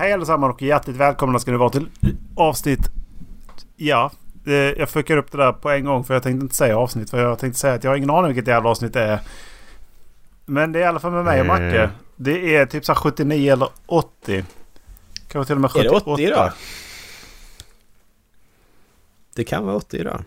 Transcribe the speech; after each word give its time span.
Hej 0.00 0.12
allesammans 0.12 0.54
och 0.54 0.62
hjärtligt 0.62 0.96
välkomna 0.96 1.38
ska 1.38 1.50
ni 1.50 1.56
vara 1.56 1.70
till 1.70 1.88
avsnitt... 2.36 2.90
Ja, 3.76 4.10
eh, 4.46 4.52
jag 4.54 4.88
fuckar 4.88 5.16
upp 5.16 5.32
det 5.32 5.38
där 5.38 5.52
på 5.52 5.70
en 5.70 5.84
gång 5.84 6.04
för 6.04 6.14
jag 6.14 6.22
tänkte 6.22 6.44
inte 6.44 6.54
säga 6.54 6.78
avsnitt. 6.78 7.10
För 7.10 7.22
jag 7.22 7.38
tänkte 7.38 7.60
säga 7.60 7.74
att 7.74 7.84
jag 7.84 7.90
har 7.90 7.96
ingen 7.96 8.10
aning 8.10 8.26
vilket 8.26 8.46
jävla 8.46 8.70
avsnitt 8.70 8.92
det 8.92 9.02
är. 9.02 9.20
Men 10.46 10.72
det 10.72 10.78
är 10.78 10.82
i 10.82 10.86
alla 10.86 11.00
fall 11.00 11.12
med 11.12 11.24
mig 11.24 11.40
och 11.40 11.46
Macke. 11.46 11.82
Eh. 11.82 11.90
Det 12.16 12.56
är 12.56 12.66
typ 12.66 12.84
så 12.84 12.92
här 12.92 13.00
79 13.00 13.52
eller 13.52 13.68
80. 13.86 14.44
Kanske 15.28 15.46
till 15.46 15.54
och 15.54 15.60
med 15.60 15.70
Är 15.70 15.82
det 15.82 15.88
78. 15.88 16.10
80 16.10 16.22
idag? 16.22 16.52
Det 19.34 19.44
kan 19.44 19.66
vara 19.66 19.76
80 19.76 19.96
idag. 19.96 20.24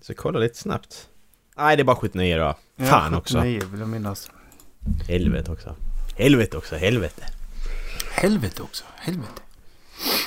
Ska 0.00 0.14
kolla 0.14 0.38
lite 0.38 0.56
snabbt. 0.56 1.08
Nej, 1.56 1.76
det 1.76 1.82
är 1.82 1.84
bara 1.84 1.96
79 1.96 2.34
idag. 2.34 2.54
Ja, 2.76 2.84
Fan 2.84 3.14
också. 3.14 3.38
79 3.38 3.60
vill 3.70 3.80
jag 3.80 3.88
minnas. 3.88 4.30
Helvete 5.08 5.52
också. 5.52 5.74
Helvete 6.16 6.56
också, 6.56 6.76
helvete. 6.76 7.39
Helvete 8.20 8.62
också. 8.62 8.84
Helvete. 8.96 9.42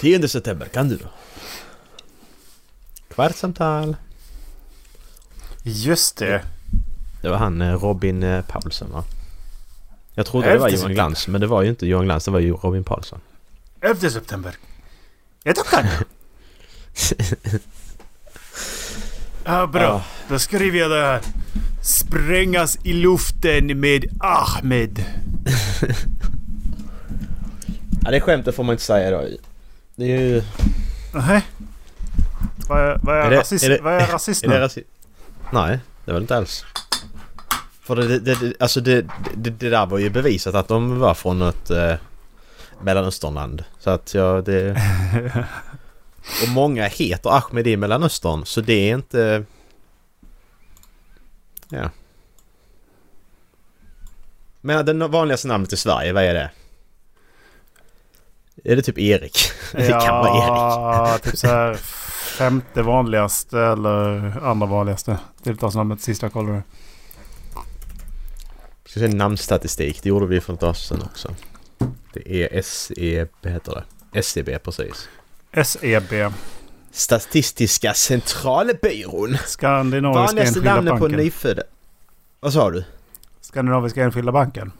10 0.02 0.28
september, 0.28 0.68
kan 0.68 0.90
du 0.90 0.98
då? 0.98 1.06
Kvartssamtal. 3.14 3.96
Just 5.64 6.18
det. 6.18 6.42
Det 7.22 7.30
var 7.30 7.38
han 7.38 7.62
eh, 7.62 7.74
Robin 7.74 8.24
eh, 8.24 8.46
Paulsen 8.46 8.92
va? 8.92 9.04
Jag 10.14 10.26
trodde 10.26 10.48
det 10.48 10.58
var 10.58 10.68
Johan 10.68 10.72
september. 10.72 10.94
Glans, 10.94 11.28
men 11.28 11.42
det 11.42 11.48
var 11.48 11.62
ju 11.62 11.70
inte 11.70 11.88
Johan 11.88 12.06
Glans, 12.06 12.26
det 12.26 12.32
var 12.32 12.40
ju 12.40 12.54
Robin 12.54 12.84
Paulsson. 12.84 13.20
11 13.82 14.10
september. 14.10 14.56
Jag 15.44 15.56
tackar. 15.56 15.90
Ja, 19.46 19.68
bra. 19.68 19.82
Ja. 19.82 20.04
Då 20.30 20.40
skriver 20.40 20.80
jag 20.80 20.92
det 20.92 21.02
här. 21.02 21.22
Sprängas 21.82 22.78
i 22.84 22.94
luften 22.94 23.80
med 23.80 24.06
Ahmed. 24.20 25.06
Ja, 28.06 28.12
det 28.12 28.22
skämtet 28.22 28.56
får 28.56 28.64
man 28.64 28.74
inte 28.74 28.84
säga 28.84 29.12
då. 29.12 29.28
Det 29.96 30.04
är 30.16 30.20
ju... 30.20 30.44
Nej. 31.14 31.42
Vad 32.68 32.80
är, 32.80 33.00
vad 33.04 33.16
är, 33.18 33.22
Är 33.22 33.30
det- 33.30 33.38
rasist, 33.40 33.66
är 33.66 33.70
det- 33.70 33.82
vad 33.82 33.94
är 33.94 34.08
rasist 34.08 34.44
Är 34.44 34.48
det 34.48 34.60
rasi- 34.68 34.84
Nej, 35.54 35.80
det 36.06 36.12
var 36.12 36.20
det 36.20 36.24
inte 36.24 36.38
alls. 36.38 36.66
För 37.82 37.96
det, 37.96 38.20
det, 38.20 38.36
det, 38.40 38.54
alltså 38.60 38.82
det, 38.82 39.02
det, 39.36 39.50
det 39.50 39.70
där 39.70 39.86
var 39.86 39.98
ju 39.98 40.10
bevisat 40.10 40.56
att 40.56 40.68
de 40.68 41.00
var 41.00 41.14
från 41.14 41.42
ett 41.42 41.70
eh, 41.70 41.94
Mellanösternland. 42.82 43.64
Så 43.80 43.90
att 43.90 44.14
ja, 44.14 44.42
det... 44.46 44.72
Och 46.44 46.50
många 46.50 46.86
heter 46.88 47.30
Ahmed 47.30 47.68
i 47.68 47.78
Mellanöstern, 47.78 48.46
så 48.46 48.62
det 48.62 48.74
är 48.90 48.94
inte... 48.96 49.46
Ja. 51.70 51.90
Men 54.62 54.86
det 54.86 55.08
vanligaste 55.08 55.48
namnet 55.48 55.74
i 55.74 55.78
Sverige, 55.78 56.14
vad 56.14 56.24
är 56.24 56.34
det? 56.34 56.52
Är 58.64 58.76
det 58.76 58.82
typ 58.82 58.98
Erik? 58.98 59.38
Det 59.72 59.88
kan 59.88 60.16
vara 60.16 60.30
Erik. 60.30 60.48
Ja, 60.48 61.20
typ 61.24 61.38
så 61.38 61.48
här 61.48 61.74
femte 62.38 62.82
vanligaste 62.82 63.60
eller 63.60 64.38
andra 64.46 64.68
vanligaste. 64.68 65.18
Tilltalsnamnet 65.44 66.02
sista 66.02 66.26
jag 66.26 66.34
kollade. 66.34 66.64
Ska 68.86 69.00
se 69.00 69.08
namnstatistik. 69.08 70.04
Det 70.04 70.10
gjorde 70.10 70.26
vi 70.26 70.42
för 70.42 70.54
ett 70.54 70.60
tag 70.60 70.78
sedan 70.78 71.02
också. 71.06 71.36
Det 72.14 72.44
är 72.56 72.62
SEB 72.62 73.30
heter 73.44 73.84
det. 74.12 74.24
SEB 74.24 74.64
precis. 74.64 75.10
SEB. 75.66 76.34
Statistiska 76.92 77.94
centralbyrån. 77.94 79.38
Skandinaviska 79.46 80.20
Vanligaste 80.20 80.42
enskilda 80.48 80.76
namnet 80.76 80.94
på 80.94 81.00
banken. 81.00 81.20
nyfödda. 81.20 81.64
Vad 82.40 82.54
sa 82.54 82.70
du? 82.72 82.84
Skandinaviska 83.42 84.04
enskilda 84.04 84.32
banken. 84.32 84.72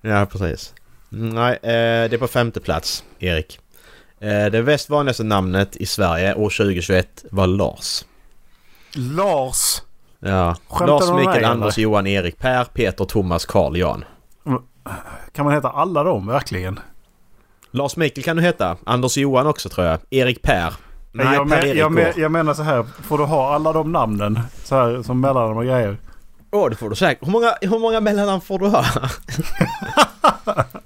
Ja 0.00 0.26
precis. 0.26 0.74
Mm, 1.12 1.28
Nej, 1.28 1.52
eh, 1.62 2.10
det 2.10 2.12
är 2.12 2.18
på 2.18 2.28
femte 2.28 2.60
plats, 2.60 3.04
Erik. 3.18 3.60
Eh, 4.20 4.46
det 4.46 4.62
väst 4.62 4.90
vanligaste 4.90 5.24
namnet 5.24 5.76
i 5.76 5.86
Sverige 5.86 6.34
år 6.34 6.50
2021 6.50 7.24
var 7.30 7.46
Lars. 7.46 8.04
Lars. 8.94 9.82
Ja. 10.20 10.56
Skämtar 10.68 10.86
Lars, 10.86 11.26
Mikael, 11.26 11.44
Anders, 11.44 11.78
eller? 11.78 11.82
Johan, 11.82 12.06
Erik, 12.06 12.38
Per, 12.38 12.64
Peter, 12.64 13.04
Thomas, 13.04 13.46
Karl, 13.46 13.76
Jan. 13.76 14.04
Kan 15.32 15.44
man 15.44 15.54
heta 15.54 15.70
alla 15.70 16.04
dem 16.04 16.26
verkligen? 16.26 16.80
Lars 17.70 17.96
Mikael 17.96 18.24
kan 18.24 18.36
du 18.36 18.42
heta. 18.42 18.76
Anders 18.84 19.16
Johan 19.16 19.46
också 19.46 19.68
tror 19.68 19.86
jag. 19.86 19.98
Erik 20.10 20.42
Per. 20.42 20.74
Nej, 21.12 21.34
jag, 21.34 21.48
Per 21.48 21.62
men, 21.66 21.76
jag, 21.76 21.92
men, 21.92 22.12
jag 22.16 22.32
menar 22.32 22.54
så 22.54 22.62
här. 22.62 22.82
Får 23.02 23.18
du 23.18 23.24
ha 23.24 23.54
alla 23.54 23.72
de 23.72 23.92
namnen? 23.92 24.40
Så 24.64 24.74
här 24.74 25.02
som 25.02 25.20
mellannamn 25.20 25.58
och 25.58 25.64
grejer. 25.64 25.96
Åh, 26.50 26.70
det 26.70 26.76
får 26.76 26.90
du 26.90 26.96
säkert. 26.96 27.26
Hur 27.26 27.32
många, 27.32 27.54
hur 27.60 27.78
många 27.78 28.00
mellannamn 28.00 28.40
får 28.40 28.58
du 28.58 28.66
ha? 28.66 28.84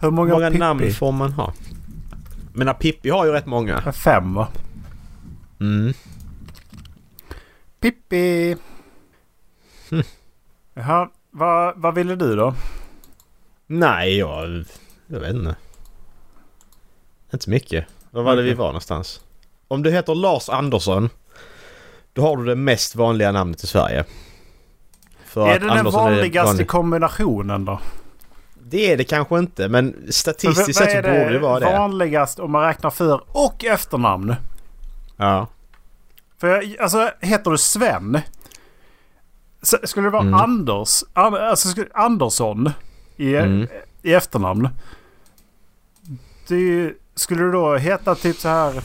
Hur 0.00 0.10
många, 0.10 0.32
många 0.32 0.46
Pippi? 0.48 0.58
namn 0.58 0.92
får 0.92 1.12
man 1.12 1.32
ha? 1.32 1.52
Men 2.52 2.74
Pippi 2.74 3.10
har 3.10 3.26
ju 3.26 3.32
rätt 3.32 3.46
många. 3.46 3.92
Fem 3.92 4.34
va? 4.34 4.48
Mm. 5.60 5.92
Pippi. 7.80 8.56
Jaha, 10.74 11.08
vad, 11.30 11.80
vad 11.80 11.94
ville 11.94 12.16
du 12.16 12.36
då? 12.36 12.54
Nej, 13.66 14.16
jag... 14.18 14.64
Jag 15.06 15.20
vet 15.20 15.34
inte. 15.34 15.56
Inte 17.32 17.44
så 17.44 17.50
mycket. 17.50 17.84
Var 18.10 18.22
var 18.22 18.36
det 18.36 18.42
vi 18.42 18.54
var 18.54 18.66
någonstans? 18.66 19.20
Om 19.68 19.82
du 19.82 19.90
heter 19.90 20.14
Lars 20.14 20.48
Andersson. 20.48 21.08
Då 22.12 22.22
har 22.22 22.36
du 22.36 22.44
det 22.44 22.56
mest 22.56 22.96
vanliga 22.96 23.32
namnet 23.32 23.64
i 23.64 23.66
Sverige. 23.66 24.04
För 25.24 25.48
är 25.48 25.52
det 25.52 25.66
den 25.66 25.70
Andersson 25.70 26.04
vanligaste 26.04 26.46
vanlig- 26.52 26.66
kombinationen 26.66 27.64
då? 27.64 27.80
Det 28.68 28.92
är 28.92 28.96
det 28.96 29.04
kanske 29.04 29.38
inte 29.38 29.68
men 29.68 30.06
statistiskt 30.10 30.58
Vad 30.58 30.74
sett 30.76 30.90
så 30.90 30.98
är 30.98 31.02
borde 31.02 31.32
det 31.32 31.38
vara 31.38 31.60
det. 31.60 31.66
vanligast 31.78 32.38
om 32.38 32.52
man 32.52 32.62
räknar 32.62 32.90
för 32.90 33.20
och 33.28 33.64
efternamn? 33.64 34.34
Ja. 35.16 35.46
För 36.40 36.48
jag, 36.48 36.76
alltså 36.80 37.10
heter 37.20 37.50
du 37.50 37.58
Sven? 37.58 38.20
Så, 39.62 39.76
skulle 39.84 40.06
det 40.06 40.10
vara 40.10 40.22
Mm. 40.22 40.34
Anders? 40.34 41.04
An, 41.12 41.34
alltså 41.34 41.68
Andersson 41.94 42.70
i, 43.16 43.36
Mm. 43.36 43.68
i 44.02 44.14
efternamn. 44.14 44.68
Det, 46.48 46.92
skulle 47.14 47.42
du 47.42 47.52
då 47.52 47.76
heta 47.76 48.14
typ 48.14 48.36
så 48.36 48.48
här 48.48 48.82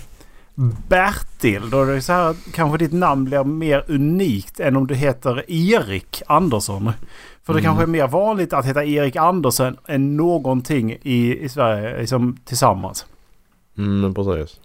Bertil? 0.87 1.69
Då 1.69 1.81
är 1.83 1.85
det 1.85 2.01
så 2.01 2.13
här 2.13 2.35
kanske 2.53 2.77
ditt 2.77 2.93
namn 2.93 3.25
blir 3.25 3.43
mer 3.43 3.85
unikt 3.87 4.59
än 4.59 4.75
om 4.75 4.87
du 4.87 4.95
heter 4.95 5.45
Erik 5.51 6.21
Andersson. 6.27 6.91
För 7.53 7.59
det 7.59 7.59
Mm. 7.59 7.63
kanske 7.69 7.83
är 7.83 7.87
mer 7.87 8.07
vanligt 8.07 8.53
att 8.53 8.65
heta 8.65 8.83
Erik 8.83 9.15
Andersson 9.15 9.77
än 9.87 10.17
någonting 10.17 10.91
i, 11.01 11.37
i 11.39 11.49
Sverige 11.49 11.99
liksom, 11.99 12.37
tillsammans. 12.45 13.05
Mm, 13.77 14.13
precis. 14.13 14.59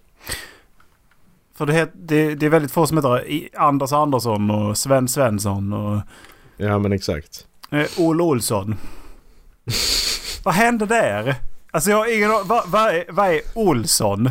För 1.55 1.65
det, 1.65 1.89
det, 1.93 2.35
det 2.35 2.45
är 2.45 2.49
väldigt 2.49 2.71
få 2.71 2.87
som 2.87 2.97
heter 2.97 3.49
Anders 3.55 3.91
Andersson 3.91 4.51
och 4.51 4.77
Sven 4.77 5.07
Svensson 5.07 5.73
och 5.73 6.01
Ja 6.57 6.79
men 6.79 6.91
exakt. 6.91 7.47
eh, 7.71 7.85
Olle 7.97 8.23
Olsson. 8.23 8.75
vad 10.43 10.53
hände 10.53 10.85
där? 10.85 11.35
Alltså 11.71 11.89
jag 11.89 11.97
har 11.97 12.15
ingen. 12.17 12.29
Vad 12.29 12.69
vad 12.69 12.87
är, 12.95 13.05
vad 13.09 13.27
är 13.27 13.41
Olsson? 13.55 14.29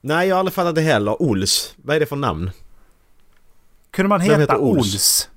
Nej 0.00 0.28
jag 0.28 0.34
har 0.36 0.40
aldrig 0.40 0.54
fattat 0.54 0.74
det 0.74 0.80
heller. 0.80 1.22
Ols. 1.22 1.74
Vad 1.76 1.96
är 1.96 2.00
det 2.00 2.06
för 2.06 2.16
namn? 2.16 2.50
Kunde 3.90 4.08
man 4.08 4.20
Vem 4.20 4.40
heta 4.40 4.58
Ols? 4.58 4.78
Ols? 4.94 5.28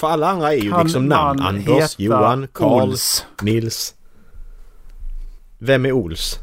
För 0.00 0.08
alla 0.08 0.28
andra 0.28 0.52
är 0.52 0.56
ju 0.56 0.70
Kan 0.70 0.84
liksom 0.84 1.06
namn. 1.06 1.40
Anders, 1.40 1.98
Johan, 1.98 2.48
Karl, 2.52 2.88
Ols? 2.88 3.26
Nils. 3.42 3.94
Vem 5.58 5.86
är 5.86 5.92
Ols? 5.92 6.38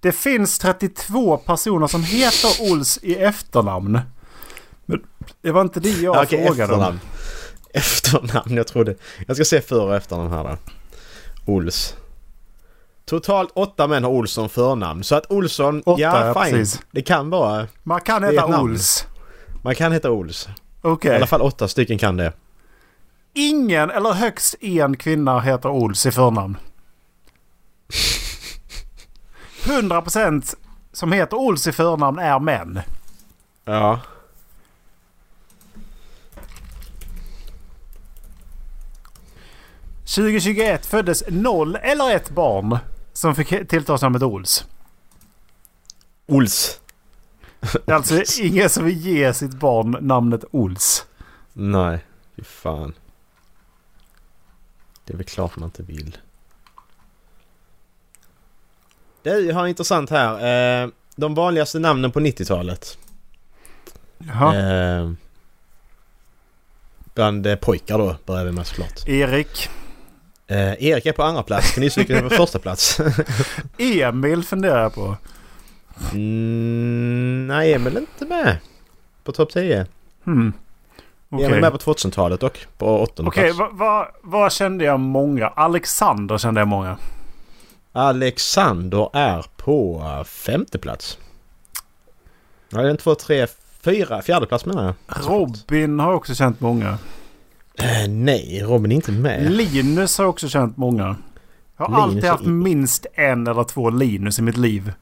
Det 0.00 0.12
finns 0.12 0.58
32 0.58 1.36
personer 1.36 1.86
som 1.86 2.04
heter 2.04 2.72
Ols 2.72 2.98
i 3.02 3.14
efternamn. 3.16 4.00
Men 4.86 5.00
det 5.42 5.52
var 5.52 5.60
inte 5.60 5.80
det 5.80 5.90
jag 5.90 6.16
Ja, 6.16 6.22
okej, 6.22 6.46
frågade 6.46 6.72
om. 6.74 6.80
efternamn. 6.80 7.00
Efternamn, 7.74 8.56
jag 8.56 8.66
trodde... 8.66 8.94
Jag 9.26 9.36
ska 9.36 9.44
se 9.44 9.60
för 9.60 9.80
och 9.80 9.96
efternamn 9.96 10.32
här 10.32 10.44
då. 10.44 10.56
Ols. 11.52 11.94
Totalt 13.04 13.50
åtta 13.54 13.86
män 13.86 14.04
har 14.04 14.10
Olsson 14.10 14.48
förnamn. 14.48 15.04
Så 15.04 15.14
att 15.14 15.30
Olsson, 15.30 15.82
Åtta, 15.86 16.00
ja 16.02 16.26
ja, 16.26 16.44
fine. 16.44 16.58
precis. 16.58 16.80
Det 16.90 17.02
kan 17.02 17.30
vara... 17.30 17.66
Man 17.82 18.00
kan 18.00 18.24
heta. 18.24 18.60
Ols. 18.60 19.06
Man 19.62 19.74
kan 19.74 19.92
heta 19.92 20.10
Ols. 20.10 20.48
Okej. 20.86 21.12
I 21.12 21.16
alla 21.16 21.26
fall 21.26 21.42
åtta 21.42 21.68
stycken 21.68 21.98
kan 21.98 22.16
det. 22.16 22.32
Ingen 23.34 23.90
eller 23.90 24.12
högst 24.12 24.54
en 24.60 24.96
kvinna 24.96 25.40
heter 25.40 25.68
Ols 25.68 26.06
i 26.06 26.12
förnamn. 26.12 26.56
100% 29.62 30.54
som 30.92 31.12
heter 31.12 31.36
Ols 31.36 31.66
i 31.66 31.72
förnamn 31.72 32.18
är 32.18 32.38
män. 32.38 32.80
Ja.— 33.64 34.00
2021 40.04 40.86
föddes 40.86 41.24
noll 41.28 41.76
eller 41.76 42.16
ett 42.16 42.30
barn 42.30 42.78
som 43.12 43.34
fick 43.34 43.68
tilltalsnamnet 43.68 44.22
Ols. 44.22 44.64
Ols. 46.26 46.80
Det 47.72 47.92
är 47.92 47.94
alltså 47.94 48.40
ingen 48.40 48.70
som 48.70 48.84
vill 48.84 49.06
ge 49.06 49.34
sitt 49.34 49.54
barn 49.54 49.96
namnet 50.00 50.44
Ols. 50.50 51.06
Nej, 51.52 52.04
fy 52.36 52.42
fan. 52.42 52.94
Det 55.04 55.12
är 55.12 55.16
väl 55.16 55.26
klart 55.26 55.56
man 55.56 55.66
inte 55.66 55.82
vill. 55.82 56.18
Det, 59.22 59.52
har 59.52 59.62
en 59.62 59.68
intressant 59.68 60.10
här. 60.10 60.82
Eh, 60.82 60.88
de 61.16 61.34
vanligaste 61.34 61.78
namnen 61.78 62.12
på 62.12 62.20
90-talet. 62.20 62.98
Jaha. 64.18 64.56
Eh, 64.56 65.10
bland 67.14 67.46
eh, 67.46 67.56
pojkar 67.56 67.98
då 67.98 68.16
börjar 68.24 68.44
vi 68.44 68.52
med 68.52 68.66
såklart. 68.66 69.08
Erik. 69.08 69.68
Eh, 70.46 70.84
Erik 70.84 71.06
är 71.06 71.12
på 71.12 71.22
andra 71.22 71.42
plats. 71.42 71.74
Kanyscykeln 71.74 72.24
är 72.24 72.28
på 72.28 72.34
första 72.34 72.58
plats. 72.58 73.00
Emil 73.78 74.42
funderar 74.44 74.82
jag 74.82 74.94
på. 74.94 75.16
Mm, 76.12 77.46
nej, 77.46 77.72
Emil 77.72 77.96
är 77.96 78.00
inte 78.00 78.24
med. 78.26 78.58
På 79.24 79.32
topp 79.32 79.50
10. 79.52 79.86
Hmm. 80.24 80.52
Emil 81.30 81.46
Okej, 81.46 81.56
är 81.56 81.60
med 81.60 81.72
på 81.72 81.78
2000-talet 81.78 82.40
dock. 82.40 82.66
På 82.78 83.00
åttonde 83.00 83.28
Okej, 83.28 83.54
plats. 83.54 83.58
vad 83.58 83.78
va, 83.78 84.08
vad 84.22 84.52
kände 84.52 84.84
jag 84.84 85.00
många? 85.00 85.48
Alexander 85.48 86.38
kände 86.38 86.60
jag 86.60 86.68
många. 86.68 86.96
Alexander 87.92 89.10
är 89.12 89.44
på 89.56 90.02
femte 90.26 90.78
plats. 90.78 91.18
Ja, 92.68 92.78
det 92.78 92.86
är 92.86 92.90
en, 92.90 92.96
två, 92.96 93.14
tre, 93.14 93.46
fyra, 93.80 94.22
fjärde 94.22 94.46
plats 94.46 94.66
menar 94.66 94.84
jag. 94.84 94.94
Robin 95.26 96.00
har 96.00 96.14
också 96.14 96.34
känt 96.34 96.60
många. 96.60 96.98
Eh, 97.78 98.08
nej, 98.08 98.62
Robin 98.64 98.92
är 98.92 98.96
inte 98.96 99.12
med. 99.12 99.52
Linus 99.52 100.18
har 100.18 100.24
också 100.24 100.48
känt 100.48 100.76
många. 100.76 101.16
Jag 101.76 101.86
har 101.86 102.08
Linus 102.08 102.14
alltid 102.14 102.30
haft 102.30 102.44
minst 102.44 103.06
en 103.14 103.46
eller 103.46 103.64
två 103.64 103.90
Linus 103.90 104.38
i 104.38 104.42
mitt 104.42 104.56
liv. 104.56 104.92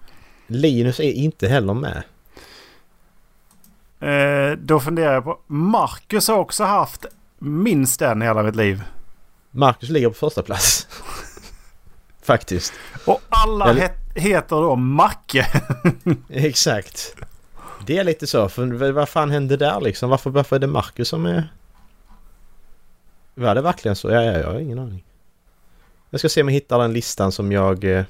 Linus 0.46 1.00
är 1.00 1.12
inte 1.12 1.49
heller 1.49 1.75
med. 1.75 2.02
Eh, 4.00 4.58
då 4.58 4.81
funderar 4.81 5.14
jag 5.14 5.25
på... 5.25 5.38
Marcus 5.46 6.29
har 6.29 6.37
också 6.37 6.64
haft 6.64 7.06
minst 7.38 8.02
en 8.02 8.23
i 8.23 8.25
hela 8.25 8.43
mitt 8.43 8.56
liv. 8.56 8.82
Marcus 9.50 9.88
ligger 9.88 10.08
på 10.08 10.14
första 10.14 10.43
plats. 10.43 10.88
Faktiskt. 12.23 12.73
Och 13.06 13.20
alla 13.29 13.70
Eller- 13.70 13.81
het, 13.81 13.93
heter 14.14 14.56
då 14.56 14.76
Macke. 14.76 15.46
Exakt. 16.29 17.17
Det 17.87 17.99
är 17.99 18.05
lite 18.05 18.26
så. 18.26 18.49
För 18.49 18.93
vad 18.93 19.08
fan 19.08 19.31
hände 19.31 19.56
där 19.56 19.81
liksom? 19.81 20.11
Varför, 20.11 20.31
varför 20.31 20.56
är 20.56 20.61
det 20.61 20.67
Marcus 20.67 21.08
som 21.08 21.26
är... 21.26 21.49
Var 23.35 23.55
det 23.55 23.61
verkligen 23.61 23.96
så? 23.96 24.11
Ja, 24.11 24.23
ja, 24.23 24.32
jag 24.32 24.46
har 24.46 24.58
ingen 24.58 24.79
aning. 24.79 25.05
Jag 26.11 26.20
ska 26.20 26.29
se 26.29 26.41
om 26.43 26.49
jag 26.49 26.55
hittar 26.55 26.79
den 26.79 26.93
listan 26.93 27.32
som 27.32 27.52
jag... 27.52 28.05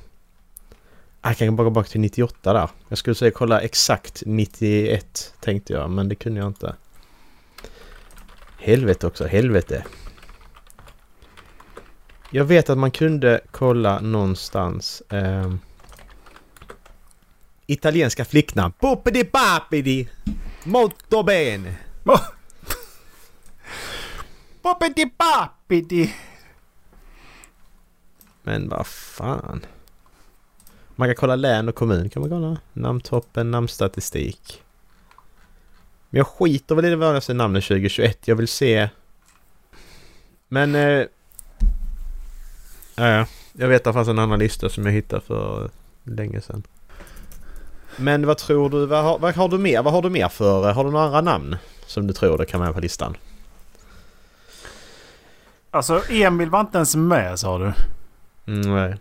Eh... 1.25 1.29
ah, 1.29 1.31
Jag 1.31 1.37
kan 1.39 1.57
bara 1.57 1.65
gå 1.65 1.71
bak 1.71 1.89
till 1.89 2.01
98 2.01 2.53
där. 2.53 2.69
Jag 2.89 2.99
skulle 2.99 3.15
säga 3.15 3.31
kolla 3.31 3.61
exakt 3.61 4.23
91 4.27 5.35
tänkte 5.41 5.73
jag, 5.73 5.91
men 5.91 6.09
det 6.09 6.15
kunde 6.15 6.41
jag 6.41 6.47
inte. 6.49 6.75
Helvete 8.59 9.07
också, 9.07 9.27
helvete. 9.27 9.85
Jag 12.31 12.45
vet 12.45 12.71
att 12.71 12.79
man 12.79 12.91
kunde 12.91 13.41
kolla 13.51 14.01
någonstans. 14.01 15.03
ehm, 15.09 15.59
italienska 17.67 18.25
flicknamn. 18.25 18.73
Poppidi 18.73 19.25
papidi. 19.25 20.09
Molto 20.65 21.23
bene. 21.23 21.75
Poppidi 24.63 25.07
papidi. 25.07 26.15
Men 28.43 28.69
vad 28.69 28.87
fan. 28.87 29.67
Man 30.97 31.09
kan 31.09 31.17
kolla 31.17 31.37
län 31.37 31.69
och 31.69 31.75
kommun 31.75 32.11
kan 32.11 32.21
man 32.21 32.31
kolla. 32.31 32.57
Namntoppen, 32.73 33.51
namnstatistik. 33.51 34.63
Men 36.11 36.19
jag 36.19 36.27
skiter 36.27 36.75
väl 36.75 36.85
i 36.85 36.91
det 36.91 36.97
vanligaste 36.97 37.35
namnet 37.35 37.65
2021. 37.65 38.29
Jag 38.29 38.37
vill 38.37 38.49
se... 38.49 38.89
Men... 40.49 40.75
Eh... 40.75 41.07
Ja, 42.97 43.09
ja. 43.09 43.27
Jag 43.53 43.69
vet 43.69 43.81
att 43.81 43.85
det 43.85 43.93
fanns 43.93 44.09
en 44.09 44.19
annan 44.19 44.39
lista 44.39 44.69
som 44.69 44.87
jag 44.87 44.93
hittade 44.93 45.23
för 45.23 45.71
länge 46.05 46.41
sedan. 46.41 46.63
Men 47.97 48.27
vad 48.27 48.39
tror 48.39 48.71
du? 48.71 48.87
Vad 48.87 49.05
har, 49.05 49.19
vad 49.19 49.35
har 49.35 49.49
du 49.49 49.59
mer? 49.59 49.83
Vad 49.83 49.93
har 49.93 50.03
du 50.03 50.11
mer 50.11 50.29
för... 50.29 50.73
Har 50.73 50.85
du 50.85 50.91
några 50.91 51.05
andra 51.05 51.21
namn? 51.21 51.57
Som 51.87 52.07
du 52.07 52.13
tror 52.13 52.39
det 52.39 52.47
kan 52.47 52.61
vara 52.61 52.73
på 52.73 52.81
listan? 52.81 53.17
Alltså 55.71 56.03
Emil 56.11 56.51
var 56.51 56.61
inte 56.61 56.79
ens 56.79 56.97
med 56.97 57.39
sa 57.39 57.59
du. 57.59 57.73
Mm, 58.47 58.75
nej. 58.75 58.97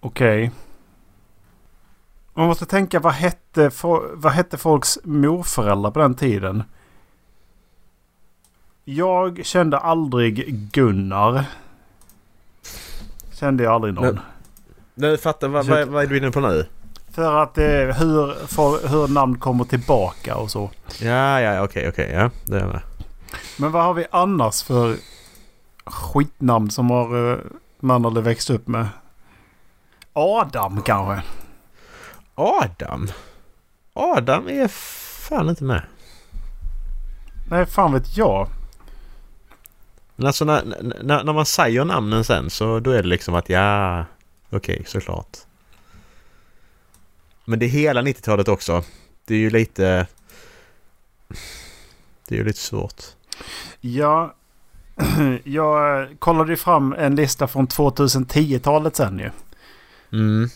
Okej. 0.00 0.50
Man 2.34 2.46
måste 2.46 2.66
tänka 2.66 3.00
vad 3.00 3.12
hette, 3.12 3.70
vad 4.12 4.32
hette 4.32 4.58
folks 4.58 4.98
morföräldrar 5.04 5.90
på 5.90 5.98
den 5.98 6.14
tiden? 6.14 6.62
Jag 8.84 9.44
kände 9.44 9.78
aldrig 9.78 10.46
Gunnar. 10.72 11.44
Kände 13.32 13.62
jag 13.64 13.72
aldrig 13.72 13.94
någon. 13.94 14.04
Men- 14.04 14.20
Nej, 14.94 15.18
fattar. 15.18 15.48
Vad, 15.48 15.66
vad, 15.66 15.88
vad 15.88 16.02
är 16.02 16.06
du 16.06 16.16
inne 16.18 16.30
på 16.30 16.40
nu? 16.40 16.66
För 17.10 17.42
att 17.42 17.58
är 17.58 17.92
hur, 17.92 18.46
för, 18.46 18.88
hur 18.88 19.08
namn 19.08 19.38
kommer 19.38 19.64
tillbaka 19.64 20.36
och 20.36 20.50
så. 20.50 20.70
Ja, 21.00 21.40
ja, 21.40 21.62
okej, 21.64 21.88
okej. 21.88 22.10
ja, 22.12 22.30
det 22.46 22.60
är 22.60 22.66
med. 22.66 22.80
Men 23.58 23.72
vad 23.72 23.82
har 23.84 23.94
vi 23.94 24.06
annars 24.10 24.62
för 24.62 24.96
skitnamn 25.84 26.70
som 26.70 26.90
har, 26.90 27.32
eh, 27.32 27.38
man 27.80 28.04
hade 28.04 28.20
växt 28.20 28.50
upp 28.50 28.68
med? 28.68 28.86
Adam 30.12 30.82
kanske? 30.82 31.22
Adam? 32.34 33.08
Adam 33.92 34.48
är 34.48 34.68
fan 35.28 35.48
inte 35.48 35.64
med. 35.64 35.82
Nej, 37.50 37.66
fan 37.66 37.92
vet 37.92 38.16
jag. 38.16 38.48
Men 40.16 40.26
alltså 40.26 40.44
när, 40.44 40.64
när, 41.02 41.24
när 41.24 41.32
man 41.32 41.46
säger 41.46 41.84
namnen 41.84 42.24
sen 42.24 42.50
så 42.50 42.80
då 42.80 42.90
är 42.90 43.02
det 43.02 43.08
liksom 43.08 43.34
att 43.34 43.48
ja, 43.48 44.04
okej, 44.50 44.82
såklart. 44.86 45.38
Men 47.44 47.58
det 47.58 47.66
är 47.66 47.68
hela 47.68 48.02
90-talet 48.02 48.48
också. 48.48 48.84
Det 49.24 49.34
är 49.34 49.38
ju 49.38 49.50
lite... 49.50 50.06
Det 52.28 52.34
är 52.34 52.38
ju 52.38 52.44
lite 52.44 52.58
svårt. 52.58 53.02
Ja, 53.80 54.34
jag 55.44 56.08
kollade 56.18 56.52
ju 56.52 56.56
fram 56.56 56.92
en 56.92 57.16
lista 57.16 57.46
från 57.46 57.68
2010-talet 57.68 58.96
sen 58.96 59.18
ju. 59.18 59.30
Mm. 60.12 60.50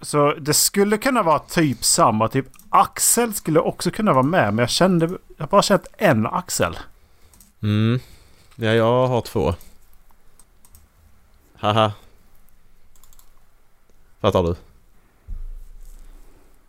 Så 0.00 0.34
det 0.34 0.54
skulle 0.54 0.98
kunna 0.98 1.22
vara 1.22 1.38
typ 1.38 1.84
samma. 1.84 2.28
Typ 2.28 2.46
Axel 2.70 3.34
skulle 3.34 3.60
också 3.60 3.90
kunna 3.90 4.12
vara 4.12 4.22
med. 4.22 4.54
Men 4.54 4.58
jag 4.62 4.70
kände... 4.70 5.06
Jag 5.06 5.18
har 5.38 5.46
bara 5.46 5.62
känt 5.62 5.86
en 5.96 6.26
Axel. 6.26 6.78
Mm. 7.62 8.00
Ja, 8.54 8.72
jag 8.72 9.06
har 9.06 9.20
två. 9.20 9.54
Haha. 11.58 11.92
Fattar 14.20 14.42
du? 14.42 14.56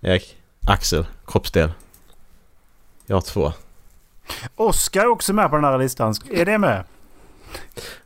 Erik. 0.01 0.38
Axel. 0.67 1.05
Kroppsdel. 1.27 1.71
Jag 3.05 3.15
har 3.15 3.21
två. 3.21 3.53
Oskar 4.55 5.01
är 5.01 5.07
också 5.07 5.33
med 5.33 5.50
på 5.50 5.55
den 5.55 5.65
här 5.65 5.77
listan. 5.77 6.15
Är 6.29 6.45
det 6.45 6.57
med? 6.57 6.83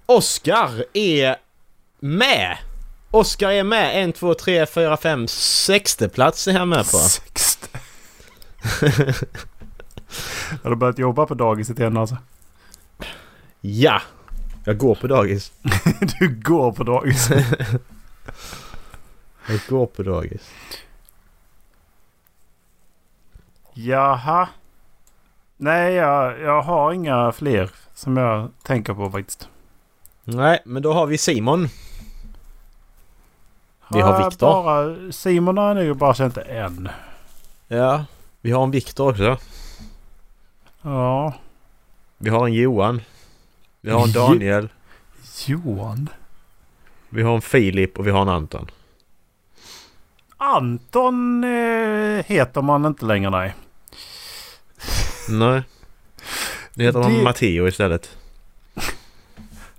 Oscar 0.06 0.86
är 0.94 1.36
med! 2.00 2.58
Oscar 3.12 3.50
är 3.50 3.64
med. 3.64 4.04
En, 4.04 4.14
två, 4.14 4.34
tre, 4.34 4.66
fyra, 4.66 4.98
fem, 4.98 5.28
sexte 5.28 6.10
plats 6.10 6.48
är 6.48 6.54
han 6.54 6.70
med 6.70 6.78
på. 6.78 6.98
Sexte. 6.98 7.68
Har 10.64 10.70
du 10.70 10.76
börjat 10.76 11.00
jobba 11.00 11.26
på 11.26 11.34
dagiset 11.34 11.80
igen 11.80 11.98
alltså? 11.98 12.18
Ja! 13.62 14.02
Jag 14.64 14.78
går 14.78 14.96
på 14.96 15.08
dagis. 15.08 15.52
Du 16.20 16.36
går 16.36 16.72
på 16.72 16.84
dagis. 16.84 17.30
Jag 19.48 19.60
går 19.70 19.86
på 19.86 20.04
dagis. 20.04 20.52
Jaha. 23.74 24.48
Nej, 25.58 25.94
jag, 25.94 26.40
jag 26.40 26.62
har 26.62 26.94
inga 26.94 27.32
fler 27.32 27.72
som 27.96 28.18
jag 28.18 28.52
tänker 28.64 28.94
på 28.94 29.12
faktiskt. 29.12 29.50
Nej, 30.24 30.60
men 30.66 30.84
då 30.84 30.94
har 30.94 31.06
vi 31.06 31.18
Simon. 31.18 31.68
Vi 33.92 34.02
har 34.02 34.20
jag 34.22 34.30
Viktor. 34.30 34.48
Bara, 34.64 35.12
Simon 35.12 35.58
har 35.58 35.74
nog 35.76 35.98
bara 35.98 36.14
känt 36.14 36.38
en. 36.38 36.90
Ja. 37.68 38.06
Vi 38.42 38.52
har 38.52 38.64
en 38.64 38.72
Viktor 38.72 39.12
också. 39.12 39.38
Ja. 40.82 41.34
Vi 42.18 42.30
har 42.30 42.48
en 42.48 42.54
Johan. 42.54 43.02
Vi 43.82 43.92
har 43.92 44.04
en 44.04 44.12
Jo- 44.16 44.22
Daniel. 44.28 44.70
Johan. 45.46 46.10
Vi 47.10 47.24
har 47.24 47.36
en 47.36 47.42
Filip 47.42 48.00
och 48.00 48.08
vi 48.08 48.12
har 48.12 48.22
en 48.22 48.30
Anton. 48.30 48.72
Anton 50.38 51.44
eh, 51.44 52.26
heter 52.26 52.62
man 52.62 52.86
inte 52.86 53.06
längre 53.06 53.30
nej. 53.30 53.56
Nej. 55.30 55.62
Det 56.74 56.84
heter 56.84 57.00
han 57.02 57.14
Det- 57.14 57.24
Matteo 57.24 57.68
istället. 57.68 58.18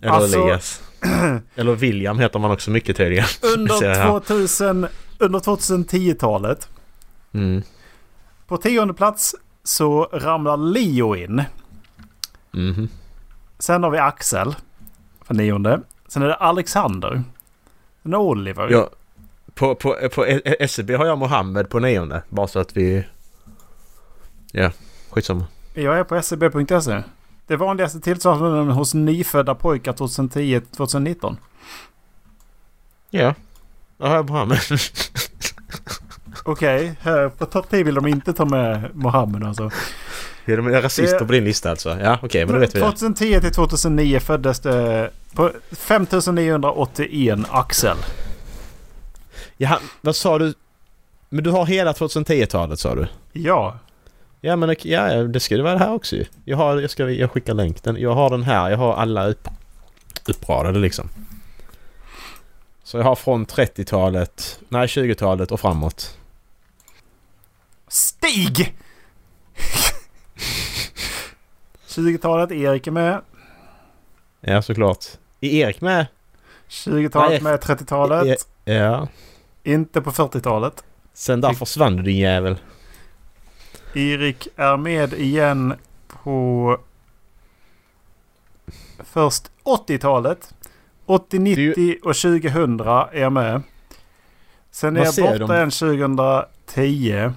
Eller 0.00 0.12
Alltså- 0.12 0.40
Elias. 0.43 0.83
Eller 1.54 1.75
William 1.75 2.19
heter 2.19 2.38
man 2.38 2.50
också 2.50 2.71
mycket 2.71 2.97
tydligen. 2.97 3.25
Under, 3.57 3.95
här. 3.95 4.09
2000, 4.09 4.87
under 5.19 5.38
2010-talet. 5.38 6.69
Mm. 7.33 7.62
På 8.47 8.57
tionde 8.57 8.95
plats 8.95 9.35
så 9.64 10.04
ramlar 10.04 10.57
Leo 10.57 11.16
in. 11.16 11.42
Mhm. 12.50 12.88
Sen 13.59 13.83
har 13.83 13.90
vi 13.90 13.99
Axel. 13.99 14.54
För 15.25 15.35
nionde. 15.35 15.80
Sen 16.09 16.23
är 16.23 16.26
det 16.26 16.35
Alexander. 16.35 17.23
Sen 18.02 18.12
är 18.12 18.16
det 18.19 18.23
Oliver. 18.23 18.69
Ja, 18.71 18.90
på, 19.54 19.75
på, 19.75 19.97
på 20.14 20.25
SCB 20.45 20.95
har 20.95 21.07
jag 21.07 21.19
Mohammed 21.19 21.69
på 21.69 21.78
nionde. 21.78 22.23
Bara 22.28 22.47
så 22.47 22.59
att 22.59 22.76
vi... 22.76 23.04
Ja, 24.52 24.71
skitsamma. 25.11 25.47
Jag 25.75 25.99
är 25.99 26.04
på 26.04 26.23
scb.se. 26.23 27.02
Det 27.50 27.57
vanligaste 27.57 28.00
tillståndsnumret 28.00 28.76
hos 28.76 28.95
nyfödda 28.95 29.54
pojkar 29.54 29.92
2010-2019. 29.92 31.37
Ja, 33.11 33.35
jag 33.99 34.07
har 34.07 34.23
Mohammed. 34.23 34.59
Okej, 36.45 36.95
här 37.00 37.28
på 37.28 37.47
topp 37.47 37.66
10 37.71 37.85
vill 37.85 37.95
de 37.95 38.07
inte 38.07 38.33
ta 38.33 38.45
med 38.45 38.90
Mohammed 38.95 39.45
alltså. 39.45 39.71
Är 40.45 40.57
de 40.57 40.69
rasister 40.69 41.19
Det- 41.19 41.25
på 41.26 41.33
din 41.33 41.45
lista 41.45 41.71
alltså? 41.71 41.99
Ja, 42.00 42.19
okej, 42.23 42.47
men 42.47 42.54
då 42.54 42.61
vet 42.61 42.75
vi 42.75 42.80
det. 42.80 42.87
2010 42.87 43.40
till 43.40 43.52
2009 43.52 44.21
föddes 44.21 44.61
det 44.61 45.11
på 45.35 45.50
5981 45.73 47.40
Axel. 47.50 47.97
Ja, 49.57 49.78
vad 50.00 50.16
sa 50.16 50.38
du? 50.38 50.54
Men 51.28 51.45
du 51.45 51.50
har 51.50 51.66
hela 51.66 51.92
2010-talet 51.92 52.78
sa 52.80 52.95
du? 52.95 53.07
Ja. 53.33 53.78
Ja 54.41 54.57
men 54.57 54.77
ja, 54.83 55.23
det 55.23 55.41
ska 55.41 55.57
det 55.57 55.63
vara 55.63 55.79
här 55.79 55.93
också 55.93 56.17
ju. 56.17 56.25
Jag 56.45 56.57
har, 56.57 56.81
jag 56.81 56.91
ska, 56.91 57.11
jag 57.11 57.31
skickar 57.31 57.55
länk. 57.55 57.83
Den, 57.83 57.97
jag 57.97 58.15
har 58.15 58.31
den 58.31 58.43
här, 58.43 58.71
jag 58.71 58.79
har 58.79 58.95
alla 58.95 59.27
upp, 59.27 59.49
uppradade 60.29 60.79
liksom. 60.79 61.09
Så 62.83 62.97
jag 62.97 63.05
har 63.05 63.17
från 63.17 63.47
30-talet, 63.47 64.61
nej 64.69 64.87
20-talet 64.87 65.51
och 65.51 65.61
framåt. 65.61 66.19
Stig! 67.89 68.77
20-talet, 71.89 72.53
Erik 72.53 72.87
är 72.87 72.91
med. 72.91 73.21
Ja 74.41 74.63
såklart. 74.63 75.05
Är 75.41 75.49
Erik 75.49 75.81
med? 75.81 76.07
20-talet 76.69 77.43
Nej, 77.43 77.53
med, 77.53 77.61
30-talet. 77.61 78.49
Ja. 78.65 79.09
Inte 79.63 80.01
på 80.01 80.11
40-talet. 80.11 80.85
Sen 81.13 81.41
där 81.41 81.53
försvann 81.53 81.97
du 81.97 82.03
din 82.03 82.19
jävel. 82.19 82.59
Erik 83.95 84.49
är 84.57 84.77
med 84.77 85.13
igen 85.13 85.75
på 86.09 86.79
först 88.99 89.51
80-talet. 89.65 90.55
80, 91.07 91.39
90 91.39 91.97
och 92.03 92.17
2000 92.17 92.81
är 92.81 93.21
jag 93.21 93.33
med. 93.33 93.63
Sen 94.71 94.97
är 94.97 95.05
jag 95.05 95.39
borta 95.41 95.61
en 95.61 95.71
2010. 95.71 97.33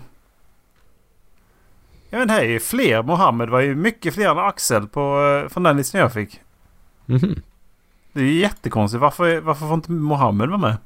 Ja 2.09 2.19
men 2.19 2.29
här 2.29 2.41
är 2.41 2.49
ju 2.49 2.59
fler. 2.59 3.03
Mohammed 3.03 3.49
var 3.49 3.59
ju 3.59 3.75
mycket 3.75 4.13
fler 4.13 4.29
än 4.29 4.37
Axel 4.37 4.87
på, 4.87 5.39
eh, 5.43 5.49
från 5.49 5.63
den 5.63 5.77
listan 5.77 6.01
jag 6.01 6.13
fick. 6.13 6.41
Mhm. 7.05 7.41
Det 8.13 8.19
är 8.19 8.23
ju 8.23 8.39
jättekonstigt. 8.39 9.01
Varför, 9.01 9.41
varför 9.41 9.65
får 9.65 9.73
inte 9.73 9.91
Mohammed 9.91 10.49
vara 10.49 10.57
med? 10.59 10.77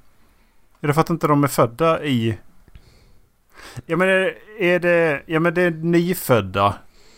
Är 0.81 0.87
det 0.87 0.93
för 0.93 1.01
att 1.01 1.09
inte 1.09 1.27
de 1.27 1.43
är 1.43 1.47
födda 1.47 2.03
i... 2.03 2.37
Ja 3.85 3.97
men 3.97 4.09
är, 4.09 4.35
är 4.59 4.79
det... 4.79 5.23
Ja 5.25 5.39
men 5.39 5.53
det 5.53 5.61
är 5.61 5.71
nyfödda. 5.71 6.75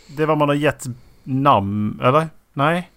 Det 0.07 0.23
är 0.23 0.27
vad 0.27 0.37
man 0.37 0.49
har 0.49 0.55
gett 0.55 0.83
namn, 1.23 1.99
eller? 2.03 2.27
Nej? 2.53 2.91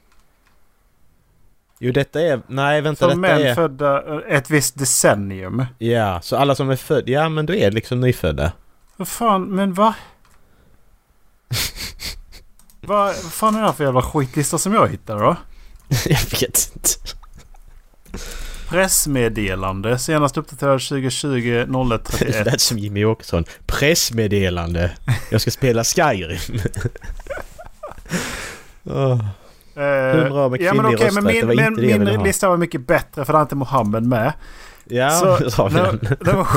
Jo 1.79 1.93
detta 1.93 2.21
är, 2.21 2.43
nej 2.47 2.81
vänta 2.81 2.99
För 2.99 3.07
detta 3.09 3.19
män 3.21 3.43
är... 3.43 3.55
födda 3.55 4.15
eh, 4.17 4.37
ett 4.37 4.51
visst 4.51 4.79
decennium. 4.79 5.65
Ja, 5.79 6.21
så 6.23 6.37
alla 6.37 6.55
som 6.55 6.71
är 6.71 6.77
födda, 6.77 7.11
ja 7.13 7.29
men 7.29 7.47
då 7.47 7.55
är 7.55 7.71
det 7.71 7.75
liksom 7.75 8.01
nyfödda. 8.01 8.53
Vad 8.97 9.09
fan, 9.09 9.43
men? 9.45 9.75
Va- 9.75 9.95
Vad 12.81 13.17
fan 13.17 13.55
är 13.55 13.61
det 13.61 13.67
här 13.67 13.73
för 13.73 13.85
jävla 13.85 14.03
skitlista 14.03 14.59
som 14.59 14.75
jag 14.75 14.89
hittade 14.89 15.21
då? 15.23 15.37
jag 15.89 16.21
vet 16.41 16.73
inte. 16.75 16.89
Pressmeddelande. 18.73 19.99
Senast 19.99 20.37
uppdaterad 20.37 20.81
2020 20.81 21.51
Det 21.69 21.73
0131. 21.73 22.47
lät 22.47 22.61
som 22.61 22.79
Jimmy 22.79 23.05
Åkesson. 23.05 23.45
Pressmeddelande. 23.67 24.91
Jag 25.31 25.41
ska 25.41 25.51
spela 25.51 25.85
Skyrim. 25.85 26.61
Åh. 28.85 29.25
Eh, 29.77 30.17
Hundra 30.17 30.45
år 30.45 30.49
med 30.51 30.61
ja, 30.61 30.75
men 30.75 30.87
okej, 30.87 31.11
men 31.13 31.25
det 31.25 31.43
var 31.45 31.47
min, 31.55 31.57
det 31.77 31.83
jag 31.87 31.99
ville 31.99 31.99
min 32.17 32.23
lista 32.23 32.49
var 32.49 32.57
mycket 32.57 32.87
bättre 32.87 33.25
för 33.25 33.33
det 33.33 33.39
är 33.39 33.43
inte 33.43 33.55
Mohammed 33.55 34.03
med. 34.03 34.33
Ja, 34.85 35.11
Så, 35.11 35.27
har 35.63 35.69
vi 35.71 35.75
nu, 35.75 35.83
den. 35.83 36.17
det 36.21 36.33
var, 36.33 36.49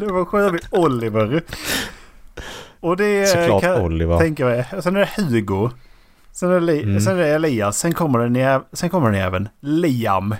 det 0.00 0.06
var 0.06 0.60
Oliver. 0.70 1.42
Och 2.80 2.96
det 2.96 3.26
Såklart 3.26 3.62
kan 3.62 3.70
jag 3.70 3.82
Oliver. 3.82 4.18
tänka 4.18 4.44
mig. 4.44 4.64
Sen 4.82 4.96
är 4.96 5.00
det 5.00 5.22
Hugo. 5.22 5.70
Sen 6.32 6.50
är 6.50 6.54
det, 6.54 6.60
Li- 6.60 6.82
Mm. 6.82 7.00
sen 7.00 7.12
är 7.18 7.22
det 7.22 7.28
Elias. 7.28 7.78
Sen 7.78 7.94
kommer 7.94 8.18
den, 8.18 8.60
sen 8.72 8.90
kommer 8.90 9.10
den 9.10 9.20
även 9.20 9.48
Liam. 9.60 10.34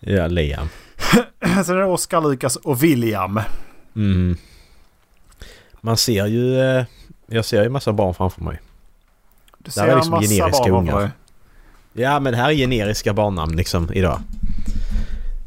Ja, 0.00 0.26
Liam. 0.26 0.68
Sen 1.64 1.76
är 1.76 1.80
det 1.80 1.84
Oskar, 1.84 2.20
Lukas 2.20 2.56
och 2.56 2.82
William. 2.82 3.40
Mm. 3.96 4.36
Man 5.80 5.96
ser 5.96 6.26
ju... 6.26 6.60
eh, 6.60 6.84
Jag 7.26 7.44
ser 7.44 7.62
ju 7.62 7.68
massa 7.68 7.92
barn 7.92 8.14
framför 8.14 8.42
mig. 8.42 8.60
Du 9.58 9.70
Där 9.74 9.86
är 9.88 9.94
liksom 9.96 10.10
massa 10.10 10.28
generiska 10.28 10.62
barn 10.70 10.88
ungar. 10.88 11.10
Ja, 11.92 12.20
men 12.20 12.32
det 12.32 12.38
här 12.38 12.50
är 12.50 12.54
generiska 12.54 13.12
barnnamn 13.14 13.56
liksom 13.56 13.92
idag. 13.92 14.20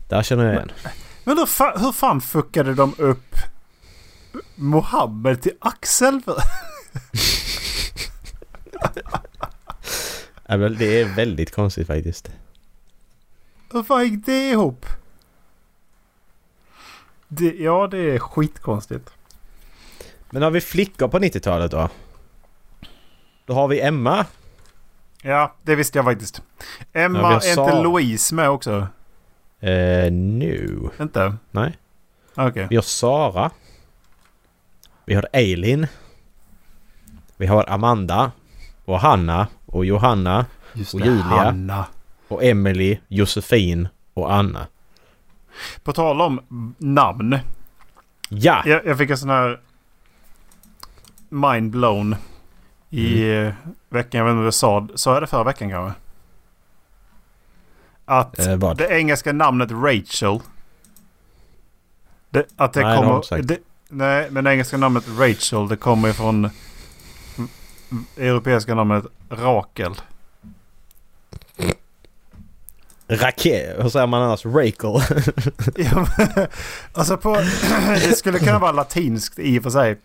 Där 0.10 0.24
känner 0.24 0.43
jag 0.45 0.53
igen. 0.55 0.72
Men 1.24 1.38
hur, 1.38 1.45
fa- 1.45 1.79
hur 1.79 1.91
fan 1.91 2.22
fuckade 2.22 2.74
de 2.74 2.93
upp 2.98 3.36
Mohammed 4.55 5.41
till 5.41 5.51
Axel? 5.60 6.22
men 10.48 10.75
Det 10.77 11.01
är 11.01 11.15
väldigt 11.15 11.55
konstigt 11.55 11.88
faktiskt. 11.88 12.31
Hur 13.73 13.83
fan 13.83 14.03
gick 14.03 14.25
det 14.25 14.49
ihop? 14.49 14.85
Det, 17.27 17.55
ja, 17.55 17.87
det 17.87 17.97
är 17.97 18.19
skitkonstigt. 18.19 19.09
Men 20.29 20.41
har 20.41 20.51
vi 20.51 20.61
flickor 20.61 21.07
på 21.07 21.19
90-talet 21.19 21.71
då? 21.71 21.89
Då 23.45 23.53
har 23.53 23.67
vi 23.67 23.81
Emma. 23.81 24.25
Ja, 25.21 25.55
det 25.61 25.75
visste 25.75 25.97
jag 25.97 26.05
faktiskt. 26.05 26.41
Ja, 26.91 27.01
Emma, 27.01 27.21
har 27.21 27.31
är 27.31 27.33
inte 27.35 27.47
Sara. 27.55 27.81
Louise 27.81 28.35
med 28.35 28.49
också? 28.49 28.87
Eh, 29.59 30.11
no. 30.11 30.91
Inte? 30.99 31.35
Nej. 31.51 31.77
Okej. 32.35 32.67
Vi 32.69 32.75
har 32.75 32.83
Sara. 32.83 33.51
Vi 35.05 35.13
har 35.13 35.27
Eileen. 35.33 35.87
Vi 37.37 37.45
har 37.45 37.69
Amanda. 37.69 38.31
Och 38.85 38.99
Hanna. 38.99 39.47
Och 39.65 39.85
Johanna. 39.85 40.45
Just 40.73 40.93
Och 40.93 40.99
det, 40.99 41.05
Julia. 41.05 41.23
Hanna. 41.23 41.85
Och 42.33 42.43
Emily. 42.43 42.97
Josefin. 43.07 43.87
Och 44.13 44.33
Anna. 44.33 44.67
På 45.83 45.93
tal 45.93 46.21
om 46.21 46.41
namn. 46.77 47.39
Ja! 48.29 48.63
Jag, 48.65 48.85
jag 48.85 48.97
fick 48.97 49.09
en 49.09 49.17
sån 49.17 49.29
här 49.29 49.59
mind 51.29 51.71
blown 51.71 52.15
i 52.89 53.23
Mm. 53.33 53.53
veckan. 53.89 54.17
Jag 54.17 54.25
vet 54.25 54.31
inte 54.31 54.39
om 54.39 54.43
jag 54.43 54.53
sa, 54.53 54.87
sa 54.95 55.13
jag 55.13 55.23
det 55.23 55.27
förra 55.27 55.43
veckan 55.43 55.69
kanske? 55.69 55.99
Att 58.05 58.39
Eh, 58.39 58.73
det 58.75 58.87
engelska 58.87 59.33
namnet 59.33 59.71
Rachel. 59.71 60.39
Det, 62.29 62.45
att 62.55 62.73
det 62.73 62.81
Nej, 62.81 62.97
kommer... 62.97 63.41
det, 63.41 63.57
nej, 63.89 64.27
men 64.31 64.43
det 64.43 64.51
engelska 64.53 64.77
namnet 64.77 65.03
Rachel 65.19 65.67
det 65.67 65.75
kommer 65.77 66.09
ifrån 66.09 66.49
europeiska 68.17 68.75
namnet 68.75 69.05
Rakel. 69.29 69.93
Rakel. 73.07 73.81
Hur 73.81 73.89
säger 73.89 74.07
man 74.07 74.22
annars? 74.22 74.45
Rakel. 74.45 75.01
Ja, 75.75 76.07
alltså 76.93 77.17
på... 77.17 77.36
det 77.88 78.17
skulle 78.17 78.39
kunna 78.39 78.60
vara 78.60 78.72
latinskt 78.72 79.39
i 79.39 79.60
och 79.60 79.63
för 79.63 79.69
sig. 79.69 80.00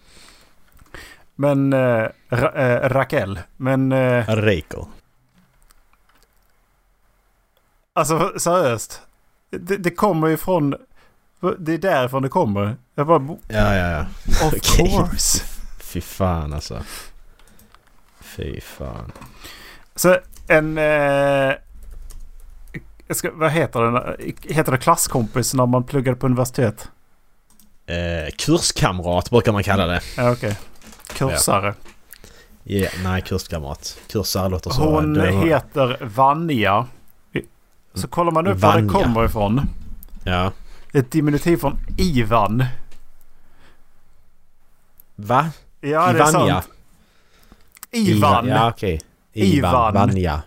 Men... 1.35 1.73
Eh, 1.73 2.09
ra, 2.28 2.52
eh, 2.55 2.88
Raquel. 2.88 3.40
Men... 3.57 3.93
Eh, 3.93 4.26
Rakel. 4.26 4.85
alltså 7.93 8.33
seriöst. 8.38 9.00
Det, 9.50 9.76
det 9.76 9.90
kommer 9.90 10.28
ju 10.28 10.37
från... 10.37 10.75
Det 11.59 11.75
är 11.75 11.78
därifrån 11.78 12.23
det 12.23 12.28
kommer. 12.28 12.76
Jag 12.95 13.07
bara... 13.07 13.37
Ja, 13.49 13.75
ja, 13.75 13.90
ja. 13.90 14.07
Of 14.47 14.52
course. 14.76 15.45
Fy 15.81 16.00
fan 16.00 16.52
alltså. 16.52 16.83
Fy 18.21 18.61
fan. 18.61 19.12
Så 19.95 20.17
en... 20.49 20.78
Eh, 20.78 21.55
ska, 23.17 23.31
vad 23.33 23.50
heter 23.50 23.81
det? 23.81 24.55
Heter 24.55 24.73
det 24.73 24.79
klasskompis 24.79 25.55
när 25.55 25.67
man 25.67 25.85
pluggade 25.85 26.17
på 26.17 26.27
universitet? 26.27 26.88
Eh, 27.87 28.31
kurskamrat 28.38 29.31
brukar 29.31 29.53
man 29.53 29.62
kalla 29.62 29.87
det. 29.87 30.00
Ja, 30.17 30.31
okej. 30.33 30.59
Kursare. 31.17 31.75
Ja, 32.62 32.88
nej, 33.03 33.23
kurskamrat. 33.23 33.99
Kursare 34.09 34.49
låter 34.49 34.71
så... 34.71 34.83
Hon 34.83 35.19
var- 35.19 35.27
heter 35.27 35.99
Vanja. 36.00 36.87
Så 37.95 38.09
kollar 38.09 38.33
man 38.33 38.47
upp 38.47 38.59
var 38.59 38.77
det 38.77 38.83
Vanja. 38.83 39.05
kommer 39.05 39.25
ifrån. 39.25 39.61
Ja. 40.25 40.53
Ett 40.93 41.11
diminutiv 41.11 41.57
från 41.57 41.79
Ivan. 41.99 42.65
Va? 45.17 45.50
Ja, 45.81 46.12
det 46.12 46.19
är 46.19 46.25
sant. 46.27 46.69
Ivan. 47.91 48.49
Ja, 48.49 48.69
okej. 48.71 49.00
Ivan. 49.33 49.59
Ivan. 49.59 49.95
Vanja. 49.95 50.43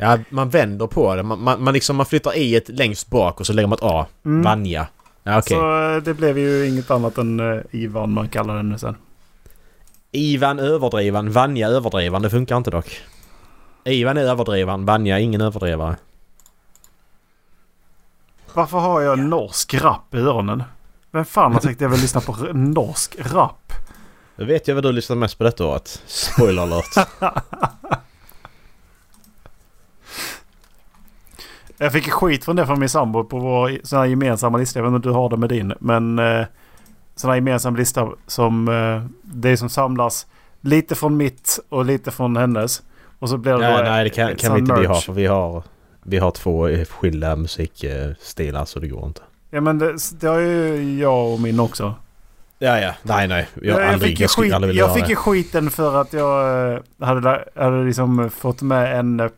Ja, 0.00 0.18
man 0.28 0.50
vänder 0.50 0.86
på 0.86 1.16
det. 1.16 1.22
Man, 1.22 1.42
man, 1.42 1.62
man, 1.62 1.74
liksom, 1.74 1.96
man 1.96 2.06
flyttar 2.06 2.36
i 2.36 2.56
ett 2.56 2.68
längst 2.68 3.10
bak 3.10 3.40
och 3.40 3.46
så 3.46 3.52
lägger 3.52 3.66
man 3.68 3.78
ett 3.78 3.84
A. 3.84 4.06
Mm. 4.24 4.42
Vanja. 4.42 4.86
Ja, 5.22 5.38
okej. 5.38 5.56
Så 5.56 5.94
eh, 5.94 6.02
det 6.02 6.14
blev 6.14 6.38
ju 6.38 6.68
inget 6.68 6.90
annat 6.90 7.18
än 7.18 7.40
uh, 7.40 7.62
Ivan 7.70 8.12
man 8.12 8.28
kallar 8.28 8.56
den 8.56 8.78
sen. 8.78 8.96
Ivan 10.12 10.58
överdriven, 10.58 11.32
Vanja 11.32 11.68
överdriven. 11.68 12.22
Det 12.22 12.30
funkar 12.30 12.56
inte 12.56 12.70
dock. 12.70 13.00
Ivan 13.84 14.16
är 14.16 14.22
överdriven, 14.22 14.86
Vanja 14.86 15.18
är 15.18 15.22
ingen 15.22 15.40
överdrivare. 15.40 15.96
Varför 18.54 18.78
har 18.78 19.00
jag 19.00 19.18
norsk 19.18 19.74
rap 19.74 20.14
i 20.14 20.18
öronen? 20.18 20.62
Vem 21.10 21.24
fan 21.24 21.52
har 21.52 21.60
sagt 21.60 21.74
att 21.74 21.80
jag 21.80 21.88
vill 21.88 22.00
lyssna 22.00 22.20
på 22.20 22.32
norsk 22.52 23.16
rap? 23.18 23.72
Då 24.36 24.44
vet 24.44 24.68
jag 24.68 24.74
vad 24.74 24.84
du 24.84 24.92
lyssnar 24.92 25.16
mest 25.16 25.38
på 25.38 25.44
detta 25.44 25.66
året. 25.66 26.02
Spoiler 26.06 26.62
alert. 26.62 27.08
Jag 31.82 31.92
fick 31.92 32.10
skit 32.10 32.44
från 32.44 32.56
det 32.56 32.66
från 32.66 32.80
min 32.80 32.88
sambo 32.88 33.24
på 33.24 33.38
vår 33.38 33.78
sån 33.82 33.98
här 33.98 34.06
gemensamma 34.06 34.58
lista. 34.58 34.78
Jag 34.78 34.84
vet 34.84 34.94
inte 34.96 35.08
om 35.08 35.12
du 35.12 35.18
har 35.18 35.28
det 35.28 35.36
med 35.36 35.48
din. 35.48 35.74
Men 35.80 36.18
eh, 36.18 36.46
sån 37.16 37.30
här 37.30 37.36
gemensam 37.36 37.76
lista 37.76 38.08
som 38.26 38.68
eh, 38.68 39.10
det 39.22 39.56
som 39.56 39.68
samlas 39.68 40.26
lite 40.60 40.94
från 40.94 41.16
mitt 41.16 41.58
och 41.68 41.84
lite 41.84 42.10
från 42.10 42.36
hennes. 42.36 42.82
Och 43.18 43.28
så 43.28 43.36
blir 43.36 43.52
det 43.52 43.64
ja, 43.64 43.76
då 43.78 43.82
nej, 43.82 44.04
det 44.04 44.10
kan, 44.10 44.36
kan 44.36 44.54
vi 44.54 44.60
inte 44.60 44.80
vi 44.80 44.86
ha 44.86 44.94
för 44.94 45.12
vi 45.12 45.26
har, 45.26 45.62
vi 46.02 46.18
har 46.18 46.30
två 46.30 46.68
eh, 46.68 46.84
skilda 46.84 47.36
musikstilar 47.36 48.64
så 48.64 48.80
det 48.80 48.88
går 48.88 49.06
inte. 49.06 49.20
Ja 49.50 49.60
men 49.60 49.78
det, 49.78 49.96
det 50.20 50.26
har 50.26 50.38
ju 50.38 50.98
jag 50.98 51.32
och 51.32 51.40
min 51.40 51.60
också. 51.60 51.94
Ja, 52.58 52.80
ja. 52.80 52.94
Nej, 53.02 53.28
nej. 53.28 53.48
Jag, 53.54 53.80
Jag, 53.80 53.88
aldrig, 53.88 54.10
fick, 54.10 54.20
jag 54.20 54.30
skit, 54.30 54.74
jag 54.74 54.94
fick 54.94 55.08
ju 55.08 55.16
skiten 55.16 55.70
för 55.70 56.00
att 56.00 56.12
jag 56.12 56.72
eh, 56.72 56.78
hade, 57.00 57.44
hade 57.54 57.84
liksom 57.84 58.30
fått 58.30 58.62
med 58.62 58.98
en... 58.98 59.30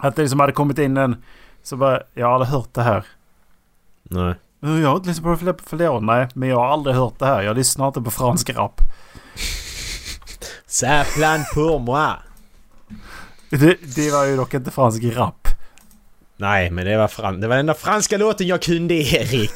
eh, 0.00 0.06
Att 0.06 0.16
det 0.16 0.22
liksom 0.22 0.40
hade 0.40 0.52
kommit 0.52 0.78
in 0.78 0.96
en... 0.96 1.22
Så 1.62 1.76
bara, 1.76 2.02
jag 2.14 2.26
har 2.26 2.34
aldrig 2.34 2.48
hört 2.50 2.74
det 2.74 2.82
här. 2.82 3.04
Nej. 4.02 4.34
"Eh, 4.62 4.80
Jag 4.80 4.88
har 4.88 4.96
inte 4.96 5.08
lyssnat 5.08 5.24
på 5.40 5.44
det 5.46 5.54
för- 5.62 5.76
flera 5.76 5.90
år. 5.90 6.00
Nej, 6.00 6.28
men 6.34 6.48
jag 6.48 6.56
har 6.56 6.68
aldrig 6.68 6.96
hört 6.96 7.18
det 7.18 7.26
här. 7.26 7.42
Jag 7.42 7.56
lyssnar 7.56 7.86
inte 7.86 8.00
på 8.00 8.10
fransk 8.10 8.50
rap. 8.50 8.80
Ça 10.66 11.04
plan 11.16 11.44
pour 11.54 11.78
moi. 11.78 12.10
Det, 13.50 13.78
det 13.96 14.10
var 14.10 14.24
ju 14.24 14.36
dock 14.36 14.54
inte 14.54 14.70
fransk 14.70 15.02
rap. 15.04 15.48
Nej, 16.36 16.70
men 16.70 16.84
det 16.86 16.96
var, 16.96 17.08
fran- 17.08 17.40
det 17.40 17.48
var 17.48 17.54
den 17.56 17.60
enda 17.60 17.74
franska 17.74 18.16
låten 18.16 18.46
jag 18.46 18.62
kunde, 18.62 18.94
Erik. 18.94 19.52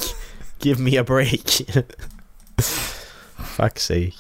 Give 0.61 0.81
me 0.83 0.99
a 0.99 1.05
break. 1.07 1.51
Fuck 3.37 3.79
sake. 3.79 4.13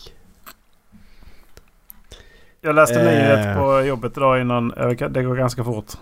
Jag 2.61 2.75
läste 2.75 3.01
Eh. 3.01 3.05
nyhet 3.07 3.57
på 3.57 3.83
jobbet 3.83 4.17
idag 4.17 4.41
innan. 4.41 4.73
eh, 4.73 4.89
Det 5.09 5.23
går 5.23 5.37
ganska 5.37 5.65
fort. 5.65 5.93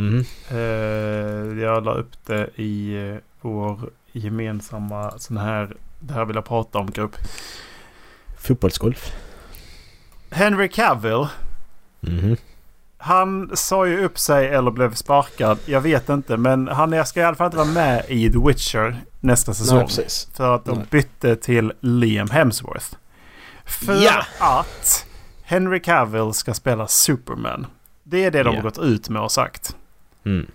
Mhm. 0.00 0.24
Eh, 0.50 1.62
jag 1.62 1.84
la 1.84 1.92
upp 1.94 2.26
det 2.26 2.48
i 2.56 2.94
eh, 3.10 3.16
vår 3.40 3.80
gemensamma 4.12 5.18
sån 5.18 5.36
här... 5.36 5.76
Det 6.00 6.14
här 6.14 6.24
vill 6.24 6.36
jag 6.36 6.44
prata 6.44 6.78
om 6.78 6.90
grupp. 6.90 7.16
Fotbollsgolf. 8.38 9.12
Henry 10.30 10.68
Cavill. 10.68 11.26
Mhm. 12.00 12.36
Han 12.98 13.50
sa 13.56 13.86
ju 13.86 14.04
upp 14.04 14.18
sig 14.18 14.48
eller 14.48 14.70
blev 14.70 14.94
sparkad. 14.94 15.58
Jag 15.66 15.80
vet 15.80 16.08
inte. 16.08 16.36
Men 16.36 16.68
han 16.68 17.06
ska 17.06 17.20
i 17.20 17.22
alla 17.24 17.36
fall 17.36 17.44
inte 17.46 17.56
vara 17.56 17.68
med 17.68 18.04
i 18.08 18.32
The 18.32 18.38
Witcher 18.46 18.96
nästa 19.20 19.54
säsong. 19.54 19.78
Nej, 19.78 19.86
precis. 19.86 20.28
För 20.34 20.54
att 20.54 20.64
de 20.64 20.78
Nej. 20.78 20.86
bytte 20.90 21.36
till 21.36 21.72
Liam 21.80 22.30
Hemsworth. 22.30 22.86
För 23.64 23.94
Ja! 24.04 24.24
att 24.38 25.06
Henry 25.42 25.80
Cavill 25.80 26.32
ska 26.32 26.54
spela 26.54 26.86
Superman. 26.86 27.66
Det 28.02 28.24
är 28.24 28.30
det 28.30 28.42
de 28.42 28.54
Ja. 28.54 28.58
har 28.60 28.62
gått 28.62 28.78
ut 28.78 29.08
med 29.08 29.22
och 29.22 29.32
sagt. 29.32 29.76
Mm. 30.24 30.46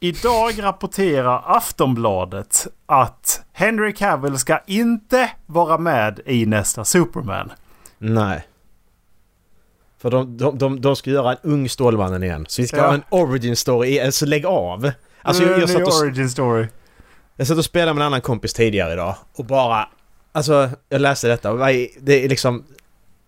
Idag 0.00 0.62
rapporterar 0.62 1.42
Aftonbladet 1.56 2.66
att 2.86 3.42
Henry 3.52 3.92
Cavill 3.94 4.38
ska 4.38 4.58
inte 4.66 5.30
vara 5.46 5.78
med 5.78 6.20
i 6.26 6.46
nästa 6.46 6.84
Superman. 6.84 7.52
Nej. 7.98 8.46
För 9.98 10.10
de, 10.10 10.36
de, 10.36 10.58
de, 10.58 10.80
de 10.80 10.96
ska 10.96 11.10
göra 11.10 11.30
en 11.32 11.38
ung 11.42 11.68
Stålmannen 11.68 12.22
igen. 12.22 12.46
Så 12.48 12.62
vi 12.62 12.68
ska 12.68 12.76
Ja. 12.76 12.86
ha 12.86 12.94
en 12.94 13.02
origin 13.10 13.56
story. 13.56 14.00
Alltså 14.00 14.26
lägg 14.26 14.46
av. 14.46 14.90
Alltså 15.22 15.42
jag, 15.42 15.52
är 15.52 15.60
jag, 15.60 15.70
satt 15.70 15.82
och, 15.82 16.00
origin 16.02 16.30
story. 16.30 16.66
jag 17.36 17.46
satt 17.46 17.58
och 17.58 17.64
spelade 17.64 17.94
med 17.94 18.00
en 18.02 18.06
annan 18.06 18.20
kompis 18.20 18.52
tidigare 18.52 18.92
idag. 18.92 19.14
Och 19.36 19.44
bara... 19.44 19.88
Alltså 20.32 20.70
jag 20.88 21.00
läste 21.00 21.28
detta 21.28 21.52
och 21.52 21.58
det 22.00 22.24
är 22.24 22.28
liksom... 22.28 22.64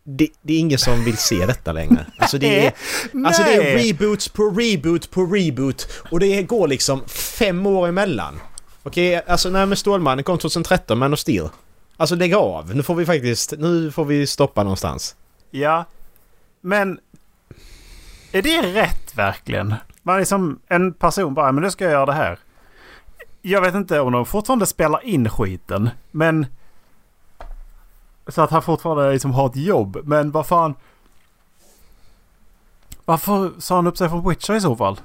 Det, 0.04 0.28
det 0.42 0.54
är 0.54 0.58
ingen 0.58 0.78
som 0.78 1.04
vill 1.04 1.16
se 1.16 1.46
detta 1.46 1.72
längre. 1.72 2.06
Alltså 2.18 2.38
det 2.38 2.66
är... 2.66 2.72
Alltså 3.26 3.42
det 3.42 3.54
är 3.54 3.78
reboots 3.78 4.28
på 4.28 4.42
reboot 4.50 5.10
på 5.10 5.26
reboot. 5.26 5.88
Och 6.10 6.20
det 6.20 6.42
går 6.42 6.68
liksom 6.68 7.08
fem 7.08 7.66
år 7.66 7.88
emellan. 7.88 8.40
Okej, 8.82 9.22
alltså 9.26 9.50
nej 9.50 9.66
men 9.66 9.76
Stålmannen 9.76 10.24
kom 10.24 10.38
2013, 10.38 10.98
Man 10.98 11.12
of 11.12 11.18
Steel. 11.18 11.48
Alltså 11.96 12.14
lägg 12.14 12.34
av. 12.34 12.76
Nu 12.76 12.82
får 12.82 12.94
vi 12.94 13.06
faktiskt... 13.06 13.54
Nu 13.58 13.90
får 13.90 14.04
vi 14.04 14.26
stoppa 14.26 14.62
någonstans. 14.62 15.16
Ja. 15.50 15.84
Men... 16.60 16.98
Är 18.32 18.42
det 18.42 18.62
rätt 18.62 19.14
verkligen? 19.14 19.74
Man 20.02 20.20
är 20.20 20.24
som 20.24 20.60
en 20.68 20.92
person 20.92 21.34
bara, 21.34 21.52
men 21.52 21.64
nu 21.64 21.70
ska 21.70 21.84
jag 21.84 21.92
göra 21.92 22.06
det 22.06 22.12
här. 22.12 22.38
Jag 23.42 23.60
vet 23.60 23.74
inte 23.74 24.00
om 24.00 24.12
de 24.12 24.26
fortfarande 24.26 24.66
spelar 24.66 25.04
in 25.04 25.30
skiten, 25.30 25.90
men... 26.10 26.46
Så 28.28 28.42
att 28.42 28.50
han 28.50 28.62
fortfarande 28.62 29.12
liksom 29.12 29.30
har 29.32 29.46
ett 29.46 29.56
jobb, 29.56 29.98
men 30.04 30.30
vad 30.30 30.46
fan... 30.46 30.74
Varför 33.04 33.50
sa 33.58 33.74
han 33.76 33.86
upp 33.86 33.96
sig 33.98 34.08
från 34.08 34.28
Witcher 34.28 34.54
i 34.54 34.60
så 34.60 34.76
fall? 34.76 35.00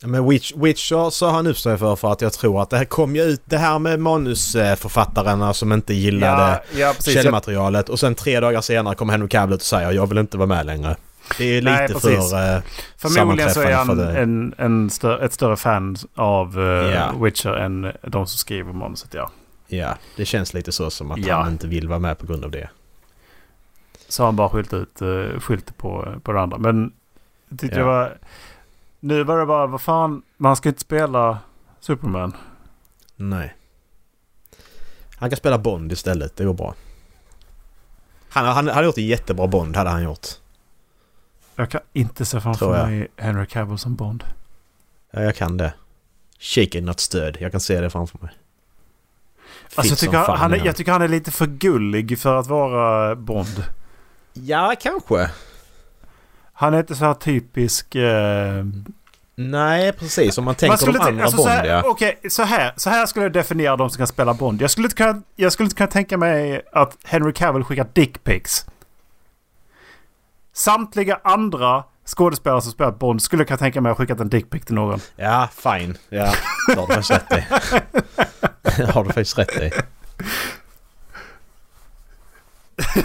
Ja, 0.00 0.08
Men 0.08 0.28
Witch, 0.28 0.52
Witcher 0.56 1.10
sa 1.10 1.30
han 1.30 1.46
upp 1.46 1.58
sig 1.58 1.78
för 1.78 1.96
för 1.96 2.12
att 2.12 2.20
jag 2.20 2.32
tror 2.32 2.62
att 2.62 2.70
det 2.70 2.76
här 2.76 2.84
kom 2.84 3.16
ju 3.16 3.22
ut 3.22 3.42
det 3.44 3.58
här 3.58 3.78
med 3.78 4.00
manusförfattarna 4.00 5.54
som 5.54 5.72
inte 5.72 5.94
gillade 5.94 6.62
ja 6.76 6.92
precis. 6.96 7.14
Jag, 7.14 7.22
källmaterialet 7.22 7.88
och 7.88 8.00
sen 8.00 8.14
tre 8.14 8.40
dagar 8.40 8.60
senare 8.60 8.94
kom 8.94 9.08
Henry 9.08 9.28
Cavill 9.28 9.54
och 9.54 9.62
säger 9.62 9.90
jag 9.90 10.06
vill 10.06 10.18
inte 10.18 10.36
vara 10.36 10.46
med 10.46 10.66
längre. 10.66 10.96
Det 11.38 11.44
är 11.44 11.62
Nej, 11.62 11.88
lite 11.88 12.00
precis. 12.00 12.30
för... 12.30 12.56
eh, 12.56 12.62
förmodligen 12.96 13.50
så 13.50 13.60
är 13.60 13.72
han 13.74 13.86
för 13.86 14.16
en, 14.16 14.54
en 14.58 14.90
stö, 14.90 15.24
ett 15.24 15.32
större 15.32 15.56
fan 15.56 15.96
av 16.14 16.60
eh, 16.60 16.64
Ja. 16.94 17.12
Witcher 17.20 17.50
än 17.56 17.82
de 18.02 18.26
som 18.26 18.38
skriver 18.38 18.72
manuset, 18.72 19.14
ja. 19.14 19.30
Ja, 19.72 19.96
det 20.16 20.24
känns 20.24 20.54
lite 20.54 20.72
så 20.72 20.90
som 20.90 21.10
att 21.10 21.18
Ja. 21.26 21.36
han 21.42 21.52
inte 21.52 21.66
vill 21.66 21.88
vara 21.88 21.98
med 21.98 22.18
på 22.18 22.26
grund 22.26 22.44
av 22.44 22.50
det. 22.50 22.70
Så 24.08 24.24
han 24.24 24.36
bara 24.36 24.48
skyltat 24.48 24.80
ut 24.80 25.02
uh, 25.02 25.40
skylt 25.40 25.76
på, 25.76 26.14
på 26.22 26.32
det 26.32 26.40
andra. 26.40 26.58
Men 26.58 26.92
jag 27.48 27.58
tyckte 27.58 27.76
Ja. 27.78 27.80
det 27.80 27.86
var... 27.86 28.18
Nu 29.00 29.24
var 29.24 29.38
det 29.38 29.46
bara, 29.46 29.66
vad 29.66 29.80
fan, 29.80 30.22
man 30.36 30.56
ska 30.56 30.68
inte 30.68 30.80
spela 30.80 31.38
Superman. 31.80 32.36
Nej. 33.16 33.54
Han 35.16 35.30
kan 35.30 35.36
spela 35.36 35.58
Bond 35.58 35.92
istället, 35.92 36.36
det 36.36 36.44
går 36.44 36.54
bra. 36.54 36.74
Han, 38.28 38.46
han 38.46 38.68
hade 38.68 38.86
gjort 38.86 38.98
en 38.98 39.06
jättebra 39.06 39.46
Bond, 39.46 39.76
hade 39.76 39.90
han 39.90 40.02
gjort. 40.02 40.26
Jag 41.56 41.70
kan 41.70 41.80
inte 41.92 42.24
se 42.24 42.40
framför 42.40 42.86
mig 42.86 43.08
Henry 43.16 43.46
Cavill 43.46 43.78
som 43.78 43.94
Bond. 43.94 44.24
Ja, 45.10 45.22
jag 45.22 45.36
kan 45.36 45.56
det. 45.56 45.74
Shaken 46.38 46.84
not 46.84 47.00
stirred. 47.00 47.36
Jag 47.40 47.50
kan 47.52 47.60
se 47.60 47.80
det 47.80 47.90
framför 47.90 48.18
mig. 48.22 48.30
Alltså, 49.74 49.92
jag, 49.92 49.98
tycker 49.98 50.22
fan 50.24 50.38
han, 50.38 50.52
är 50.52 50.66
jag 50.66 50.76
tycker 50.76 50.92
han 50.92 51.02
är 51.02 51.08
lite 51.08 51.30
för 51.30 51.46
gullig 51.46 52.18
för 52.18 52.36
att 52.36 52.46
vara 52.46 53.14
Bond. 53.16 53.64
Ja, 54.32 54.74
kanske. 54.80 55.30
Han 56.52 56.74
är 56.74 56.78
inte 56.78 56.94
så 56.94 57.04
här 57.04 57.14
typisk... 57.14 57.94
eh, 57.94 58.64
Nej, 59.34 59.92
precis. 59.92 60.38
Om 60.38 60.44
man 60.44 60.54
tänker 60.54 60.86
de 60.86 60.90
inte- 60.90 61.02
andra 61.02 61.22
alltså, 61.22 61.36
Bond, 61.36 61.48
så 61.48 61.54
här, 61.54 61.64
ja. 61.64 61.82
Okej, 61.86 62.20
så, 62.28 62.42
här, 62.42 62.72
så 62.76 62.90
här 62.90 63.06
skulle 63.06 63.24
jag 63.24 63.32
definiera 63.32 63.76
de 63.76 63.90
som 63.90 63.98
kan 63.98 64.06
spela 64.06 64.34
Bond. 64.34 64.62
Jag 64.62 64.70
skulle 64.70 64.84
inte 64.86 64.96
kunna, 64.96 65.22
jag 65.36 65.52
skulle 65.52 65.64
inte 65.64 65.76
kunna 65.76 65.86
tänka 65.90 66.16
mig 66.18 66.62
att 66.72 66.96
Henry 67.04 67.32
Cavill 67.32 67.64
skickar 67.64 67.86
dickpics. 67.92 68.66
Samtliga 70.52 71.20
andra 71.24 71.84
skådespelare 72.06 72.62
som 72.62 72.72
spelat 72.72 72.98
Bond 72.98 73.22
skulle 73.22 73.44
kunna 73.44 73.56
tänka 73.58 73.80
mig 73.80 73.92
att 73.92 73.98
skickat 73.98 74.20
en 74.20 74.28
dickpic 74.28 74.64
till 74.64 74.74
någon. 74.74 75.00
Ja, 75.16 75.48
fine. 75.56 75.96
Ja, 76.08 76.32
det 76.68 76.74
har 76.80 76.86
du 76.86 76.94
faktiskt 76.94 77.10
rätt 77.10 77.32
i. 77.32 77.44
Det 78.76 78.90
har 78.92 79.04
du 79.04 79.08
faktiskt 79.12 79.38
rätt 79.38 79.62
i. 79.62 79.70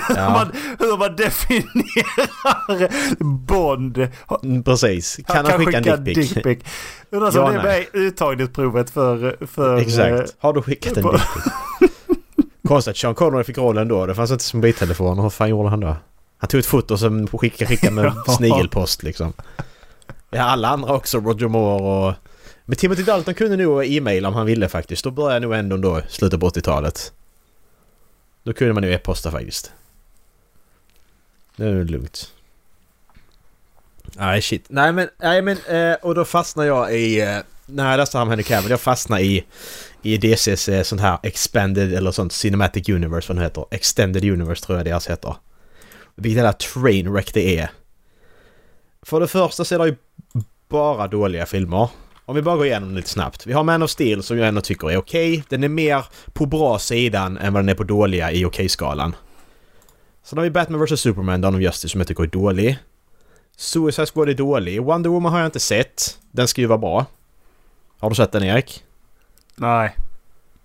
Ja, 0.09 0.29
Man, 0.29 0.51
hur 0.79 0.97
man 0.97 1.15
definierar 1.15 2.89
Bond. 3.23 4.07
mm, 4.43 4.63
precis. 4.63 5.19
Kan 5.27 5.45
han, 5.45 5.65
skicka 5.65 5.77
en 5.77 6.03
dickpic? 6.03 6.33
dickpic? 6.33 6.59
Undrar 7.09 7.31
som 7.31 7.41
Ja, 7.41 7.51
det 7.51 7.59
är 7.59 7.63
med 7.63 7.79
i 7.81 7.87
uttagningsprovet 7.93 8.89
för... 8.89 9.45
för 9.47 9.77
Exakt. 9.77 10.35
Har 10.39 10.53
du 10.53 10.61
skickat 10.61 10.97
en 10.97 11.03
dickpic? 11.03 11.21
Konstigt 12.67 12.91
att 12.91 12.97
Sean 12.97 13.15
Connery 13.15 13.43
fick 13.43 13.57
rollen 13.57 13.87
då. 13.87 14.05
Det 14.05 14.15
fanns 14.15 14.31
inte 14.31 14.43
som 14.43 14.57
mobiltelefon. 14.59 15.19
Hur 15.19 15.29
fan 15.29 15.49
gjorde 15.49 15.69
han 15.69 15.79
då? 15.79 15.95
Han 16.37 16.47
tog 16.47 16.59
ett 16.59 16.65
foto 16.65 16.97
sen 16.97 17.27
skickade, 17.27 17.65
skickade 17.69 17.93
med 17.93 18.05
Ja. 18.27 18.33
snigelpost 18.33 19.03
liksom. 19.03 19.33
Ja, 20.29 20.43
alla 20.43 20.67
andra 20.67 20.93
också. 20.93 21.17
Roger 21.19 21.47
Moore 21.47 21.83
och... 21.83 22.13
Men 22.65 22.75
Timothy 22.77 23.03
Dalton 23.03 23.33
kunde 23.33 23.57
nog 23.57 23.85
e-maila 23.85 24.27
om 24.27 24.33
han 24.33 24.45
ville 24.45 24.69
faktiskt. 24.69 25.03
Då 25.03 25.11
började 25.11 25.39
nog 25.39 25.55
ändå 25.55 25.77
då 25.77 26.01
slutet 26.09 26.39
på 26.39 26.49
80-talet. 26.49 27.11
Då 28.43 28.53
kunde 28.53 28.73
man 28.73 28.83
ju 28.83 28.93
e-posta 28.93 29.31
faktiskt. 29.31 29.71
Det 31.55 31.63
är 31.65 31.71
nog 31.73 31.89
lugnt. 31.89 32.31
Nej 34.15 34.41
shit. 34.41 34.65
Nej 34.69 34.91
men, 34.93 35.09
nej 35.17 35.41
men 35.41 35.57
eh, 35.67 35.95
och 36.01 36.15
då 36.15 36.25
fastnar 36.25 36.63
jag 36.63 36.95
i... 36.95 37.21
Eh, 37.21 37.37
när 37.65 37.91
jag 37.91 37.97
läste 37.97 38.17
om 38.17 38.29
Henry 38.29 38.43
Cavill, 38.43 38.69
jag 38.71 38.81
fastnar 38.81 39.19
i... 39.19 39.45
I 40.01 40.17
DCs 40.17 40.69
eh, 40.69 40.83
sånt 40.83 41.01
här 41.01 41.17
expanded 41.23 41.93
eller 41.93 42.11
sånt 42.11 42.33
Cinematic 42.33 42.89
Universe 42.89 43.33
vad 43.33 43.37
det 43.41 43.43
heter. 43.43 43.65
Extended 43.71 44.23
Universe 44.25 44.65
tror 44.65 44.77
jag 44.77 44.85
deras 44.85 45.07
heter. 45.09 45.35
Vilket 46.17 46.37
jävla 46.37 46.53
trainwreck 46.53 47.33
det 47.33 47.59
är. 47.59 47.69
För 49.01 49.19
det 49.19 49.27
första 49.27 49.65
så 49.65 49.75
är 49.75 49.79
det 49.79 49.85
ju 49.85 49.95
bara 50.69 51.07
dåliga 51.07 51.45
filmer. 51.45 51.89
Om 52.25 52.35
vi 52.35 52.41
bara 52.41 52.55
går 52.55 52.65
igenom 52.65 52.95
lite 52.95 53.09
snabbt. 53.09 53.47
Vi 53.47 53.53
har 53.53 53.63
Man 53.63 53.83
of 53.83 53.89
Steel 53.89 54.23
som 54.23 54.37
jag 54.37 54.47
ändå 54.47 54.61
tycker 54.61 54.91
är 54.91 54.97
okej. 54.97 55.31
Okay. 55.31 55.43
Den 55.49 55.63
är 55.63 55.69
mer 55.69 56.05
på 56.33 56.45
bra 56.45 56.79
sidan 56.79 57.37
än 57.37 57.53
vad 57.53 57.63
den 57.63 57.69
är 57.69 57.75
på 57.75 57.83
dåliga 57.83 58.31
i 58.31 58.45
okej-skalan. 58.45 59.15
Sen 60.23 60.37
har 60.37 60.43
vi 60.43 60.51
Batman 60.51 60.85
vs 60.85 61.01
Superman, 61.01 61.41
Dawn 61.41 61.55
of 61.55 61.61
Justice 61.61 61.89
som 61.89 62.01
jag 62.01 62.07
tycker 62.07 62.23
är 62.23 62.27
dålig. 62.27 62.77
Suicide 63.57 64.05
Squad 64.05 64.29
är 64.29 64.33
dålig. 64.33 64.83
Wonder 64.83 65.09
Woman 65.09 65.31
har 65.31 65.39
jag 65.39 65.47
inte 65.47 65.59
sett. 65.59 66.19
Den 66.31 66.47
ska 66.47 66.61
ju 66.61 66.67
vara 66.67 66.77
bra. 66.77 67.05
Har 67.99 68.09
du 68.09 68.15
sett 68.15 68.31
den 68.31 68.43
Erik? 68.43 68.83
Nej. 69.55 69.95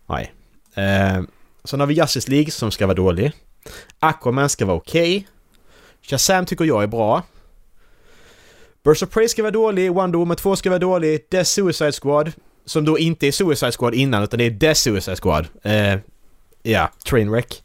Nej. 0.07 0.33
Eh, 0.75 1.23
sen 1.65 1.81
har 1.81 1.87
vi 1.87 1.95
Justice 1.95 2.31
League 2.31 2.51
som 2.51 2.71
ska 2.71 2.87
vara 2.87 2.97
dålig. 2.97 3.33
Aquaman 3.99 4.49
ska 4.49 4.67
vara 4.67 4.77
okej. 4.77 5.17
Okay. 5.17 5.27
Shazam 6.03 6.47
tycker 6.47 6.65
jag 6.65 6.83
är 6.83 6.87
bra. 6.87 7.23
Burst 8.85 9.03
of 9.03 9.11
Prey 9.11 9.29
ska 9.29 9.43
vara 9.43 9.53
dålig, 9.53 9.93
Wonder 9.93 10.19
Woman 10.19 10.37
2 10.37 10.57
ska 10.57 10.71
vara 10.71 10.79
dålig, 10.79 11.27
Death 11.31 11.49
Suicide 11.49 11.93
Squad 11.93 12.33
som 12.65 12.85
då 12.85 12.99
inte 12.99 13.27
är 13.27 13.33
Suicide 13.33 13.73
Squad 13.73 13.95
innan 13.95 14.23
utan 14.23 14.39
det 14.39 14.45
är 14.45 14.51
Death 14.51 14.79
Suicide 14.79 15.17
Squad. 15.17 15.47
Eh, 15.63 15.99
ja, 16.63 16.91
Trainwreck. 17.09 17.63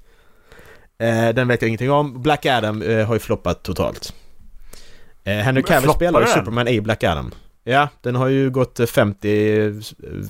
Eh, 0.97 1.29
den 1.29 1.47
vet 1.47 1.61
jag 1.61 1.69
ingenting 1.69 1.91
om. 1.91 2.21
Black 2.21 2.45
Adam 2.45 2.81
eh, 2.81 3.07
har 3.07 3.13
ju 3.13 3.19
floppat 3.19 3.63
totalt. 3.63 4.13
Eh, 5.23 5.33
Henry 5.33 5.63
Cavill 5.63 5.89
spelar 5.89 6.21
ju 6.21 6.27
Superman 6.27 6.67
i 6.67 6.81
Black 6.81 7.03
Adam. 7.03 7.31
Ja, 7.63 7.89
den 8.01 8.15
har 8.15 8.27
ju 8.27 8.49
gått 8.49 8.89
50... 8.89 9.81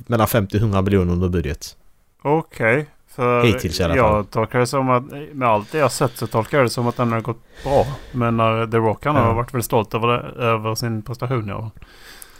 Mellan 0.08 0.28
50 0.28 0.58
och 0.58 0.62
100 0.62 0.82
miljoner 0.82 1.14
under 1.14 1.30
budget. 1.30 1.76
Okej. 2.22 2.74
Okay. 2.74 2.86
För 3.18 3.44
Hittills 3.44 3.80
i 3.80 3.84
alla 3.84 3.96
fall. 3.96 4.04
Jag 4.04 4.32
tolkar 4.32 4.60
det 4.60 4.68
som 4.68 4.90
att 4.90 5.04
med 5.34 5.48
allt 5.48 5.72
det 5.72 5.78
jag 5.78 5.92
sett 5.92 6.18
så 6.18 6.28
tolkar 6.28 6.58
jag 6.58 6.66
det 6.66 6.70
som 6.70 6.88
att 6.88 6.98
den 6.98 7.12
har 7.12 7.22
gått 7.22 7.44
bra. 7.64 7.86
Men 8.12 8.38
när 8.38 8.68
The 8.68 8.78
Rock 8.78 9.06
han 9.06 9.16
ja. 9.16 9.22
har 9.22 9.34
varit 9.34 9.54
väldigt 9.54 9.66
stolt 9.66 9.94
över, 9.94 10.08
det, 10.08 10.44
över 10.44 10.76
sin 10.76 11.02
prestation 11.02 11.48
ja. 11.48 11.72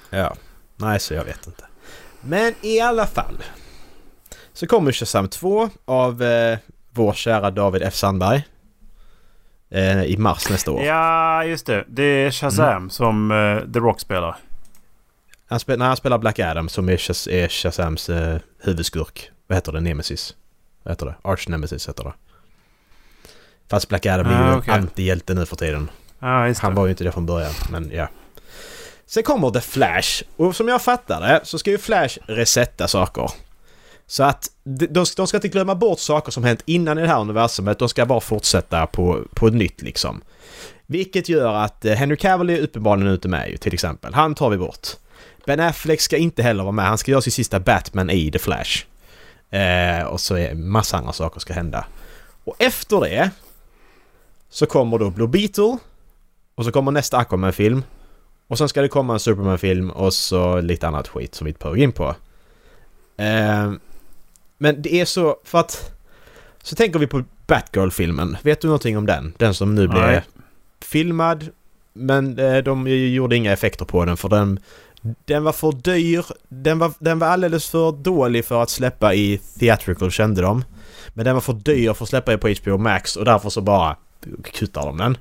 Ja. 0.10 0.36
Nej, 0.76 1.00
så 1.00 1.14
jag 1.14 1.24
vet 1.26 1.48
inte. 1.48 1.64
Men 2.22 2.54
i 2.62 2.80
alla 2.80 3.06
fall. 3.06 3.44
Så 4.54 4.68
kommer 4.68 4.92
Shazam 4.92 5.28
2 5.28 5.70
av 5.86 6.24
eh, 6.24 6.58
vår 6.92 7.14
kära 7.14 7.52
David 7.52 7.82
F 7.84 7.94
Sandberg. 7.94 8.48
Eh, 9.70 10.04
I 10.04 10.18
mars 10.18 10.50
nästa 10.50 10.72
år. 10.72 10.84
Ja, 10.84 11.44
just 11.44 11.66
det. 11.66 11.86
Det 11.88 12.04
är 12.04 12.32
Shazam 12.32 12.78
mm. 12.78 12.90
som 12.90 13.32
eh, 13.32 13.74
The 13.74 13.80
Rock 13.80 14.00
spelar. 14.00 14.36
Han 15.50 15.60
spel, 15.60 15.80
när 15.80 15.88
han 15.88 15.98
spelar 15.98 16.18
Black 16.18 16.40
Adam 16.40 16.70
som 16.70 16.90
är, 16.90 16.98
Shaz 16.98 17.28
är 17.28 17.48
Shazams 17.48 18.10
eh, 18.10 18.38
huvudskurk. 18.64 19.32
Vad 19.48 19.58
heter 19.58 19.72
det? 19.72 19.80
Nemesis? 19.80 20.36
Heter 20.90 21.06
det? 21.06 21.16
Arch 21.22 21.48
Nemesis 21.48 21.90
heter 21.90 22.04
det. 22.04 22.14
Fast 23.70 23.88
Black 23.88 24.06
Adam 24.06 24.26
är 24.26 24.48
ju 24.48 24.54
ah, 24.54 24.58
okay. 24.58 24.80
antihjälte 24.80 25.34
nu 25.34 25.46
för 25.46 25.56
tiden. 25.56 25.90
Ah, 26.20 26.54
han 26.58 26.76
var 26.76 26.86
ju 26.86 26.90
inte 26.90 27.04
det 27.04 27.12
från 27.12 27.26
början, 27.26 27.54
men 27.72 27.92
ja. 27.94 28.08
Sen 29.06 29.24
kommer 29.24 29.52
The 29.52 29.62
Flash. 29.62 30.24
Och 30.36 30.56
som 30.56 30.68
jag 30.68 30.82
fattar 30.82 31.22
det 31.22 31.42
så 31.44 31.60
ska 31.60 31.72
ju 31.72 31.78
Flash 31.78 32.18
resetta 32.26 32.88
saker. 32.88 33.32
Så 34.08 34.24
att 34.24 34.52
de, 34.64 35.06
de 35.18 35.28
ska 35.28 35.38
inte 35.38 35.48
glömma 35.48 35.76
bort 35.76 36.00
saker 36.00 36.32
som 36.32 36.44
hänt 36.44 36.62
innan 36.66 36.98
i 36.98 37.02
det 37.02 37.08
här 37.08 37.22
universumet. 37.22 37.80
De 37.80 37.90
ska 37.90 38.06
bara 38.06 38.20
fortsätta 38.20 38.86
på, 38.88 39.24
på 39.34 39.48
ett 39.48 39.54
nytt 39.54 39.82
liksom. 39.82 40.22
Vilket 40.86 41.30
gör 41.30 41.54
att 41.54 41.86
eh, 41.86 41.94
Henry 41.94 42.18
Cavill 42.18 42.50
är 42.50 42.62
uppenbarligen 42.62 43.12
ute 43.12 43.28
med 43.28 43.50
ju 43.50 43.58
till 43.58 43.74
exempel. 43.74 44.14
Han 44.14 44.36
tar 44.36 44.50
vi 44.50 44.58
bort. 44.58 44.88
Ben 45.46 45.60
Affleck 45.60 46.02
ska 46.02 46.18
inte 46.18 46.44
heller 46.44 46.64
vara 46.64 46.72
med. 46.72 46.86
Han 46.86 46.98
ska 46.98 47.12
göra 47.12 47.22
sin 47.22 47.32
sista 47.32 47.60
Batman 47.60 48.10
i 48.10 48.32
The 48.32 48.40
Flash. 48.40 48.86
Eh, 49.50 50.04
och 50.04 50.22
så 50.22 50.36
är 50.36 50.56
massa 50.56 50.98
andra 50.98 51.14
saker 51.14 51.40
ska 51.40 51.54
hända. 51.54 51.86
Och 52.44 52.56
efter 52.60 53.00
det 53.00 53.32
så 54.50 54.66
kommer 54.66 55.00
då 55.00 55.10
Blue 55.10 55.28
Beetle 55.28 55.78
och 56.56 56.66
så 56.66 56.72
kommer 56.72 56.92
nästa 56.92 57.18
Aquaman-film 57.18 57.84
och 58.48 58.58
sen 58.58 58.70
ska 58.70 58.82
det 58.82 58.88
komma 58.88 59.14
en 59.14 59.20
Superman-film 59.20 59.90
och 59.90 60.14
så 60.14 60.62
lite 60.62 60.88
annat 60.88 61.08
skit 61.08 61.36
som 61.36 61.46
vi 61.46 61.50
inte 61.50 61.60
behöver 61.60 61.82
in 61.82 61.92
på. 61.92 62.16
Eh, 63.18 63.72
men 64.58 64.82
det 64.82 65.02
är 65.02 65.06
så 65.06 65.38
för 65.44 65.60
att... 65.60 65.94
Så 66.64 66.76
tänker 66.76 67.00
vi 67.00 67.08
på 67.08 67.24
Batgirl-filmen. 67.48 68.38
Vet 68.42 68.62
du 68.62 68.68
någonting 68.68 68.98
om 68.98 69.06
den? 69.06 69.34
Den 69.38 69.54
som 69.54 69.76
nu 69.76 69.88
blev 69.88 70.22
filmad. 70.82 71.50
Men 71.94 72.40
eh, 72.40 72.58
de 72.58 72.88
gjorde 72.88 73.36
inga 73.36 73.54
effekter 73.54 73.86
på 73.86 74.06
den 74.06 74.18
för 74.18 74.30
den 74.30 74.60
den 75.02 75.44
var 75.44 75.52
för 75.52 75.72
dyr. 75.72 76.26
Den 76.50 76.80
var, 76.80 76.94
den 77.00 77.20
var 77.20 77.28
alldeles 77.28 77.70
för 77.70 77.92
dålig 77.92 78.46
för 78.46 78.64
att 78.64 78.70
släppa 78.70 79.14
i 79.14 79.38
Theatrical 79.60 80.12
kände 80.12 80.42
de. 80.42 80.64
Men 81.14 81.26
den 81.26 81.34
var 81.34 81.42
för 81.42 81.54
dyr 81.54 81.94
för 81.94 82.06
att 82.06 82.10
släppa 82.10 82.38
på 82.38 82.50
HBO 82.62 82.78
Max 82.78 83.16
och 83.16 83.26
därför 83.26 83.50
så 83.50 83.62
bara 83.62 83.98
kuttar 84.44 84.86
de 84.86 84.98
den. 84.98 85.18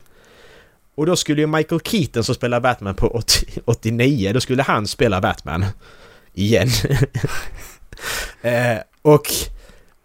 Och 0.95 1.07
då 1.07 1.17
skulle 1.17 1.41
ju 1.41 1.47
Michael 1.47 1.81
Keaton 1.81 2.25
som 2.25 2.35
spelar 2.35 2.61
Batman 2.61 2.95
på 2.95 3.07
80, 3.09 3.47
89, 3.65 4.33
då 4.33 4.41
skulle 4.41 4.63
han 4.63 4.87
spela 4.87 5.21
Batman. 5.21 5.65
Igen. 6.35 6.69
eh, 8.43 8.79
och 9.03 9.27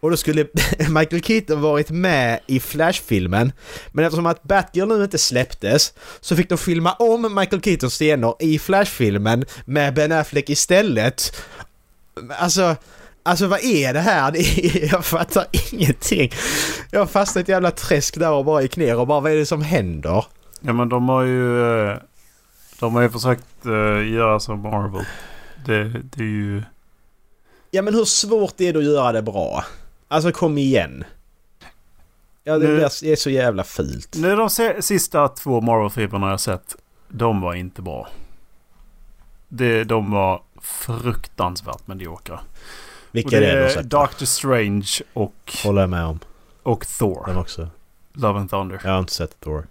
och 0.01 0.11
då 0.11 0.17
skulle 0.17 0.47
Michael 0.89 1.23
Keaton 1.23 1.61
varit 1.61 1.89
med 1.89 2.39
i 2.47 2.59
Flash-filmen. 2.59 3.51
Men 3.91 4.05
eftersom 4.05 4.25
att 4.25 4.43
Batgirl 4.43 4.87
nu 4.87 5.03
inte 5.03 5.17
släpptes 5.17 5.93
så 6.21 6.35
fick 6.35 6.49
de 6.49 6.57
filma 6.57 6.93
om 6.93 7.35
Michael 7.35 7.61
Keatons 7.61 7.93
scener 7.93 8.35
i 8.39 8.59
Flash-filmen 8.59 9.45
med 9.65 9.93
Ben 9.93 10.11
Affleck 10.11 10.49
istället. 10.49 11.35
Alltså... 12.29 12.75
Alltså 13.23 13.47
vad 13.47 13.63
är 13.63 13.93
det 13.93 13.99
här? 13.99 14.33
Jag 14.91 15.05
fattar 15.05 15.45
ingenting. 15.71 16.31
Jag 16.91 16.99
har 16.99 17.07
fastnat 17.07 17.41
i 17.41 17.41
ett 17.41 17.49
jävla 17.49 17.71
träsk 17.71 18.19
där 18.19 18.31
och 18.31 18.45
bara 18.45 18.61
gick 18.61 18.77
ner 18.77 18.97
och 18.97 19.07
bara 19.07 19.19
vad 19.19 19.31
är 19.31 19.35
det 19.35 19.45
som 19.45 19.61
händer? 19.61 20.25
Ja 20.61 20.73
men 20.73 20.89
de 20.89 21.09
har 21.09 21.23
ju... 21.23 21.63
Eh, 21.89 21.97
de 22.79 22.95
har 22.95 23.01
ju 23.01 23.09
försökt 23.09 23.65
uh, 23.65 24.11
göra 24.13 24.39
som 24.39 24.59
Marvel. 24.59 25.05
Det, 25.65 25.83
det 25.83 26.23
är 26.23 26.27
ju... 26.27 26.63
Ja 27.71 27.81
men 27.81 27.93
hur 27.93 28.05
svårt 28.05 28.61
är 28.61 28.73
det 28.73 28.79
att 28.79 28.85
göra 28.85 29.11
det 29.11 29.21
bra? 29.21 29.65
Alltså 30.11 30.31
kom 30.31 30.57
igen. 30.57 31.03
Ja, 32.43 32.57
det, 32.57 32.67
nu, 32.67 32.81
är 32.83 33.15
så 33.15 33.29
jävla 33.29 33.63
fult. 33.63 34.15
Nu 34.15 34.35
de 34.35 34.49
sista 34.81 35.27
två 35.27 35.61
Marvel-filmerna 35.61 36.29
jag 36.29 36.39
sett. 36.39 36.75
De 37.07 37.41
var 37.41 37.53
inte 37.53 37.81
bra. 37.81 38.07
Det, 39.47 39.83
de 39.83 40.11
var 40.11 40.41
fruktansvärt 40.61 41.87
mediokra. 41.87 42.39
Vilka 43.11 43.37
är 43.37 43.41
det 43.41 43.63
du 43.63 43.73
sett? 43.73 43.89
Doctor 43.89 44.25
Strange 44.25 44.89
och... 45.13 45.53
Håller 45.63 45.81
jag 45.81 45.89
med 45.89 46.05
om. 46.05 46.19
Och 46.63 46.87
Thor. 46.87 47.23
Den 47.27 47.37
också. 47.37 47.67
Love 48.13 48.39
and 48.39 48.49
Thunder. 48.49 48.81
Jag 48.83 48.91
har 48.91 48.99
inte 48.99 49.13
sett 49.13 49.39
Thor. 49.39 49.67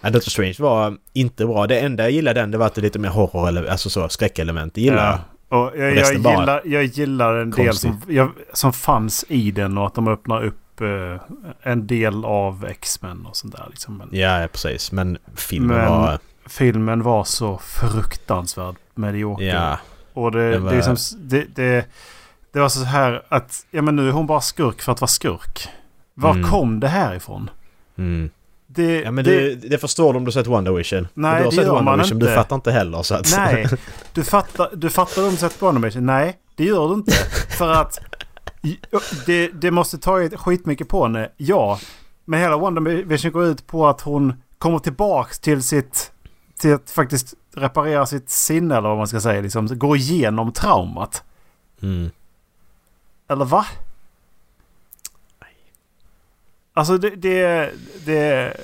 Ja, 0.00 0.10
Doctor 0.10 0.30
Strange 0.30 0.56
var 0.58 0.96
inte 1.12 1.46
bra. 1.46 1.66
Det 1.66 1.80
enda 1.80 2.02
jag 2.02 2.10
gillade 2.10 2.40
den 2.40 2.50
det 2.50 2.58
var 2.58 2.66
att 2.66 2.74
det 2.74 2.80
lite 2.80 2.98
mer 2.98 3.08
horror 3.08 3.48
eller 3.48 3.64
alltså 3.64 3.90
så 3.90 4.08
skräckelement. 4.08 4.74
Det 4.74 4.80
gillar 4.80 5.10
jag. 5.10 5.18
Och 5.54 5.72
jag, 5.76 5.96
jag, 5.96 6.14
gillar, 6.14 6.62
jag 6.64 6.84
gillar 6.84 7.34
en 7.34 7.50
del 7.50 7.74
som, 7.74 8.00
jag, 8.08 8.30
som 8.52 8.72
fanns 8.72 9.24
i 9.28 9.50
den 9.50 9.78
och 9.78 9.86
att 9.86 9.94
de 9.94 10.08
öppnar 10.08 10.44
upp 10.44 10.80
eh, 10.80 11.20
en 11.62 11.86
del 11.86 12.24
av 12.24 12.64
X-Men 12.64 13.26
och 13.26 13.36
sånt 13.36 13.56
där. 13.56 13.66
Liksom. 13.70 13.96
Men, 13.96 14.08
ja, 14.12 14.48
precis. 14.52 14.92
Men 14.92 15.18
filmen 15.34 15.76
men 15.76 15.88
var... 15.88 16.18
filmen 16.46 17.02
var 17.02 17.24
så 17.24 17.58
fruktansvärt 17.58 18.76
medioker. 18.94 19.44
Ja. 19.44 19.78
Och 20.12 20.32
det, 20.32 20.50
det, 20.50 20.58
var... 20.58 20.70
det, 20.70 20.76
liksom, 20.76 20.96
det, 21.18 21.44
det, 21.54 21.86
det, 22.52 22.60
var 22.60 22.68
så 22.68 22.84
här 22.84 23.22
att 23.28 23.66
ja, 23.70 23.82
men 23.82 23.96
nu 23.96 24.08
är 24.08 24.12
hon 24.12 24.26
bara 24.26 24.40
skurk 24.40 24.82
för 24.82 24.92
att 24.92 25.00
vara 25.00 25.08
skurk. 25.08 25.68
Var 26.14 26.30
mm. 26.30 26.50
kom 26.50 26.80
det 26.80 26.88
här 26.88 27.14
ifrån? 27.14 27.50
Mm. 27.96 28.30
Det, 28.74 29.00
ja, 29.00 29.10
men 29.10 29.24
det, 29.24 29.54
det, 29.54 29.68
det 29.68 29.78
förstår 29.78 30.12
du 30.12 30.16
om 30.16 30.24
du 30.24 30.32
sett 30.32 30.46
Wonder 30.46 30.72
Vision. 30.72 31.08
Nej, 31.14 31.38
du 31.38 31.44
har 31.44 31.50
det 31.50 31.56
sett 31.56 31.64
gör 31.64 31.70
Wonder 31.70 31.84
man 31.84 31.98
Vision, 31.98 32.16
inte. 32.16 32.26
du 32.26 32.34
fattar 32.34 32.56
inte 32.56 32.70
heller 32.72 33.02
så 33.02 33.14
att... 33.14 33.34
Nej, 33.36 33.66
du 34.12 34.24
fattar, 34.24 34.70
du 34.76 34.90
fattar 34.90 35.24
om 35.24 35.30
du 35.30 35.36
sett 35.36 35.62
Wonder 35.62 35.82
Vision. 35.82 36.06
Nej, 36.06 36.38
det 36.56 36.64
gör 36.64 36.88
du 36.88 36.94
inte. 36.94 37.12
För 37.58 37.72
att 37.72 38.00
det, 39.26 39.48
det 39.48 39.70
måste 39.70 39.98
ta 39.98 40.28
skitmycket 40.28 40.88
på 40.88 41.02
henne. 41.02 41.28
Ja, 41.36 41.78
men 42.24 42.40
hela 42.40 42.56
Wonder 42.56 42.80
Vision 43.04 43.32
går 43.32 43.44
ut 43.44 43.66
på 43.66 43.88
att 43.88 44.00
hon 44.00 44.32
kommer 44.58 44.78
tillbaks 44.78 45.38
till 45.38 45.62
sitt... 45.62 46.10
Till 46.58 46.74
att 46.74 46.90
faktiskt 46.90 47.34
reparera 47.54 48.06
sitt 48.06 48.30
sinne 48.30 48.76
eller 48.76 48.88
vad 48.88 48.98
man 48.98 49.08
ska 49.08 49.20
säga. 49.20 49.40
Liksom, 49.40 49.78
gå 49.78 49.96
igenom 49.96 50.52
traumat. 50.52 51.22
Mm. 51.82 52.10
Eller 53.28 53.44
va? 53.44 53.66
Alltså 56.76 56.98
det, 56.98 57.10
det, 57.10 57.72
det... 58.04 58.56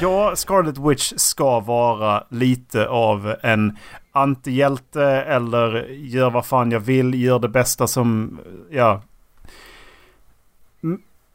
Ja, 0.00 0.36
Scarlet 0.36 0.78
Witch 0.78 1.12
ska 1.16 1.60
vara 1.60 2.24
lite 2.28 2.88
av 2.88 3.34
en 3.42 3.78
antihjälte 4.12 5.04
eller 5.04 5.84
gör 5.88 6.30
vad 6.30 6.46
fan 6.46 6.70
jag 6.70 6.80
vill, 6.80 7.14
gör 7.14 7.38
det 7.38 7.48
bästa 7.48 7.86
som... 7.86 8.38
Ja. 8.70 9.02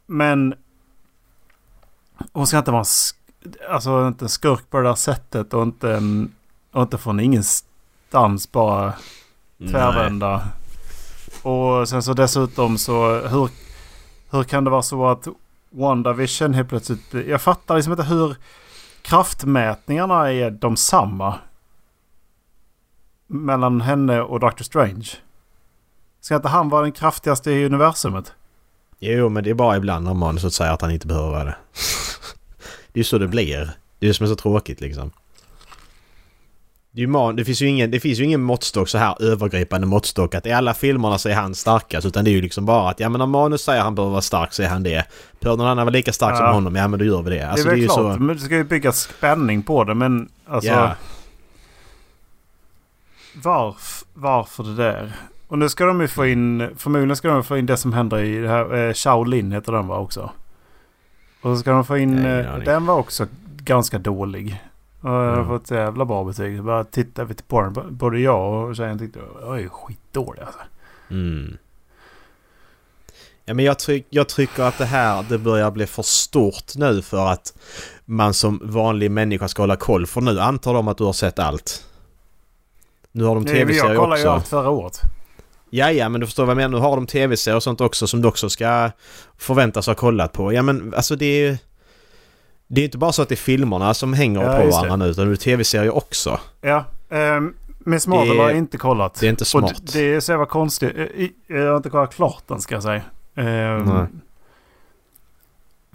Men... 0.06 0.54
Hon 2.34 2.48
ska 2.48 2.58
inte 2.58 2.72
vara 2.72 2.86
Alltså 3.69 4.08
inte 4.08 4.26
en 4.26 4.30
skurk 4.30 4.69
på 4.69 4.78
det 4.78 4.84
där 4.84 4.95
sättet 4.95 5.54
och 5.54 5.63
inte, 5.63 5.93
en, 5.93 6.32
och 6.72 6.82
inte 6.82 6.98
från 6.98 7.19
ingenstans 7.19 8.52
bara 8.52 8.93
tvärvända. 9.58 10.48
Och 11.43 11.89
sen 11.89 12.04
så 12.04 12.13
dessutom 12.13 12.78
så 12.78 13.28
hur, 13.28 13.50
hur 14.32 14.43
kan 14.43 14.63
det 14.63 14.69
vara 14.69 14.82
så 14.82 15.08
att 15.08 15.28
WandaVision 15.69 16.53
helt 16.53 16.69
plötsligt... 16.69 17.13
Jag 17.13 17.41
fattar 17.41 17.75
liksom 17.75 17.93
inte 17.93 18.03
hur 18.03 18.36
kraftmätningarna 19.01 20.32
är 20.32 20.51
de 20.51 20.77
samma. 20.77 21.36
Mellan 23.27 23.82
henne 23.82 24.21
och 24.21 24.39
Doctor 24.39 24.63
Strange. 24.63 25.10
Ska 26.21 26.36
inte 26.36 26.47
han 26.47 26.69
vara 26.69 26.82
den 26.82 26.91
kraftigaste 26.91 27.51
i 27.51 27.65
universumet? 27.65 28.34
Jo, 28.99 29.29
men 29.29 29.43
det 29.43 29.49
är 29.49 29.53
bara 29.53 29.77
ibland 29.77 30.05
när 30.05 30.13
manuset 30.13 30.53
säger 30.53 30.71
att 30.71 30.82
han 30.82 30.91
inte 30.91 31.08
behöver 31.08 31.29
vara 31.29 31.43
det. 31.43 31.55
det 32.91 32.97
är 32.97 32.99
ju 32.99 33.03
så 33.03 33.17
det 33.17 33.27
blir. 33.27 33.71
Det 33.99 34.05
är 34.05 34.08
det 34.08 34.13
som 34.13 34.23
är 34.23 34.27
så 34.27 34.36
tråkigt 34.36 34.82
liksom. 34.82 35.12
Det, 36.91 37.04
är 37.04 37.08
man, 37.08 37.36
det, 37.36 37.45
finns 37.45 37.62
ju 37.62 37.67
ingen, 37.67 37.91
det 37.91 37.99
finns 37.99 38.19
ju 38.19 38.23
ingen 38.23 38.41
måttstock 38.41 38.89
så 38.89 38.97
här 38.97 39.23
övergripande 39.23 39.88
måttstock 39.88 40.36
att 40.36 40.45
i 40.45 40.52
alla 40.52 40.73
filmerna 40.73 41.17
så 41.17 41.30
är 41.30 41.34
han 41.34 41.56
starkast 41.56 42.08
utan 42.08 42.25
det 42.25 42.32
är 42.32 42.34
ju 42.34 42.41
liksom 42.41 42.65
bara 42.65 42.89
att 42.89 42.99
ja 42.99 43.10
men 43.10 43.21
om 43.21 43.30
manus 43.30 43.62
säger 43.62 43.80
att 43.80 43.86
han 43.86 43.95
behöver 43.95 44.12
vara 44.12 44.21
stark 44.21 44.54
så 44.54 44.63
är 44.63 44.67
han 44.67 44.84
det. 44.84 45.06
Behöver 45.39 45.58
någon 45.58 45.67
annan 45.67 45.86
vara 45.86 45.93
lika 45.93 46.13
stark 46.13 46.34
Ja. 46.34 46.38
som 46.38 46.54
honom, 46.54 46.75
ja 46.75 46.88
men 46.88 46.99
då 46.99 47.06
gör 47.06 47.21
vi 47.21 47.30
det. 47.30 47.49
Alltså, 47.49 47.65
det 47.65 47.69
är 47.69 47.71
väl 47.71 47.82
ju 47.82 47.88
klart, 47.88 48.15
så... 48.15 48.19
men 48.19 48.36
det 48.36 48.41
ska 48.41 48.56
ju 48.56 48.63
bygga 48.63 48.91
spänning 48.91 49.63
på 49.63 49.84
det 49.84 49.95
men 49.95 50.30
alltså... 50.47 50.71
Ja. 50.71 50.95
Varf, 53.43 54.04
varför 54.13 54.63
det 54.63 54.75
där? 54.75 55.12
Och 55.47 55.60
nu 55.60 55.69
ska 55.69 55.86
de 55.86 56.02
ju 56.02 56.08
få 56.08 56.25
in, 56.25 56.69
förmodligen 56.78 57.15
ska 57.15 57.28
de 57.28 57.43
få 57.43 57.58
in 57.58 57.65
det 57.65 57.78
som 57.78 57.93
händer 57.93 58.19
i 58.19 58.38
det 58.38 58.49
här, 58.49 58.88
eh, 58.88 58.93
Shaolin 58.93 59.52
heter 59.52 59.71
den 59.71 59.88
va 59.88 59.97
också? 59.97 60.32
Och 61.41 61.56
så 61.56 61.58
ska 61.58 61.71
de 61.71 61.86
få 61.86 61.97
in, 61.97 62.15
Nej, 62.15 62.39
eh, 62.39 62.58
den 62.58 62.86
var 62.86 62.95
också 62.95 63.28
ganska 63.58 63.97
dålig. 63.97 64.62
Och 65.01 65.09
jag 65.09 65.35
har 65.35 65.45
fått 65.45 65.63
ett 65.63 65.71
jävla 65.71 66.05
bra 66.05 66.23
betyg. 66.23 66.57
Så 66.57 66.63
Bara 66.63 66.83
tittade 66.83 67.27
vi 67.27 67.33
på 67.47 67.62
den, 67.62 67.97
både 67.97 68.19
jag 68.19 68.69
och 68.69 68.75
tjejen 68.75 68.99
tyckte 68.99 69.19
var 69.41 69.57
ju 69.57 69.69
skitdålig 69.69 70.41
alltså. 70.41 70.59
Mm. 71.09 71.57
Ja 73.45 73.53
men 73.53 73.65
jag, 73.65 73.79
tryck, 73.79 74.07
jag 74.09 74.29
tycker 74.29 74.63
att 74.63 74.77
det 74.77 74.85
här 74.85 75.25
det 75.29 75.38
börjar 75.38 75.71
bli 75.71 75.88
för 75.88 76.03
stort 76.03 76.75
nu 76.75 77.01
för 77.01 77.27
att 77.27 77.53
man 78.05 78.33
som 78.33 78.62
vanlig 78.63 79.12
människa 79.12 79.47
ska 79.47 79.62
hålla 79.62 79.75
koll. 79.75 80.07
För 80.07 80.21
nu 80.21 80.39
antar 80.39 80.73
de 80.73 80.88
att 80.88 80.97
du 80.97 81.03
har 81.03 81.13
sett 81.13 81.39
allt. 81.39 81.85
Nu 83.12 83.23
har 83.23 83.35
de 83.35 83.43
Nej, 83.43 83.53
men 83.53 83.59
jag 83.59 83.67
tv-serier 83.67 83.95
kollade 83.99 84.21
ju 84.21 84.27
också. 84.27 84.35
allt 84.35 84.47
förra 84.47 84.69
året. 84.69 85.01
Ja, 85.69 85.91
ja, 85.91 86.09
men 86.09 86.21
du 86.21 86.27
förstår 86.27 86.45
vad 86.45 86.51
jag 86.51 86.57
menar. 86.57 86.77
Nu 86.77 86.83
har 86.83 86.95
de 86.95 87.07
tv-serier 87.07 87.55
och 87.55 87.63
sånt 87.63 87.81
också 87.81 88.07
som 88.07 88.21
du 88.21 88.27
också 88.27 88.49
ska 88.49 88.91
förväntas 89.38 89.88
ha 89.88 89.95
kollat 89.95 90.33
på. 90.33 90.53
Ja, 90.53 90.62
men 90.62 90.93
alltså 90.93 91.15
det 91.15 91.25
är. 91.25 91.57
Det 92.71 92.82
är 92.82 92.86
inte 92.86 92.97
bara 92.97 93.12
så 93.12 93.21
att 93.21 93.29
det 93.29 93.36
är 93.36 93.38
filmerna 93.38 93.93
som 93.93 94.13
hänger 94.13 94.41
Ja, 94.41 94.60
på 94.62 94.69
varandra 94.69 94.95
nu 94.95 95.05
utan 95.05 95.27
det 95.27 95.34
är 95.34 95.36
tv-serier 95.36 95.95
också. 95.97 96.39
Ja, 96.62 96.84
um, 97.10 97.53
Miss 97.79 98.08
Marvel 98.08 98.27
Det- 98.38 98.41
har 98.43 98.49
jag 98.49 98.58
inte 98.58 98.77
kollat. 98.77 99.13
det 99.19 99.25
är 99.25 99.29
inte 99.29 99.41
Och 99.43 99.47
smart. 99.47 99.75
d- 99.77 99.84
det 99.93 100.13
är 100.15 100.19
så 100.19 100.32
jävla 100.32 100.45
konstigt. 100.45 100.93
Eh, 100.97 101.27
Jag 101.58 101.69
har 101.69 101.77
inte 101.77 101.89
kollat 101.89 102.15
klart 102.15 102.43
den 102.47 102.62
ska 102.62 102.75
jag 102.75 102.84
säga. 102.84 103.01
Ehm, 103.36 103.84
Nej. 103.84 104.05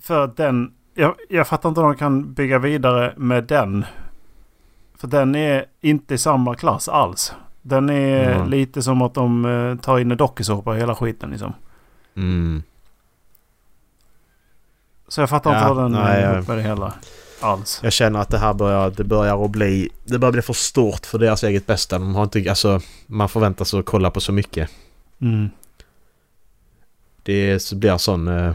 För 0.02 0.24
att 0.24 0.36
den... 0.36 0.72
Jag, 0.94 1.14
jag 1.28 1.48
fattar 1.48 1.68
inte 1.68 1.80
om 1.80 1.86
de 1.86 1.96
kan 1.96 2.32
bygga 2.34 2.58
vidare 2.58 3.14
med 3.16 3.44
den. 3.44 3.84
För 4.96 5.08
den 5.08 5.34
är 5.34 5.64
inte 5.80 6.14
i 6.14 6.18
samma 6.18 6.54
klass 6.54 6.88
alls. 6.88 7.32
Den 7.62 7.90
är 7.90 8.34
Mm. 8.34 8.48
lite 8.50 8.82
som 8.82 9.02
att 9.02 9.14
de 9.14 9.44
eh, 9.44 9.76
tar 9.76 9.98
in 9.98 10.10
en 10.10 10.16
dokusåpa 10.16 10.76
i 10.76 10.78
hela 10.80 10.94
skiten 10.94 11.30
liksom. 11.30 11.52
Mm. 12.16 12.62
Så 15.08 15.20
jag 15.20 15.30
fattar 15.30 15.52
Ja, 15.52 15.58
inte 15.58 15.74
vad 15.74 15.84
den 15.84 15.92
nej, 15.92 16.22
är 16.22 16.34
ihop 16.34 16.48
med 16.48 16.56
det 16.58 16.62
hela. 16.62 16.92
Alls. 17.40 17.80
Jag 17.82 17.92
känner 17.92 18.20
att 18.20 18.28
det 18.28 18.38
här 18.38 18.54
börjar, 18.54 18.90
det 18.90 19.04
börjar 19.04 19.44
att 19.44 19.50
bli... 19.50 19.88
Det 20.04 20.18
börjar 20.18 20.32
bli 20.32 20.42
för 20.42 20.52
stort 20.52 21.06
för 21.06 21.18
deras 21.18 21.44
eget 21.44 21.66
bästa. 21.66 21.98
De 21.98 22.14
har 22.14 22.22
inte... 22.22 22.44
Alltså, 22.48 22.80
man 23.06 23.28
förväntar 23.28 23.64
sig 23.64 23.80
att 23.80 23.86
kolla 23.86 24.10
på 24.10 24.20
så 24.20 24.32
mycket. 24.32 24.70
Mm. 25.20 25.50
Det 27.22 27.72
blir 27.72 27.98
sån... 27.98 28.28
Eh, 28.28 28.52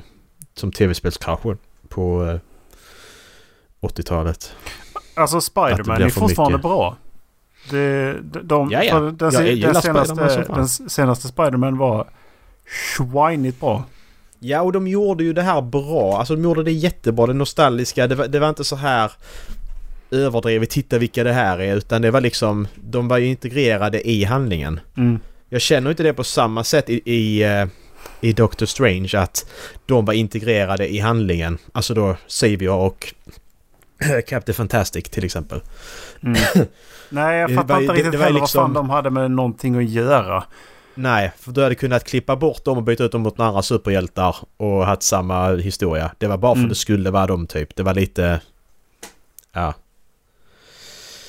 som 0.54 0.72
tv-spelskraschen 0.72 1.58
på 1.88 2.26
eh, 2.26 3.88
80-talet. 3.88 4.54
Alltså 5.14 5.42
Spiderman 5.42 6.02
är 6.02 6.10
fortfarande 6.10 6.58
mycket. 6.58 6.70
bra. 6.70 6.98
Det, 7.70 8.14
de, 8.22 8.48
de, 8.48 8.72
Ja, 8.72 8.84
ja. 8.84 9.00
Den, 9.00 9.18
den, 9.18 10.46
den 10.48 10.68
senaste 10.68 11.28
Spiderman 11.28 11.78
var 11.78 12.08
schwinigt 12.66 13.60
bra. 13.60 13.84
Ja, 14.40 14.62
och 14.62 14.72
de 14.72 14.88
gjorde 14.88 15.24
ju 15.24 15.34
det 15.34 15.42
här 15.42 15.62
bra. 15.62 16.18
Alltså 16.20 16.36
de 16.36 16.44
gjorde 16.44 16.64
det 16.64 16.72
jättebra. 16.72 17.28
Det 17.28 17.34
nostalgiska. 17.34 18.08
Det 18.08 18.16
var, 18.16 18.28
det 18.28 18.40
var 18.40 18.50
inte 18.50 18.64
så 18.64 18.76
här 18.76 19.12
överdrivet. 20.12 20.70
Titta 20.70 20.98
vilka 20.98 21.24
det 21.24 21.34
här 21.34 21.60
är. 21.62 21.76
Utan 21.76 22.02
det 22.02 22.12
var 22.12 22.22
liksom... 22.22 22.68
De 22.76 23.08
var 23.08 23.18
ju 23.18 23.28
integrerade 23.28 24.10
i 24.10 24.24
handlingen. 24.24 24.80
Mm. 24.98 25.20
Jag 25.50 25.62
känner 25.62 25.90
inte 25.90 26.04
det 26.04 26.14
på 26.14 26.24
samma 26.24 26.64
sätt 26.64 26.90
i, 26.90 27.02
i, 27.14 27.44
eh, 27.44 27.66
i 28.22 28.34
Doctor 28.34 28.66
Strange 28.66 29.12
att 29.18 29.46
de 29.86 30.06
var 30.06 30.14
integrerade 30.14 30.94
i 30.94 31.00
handlingen. 31.00 31.58
Alltså 31.72 31.94
då 31.94 32.16
Savior 32.28 32.76
och 32.76 33.14
Captain 34.28 34.54
Fantastic 34.56 35.04
till 35.10 35.26
exempel. 35.26 35.62
Mm. 36.24 36.36
Nej, 37.10 37.40
jag 37.40 37.50
Det 37.50 37.56
fattar 37.56 37.82
inte 37.82 37.94
det- 37.94 37.98
riktigt 37.98 38.12
det 38.12 38.18
ju 38.18 38.24
heller 38.24 38.40
vad 38.40 38.50
fan 38.52 38.70
liksom- 38.70 38.74
de 38.74 38.90
hade 38.90 39.10
med 39.10 39.32
någonting 39.32 39.76
att 39.78 39.90
göra. 39.90 40.44
Nej, 40.96 41.32
för 41.38 41.52
du 41.52 41.64
hade 41.64 41.76
kunnat 41.76 42.04
klippa 42.04 42.36
bort 42.36 42.66
dem 42.66 42.78
och 42.78 42.84
byta 42.84 43.04
ut 43.04 43.12
dem 43.12 43.22
mot 43.22 43.38
några 43.38 43.50
andra 43.50 43.62
superhjältar 43.62 44.36
och 44.58 44.86
haft 44.86 45.04
samma 45.04 45.56
historia. 45.56 46.12
Det 46.18 46.28
var 46.28 46.38
bara 46.38 46.54
för 46.56 46.60
Mm. 46.60 46.70
det 46.70 46.76
skulle 46.76 47.12
vara 47.12 47.28
dem 47.28 47.48
typ. 47.48 47.76
Det 47.76 47.84
var 47.84 47.94
lite... 47.94 48.42
Ja. 49.54 49.74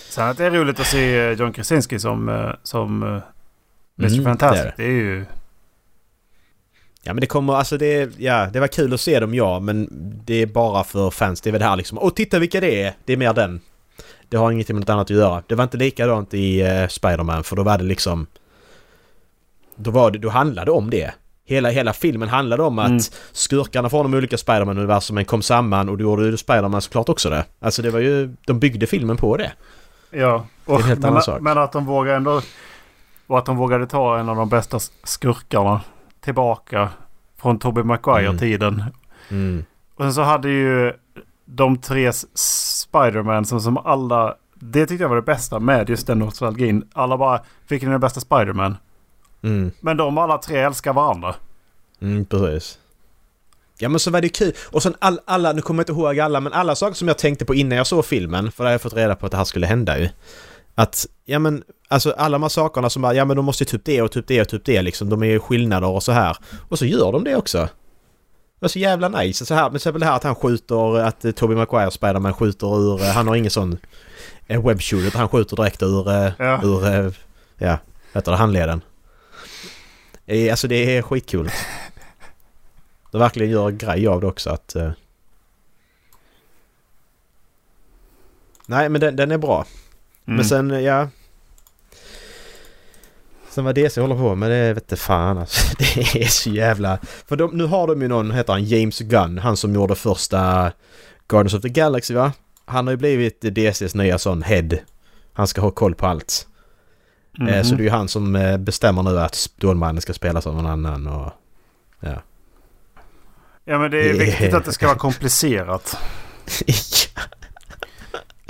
Sen 0.08 0.28
att 0.28 0.36
det 0.36 0.44
är 0.44 0.50
roligt 0.50 0.80
att 0.80 0.86
se 0.86 1.18
eh, 1.18 1.32
John 1.32 1.52
Krasinski 1.52 1.98
som, 1.98 2.28
eh, 2.28 2.50
som 2.62 3.02
eh, 3.02 3.22
Mr. 3.98 4.12
Mm, 4.12 4.24
Fantastic. 4.24 4.62
det 4.62 4.68
är 4.68 4.74
Det 4.76 4.84
är 4.84 4.88
ju... 4.90 5.24
Ja 7.02 7.14
men 7.14 7.20
det 7.20 7.26
kommer, 7.26 7.54
alltså 7.54 7.76
det, 7.78 8.18
ja 8.18 8.48
det 8.52 8.60
var 8.60 8.66
kul 8.66 8.94
att 8.94 9.00
se 9.00 9.20
dem 9.20 9.34
ja 9.34 9.60
men 9.60 9.88
det 10.24 10.34
är 10.42 10.46
bara 10.46 10.84
för 10.84 11.10
fans. 11.10 11.40
Det 11.40 11.50
är 11.50 11.52
väl 11.52 11.60
det 11.60 11.66
här 11.66 11.76
liksom, 11.76 11.98
åh 11.98 12.10
titta 12.10 12.38
vilka 12.38 12.60
det 12.60 12.82
är! 12.82 12.92
Det 13.04 13.12
är 13.12 13.16
mer 13.16 13.34
den. 13.34 13.60
Det 14.28 14.36
har 14.36 14.52
ingenting 14.52 14.76
med 14.76 14.80
något 14.80 14.88
annat 14.88 15.04
att 15.10 15.16
göra. 15.16 15.42
Det 15.46 15.54
var 15.54 15.64
inte 15.64 15.76
likadant 15.76 16.34
i 16.34 16.62
uh, 16.64 16.88
Spiderman 16.88 17.44
för 17.44 17.56
då 17.56 17.62
var 17.62 17.78
det 17.78 17.84
liksom... 17.84 18.26
Då 19.82 19.90
var 19.90 20.10
det, 20.10 20.18
då 20.18 20.28
handlade 20.28 20.64
det 20.64 20.72
om 20.72 20.90
det. 20.90 21.10
Hela, 21.44 21.70
hela 21.70 21.92
filmen 21.92 22.28
handlade 22.28 22.62
om 22.62 22.78
att 22.78 22.88
Mm. 22.88 23.00
skurkarna 23.32 23.88
från 23.88 24.10
de 24.10 24.16
olika 24.18 24.36
Spiderman-universumen 24.36 25.24
kom 25.24 25.42
samman 25.42 25.88
och 25.88 25.98
då 25.98 26.02
gjorde 26.02 26.26
ju 26.26 26.36
Spiderman 26.36 26.82
såklart 26.82 27.08
också 27.08 27.30
det. 27.30 27.44
Alltså 27.60 27.82
det 27.82 27.90
var 27.90 28.00
ju, 28.00 28.34
de 28.46 28.58
byggde 28.58 28.86
filmen 28.86 29.16
på 29.16 29.36
det. 29.36 29.52
Ja. 30.10 30.46
är 30.66 30.74
en 30.74 30.82
helt 30.82 31.00
men, 31.00 31.10
annan 31.10 31.22
sak. 31.22 31.40
men 31.40 31.58
att 31.58 31.72
de 31.72 31.86
vågar 31.86 32.16
ändå... 32.16 32.42
Och 33.26 33.38
att 33.38 33.46
de 33.46 33.56
vågade 33.56 33.86
ta 33.86 34.18
en 34.18 34.28
av 34.28 34.36
de 34.36 34.48
bästa 34.48 34.78
skurkarna 35.04 35.80
tillbaka 36.20 36.88
från 37.42 37.58
Tobey 37.58 37.84
Maguire-tiden. 37.84 38.84
Mm. 39.28 39.64
Och 39.94 40.04
sen 40.04 40.14
så 40.14 40.22
hade 40.22 40.48
ju 40.48 40.92
de 41.44 41.76
tre 41.76 42.12
Spiderman 42.34 43.44
som, 43.44 43.60
som 43.60 43.76
alla... 43.76 44.34
Det 44.54 44.86
tyckte 44.86 45.04
jag 45.04 45.08
var 45.08 45.16
det 45.16 45.22
bästa 45.22 45.58
med 45.58 45.88
just 45.88 46.06
den 46.06 46.18
nostalgin. 46.18 46.84
Alla 46.92 47.18
bara, 47.18 47.40
vilken 47.68 47.88
är 47.88 47.92
den 47.92 48.00
bästa 48.00 48.20
Spiderman? 48.20 48.76
Mm. 49.42 49.70
Men 49.80 49.96
de 49.96 50.18
alla 50.18 50.38
tre 50.38 50.58
älskar 50.58 50.92
varandra. 50.92 51.34
Mm, 52.00 52.24
precis. 52.24 52.78
Ja 53.78 53.88
men 53.88 54.00
så 54.00 54.10
var 54.10 54.20
det 54.20 54.28
kul. 54.28 54.52
Och 54.70 54.82
sen 54.82 54.94
all, 54.98 55.20
alla, 55.24 55.52
nu 55.52 55.62
kommer 55.62 55.80
jag 55.80 55.82
inte 55.90 56.00
ihåg 56.02 56.20
alla, 56.20 56.40
men 56.40 56.52
alla 56.52 56.74
saker 56.74 56.94
som 56.94 57.08
jag 57.08 57.18
tänkte 57.18 57.44
på 57.44 57.54
innan 57.54 57.78
jag 57.78 57.86
såg 57.86 58.04
filmen, 58.04 58.52
för 58.52 58.64
då 58.64 58.68
har 58.68 58.72
jag 58.72 58.80
fått 58.80 58.96
reda 58.96 59.16
på 59.16 59.26
att 59.26 59.32
det 59.32 59.38
här 59.38 59.44
skulle 59.44 59.66
hända 59.66 59.98
ju. 59.98 60.08
Att, 60.74 61.06
ja 61.24 61.38
men, 61.38 61.64
alltså 61.88 62.10
alla 62.10 62.34
de 62.34 62.42
här 62.42 62.48
sakerna 62.48 62.90
som 62.90 63.02
bara, 63.02 63.14
ja 63.14 63.24
men 63.24 63.36
de 63.36 63.44
måste 63.44 63.64
ju 63.64 63.68
typ 63.68 63.84
det 63.84 64.02
och 64.02 64.12
typ 64.12 64.26
det 64.26 64.40
och 64.40 64.48
typ 64.48 64.64
det 64.64 64.82
liksom. 64.82 65.08
De 65.08 65.22
är 65.22 65.26
ju 65.26 65.40
skillnader 65.40 65.88
och 65.88 66.02
så 66.02 66.12
här. 66.12 66.36
Och 66.68 66.78
så 66.78 66.86
gör 66.86 67.12
de 67.12 67.24
det 67.24 67.36
också. 67.36 67.58
Det 67.58 68.64
var 68.64 68.68
så 68.68 68.78
jävla 68.78 69.08
nice. 69.08 69.46
Så 69.46 69.54
här, 69.54 69.62
men 69.62 69.70
till 69.70 69.76
exempel 69.76 70.00
det 70.00 70.06
här 70.06 70.16
att 70.16 70.24
han 70.24 70.34
skjuter, 70.34 70.98
att 71.00 71.24
eh, 71.24 71.30
Tobey 71.30 71.56
Maguire 71.56 71.90
Spiderman 71.90 72.34
skjuter 72.34 72.80
ur, 72.80 73.02
eh, 73.02 73.08
han 73.08 73.28
har 73.28 73.36
ingen 73.36 73.50
sån 73.50 73.78
eh, 74.46 74.66
utan 74.92 75.20
han 75.20 75.28
skjuter 75.28 75.56
direkt 75.56 75.82
ur, 75.82 76.10
eh, 76.10 76.32
Ja. 76.38 76.60
ur, 76.62 76.86
eh, 76.86 77.12
ja, 77.58 77.78
vad 78.12 78.22
heter 78.22 78.30
det, 78.32 78.36
handleden. 78.38 78.80
Eh, 80.30 80.50
Alltså 80.50 80.68
det 80.68 80.96
är 80.96 81.02
skitkul. 81.02 81.50
De 83.10 83.18
verkligen 83.18 83.50
gör 83.52 83.70
grej 83.70 84.06
av 84.06 84.20
det 84.20 84.26
också 84.26 84.50
att... 84.50 84.74
eh, 84.76 84.90
Nej 88.66 88.88
men 88.88 89.00
den, 89.00 89.16
den 89.16 89.30
är 89.30 89.38
bra. 89.38 89.66
Mm. 90.26 90.36
Men 90.36 90.44
sen, 90.44 90.84
ja... 90.84 91.08
Sen 93.48 93.64
vad 93.64 93.74
DC 93.74 94.00
håller 94.00 94.16
på 94.16 94.34
med 94.34 94.50
det 94.50 94.72
vet 94.74 94.98
fan 94.98 95.38
alltså. 95.38 95.74
Det 95.78 96.22
är 96.22 96.28
så 96.28 96.50
jävla... 96.50 96.98
För 97.26 97.36
de, 97.36 97.50
nu 97.56 97.64
har 97.64 97.86
de 97.86 98.02
ju 98.02 98.08
någon, 98.08 98.30
heter 98.30 98.52
han 98.52 98.64
James 98.64 98.98
Gunn, 98.98 99.38
han 99.38 99.56
som 99.56 99.74
gjorde 99.74 99.94
första 99.94 100.72
Guardians 101.28 101.54
of 101.54 101.62
the 101.62 101.68
Galaxy 101.68 102.14
va? 102.14 102.32
Han 102.64 102.86
har 102.86 102.92
ju 102.92 102.96
blivit 102.96 103.40
DCs 103.40 103.94
nya 103.94 104.18
sån 104.18 104.42
head. 104.42 104.68
Han 105.32 105.46
ska 105.46 105.60
ha 105.60 105.70
koll 105.70 105.94
på 105.94 106.06
allt. 106.06 106.46
Mhm. 107.38 107.64
Så 107.64 107.74
det 107.74 107.80
är 107.80 107.84
ju 107.84 107.90
han 107.90 108.08
som 108.08 108.36
eh, 108.36 108.56
bestämmer 108.56 109.02
nu 109.02 109.20
att 109.20 109.34
Stålmannen 109.34 110.00
ska 110.00 110.12
spelas 110.12 110.46
av 110.46 110.54
någon 110.54 110.66
annan 110.66 111.06
och... 111.06 111.32
Ja. 112.00 112.22
Ja 113.64 113.78
men 113.78 113.90
det 113.90 114.10
är 114.10 114.18
viktigt 114.18 114.54
att 114.54 114.64
det 114.64 114.72
ska 114.72 114.86
vara 114.86 114.98
komplicerat. 114.98 115.96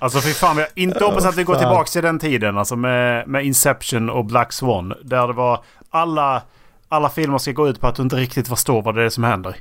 Alltså 0.03 0.21
fy 0.21 0.33
fan, 0.33 0.59
jag 0.59 0.69
inte 0.75 1.05
hoppas 1.05 1.25
att 1.25 1.37
vi 1.37 1.45
går 1.45 1.55
tillbaka 1.55 1.85
till 1.85 2.03
den 2.03 2.19
tiden. 2.19 2.59
Alltså 2.59 2.77
med, 2.77 3.29
med 3.29 3.45
Inception 3.47 4.11
och 4.11 4.25
Black 4.25 4.53
Swan. 4.53 4.95
Där 5.03 5.27
det 5.27 5.33
var 5.33 5.65
alla, 5.91 6.43
alla 6.89 7.09
filmer 7.11 7.39
ska 7.39 7.53
gå 7.53 7.69
ut 7.69 7.81
på 7.81 7.87
att 7.87 7.95
du 7.95 8.03
inte 8.03 8.17
riktigt 8.17 8.49
förstår 8.49 8.83
vad 8.83 8.95
det 8.95 9.05
är 9.05 9.09
som 9.09 9.25
händer. 9.25 9.57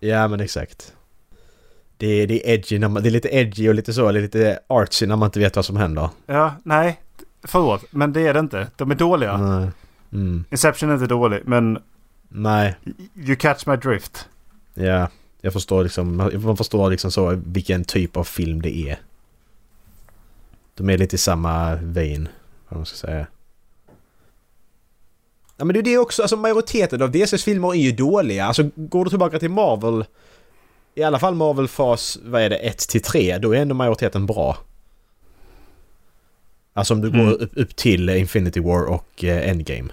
Ja 0.00 0.28
men 0.28 0.40
exakt. 0.40 0.92
Det 1.96 2.06
är, 2.06 2.26
det 2.26 2.48
är 2.48 2.54
edgy 2.54 2.78
när 2.78 2.88
man, 2.88 3.02
det 3.02 3.08
är 3.08 3.10
lite 3.10 3.28
edgy 3.28 3.68
och 3.68 3.74
lite 3.74 3.92
så, 3.92 4.10
lite 4.10 4.58
artsy 4.68 5.06
när 5.06 5.16
man 5.16 5.26
inte 5.26 5.38
vet 5.38 5.56
vad 5.56 5.64
som 5.64 5.76
händer. 5.76 6.08
Ja, 6.26 6.54
nej. 6.64 7.00
Förlåt, 7.42 7.84
men 7.90 8.12
det 8.12 8.20
är 8.26 8.34
det 8.34 8.40
inte. 8.40 8.68
De 8.76 8.90
är 8.90 8.94
dåliga. 8.94 9.36
Nej. 9.36 9.70
Mm. 10.12 10.44
Inception 10.50 10.90
är 10.90 10.94
inte 10.94 11.06
dålig, 11.06 11.42
men 11.44 11.78
Nej, 12.28 12.76
you 13.14 13.36
catch 13.36 13.66
my 13.66 13.76
drift. 13.76 14.28
ja. 14.74 15.08
Jag 15.40 15.52
förstår 15.52 15.82
liksom, 15.82 16.16
man 16.44 16.56
förstår 16.56 16.90
liksom 16.90 17.10
så 17.10 17.40
vilken 17.46 17.84
typ 17.84 18.16
av 18.16 18.24
film 18.24 18.62
det 18.62 18.76
är. 18.76 18.98
De 20.74 20.90
är 20.90 20.98
lite 20.98 21.16
i 21.16 21.18
samma 21.18 21.74
vein, 21.74 22.28
vad 22.68 22.78
man 22.78 22.86
ska 22.86 22.96
säga. 23.06 23.26
Ja 25.56 25.64
men 25.64 25.74
det 25.74 25.80
är 25.80 25.82
det 25.82 25.98
också, 25.98 26.22
alltså 26.22 26.36
majoriteten 26.36 27.02
av 27.02 27.10
DCs 27.10 27.44
filmer 27.44 27.68
är 27.68 27.74
ju 27.78 27.92
dåliga. 27.92 28.46
Alltså 28.46 28.70
går 28.74 29.04
du 29.04 29.10
tillbaka 29.10 29.38
till 29.38 29.50
Marvel, 29.50 30.04
i 30.94 31.02
alla 31.02 31.18
fall 31.18 31.34
Marvel 31.34 31.68
fas, 31.68 32.18
vad 32.24 32.42
är 32.42 32.50
det, 32.50 32.56
1 32.56 32.78
till 32.78 33.02
3, 33.02 33.38
då 33.38 33.52
är 33.54 33.62
ändå 33.62 33.74
majoriteten 33.74 34.26
bra. 34.26 34.56
Alltså 36.76 36.94
om 36.94 37.00
du 37.00 37.08
Mm. 37.08 37.26
går 37.26 37.32
upp, 37.32 37.50
upp 37.56 37.76
till 37.76 38.08
Infinity 38.08 38.60
War 38.60 38.84
och 38.86 39.24
eh, 39.24 39.50
Endgame. 39.50 39.88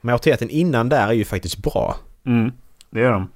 Majoriteten 0.00 0.50
innan 0.50 0.88
där 0.88 1.08
är 1.08 1.12
ju 1.12 1.24
faktiskt 1.24 1.56
bra. 1.58 1.96
Mm, 2.26 2.52
det 2.90 3.00
är 3.00 3.10
de. 3.12 3.28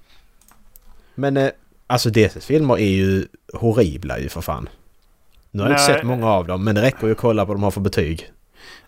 Men 1.14 1.36
eh, 1.36 1.50
alltså 1.86 2.10
DCs 2.10 2.46
filmer 2.46 2.74
är 2.78 2.88
ju 2.90 3.26
horribla 3.52 4.18
ju 4.18 4.28
för 4.28 4.40
fan. 4.40 4.68
Nu 5.50 5.62
har 5.62 5.70
jag 5.70 5.74
inte 5.80 5.84
sett 5.92 6.02
många 6.06 6.26
av 6.26 6.46
dem 6.46 6.64
men 6.64 6.74
det 6.74 6.82
räcker 6.82 7.06
ju 7.06 7.12
att 7.12 7.18
kolla 7.18 7.42
på 7.42 7.48
vad 7.48 7.56
de 7.56 7.62
har 7.62 7.70
för 7.70 7.80
betyg. 7.80 8.30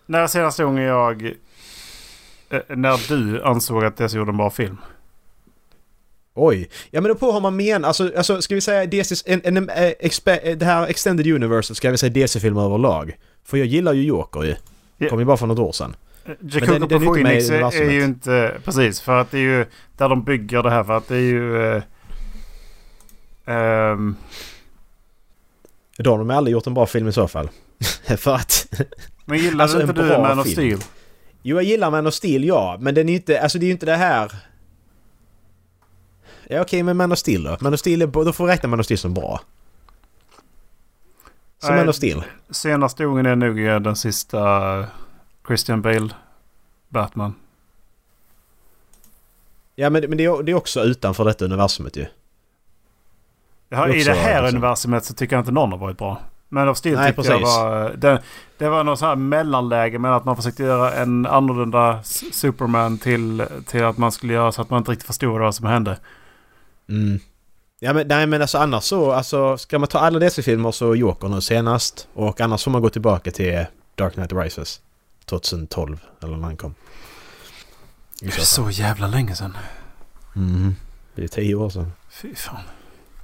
När 0.05 0.27
senaste 0.27 0.63
gången 0.63 0.83
jag... 0.83 1.25
eh, 2.49 2.59
När 2.67 3.07
du 3.09 3.43
ansåg 3.43 3.85
att 3.85 3.97
DC 3.97 4.17
gjorde 4.17 4.31
en 4.31 4.37
bra 4.37 4.49
film. 4.49 4.77
Oj! 6.33 6.69
Ja 6.91 7.01
men 7.01 7.09
då 7.09 7.15
på 7.15 7.31
har 7.31 7.41
man 7.41 7.55
men 7.55 7.85
alltså, 7.85 8.11
alltså 8.17 8.41
ska 8.41 8.55
vi 8.55 8.61
säga 8.61 8.85
DCs, 8.85 9.23
en, 9.25 9.41
en, 9.43 9.69
eh, 9.69 9.91
expe, 9.99 10.37
eh, 10.37 10.57
det 10.57 10.65
här 10.65 10.87
Extended 10.87 11.27
Universe 11.27 11.75
ska 11.75 11.91
vi 11.91 11.97
säga 11.97 12.09
DC-filmer 12.13 12.61
överlag. 12.65 13.17
För 13.45 13.57
jag 13.57 13.67
gillar 13.67 13.93
ju 13.93 14.03
Joker 14.03 14.43
ju. 14.43 14.55
Ja. 14.97 15.09
Kom 15.09 15.19
ju 15.19 15.25
bara 15.25 15.37
för 15.37 15.47
något 15.47 15.59
år 15.59 15.71
sedan. 15.71 15.95
Jacob 16.25 16.67
den- 16.69 16.87
på 16.87 16.95
är 16.95 16.99
Phoenix 16.99 17.49
är, 17.49 17.53
är 17.53 17.57
universumet. 17.57 17.93
ju 17.93 18.03
inte... 18.03 18.53
Precis, 18.65 19.01
för 19.01 19.21
att 19.21 19.31
det 19.31 19.37
är 19.37 19.41
ju 19.41 19.65
där 19.97 20.09
de 20.09 20.23
bygger 20.23 20.63
det 20.63 20.69
här. 20.69 20.83
För 20.83 20.97
att 20.97 21.07
det 21.07 21.15
är 21.15 21.19
ju... 21.19 21.75
eh, 21.75 21.83
ehm, 23.45 24.15
Då 25.97 26.11
har 26.11 26.17
de 26.17 26.29
aldrig 26.29 26.53
gjort 26.53 26.67
en 26.67 26.73
bra 26.73 26.85
film 26.85 27.07
i 27.07 27.11
så 27.11 27.27
fall. 27.27 27.49
för 28.17 28.35
att... 28.35 28.67
men 29.25 29.37
gillar 29.37 29.63
Alltså, 29.63 29.81
inte 29.81 30.01
en 30.01 30.07
du 30.07 30.17
Man 30.17 30.39
of. 30.39 30.47
Steel? 30.47 30.79
Jo 31.43 31.55
jag 31.57 31.63
gillar 31.63 31.91
Man 31.91 32.07
of 32.07 32.13
Steel 32.13 32.43
ja, 32.43 32.77
men 32.79 32.95
den 32.95 33.09
är 33.09 33.13
ju 33.13 33.17
inte, 33.17 33.41
alltså 33.41 33.59
det 33.59 33.63
är 33.65 33.67
ju 33.67 33.71
inte 33.73 33.85
det 33.85 33.95
här... 33.95 34.31
Ja 36.51 36.61
okej 36.61 36.83
men 36.83 36.97
Man 36.97 37.11
of 37.11 37.17
Steel 37.17 37.43
då? 37.43 37.57
Man 37.59 37.73
of 37.73 37.79
Steel 37.79 38.01
är, 38.01 38.07
då 38.07 38.33
får 38.33 38.45
vi 38.45 38.51
räkna 38.51 38.69
Man 38.69 38.79
of 38.79 38.85
Steel 38.85 38.97
som 38.97 39.13
bra. 39.13 39.41
Som 41.59 41.75
Man 41.75 41.89
of 41.89 41.95
Steel. 41.95 42.23
Senaste 42.49 43.05
gången 43.05 43.25
är 43.25 43.35
nog 43.35 43.65
eh, 43.65 43.79
den 43.79 43.95
sista 43.95 44.85
Christian 45.47 45.81
Bale 45.81 46.09
Batman. 46.89 47.35
Ja 49.75 49.89
men, 49.89 50.03
men 50.09 50.17
det, 50.17 50.25
är, 50.25 50.43
det 50.43 50.51
är 50.51 50.55
också 50.55 50.81
utanför 50.81 51.25
detta 51.25 51.45
universumet 51.45 51.97
ju. 51.97 52.05
Ja, 53.69 53.89
I 53.89 54.03
det 54.03 54.13
här 54.13 54.41
liksom. 54.41 54.57
universumet 54.57 55.05
så 55.05 55.13
tycker 55.13 55.35
jag 55.35 55.41
inte 55.41 55.51
någon 55.51 55.71
har 55.71 55.79
varit 55.79 55.97
bra. 55.97 56.21
Man 56.49 56.69
of 56.69 56.77
Steel 56.77 57.05
tyckte 57.05 57.31
jag 57.31 57.39
var... 57.39 57.89
Det, 57.89 58.21
det 58.57 58.69
var 58.69 58.83
någon 58.83 58.97
sån 58.97 59.07
här 59.07 59.15
mellanläge 59.15 59.99
med 59.99 60.15
att 60.15 60.25
man 60.25 60.35
försökte 60.35 60.63
göra 60.63 60.93
en 60.93 61.25
annorlunda 61.25 62.03
Superman 62.03 62.97
till, 62.97 63.45
till 63.67 63.83
att 63.83 63.97
man 63.97 64.11
skulle 64.11 64.33
göra 64.33 64.51
så 64.51 64.61
att 64.61 64.69
man 64.69 64.77
inte 64.77 64.91
riktigt 64.91 65.07
förstod 65.07 65.39
vad 65.39 65.55
som 65.55 65.65
hände. 65.65 65.97
Mm. 66.91 67.19
Ja 67.79 67.93
men 67.93 68.07
nej 68.07 68.27
men 68.27 68.41
alltså 68.41 68.57
annars 68.57 68.83
så, 68.83 69.11
alltså 69.11 69.57
ska 69.57 69.79
man 69.79 69.87
ta 69.87 69.99
alla 69.99 70.19
dessa 70.19 70.41
filmer 70.41 70.71
så 70.71 70.91
är 70.91 70.95
Joker 70.95 71.27
nu 71.27 71.41
senast. 71.41 72.07
Och 72.13 72.41
annars 72.41 72.63
får 72.63 72.71
man 72.71 72.81
gå 72.81 72.89
tillbaka 72.89 73.31
till 73.31 73.65
Dark 73.95 74.13
Knight 74.13 74.33
Rises. 74.33 74.81
2012 75.25 75.99
eller 76.23 76.37
när 76.37 76.43
han 76.43 76.57
kom. 76.57 76.75
Så 78.19 78.31
fall. 78.31 78.45
Så 78.45 78.69
jävla 78.69 79.07
länge 79.07 79.35
sedan. 79.35 79.57
Mm. 80.35 80.75
Det 81.15 81.23
är 81.23 81.27
tio 81.27 81.55
år 81.55 81.69
sedan. 81.69 81.91
Fy 82.09 82.35
fan. 82.35 82.61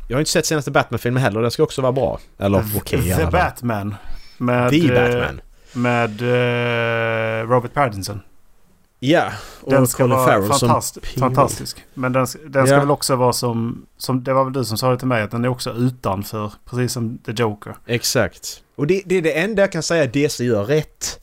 Jag 0.08 0.16
har 0.16 0.20
inte 0.20 0.32
sett 0.32 0.46
senaste 0.46 0.72
Batman-filmen 0.72 1.24
heller. 1.24 1.42
Den 1.42 1.52
ska 1.52 1.64
också 1.64 1.82
vara 1.82 1.92
bra. 1.92 2.20
Eller 2.38 2.64
okej 2.76 3.10
i 3.10 3.14
The. 3.16 3.26
Batman. 3.26 3.96
Med, 4.38 4.70
The 4.70 4.94
eh, 4.94 4.94
Batman. 4.94 5.42
Med 5.74 6.22
eh, 6.22 7.48
Robert 7.50 7.74
Pattinson. 7.74 8.22
Ja. 9.00 9.32
Och 9.62 9.72
Den 9.72 9.88
ska 9.88 10.04
Colin 10.04 10.18
Farrell 10.18 10.44
som 10.54 10.60
fantast, 10.60 11.02
Penguin. 11.02 11.20
fantastisk. 11.20 11.84
Men 11.94 12.14
den, 12.14 12.28
den 12.48 12.66
ska 12.68 12.76
Ja. 12.76 12.80
väl 12.80 12.92
också 12.92 13.16
vara 13.16 13.34
som, 13.34 13.86
som... 13.98 14.24
Det 14.24 14.34
var 14.34 14.44
väl 14.44 14.54
du 14.54 14.66
som 14.66 14.78
sa 14.78 14.92
det 14.92 14.98
till 14.98 15.08
mig 15.08 15.22
att 15.24 15.32
den 15.32 15.46
är 15.46 15.50
också 15.50 15.72
utanför. 15.74 16.52
Precis 16.66 16.92
som 16.94 17.18
The 17.18 17.32
Joker. 17.32 17.76
Exakt. 17.86 18.64
Och 18.76 18.88
det, 18.88 19.02
det 19.06 19.16
är 19.18 19.22
det 19.22 19.40
enda 19.40 19.62
jag 19.64 19.72
kan 19.72 19.84
säga 19.84 20.06
DC 20.06 20.44
gör 20.44 20.64
rätt. 20.64 21.20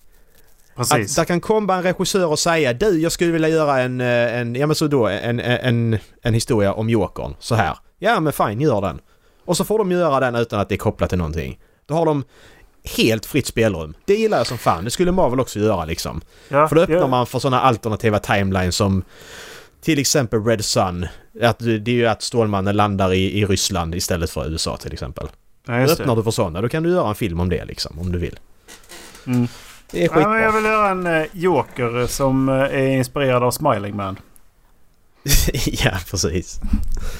Precis. 0.76 1.10
Att 1.10 1.16
där 1.16 1.24
kan 1.24 1.40
komma 1.40 1.74
en 1.74 1.82
regissör 1.82 2.26
och 2.26 2.38
säga 2.38 2.72
du, 2.72 3.00
jag 3.00 3.12
skulle 3.12 3.32
vilja 3.32 3.48
göra 3.48 3.80
en, 3.80 4.00
eh, 4.00 4.34
en 4.38 4.54
ja 4.54 4.66
men 4.66 4.76
så 4.76 4.86
då, 4.86 5.06
en, 5.06 5.40
en, 5.40 5.98
en 6.22 6.34
historia 6.34 6.72
om 6.72 6.90
Jokern. 6.90 7.34
Så 7.38 7.54
här. 7.54 7.78
Ja 7.98 8.20
men 8.20 8.32
fine, 8.32 8.60
gör 8.60 8.80
den. 8.80 9.00
Och 9.44 9.56
så 9.56 9.64
får 9.64 9.78
de 9.78 9.92
göra 9.92 10.20
den 10.20 10.34
utan 10.34 10.60
att 10.60 10.68
det 10.68 10.74
är 10.74 10.76
kopplat 10.78 11.08
till 11.08 11.18
någonting. 11.18 11.58
Då 11.86 11.94
har 11.94 12.06
de 12.06 12.24
helt 12.96 13.26
fritt 13.26 13.46
spelrum. 13.46 13.94
Det 14.04 14.14
gillar 14.14 14.38
jag 14.38 14.46
som 14.46 14.58
fan. 14.58 14.84
Det 14.84 14.90
skulle 14.90 15.12
Marvel 15.12 15.40
också 15.40 15.58
göra 15.58 15.84
liksom. 15.84 16.20
ja, 16.48 16.68
För 16.68 16.76
då 16.76 16.82
öppnar 16.82 16.96
ja. 16.96 17.06
man 17.06 17.26
för 17.26 17.38
sådana 17.38 17.60
alternativa 17.60 18.18
timelines 18.18 18.76
som 18.76 19.02
till 19.80 19.98
exempel 19.98 20.44
Red 20.44 20.64
Sun. 20.64 21.06
Att 21.42 21.58
det 21.58 21.88
är 21.88 21.94
ju 21.94 22.06
att 22.06 22.22
Stålmannen 22.22 22.76
landar 22.76 23.12
i, 23.12 23.38
i 23.40 23.44
Ryssland 23.46 23.94
istället 23.94 24.30
för 24.30 24.50
USA 24.50 24.76
till 24.76 24.92
exempel. 24.92 25.26
Ja, 25.66 25.72
Då 25.86 25.92
öppnar 25.92 26.06
det. 26.06 26.20
du 26.20 26.24
för 26.24 26.30
sådana. 26.30 26.60
Då 26.60 26.68
kan 26.68 26.82
du 26.82 26.90
göra 26.90 27.08
en 27.08 27.14
film 27.14 27.40
om 27.40 27.48
det 27.48 27.64
liksom, 27.64 27.98
om 27.98 28.12
du 28.12 28.18
vill. 28.18 28.38
Mm. 29.26 29.48
Det 29.90 29.98
är 29.98 30.02
Ja, 30.02 30.08
skitbra. 30.14 30.28
men 30.32 30.42
jag 30.42 30.52
vill 30.52 30.64
göra 30.64 30.88
en 30.88 31.06
eh, 31.06 31.26
Joker 31.32 32.06
som 32.06 32.48
eh, 32.48 32.54
är 32.54 32.86
inspirerad 32.88 33.42
av 33.42 33.50
Smiling 33.50 33.96
Man. 33.96 34.18
ja, 35.84 35.98
precis. 36.10 36.60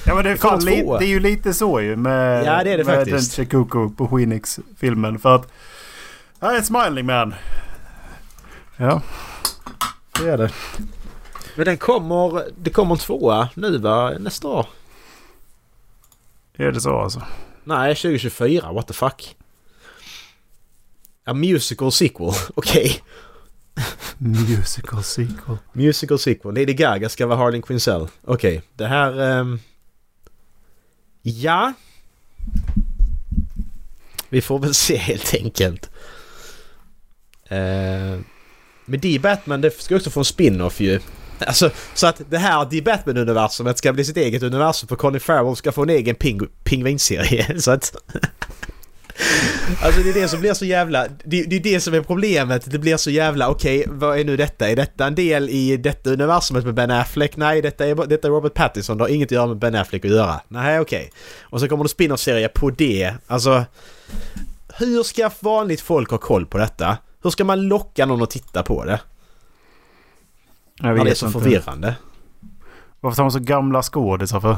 Ja 0.05 0.15
men 0.15 0.23
det 0.23 0.29
är, 0.31 0.35
fan, 0.35 0.65
li- 0.65 0.83
det 0.99 1.05
är 1.05 1.09
ju 1.09 1.19
lite 1.19 1.53
så 1.53 1.81
ju 1.81 1.95
med, 1.95 2.45
Ja, 2.45 2.63
det 2.63 2.71
är 2.71 2.77
det 2.77 2.83
med 2.83 2.95
faktiskt. 2.95 3.35
den 3.35 3.45
Chikuko 3.45 3.89
på 3.89 4.07
Phoenix-filmen. 4.07 5.19
För 5.19 5.35
att 5.35 5.51
här 6.41 6.53
är 6.55 6.59
ett 6.59 6.65
Smiling 6.65 7.05
Man. 7.05 7.33
Ja, 8.77 9.01
det 10.19 10.29
är 10.29 10.37
det. 10.37 10.51
Men 11.55 11.65
den 11.65 11.77
kommer... 11.77 12.43
Det 12.57 12.69
kommer 12.69 12.91
en 12.95 12.99
tvåa 12.99 13.49
nu 13.55 13.77
va? 13.77 14.13
Nästa 14.19 14.47
år? 14.47 14.65
Är 16.57 16.71
det 16.71 16.81
så 16.81 16.99
alltså? 16.99 17.21
Nej, 17.63 17.95
2024. 17.95 18.71
What 18.71 18.87
the 18.87 18.93
fuck? 18.93 19.35
A 21.25 21.33
musical 21.33 21.91
sequel. 21.91 22.31
Okej. 22.55 23.01
Musical 24.17 25.03
sequel. 25.03 25.57
Musical 25.73 26.19
sequel. 26.19 26.55
Lady 26.55 26.73
Gaga 26.73 27.09
ska 27.09 27.27
vara 27.27 27.37
Harley 27.37 27.61
Quinzel. 27.61 28.07
Okej. 28.23 28.61
Det 28.75 28.85
här... 28.85 29.39
Um... 29.39 29.59
ja. 31.21 31.73
Vi 34.29 34.41
får 34.41 34.59
väl 34.59 34.73
se 34.73 34.97
helt 34.97 35.33
enkelt. 35.33 35.89
Ehm, 37.49 38.13
uh, 38.13 38.19
men 38.85 38.99
The 38.99 39.19
Batman 39.19 39.61
det 39.61 39.81
ska 39.81 39.95
också 39.95 40.09
få 40.09 40.19
en 40.19 40.25
spin-off 40.25 40.79
ju. 40.79 40.99
Alltså, 41.39 41.71
så 41.93 42.07
att 42.07 42.21
det 42.29 42.37
här 42.37 42.65
The 42.65 42.81
Batman-universumet 42.81 43.77
ska 43.77 43.93
bli 43.93 44.05
sitt 44.05 44.17
eget 44.17 44.43
universum 44.43 44.87
för 44.87 44.95
Colin 44.95 45.19
Farrell 45.19 45.55
ska 45.55 45.71
få 45.71 45.83
en 45.83 45.89
egen 45.89 46.15
ping- 46.15 46.49
pingvinserie. 46.63 47.59
Så 47.61 47.71
att... 47.71 47.95
Alltså 49.81 50.01
det 50.01 50.09
är 50.09 50.13
det 50.13 50.27
som 50.27 50.39
blir 50.39 50.53
så 50.53 50.65
jävla... 50.65 51.07
Det, 51.23 51.43
det 51.43 51.55
är 51.55 51.59
det 51.59 51.79
som 51.79 51.93
är 51.93 52.01
problemet. 52.01 52.71
Det 52.71 52.79
blir 52.79 52.97
så 52.97 53.09
jävla 53.09 53.49
okej, 53.49 53.85
vad 53.87 54.19
är 54.19 54.23
nu 54.23 54.37
detta? 54.37 54.69
Är 54.69 54.75
detta 54.75 55.07
en 55.07 55.15
del 55.15 55.49
i 55.49 55.77
detta 55.77 56.09
universumet 56.09 56.65
med 56.65 56.73
Ben 56.73 56.91
Affleck? 56.91 57.37
Nej, 57.37 57.61
detta 57.61 57.85
är, 57.85 57.95
detta 57.95 58.27
är 58.27 58.31
Robert 58.31 58.53
Pattinson. 58.53 58.97
Det 58.97 59.03
har 59.03 59.09
inget 59.09 59.27
att 59.27 59.31
göra 59.31 59.47
med 59.47 59.57
Ben 59.57 59.75
Affleck 59.75 60.05
att 60.05 60.11
göra. 60.11 60.41
Nej, 60.47 60.79
okej. 60.79 61.11
Och 61.41 61.59
så 61.59 61.67
kommer 61.67 61.83
det 61.83 61.89
spin-off-serie 61.89 62.47
på 62.47 62.69
det. 62.69 63.13
Alltså... 63.27 63.65
Hur 64.77 65.03
ska 65.03 65.29
vanligt 65.39 65.81
folk 65.81 66.09
ha 66.11 66.17
koll 66.17 66.45
på 66.45 66.57
detta? 66.57 66.97
Hur 67.23 67.29
ska 67.29 67.43
man 67.43 67.61
locka 67.61 68.05
någon 68.05 68.23
att 68.23 68.29
titta 68.29 68.63
på 68.63 68.85
det? 68.85 68.99
Jag 70.75 70.85
När 70.87 70.93
det 70.95 71.01
är 71.01 71.05
vet 71.05 71.17
så 71.17 71.25
inte. 71.25 71.39
förvirrande. 71.39 71.95
Varför 72.99 73.15
tar 73.15 73.23
man 73.23 73.31
så 73.31 73.39
gamla 73.39 73.83
skådisar 73.83 74.39
för? 74.39 74.57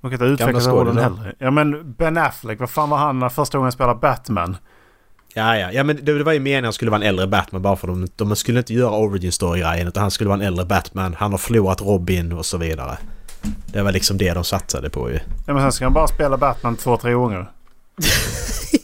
Man 0.00 0.10
kan 0.10 0.12
inte 0.12 0.24
utveckla 0.24 0.60
sig 0.60 0.72
rollen 0.72 0.98
heller. 0.98 1.34
Ja 1.38 1.50
men 1.50 1.92
Ben 1.92 2.18
Affleck, 2.18 2.60
vad 2.60 2.70
fan 2.70 2.90
var 2.90 2.98
han 2.98 3.18
när 3.18 3.28
första 3.28 3.58
gången 3.58 3.64
han 3.64 3.72
spelade 3.72 3.98
Batman? 3.98 4.56
Ja, 5.34 5.56
ja. 5.56 5.72
ja 5.72 5.84
men 5.84 6.04
det, 6.04 6.22
var 6.22 6.32
ju 6.32 6.40
meningen 6.40 6.64
att 6.64 6.66
han 6.66 6.72
skulle 6.72 6.90
vara 6.90 7.00
en 7.00 7.08
äldre 7.08 7.26
Batman 7.26 7.62
bara 7.62 7.76
för 7.76 7.86
de, 7.86 8.06
de 8.16 8.36
skulle 8.36 8.58
inte 8.58 8.74
göra 8.74 8.90
origin 8.90 9.32
story-grejen 9.32 9.88
utan 9.88 10.00
han 10.00 10.10
skulle 10.10 10.28
vara 10.28 10.40
en 10.40 10.46
äldre 10.46 10.64
Batman. 10.64 11.14
Han 11.18 11.30
har 11.30 11.38
förlorat 11.38 11.80
Robin 11.80 12.32
och 12.32 12.46
så 12.46 12.58
vidare. 12.58 12.98
Det 13.66 13.82
var 13.82 13.92
liksom 13.92 14.18
det 14.18 14.34
de 14.34 14.44
satsade 14.44 14.90
på 14.90 15.10
ju. 15.10 15.18
Ja 15.46 15.52
men 15.54 15.62
sen 15.62 15.72
ska 15.72 15.84
han 15.84 15.92
bara 15.92 16.08
spela 16.08 16.36
Batman 16.36 16.76
två, 16.76 16.96
tre 16.96 17.12
gånger. 17.12 17.50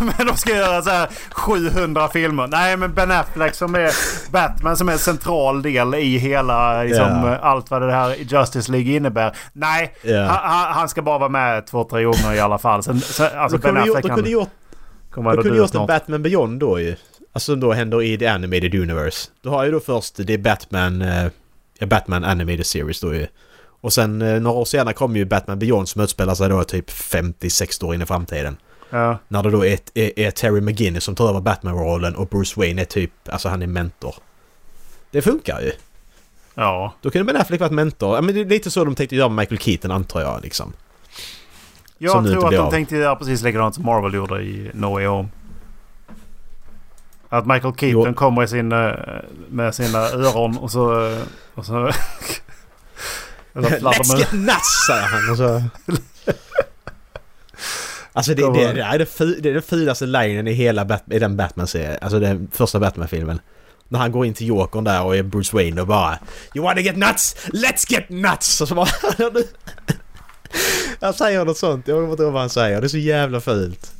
men 0.18 0.26
de 0.26 0.36
ska 0.36 0.56
göra 0.56 0.82
så 0.82 0.90
här 0.90 1.08
700 1.30 2.08
filmer. 2.08 2.46
Nej 2.46 2.76
men 2.76 2.94
Ben 2.94 3.10
Affleck 3.10 3.54
som 3.54 3.74
är 3.74 3.90
Batman 4.30 4.76
som 4.76 4.88
är 4.88 4.92
en 4.92 4.98
central 4.98 5.62
del 5.62 5.94
i 5.94 6.18
hela 6.18 6.82
liksom, 6.82 7.04
Ja. 7.06 7.36
allt 7.38 7.70
vad 7.70 7.82
det 7.82 7.92
här 7.92 8.16
Justice 8.18 8.72
League 8.72 8.92
innebär. 8.92 9.36
Nej, 9.52 9.94
Ja. 10.02 10.22
han, 10.26 10.72
han- 10.74 10.88
ska 10.88 11.02
bara 11.02 11.18
vara 11.18 11.28
med 11.28 11.66
två, 11.66 11.84
tre 11.84 12.04
gånger 12.04 12.34
i 12.34 12.40
alla 12.40 12.58
fall. 12.58 12.82
Sen, 12.82 13.00
sen, 13.00 13.38
alltså 13.38 13.58
Ben 13.58 13.76
Affleck 13.76 14.02
de 14.02 14.08
kunde 14.08 14.30
gjort, 14.30 14.48
de 15.14 15.24
kunde 15.42 15.58
gjort 15.58 15.74
en. 15.74 15.86
Batman 15.86 16.22
Beyond 16.22 16.60
då 16.60 16.80
ju. 16.80 16.96
Alltså 17.32 17.52
som 17.52 17.60
då 17.60 17.72
händer 17.72 18.02
i 18.02 18.18
The 18.18 18.26
Animated 18.26 18.74
Universe. 18.74 19.28
Du 19.42 19.48
har 19.48 19.64
ju 19.64 19.70
då 19.70 19.80
först 19.80 20.16
det 20.26 20.34
är 20.34 20.38
Batman, 20.38 21.02
eh, 21.02 21.86
Batman 21.86 22.24
Animated 22.24 22.66
Series 22.66 23.00
då 23.00 23.14
ju. 23.14 23.26
Och 23.80 23.92
sen 23.92 24.22
eh, 24.22 24.40
några 24.40 24.56
år 24.58 24.64
senare 24.64 24.94
kommer 24.94 25.16
ju 25.18 25.24
Batman 25.24 25.58
Beyond 25.58 25.88
som 25.88 26.00
utspelar 26.02 26.34
sig 26.34 26.48
då 26.48 26.64
typ 26.64 26.90
50-60 26.90 27.84
år 27.84 27.94
in 27.94 28.02
i 28.02 28.06
framtiden. 28.06 28.56
Ja. 28.90 29.18
När 29.28 29.42
det 29.42 29.50
då 29.50 29.66
är, 29.66 29.78
är, 29.94 30.18
är 30.18 30.30
Terry 30.30 30.60
McGinnis 30.60 31.04
som 31.04 31.14
tar 31.14 31.28
över 31.28 31.40
Batman-rollen 31.40 32.14
och 32.14 32.28
Bruce 32.28 32.60
Wayne 32.60 32.80
är 32.82 32.84
typ, 32.84 33.10
alltså 33.28 33.48
han 33.48 33.62
är 33.62 33.66
mentor. 33.66 34.14
Det 35.10 35.22
funkar 35.22 35.60
ju. 35.60 35.72
ja. 36.54 36.94
Då 37.00 37.10
kunde 37.10 37.32
Ben 37.32 37.40
Affleck 37.42 37.60
varit 37.60 37.72
mentor. 37.72 38.14
Ja, 38.14 38.20
men 38.22 38.34
det 38.34 38.40
är 38.40 38.44
lite 38.44 38.70
så 38.70 38.84
de 38.84 38.94
tänkte 38.94 39.16
göra 39.16 39.28
med 39.28 39.36
Michael 39.42 39.58
Keaton 39.60 39.90
antar 39.90 40.20
jag 40.20 40.42
liksom. 40.42 40.72
Jag 41.98 42.12
Som 42.12 42.24
tror 42.24 42.44
att 42.44 42.50
de 42.52 42.56
av. 42.58 42.70
tänkte 42.70 42.96
göra 42.96 43.16
precis 43.16 43.42
likadant 43.42 43.74
som 43.74 43.84
Marvel 43.84 44.14
gjorde 44.14 44.42
i 44.42 44.70
No 44.74 44.86
Way 44.86 45.06
Home. 45.06 45.28
Att 47.28 47.46
Michael 47.46 47.74
Keaton 47.74 48.04
Jo. 48.06 48.14
kommer 48.14 48.42
i 48.42 48.48
sin, 48.48 48.72
eh, 48.72 48.90
med 49.48 49.74
sina 49.74 49.98
öron 49.98 50.58
och 50.58 50.70
så... 50.70 51.06
eh, 51.12 51.18
Och 51.54 51.66
så 51.66 51.72
Let's 53.54 54.18
get 54.18 54.32
nuts 54.32 54.86
säger 54.86 55.02
han 55.08 55.30
och 55.30 55.36
så... 55.36 55.62
Alltså 58.16 58.34
det, 58.34 58.52
det, 58.52 58.72
det, 58.72 58.80
är 58.80 58.98
det, 58.98 59.06
det 59.40 59.48
är 59.48 59.52
den 59.52 59.62
fulaste 59.62 60.06
linen 60.06 60.48
i 60.48 60.52
hela 60.52 60.84
Bat, 60.84 61.04
i 61.10 61.18
den 61.18 61.36
Batman-serien. 61.36 61.98
Alltså 62.00 62.18
den 62.18 62.48
första 62.52 62.80
Batman-filmen. 62.80 63.40
När 63.88 63.98
han 63.98 64.12
går 64.12 64.26
in 64.26 64.34
till 64.34 64.46
Jokern 64.46 64.84
där 64.84 65.02
och 65.02 65.16
är 65.16 65.22
Bruce 65.22 65.56
Wayne 65.56 65.80
och 65.80 65.86
bara 65.86 66.18
You 66.54 66.64
wanna 66.64 66.80
get 66.80 66.96
nuts? 66.96 67.36
Let's 67.52 67.92
get 67.92 68.08
nuts! 68.08 68.60
Och 68.60 68.68
så 68.68 68.74
bara... 68.74 68.88
han 71.00 71.14
säger 71.14 71.44
något 71.44 71.58
sånt. 71.58 71.88
Jag 71.88 71.96
kommer 71.96 72.10
inte 72.10 72.22
ihåg 72.22 72.32
vad 72.32 72.42
han 72.42 72.50
säger. 72.50 72.80
Det 72.80 72.86
är 72.86 72.88
så 72.88 72.98
jävla 72.98 73.40
fult. 73.40 73.92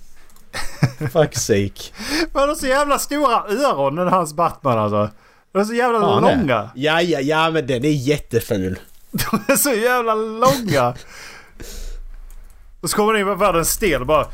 Fuck's 0.99 1.39
sake. 1.39 1.93
Men 2.33 2.43
de 2.43 2.49
har 2.49 2.55
så 2.55 2.67
jävla 2.67 2.99
stora 2.99 3.45
öron 3.49 3.97
den 3.97 4.09
hans 4.09 4.35
Batman 4.35 4.79
alltså. 4.79 5.11
De 5.53 5.59
är 5.59 5.65
så 5.65 5.75
jävla 5.75 5.99
det? 5.99 6.07
långa. 6.07 6.71
Ja, 6.75 7.03
ja, 7.03 7.21
ja 7.21 7.51
men 7.51 7.67
den 7.67 7.85
är 7.85 7.89
jätteful. 7.89 8.79
De 9.11 9.53
är 9.53 9.57
så 9.57 9.73
jävla 9.73 10.15
långa. 10.15 10.95
Och 12.81 12.91
så 12.91 12.97
kommer 12.97 13.13
han 13.13 13.21
in 13.21 13.27
med 13.27 13.39
världens 13.39 13.71
stel 13.71 14.05
bara... 14.05 14.27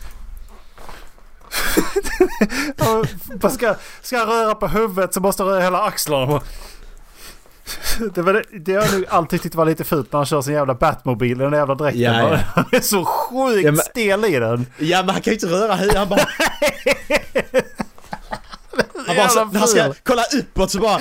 Bara 3.40 3.50
ska, 3.52 3.74
ska 4.02 4.26
röra 4.26 4.54
på 4.54 4.68
huvudet 4.68 5.14
så 5.14 5.20
måste 5.20 5.42
han 5.42 5.52
röra 5.52 5.62
hela 5.62 5.82
axlarna. 5.82 6.26
Bara- 6.26 6.42
Det, 8.14 8.22
var 8.22 8.32
det, 8.32 8.42
det 8.52 8.74
har 8.74 8.82
jag 8.82 8.92
nog 8.92 9.04
alltid 9.08 9.42
tyckt 9.42 9.54
var 9.54 9.64
lite 9.64 9.84
fult 9.84 10.12
när 10.12 10.18
han 10.18 10.26
kör 10.26 10.42
sin 10.42 10.54
jävla 10.54 10.74
Batmobil 10.74 11.40
i 11.40 11.44
den 11.44 11.52
jävla 11.52 11.74
dräkten. 11.74 12.00
Ja, 12.02 12.30
ja. 12.32 12.38
Han 12.54 12.64
är 12.72 12.80
så 12.80 13.04
sjukt 13.04 13.64
Ja, 13.64 13.72
men- 13.72 13.76
stel 13.80 14.24
i 14.24 14.38
den. 14.38 14.66
Ja 14.78 14.98
men 15.02 15.08
han 15.08 15.22
kan 15.22 15.30
ju 15.30 15.34
inte 15.34 15.46
röra 15.46 15.74
huvudet. 15.74 15.98
Han 15.98 16.08
bara... 16.08 16.20
Han 19.06 19.16
bara 19.16 19.28
så, 19.28 19.44
han 19.58 19.68
ska 19.68 19.94
kolla 20.02 20.22
uppåt 20.38 20.70
så 20.70 20.78
bara... 20.78 20.98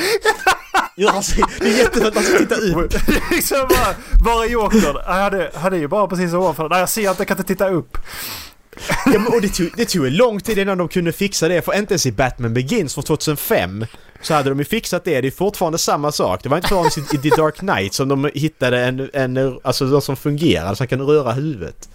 Gör 1.02 1.10
han 1.10 1.24
sig, 1.24 1.44
det 1.60 1.66
är 1.66 1.78
jättefult 1.78 2.06
att 2.06 2.16
han 2.16 2.24
ska 2.24 2.38
titta 2.38 2.56
upp. 2.56 2.94
liksom 3.32 3.58
bara, 3.70 3.96
var 4.24 4.46
är 4.46 4.50
Jokern? 4.50 4.98
Han 5.06 5.42
hade 5.54 5.78
ju 5.78 5.88
bara 5.88 6.08
precis 6.08 6.34
ovanför. 6.34 6.70
Nej 6.70 6.80
jag 6.80 6.90
ser 6.90 7.10
att 7.10 7.20
jag 7.20 7.28
kan 7.28 7.38
inte 7.38 7.48
titta 7.48 7.70
upp. 7.70 7.98
Ja, 9.06 9.20
men, 9.20 9.28
och 9.28 9.42
det 9.42 9.50
tog, 9.50 9.70
det 9.78 9.86
tog 9.86 10.12
lång 10.12 10.40
tid 10.40 10.58
innan 10.58 10.78
de 10.78 10.88
kunde 10.88 11.12
fixa 11.12 11.48
det. 11.48 11.62
För 11.62 11.78
inte 11.78 11.94
ens 11.94 12.06
i 12.06 12.12
Batman 12.12 12.54
Begins 12.54 12.94
från 12.94 13.04
2005 13.04 13.86
så 14.22 14.34
hade 14.34 14.50
de 14.50 14.60
ju 14.60 14.66
fixat 14.66 15.04
det. 15.04 15.22
Det 15.22 15.28
är 15.28 15.32
fortfarande 15.32 15.78
samma 15.78 16.12
sak. 16.12 16.44
Det 16.44 16.50
var 16.50 16.58
inte 16.58 16.70
förrän 16.70 16.86
i, 16.86 17.16
i 17.16 17.30
The 17.30 17.30
Dark 17.30 17.56
Knight 17.56 17.94
som 17.94 18.08
de 18.10 18.30
hittade 18.34 18.80
en, 18.80 19.10
en 19.14 19.60
alltså 19.64 19.86
något 19.86 20.04
som 20.04 20.16
fungerar 20.16 20.74
så 20.74 20.82
han 20.82 20.88
kan 20.88 21.02
röra 21.02 21.32
huvudet. 21.32 21.90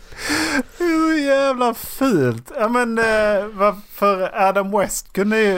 Det 0.78 0.84
är 0.84 1.12
så 1.12 1.18
jävla 1.18 1.74
fult. 1.74 2.52
Ja 2.59 2.68
men 2.68 2.98
eh, 2.98 3.44
varför 3.52 4.30
Adam 4.48 4.78
West 4.78 5.12
kunde 5.12 5.40
ju... 5.40 5.57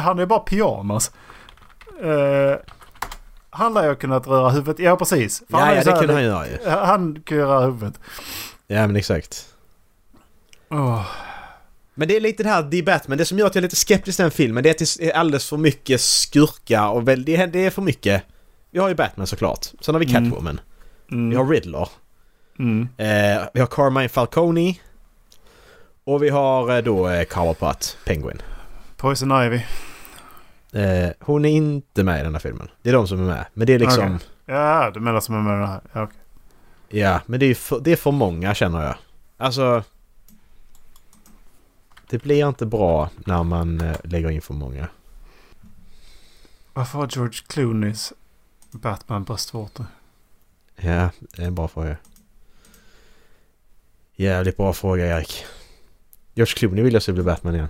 Han 0.00 0.18
är 0.18 0.22
ju 0.22 0.26
bara 0.26 0.40
pyjamas. 0.40 1.10
Han 3.58 3.74
lär 3.74 3.82
ju 3.82 3.88
ha 3.88 3.94
kunnat 3.94 4.26
röra 4.26 4.50
huvudet. 4.50 4.78
Ja 4.78 4.96
precis. 4.96 5.42
För 5.50 5.58
Ja, 5.58 5.74
ja 5.74 5.84
det 5.84 5.92
kunde 5.98 6.12
han 6.12 6.24
göra 6.24 6.46
ju. 6.48 6.68
Han 6.68 7.22
ju 7.30 7.40
röra 7.42 7.66
huvudet. 7.66 8.00
Ja 8.66 8.86
men 8.86 8.96
exakt. 8.96 9.46
Åh. 10.70 11.06
Men 11.94 12.08
det 12.08 12.16
är 12.16 12.20
lite 12.20 12.42
det 12.42 12.48
här 12.48 12.70
The 12.70 12.82
Batman, 12.82 13.18
det 13.18 13.24
som 13.24 13.38
gör 13.38 13.46
att 13.46 13.54
jag 13.54 13.60
är 13.60 13.62
lite 13.62 13.76
skeptisk 13.76 14.16
till 14.16 14.22
den 14.22 14.30
filmen 14.30 14.62
det 14.62 14.68
är 14.68 14.70
att 14.70 14.98
det 14.98 15.10
är 15.10 15.16
alldeles 15.16 15.48
för 15.48 15.56
mycket 15.56 16.00
skurka 16.00 16.88
och 16.88 17.08
väl, 17.08 17.24
det, 17.24 17.36
är, 17.36 17.46
det 17.46 17.66
är 17.66 17.70
för 17.70 17.82
mycket. 17.82 18.22
Vi 18.70 18.78
har 18.78 18.88
ju 18.88 18.94
Batman 18.94 19.26
såklart. 19.26 19.66
Sen 19.80 19.94
har 19.94 20.00
vi 20.00 20.06
Mm. 20.10 20.30
Catwoman. 20.30 20.60
Mm. 21.10 21.30
Vi 21.30 21.36
har 21.36 21.46
Riddler. 21.46 21.88
Mm. 22.58 22.88
Eh, 22.96 23.48
vi 23.54 23.60
har 23.60 23.66
Carmine 23.66 24.08
Falcone. 24.08 24.74
Och 26.04 26.22
vi 26.22 26.28
har 26.28 26.76
eh, 26.76 26.82
då 26.82 27.08
eh, 27.08 27.24
Cobblepot, 27.24 27.96
Penguin. 28.04 28.42
Poison 28.96 29.44
Ivy. 29.44 29.60
Eh, 30.72 31.10
hon 31.20 31.44
är 31.44 31.48
inte 31.48 32.04
med 32.04 32.20
i 32.20 32.22
den 32.22 32.34
här 32.34 32.40
filmen. 32.40 32.68
Det 32.82 32.88
är 32.88 32.94
de 32.94 33.08
som 33.08 33.20
är 33.20 33.24
med. 33.24 33.46
Men 33.54 33.66
det 33.66 33.72
är 33.72 33.78
liksom... 33.78 34.14
Okej. 34.14 34.28
Ja, 34.46 34.90
du 34.94 35.00
menar 35.00 35.20
som 35.20 35.34
är 35.34 35.40
med 35.40 35.58
den 35.60 35.68
här. 35.68 35.80
Ja, 35.92 36.02
okej. 36.02 36.20
Ja, 36.88 37.20
men 37.26 37.40
det 37.40 37.46
är, 37.46 37.54
för, 37.54 37.80
det 37.80 37.92
är 37.92 37.96
för 37.96 38.10
många 38.10 38.54
känner 38.54 38.82
jag. 38.82 38.94
Alltså... 39.36 39.82
Det 42.10 42.22
blir 42.22 42.48
inte 42.48 42.66
bra 42.66 43.10
när 43.16 43.42
man 43.42 43.80
eh, 43.80 43.96
lägger 44.04 44.30
in 44.30 44.42
för 44.42 44.54
många. 44.54 44.88
Varför 46.72 46.98
har 46.98 47.08
George 47.10 47.40
Clooneys 47.46 48.12
Batman 48.70 49.24
bröstvårtor? 49.24 49.86
Ja, 50.76 51.10
det 51.18 51.42
är 51.42 51.46
en 51.46 51.54
bra 51.54 51.68
fråga. 51.68 51.96
Jävligt 54.16 54.56
bra 54.56 54.72
fråga 54.72 55.16
Erik. 55.16 55.44
George 56.34 56.54
Clooney 56.54 56.84
vill 56.84 56.94
jag 56.94 57.02
se 57.02 57.12
bli 57.12 57.22
Batman 57.22 57.54
igen. 57.54 57.68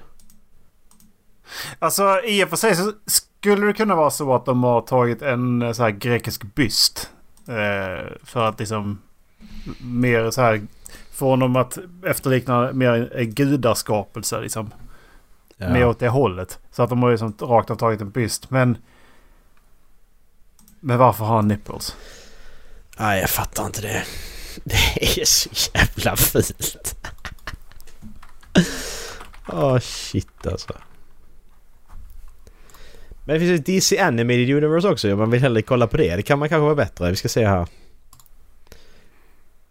Alltså 1.79 2.21
i 2.25 2.45
och 2.45 2.49
för 2.49 2.57
sig 2.57 2.77
så 2.77 2.93
skulle 3.07 3.67
det 3.67 3.73
kunna 3.73 3.95
vara 3.95 4.11
så 4.11 4.35
att 4.35 4.45
de 4.45 4.65
har 4.65 4.81
tagit 4.81 5.23
en 5.23 5.63
eh, 5.63 5.73
så 5.73 5.83
här 5.83 5.91
grekisk 5.91 6.43
byst. 6.55 7.11
Eh, 7.49 8.07
för 8.25 8.45
att 8.49 8.59
liksom 8.59 8.99
mer 9.81 10.31
så 10.31 10.41
här 10.41 10.61
få 11.13 11.31
honom 11.31 11.57
att 11.57 11.79
efterlikna 12.07 12.73
mer 12.73 13.13
en 13.17 13.35
gudaskapelse 13.35 14.41
liksom. 14.41 14.71
Ja. 15.57 15.69
Mer 15.69 15.87
åt 15.87 15.99
det 15.99 16.09
hållet. 16.09 16.59
Så 16.71 16.83
att 16.83 16.91
de 16.91 17.03
har 17.03 17.11
ju 17.11 17.19
som 17.19 17.35
rakt 17.41 17.71
av 17.71 17.77
tagit 17.77 18.01
en 18.01 18.11
byst. 18.11 18.51
Men... 18.51 18.79
Men 20.81 20.99
varför 20.99 21.25
har 21.25 21.37
han 21.37 21.49
nipples? 21.49 21.97
Nej, 22.99 23.21
jag 23.21 23.31
fattar 23.31 23.67
inte 23.67 23.81
det. 23.81 24.05
Det 24.65 25.21
är 25.21 25.25
så 25.25 25.51
jävla 25.75 26.17
fint. 26.17 26.97
Åh 29.49 29.79
shit 29.79 30.47
alltså. 30.47 30.73
Men 33.29 33.35
det 33.35 33.41
finns 33.41 33.69
ju 33.69 33.75
DC 33.75 33.99
Animated 33.99 34.51
Universe 34.51 34.89
också 34.89 35.13
om 35.13 35.19
man 35.19 35.31
vill 35.31 35.41
hellre 35.41 35.63
kolla 35.63 35.87
på 35.87 35.97
det. 35.97 36.17
Det 36.17 36.23
kan 36.23 36.39
man 36.39 36.49
kanske 36.49 36.65
vara 36.65 36.75
bättre. 36.75 37.11
Vi 37.11 37.17
ska 37.17 37.29
se 37.29 37.47
här. 37.47 37.69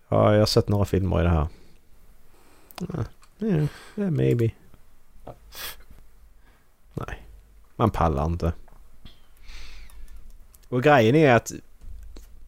Ja, 0.10 0.34
jag 0.34 0.40
har 0.40 0.46
sett 0.46 0.68
några 0.68 0.86
filmer 0.86 1.20
i 1.20 1.24
det 1.24 1.30
här. 1.30 1.48
Ja, 2.80 3.06
yeah, 3.48 3.66
yeah, 3.98 4.12
maybe. 4.12 4.52
Nej, 6.94 7.26
man 7.76 7.90
pallar 7.90 8.26
inte. 8.26 8.54
Och 10.70 10.84
grejen 10.84 11.16
är 11.16 11.34
att 11.34 11.52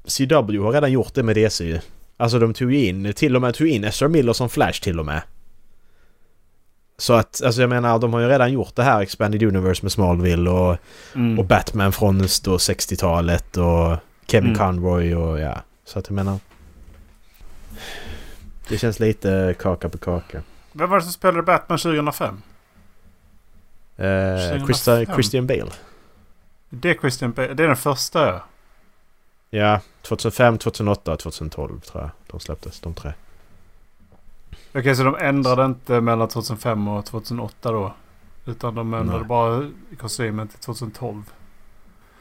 CW 0.05 0.59
har 0.59 0.71
redan 0.71 0.91
gjort 0.91 1.13
det 1.13 1.23
med 1.23 1.35
DC 1.35 1.65
ju. 1.65 1.79
Alltså 2.17 2.39
de 2.39 2.53
tog 2.53 2.73
ju 2.73 2.85
in, 2.85 3.13
till 3.13 3.35
och 3.35 3.41
med 3.41 3.55
tog 3.55 3.67
in 3.67 3.83
Ezra 3.83 4.07
Miller 4.07 4.33
som 4.33 4.49
Flash 4.49 4.81
till 4.83 4.99
och 4.99 5.05
med. 5.05 5.21
Så 6.99 7.13
att, 7.13 7.41
alltså 7.43 7.61
jag 7.61 7.69
menar, 7.69 7.99
de 7.99 8.13
har 8.13 8.19
ju 8.19 8.27
redan 8.27 8.51
gjort 8.51 8.75
det 8.75 8.83
här 8.83 9.01
Expanded 9.01 9.43
Universe 9.43 9.83
med 9.85 9.91
Smallville 9.91 10.49
och, 10.49 10.77
Mm. 11.15 11.39
och 11.39 11.45
Batman 11.45 11.91
från 11.91 12.17
då 12.17 12.57
60-talet 12.57 13.57
och 13.57 13.97
Kevin 14.27 14.49
Mm. 14.55 14.57
Conroy 14.59 15.15
och 15.15 15.39
ja. 15.39 15.61
Så 15.85 15.99
att 15.99 16.07
jag 16.07 16.15
menar... 16.15 16.39
Det 18.69 18.77
känns 18.77 18.99
lite 18.99 19.55
kaka 19.59 19.89
på 19.89 19.97
kaka. 19.97 20.41
Vem 20.71 20.89
var 20.89 20.97
det 20.97 21.03
som 21.03 21.11
spelade 21.13 21.43
Batman 21.43 21.77
2005? 21.77 22.41
Eh, 23.97 24.05
2005. 24.05 24.65
Christa, 24.65 25.05
Christian 25.05 25.47
Bale. 25.47 25.71
Det 26.69 26.89
är 26.89 26.93
Christian 26.93 27.31
Bale. 27.31 27.53
Det 27.53 27.63
är 27.63 27.67
den 27.67 27.75
första 27.75 28.27
ja. 28.27 28.43
Ja, 29.49 29.79
2005, 30.01 30.57
2008 30.57 31.11
och 31.13 31.19
2012 31.19 31.79
tror 31.79 32.03
jag 32.03 32.11
de 32.27 32.39
släpptes, 32.39 32.79
de 32.79 32.93
tre. 32.93 33.13
Okej, 34.73 34.95
så 34.95 35.03
de 35.03 35.15
ändrade 35.15 35.65
inte 35.65 36.01
mellan 36.01 36.27
2005 36.27 36.87
och 36.87 37.05
2008 37.05 37.71
då? 37.71 37.93
Utan 38.45 38.75
de 38.75 38.93
ändrade 38.93 39.19
Nej. 39.19 39.27
bara 39.27 39.69
kostymen 39.99 40.47
till 40.47 40.59
2012. 40.59 41.23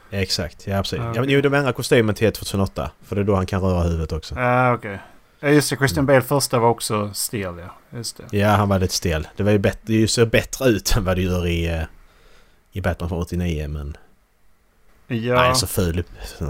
Ja, 0.09 0.17
exakt, 0.17 0.67
ja 0.67 0.77
precis. 0.77 0.99
Ja, 0.99 1.11
Ja, 1.15 1.23
jo, 1.27 1.41
de 1.41 1.53
ändrar 1.53 1.71
kostymen 1.71 2.15
till 2.15 2.31
2008. 2.33 2.91
För 3.01 3.15
det 3.15 3.21
är 3.21 3.25
då 3.25 3.35
han 3.35 3.45
kan 3.45 3.61
röra 3.61 3.83
huvudet 3.83 4.11
också. 4.11 4.35
Ja, 4.35 4.73
okej. 4.73 4.99
Ja, 5.39 5.49
just 5.49 5.69
det. 5.69 5.75
Christian 5.75 6.05
Bale 6.05 6.21
första 6.21 6.59
var 6.59 6.69
också 6.69 7.09
stel 7.13 7.57
ja. 7.57 7.97
Just 7.97 8.17
det. 8.17 8.37
Ja, 8.37 8.49
han 8.49 8.69
var 8.69 8.79
lite 8.79 8.93
stel. 8.93 9.27
Det 9.35 9.43
var 9.43 9.51
ju 9.51 9.57
bättre, 9.57 9.79
det 9.85 10.07
ser 10.07 10.25
bättre 10.25 10.65
ut 10.65 10.95
än 10.97 11.03
vad 11.03 11.17
det 11.17 11.21
gör 11.21 11.47
i, 11.47 11.67
eh, 11.67 11.83
i 12.71 12.81
Batman 12.81 13.09
från 13.09 13.21
89 13.21 13.67
men... 13.67 13.97
Ja. 15.07 15.35
Nej, 15.35 15.55
så 15.55 15.67
ful. 15.67 16.03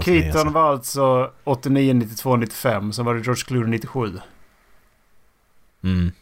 Keaton 0.04 0.52
var 0.52 0.72
alltså 0.72 1.30
89, 1.44 1.94
92, 1.94 2.36
95. 2.36 2.92
Sen 2.92 3.04
var 3.04 3.14
det 3.14 3.20
George 3.20 3.42
Clooney 3.46 3.70
97. 3.70 4.18
Mm. 5.82 6.12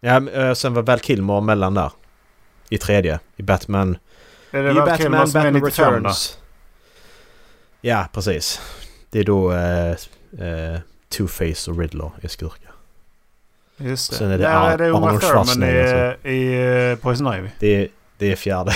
Ja, 0.00 0.30
eh, 0.30 0.54
sen 0.54 0.74
var 0.74 0.82
Val 0.82 0.98
Kilmer 1.00 1.40
mellan 1.40 1.74
där. 1.74 1.92
I 2.68 2.78
tredje. 2.78 3.20
I 3.36 3.42
Batman... 3.42 3.98
Är 4.50 4.62
det 4.62 4.70
I 4.70 4.74
Val 4.74 4.96
Kilmer 4.96 5.26
som 5.26 5.40
är 5.40 5.50
95 5.50 6.02
då? 6.02 6.10
Ja, 7.80 8.08
precis. 8.12 8.60
Det 9.10 9.18
är 9.18 9.24
då 9.24 9.52
eh, 9.52 9.90
eh, 9.90 10.80
Two-Face 11.10 11.68
och 11.70 11.78
Riddler 11.78 12.10
är 12.22 12.28
skurkar. 12.28 12.72
Just 13.76 14.10
det. 14.10 14.16
Sen 14.16 14.30
är 14.30 14.38
det 14.38 14.48
Ar- 14.48 14.70
är 14.70 14.78
det 14.78 14.88
Uma 14.88 14.98
Arnold 14.98 15.20
Thurman 15.20 15.44
Schwarzenegger, 15.44 16.16
i, 16.26 16.30
i 16.30 16.90
eh, 16.90 16.98
Poison 16.98 17.34
Ivy. 17.34 17.48
Det 17.58 17.66
är, 17.66 17.88
det 18.18 18.32
är 18.32 18.36
fjärde. 18.36 18.72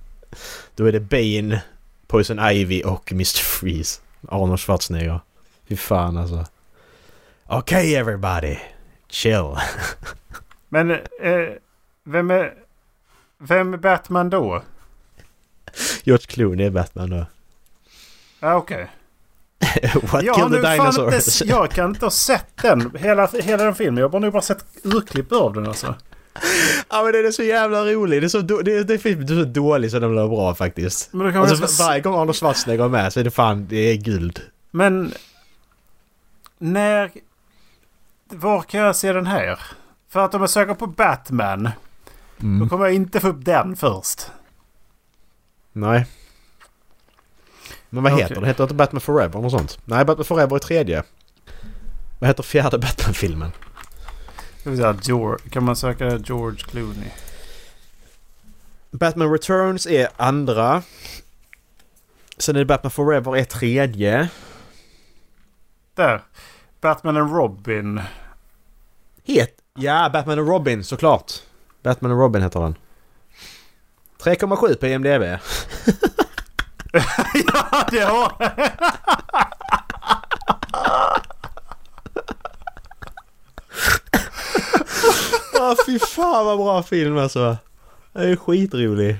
då 0.74 0.84
är 0.86 0.92
det 0.92 1.00
Bane, 1.00 1.62
Poison 2.06 2.38
Ivy 2.50 2.82
och 2.82 3.12
Mr. 3.12 3.38
Freeze. 3.38 4.00
Arnold 4.28 4.60
Schwarzenegger. 4.60 5.20
Fy 5.68 5.76
fan 5.76 6.16
alltså. 6.16 6.46
Okej 7.46 7.58
okay, 7.78 7.94
everybody. 7.94 8.56
Chill. 9.12 9.56
Men 10.68 10.90
eh, 10.90 10.98
vem 12.04 12.30
är... 12.30 12.54
Vem 13.38 13.74
är 13.74 13.78
Batman 13.78 14.30
då? 14.30 14.62
George 16.04 16.26
Clooney 16.26 16.66
är 16.66 16.70
Batman 16.70 17.10
då. 17.10 17.26
Ja, 18.40 18.54
okej. 18.54 18.90
What 20.02 20.22
Jag, 20.22 20.34
killed 20.36 20.62
the 20.62 20.70
dinosaurs? 20.70 21.42
inte, 21.42 21.52
jag 21.52 21.70
kan 21.70 21.90
inte 21.90 22.06
ha 22.06 22.10
sett 22.10 22.56
den. 22.62 22.96
Hela, 22.98 23.26
hela 23.26 23.64
den 23.64 23.74
filmen. 23.74 24.00
Jag 24.00 24.08
har 24.08 24.20
nog 24.20 24.32
bara 24.32 24.42
sett 24.42 24.64
urklipp 24.82 25.32
av 25.32 25.52
den 25.54 25.66
alltså. 25.66 25.94
Ja 26.90 27.02
men 27.04 27.12
den 27.12 27.26
är 27.26 27.30
så 27.30 27.42
jävla 27.42 27.84
rolig. 27.84 28.22
Det 28.22 28.26
är 28.26 28.28
så, 28.28 28.40
då, 28.40 28.62
det, 28.62 28.84
det 28.84 28.94
är 28.94 29.26
så 29.26 29.44
dålig 29.44 29.90
så 29.90 29.98
den 29.98 30.12
blir 30.12 30.28
bra 30.28 30.54
faktiskt. 30.54 31.12
Men, 31.12 31.26
då 31.26 31.32
kan 31.32 31.40
Alltså, 31.40 31.62
alltså, 31.62 31.82
varje 31.82 32.00
gång 32.00 32.14
Arnold 32.14 32.36
Schwarzenegger 32.36 32.84
är 32.84 32.88
med 32.88 33.12
så 33.12 33.20
är 33.20 33.24
det 33.24 33.30
fan, 33.30 33.66
det 33.68 33.76
är 33.76 33.96
guld. 33.96 34.40
men 34.70 35.12
när... 36.58 37.10
Var 38.32 38.62
kan 38.62 38.80
jag 38.80 38.96
se 38.96 39.12
den 39.12 39.26
här? 39.26 39.60
För 40.08 40.24
att 40.24 40.34
om 40.34 40.40
jag 40.40 40.50
söker 40.50 40.74
på 40.74 40.86
Batman. 40.86 41.62
Då 42.36 42.46
Mm. 42.46 42.68
kommer 42.68 42.84
jag 42.84 42.94
inte 42.94 43.20
få 43.20 43.28
upp 43.28 43.44
den 43.44 43.76
först. 43.76 44.30
Nej. 45.72 46.06
Men 47.90 48.02
vad 48.02 48.12
Okej. 48.12 48.22
heter 48.22 48.34
den? 48.34 48.44
Heter 48.44 48.58
det 48.58 48.64
inte 48.64 48.74
Batman 48.74 49.00
Forever 49.00 49.40
något 49.40 49.52
sånt? 49.52 49.78
Nej, 49.84 50.04
Batman 50.04 50.24
Forever 50.24 50.56
är 50.56 50.60
tredje. 50.60 51.02
Vad 52.20 52.28
heter 52.28 52.42
fjärde 52.42 52.78
Batman-filmen? 52.78 53.52
George, 55.02 55.48
kan 55.50 55.64
man 55.64 55.76
söka 55.76 56.16
George 56.16 56.58
Clooney? 56.58 57.10
Batman 58.90 59.32
Returns 59.32 59.86
är 59.86 60.08
andra. 60.16 60.82
Sen 62.38 62.56
är 62.56 62.60
det 62.60 62.64
Batman 62.66 62.90
Forever 62.90 63.36
är 63.36 63.44
tredje. 63.44 64.28
Där. 65.94 66.22
Batman 66.80 67.16
and 67.16 67.32
Robin. 67.36 68.00
Het... 69.26 69.50
Ja, 69.74 70.10
Batman 70.12 70.38
och 70.38 70.48
Robin 70.48 70.84
såklart. 70.84 71.32
Batman 71.82 72.12
och 72.12 72.18
Robin 72.18 72.42
heter 72.42 72.60
den. 72.60 72.74
3,7 74.22 74.74
på 74.74 74.86
IMDB. 74.86 75.22
ja, 77.52 77.86
det 77.90 78.00
har 78.00 78.32
Ja, 85.54 85.76
fy 85.86 85.98
fan 85.98 86.46
vad 86.46 86.58
bra 86.58 86.82
film 86.82 87.18
alltså. 87.18 87.56
Den 88.12 88.30
är 88.30 88.36
skitrolig. 88.36 89.16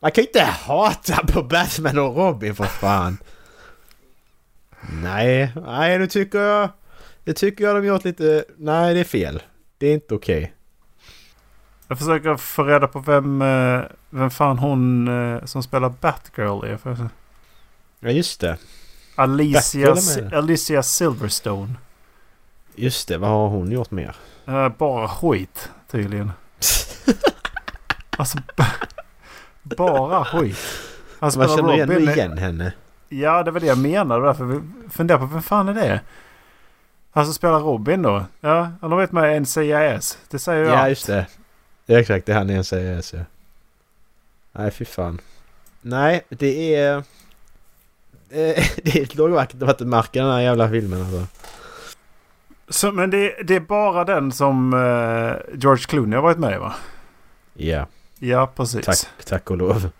Man 0.00 0.10
kan 0.10 0.22
ju 0.22 0.28
inte 0.28 0.42
hata 0.42 1.26
på 1.26 1.42
Batman 1.42 1.98
och 1.98 2.16
Robin 2.16 2.54
för 2.54 2.64
fan. 2.64 3.18
Nej, 5.02 5.52
nej 5.66 5.98
nu 5.98 6.06
tycker 6.06 6.38
jag... 6.38 6.68
Det 7.24 7.32
tycker 7.32 7.64
jag 7.64 7.76
de 7.76 7.86
gjort 7.86 8.04
lite... 8.04 8.44
Nej, 8.56 8.94
det 8.94 9.00
är 9.00 9.04
fel. 9.04 9.42
Det 9.78 9.86
är 9.86 9.94
inte 9.94 10.14
okej. 10.14 10.54
Jag 11.88 11.98
försöker 11.98 12.36
få 12.36 12.64
reda 12.64 12.88
på 12.88 12.98
vem, 12.98 13.42
eh, 13.42 13.80
vem 14.10 14.30
fan 14.30 14.58
hon 14.58 15.08
eh, 15.08 15.44
som 15.44 15.62
spelar 15.62 15.88
Batgirl 16.00 16.64
är. 16.64 16.76
För 16.76 16.96
Ja, 18.00 18.10
just 18.10 18.40
det. 18.40 18.56
Alicia. 19.14 19.96
Alicia 20.32 20.82
Silverstone. 20.82 21.74
Just 22.74 23.08
det, 23.08 23.18
vad 23.18 23.30
har 23.30 23.48
hon 23.48 23.70
gjort 23.70 23.90
mer? 23.90 24.16
Eh, 24.46 24.68
bara 24.68 25.08
skit 25.08 25.70
tydligen. 25.90 26.32
Alltså 28.18 28.38
bara 29.76 30.24
skit. 30.24 30.58
Man 31.20 31.30
känner 31.30 31.86
Robin. 31.86 32.08
igen 32.08 32.38
henne. 32.38 32.72
Ja, 33.08 33.42
det 33.42 33.50
var 33.50 33.60
det 33.60 33.66
jag 33.66 33.78
menade. 33.78 34.26
Därför 34.26 34.44
vi 34.44 34.60
funderar 34.90 35.18
på 35.18 35.26
vem 35.26 35.42
fan 35.42 35.68
är 35.68 35.74
det? 35.74 36.00
Han 37.10 37.24
som 37.24 37.34
spelar 37.34 37.60
Robin 37.60 38.02
då? 38.02 38.24
Ja, 38.40 38.70
han 38.80 38.90
har 38.90 38.96
varit 38.96 39.12
med 39.12 39.36
i 39.36 39.40
NCIS. 39.40 40.18
Det 40.28 40.38
säger 40.38 40.64
jag. 40.64 40.74
Ja, 40.74 40.88
just 40.88 41.06
det. 41.06 41.26
Ja, 41.86 41.98
exakt. 41.98 42.26
Det 42.26 42.32
är 42.32 42.36
han 42.36 42.50
i 42.50 42.54
en 42.54 42.64
CES, 42.64 43.12
ja. 43.12 43.20
Nej, 44.52 44.70
fy 44.70 44.84
fan. 44.84 45.20
Nej, 45.80 46.20
det 46.28 46.74
är... 46.74 46.96
eh, 46.96 47.02
Det 48.82 48.94
är 48.98 49.02
ett 49.02 49.14
i 50.16 50.18
den 50.18 50.30
här 50.30 50.40
jävla 50.40 50.68
filmen 50.70 51.00
alltså. 51.02 51.26
Så, 52.68 52.92
men 52.92 53.10
det, 53.10 53.34
det 53.44 53.56
är 53.56 53.60
bara 53.60 54.04
den 54.04 54.32
som 54.32 54.72
eh, 54.74 55.56
George 55.58 55.84
Clooney 55.88 56.14
har 56.16 56.22
varit 56.22 56.38
med 56.38 56.54
i 56.54 56.58
va? 56.58 56.74
Ja, 57.54 57.86
Ja, 58.18 58.46
precis. 58.56 58.84
tack, 58.86 58.98
tack 59.26 59.50
och 59.50 59.56
lov. 59.56 59.90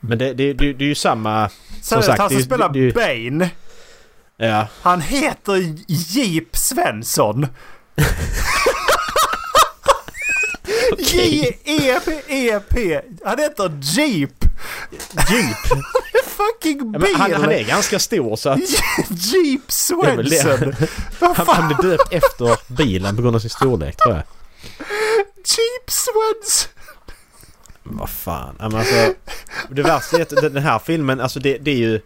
Men 0.00 0.18
det, 0.18 0.34
det, 0.34 0.52
det, 0.52 0.72
det 0.72 0.84
är 0.84 0.88
ju 0.88 0.94
samma... 0.94 1.48
Sagt, 1.82 2.08
han 2.18 2.30
som 2.30 2.42
spelar 2.42 2.68
det- 2.68 2.90
det- 2.90 2.94
Bane. 2.94 3.50
Ja. 4.42 4.66
Han 4.82 5.00
heter 5.00 5.74
Jeep 5.88 6.56
Svensson. 6.56 7.46
J-E-P-E-P. 11.72 13.00
Han 13.24 13.38
heter 13.38 13.78
Jeep. 13.82 14.44
Jeep! 15.30 15.56
Fucking 16.26 16.78
Ja, 16.92 16.98
bil. 16.98 17.00
men 17.12 17.14
han, 17.20 17.32
han 17.32 17.52
är 17.52 17.62
ganska 17.64 17.98
stor 17.98 18.36
så 18.36 18.48
att 18.48 18.58
Jeep. 19.10 19.72
Svensson. 19.72 20.74
Han, 21.20 21.46
han 21.48 21.66
blir 21.68 21.90
döpt 21.90 22.12
efter 22.12 22.72
bilen 22.72 23.16
på 23.16 23.22
grund 23.22 23.36
av 23.36 23.40
sin 23.40 23.50
storlek 23.50 23.96
tror 23.96 24.14
jag. 24.14 24.22
Jeep 25.36 25.90
Svensson. 25.90 26.72
Vad 27.82 28.10
fan. 28.10 28.56
Ja, 28.58 28.64
alltså, 28.64 29.14
det 29.70 29.82
värsta 29.82 30.16
är 30.16 30.22
att 30.22 30.28
den 30.52 30.56
här 30.62 30.78
filmen, 30.78 31.20
alltså 31.20 31.40
det, 31.40 31.58
det 31.58 31.70
är 31.70 31.76
ju... 31.76 32.00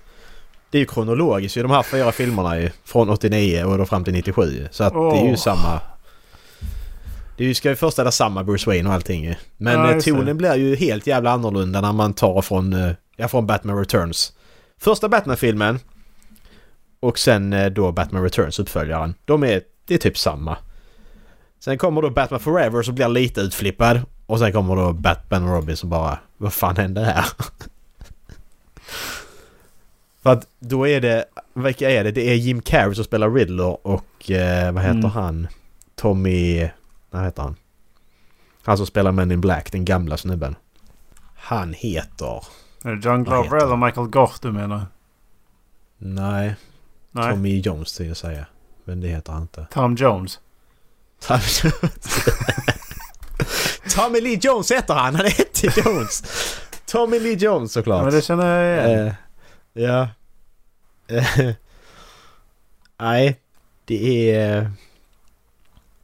Det 0.70 0.78
är 0.78 0.80
ju 0.80 0.86
kronologiskt 0.86 1.56
ju 1.56 1.62
de 1.62 1.70
här 1.70 1.82
fyra 1.82 2.12
filmerna 2.12 2.60
ju. 2.60 2.70
Från 2.84 3.10
89 3.10 3.64
och 3.64 3.78
då 3.78 3.86
fram 3.86 4.04
till 4.04 4.12
97 4.12 4.68
Så 4.70 4.84
att 4.84 4.92
det 4.92 5.18
är 5.18 5.30
ju 5.30 5.36
samma... 5.36 5.80
Det 7.36 7.44
är 7.44 7.48
ju, 7.48 7.54
ska 7.54 7.68
ju 7.68 7.76
föreställa 7.76 8.10
samma 8.10 8.44
Bruce 8.44 8.70
Wayne 8.70 8.88
och 8.88 8.94
allting 8.94 9.24
ju. 9.24 9.34
Men 9.56 9.74
Ja, 9.74 9.92
eh, 9.92 9.98
tonen 9.98 10.36
blir 10.36 10.54
ju 10.54 10.76
helt 10.76 11.06
jävla 11.06 11.30
annorlunda 11.30 11.80
när 11.80 11.92
man 11.92 12.14
tar 12.14 12.42
från, 12.42 12.72
eh, 12.72 12.92
ja, 13.16 13.28
från 13.28 13.46
Batman 13.46 13.78
Returns. 13.78 14.32
Första 14.80 15.08
Batman-filmen 15.08 15.78
och 17.00 17.18
sen 17.18 17.52
eh, 17.52 17.66
då 17.66 17.92
Batman 17.92 18.22
Returns, 18.22 18.58
uppföljaren. 18.58 19.14
De 19.24 19.44
är, 19.44 19.62
det 19.86 19.94
är 19.94 19.98
typ 19.98 20.18
samma. 20.18 20.56
Sen 21.64 21.78
kommer 21.78 22.02
då 22.02 22.10
Batman 22.10 22.40
Forever 22.40 22.82
som 22.82 22.94
blir 22.94 23.08
lite 23.08 23.40
utflippad. 23.40 24.00
Och 24.26 24.38
sen 24.38 24.52
kommer 24.52 24.76
då 24.76 24.92
Batman 24.92 25.48
och 25.48 25.54
Robin 25.54 25.76
som 25.76 25.90
bara... 25.90 26.18
Vad 26.36 26.52
fan 26.52 26.76
hände 26.76 27.00
här? 27.00 27.24
För 30.26 30.32
att 30.32 30.46
då 30.58 30.88
är 30.88 31.00
det... 31.00 31.24
Vilka 31.54 31.90
är 31.90 32.04
det? 32.04 32.10
Det 32.10 32.30
är 32.30 32.34
Jim 32.34 32.62
Carrey 32.62 32.94
som 32.94 33.04
spelar 33.04 33.30
Riddler 33.30 33.86
och... 33.86 34.30
Eh, 34.30 34.72
vad 34.72 34.82
heter 34.82 34.98
Mm. 34.98 35.10
han? 35.10 35.48
Tommy... 35.94 36.68
Vad 37.10 37.24
heter 37.24 37.42
han? 37.42 37.56
Han 38.62 38.76
som 38.76 38.86
spelar 38.86 39.12
Men 39.12 39.32
in 39.32 39.40
Black, 39.40 39.72
den 39.72 39.84
gamla 39.84 40.16
snubben. 40.16 40.56
Han 41.36 41.72
heter... 41.72 42.44
Är 42.84 42.90
det 42.94 43.08
John 43.08 43.24
Glover 43.24 43.56
eller? 43.64 43.76
Michael 43.76 44.06
Gough 44.08 44.32
du 44.42 44.52
menar? 44.52 44.86
Nej, 45.98 46.54
Nej. 47.10 47.30
Tommy 47.30 47.60
Jones 47.60 47.96
till 47.96 48.06
jag 48.08 48.16
säga. 48.16 48.46
Men 48.84 49.00
det 49.00 49.08
heter 49.08 49.32
han 49.32 49.42
inte. 49.42 49.66
Tom 49.70 49.94
Jones. 49.94 50.40
Tommy 51.26 51.40
Tommy 53.96 54.20
Lee 54.20 54.38
Jones 54.42 54.70
heter 54.72 54.94
han! 54.94 55.14
Han 55.14 55.24
heter 55.26 55.82
Jones! 55.84 56.22
Tommy 56.86 57.18
Lee 57.20 57.34
Jones 57.34 57.72
såklart. 57.72 57.98
Ja, 57.98 58.04
men 58.04 58.14
det 58.14 58.22
känner 58.22 58.46
jag 58.62 58.86
igen. 58.90 59.06
Eh, 59.06 59.12
ja. 59.76 60.08
Eh, 61.08 61.50
Nej, 62.98 63.40
det 63.84 64.34
är... 64.34 64.70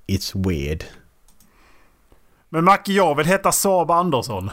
It's 0.06 0.48
weird. 0.48 0.84
Men 2.48 2.64
Macke, 2.64 2.92
jag 2.92 3.14
vill 3.14 3.26
heta 3.26 3.52
Saab 3.52 3.90
Andersson. 3.90 4.50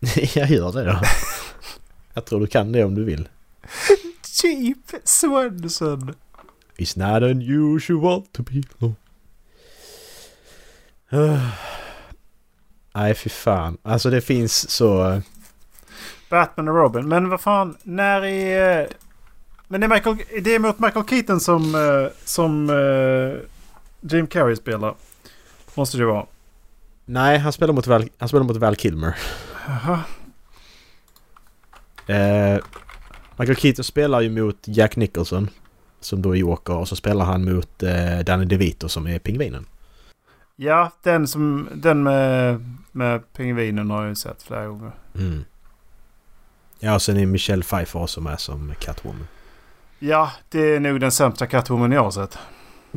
jag 0.34 0.50
gör 0.50 0.72
det 0.72 0.84
då. 0.84 1.00
Jag 2.14 2.24
tror 2.24 2.40
du 2.40 2.46
kan 2.46 2.72
det 2.72 2.84
om 2.84 2.94
du 2.94 3.04
vill. 3.04 3.28
cheap 4.22 4.94
Swenson. 5.04 6.14
It's 6.76 6.98
not 6.98 7.22
unusual 7.22 8.22
to 8.32 8.42
be 8.42 8.62
low. 8.78 8.94
Nej, 12.94 13.14
fy 13.14 13.30
fan. 13.30 13.78
Alltså 13.82 14.10
det 14.10 14.20
finns 14.20 14.70
så... 14.70 15.20
Batman 16.34 16.68
och 16.68 16.74
Robin. 16.74 17.08
Men 17.08 17.28
vad 17.28 17.40
fan, 17.40 17.76
när 17.82 18.24
är... 18.24 18.80
eh, 18.80 18.86
Men 19.68 19.80
det 19.80 19.86
är, 19.86 19.88
Michael, 19.88 20.16
det 20.42 20.54
är 20.54 20.58
mot 20.58 20.78
Michael 20.78 21.06
Keaton 21.06 21.40
som, 21.40 21.74
eh, 21.74 22.12
som 22.24 22.70
eh, 22.70 23.40
Jim 24.00 24.26
Carrey 24.26 24.56
spelar. 24.56 24.94
Måste 25.74 25.98
det 25.98 26.04
vara. 26.04 26.26
Nej, 27.04 27.38
han 27.38 27.52
spelar 27.52 27.74
mot 27.74 27.86
Val, 27.86 28.08
han 28.18 28.28
spelar 28.28 28.44
mot 28.44 28.56
Val 28.56 28.76
Kilmer. 28.76 29.16
Jaha. 29.66 30.00
Eh, 32.06 32.58
Michael 33.36 33.56
Keaton 33.56 33.84
spelar 33.84 34.20
ju 34.20 34.30
mot 34.30 34.58
Jack 34.64 34.96
Nicholson. 34.96 35.48
Som 36.00 36.22
då 36.22 36.30
är 36.30 36.36
Joker. 36.38 36.76
Och 36.76 36.88
så 36.88 36.96
spelar 36.96 37.24
han 37.24 37.44
mot 37.44 37.82
eh, 37.82 38.18
Danny 38.26 38.44
DeVito 38.44 38.88
som 38.88 39.06
är 39.06 39.18
Pingvinen. 39.18 39.66
Ja, 40.56 40.90
den, 41.02 41.26
som, 41.28 41.68
den 41.74 42.02
med, 42.02 42.60
med 42.92 43.32
pingvinen 43.32 43.90
har 43.90 44.00
jag 44.00 44.08
ju 44.08 44.14
sett 44.14 44.42
flera 44.42 44.66
gånger. 44.66 44.92
Mm. 45.14 45.44
Ja, 46.84 46.94
och 46.94 47.02
sen 47.02 47.16
är 47.16 47.26
Michelle 47.26 47.62
Pfeiffer 47.62 48.02
också 48.02 48.20
med 48.20 48.40
som 48.40 48.74
Catwoman. 48.80 49.28
Ja, 49.98 50.30
det 50.48 50.74
är 50.74 50.80
nog 50.80 51.00
den 51.00 51.12
sämsta 51.12 51.46
Catwoman 51.46 51.92
jag 51.92 52.04
har 52.04 52.10
sett. 52.10 52.38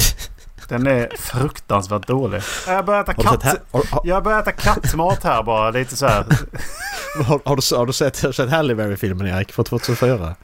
Den 0.69 0.87
är 0.87 1.09
fruktansvärt 1.17 2.07
dålig. 2.07 2.41
Jag 2.67 2.85
börjar 2.85 3.01
äta 3.01 3.13
katt... 3.13 3.43
här, 3.43 3.59
har, 3.71 3.83
har, 3.91 4.01
Jag 4.03 4.23
börjar 4.23 4.39
äta 4.39 4.51
kattmat 4.51 5.23
här 5.23 5.43
bara. 5.43 5.71
Lite 5.71 5.95
så 5.95 6.07
här. 6.07 6.25
har, 7.23 7.41
har, 7.45 7.55
du, 7.55 7.75
har 7.77 7.85
du 7.85 7.93
sett, 7.93 8.21
har 8.21 8.29
du 8.29 8.33
sett 8.33 8.49
Halle 8.49 8.75
Berry-filmen 8.75 9.27
Erik? 9.27 9.51
Från 9.51 9.65
2004? 9.65 10.35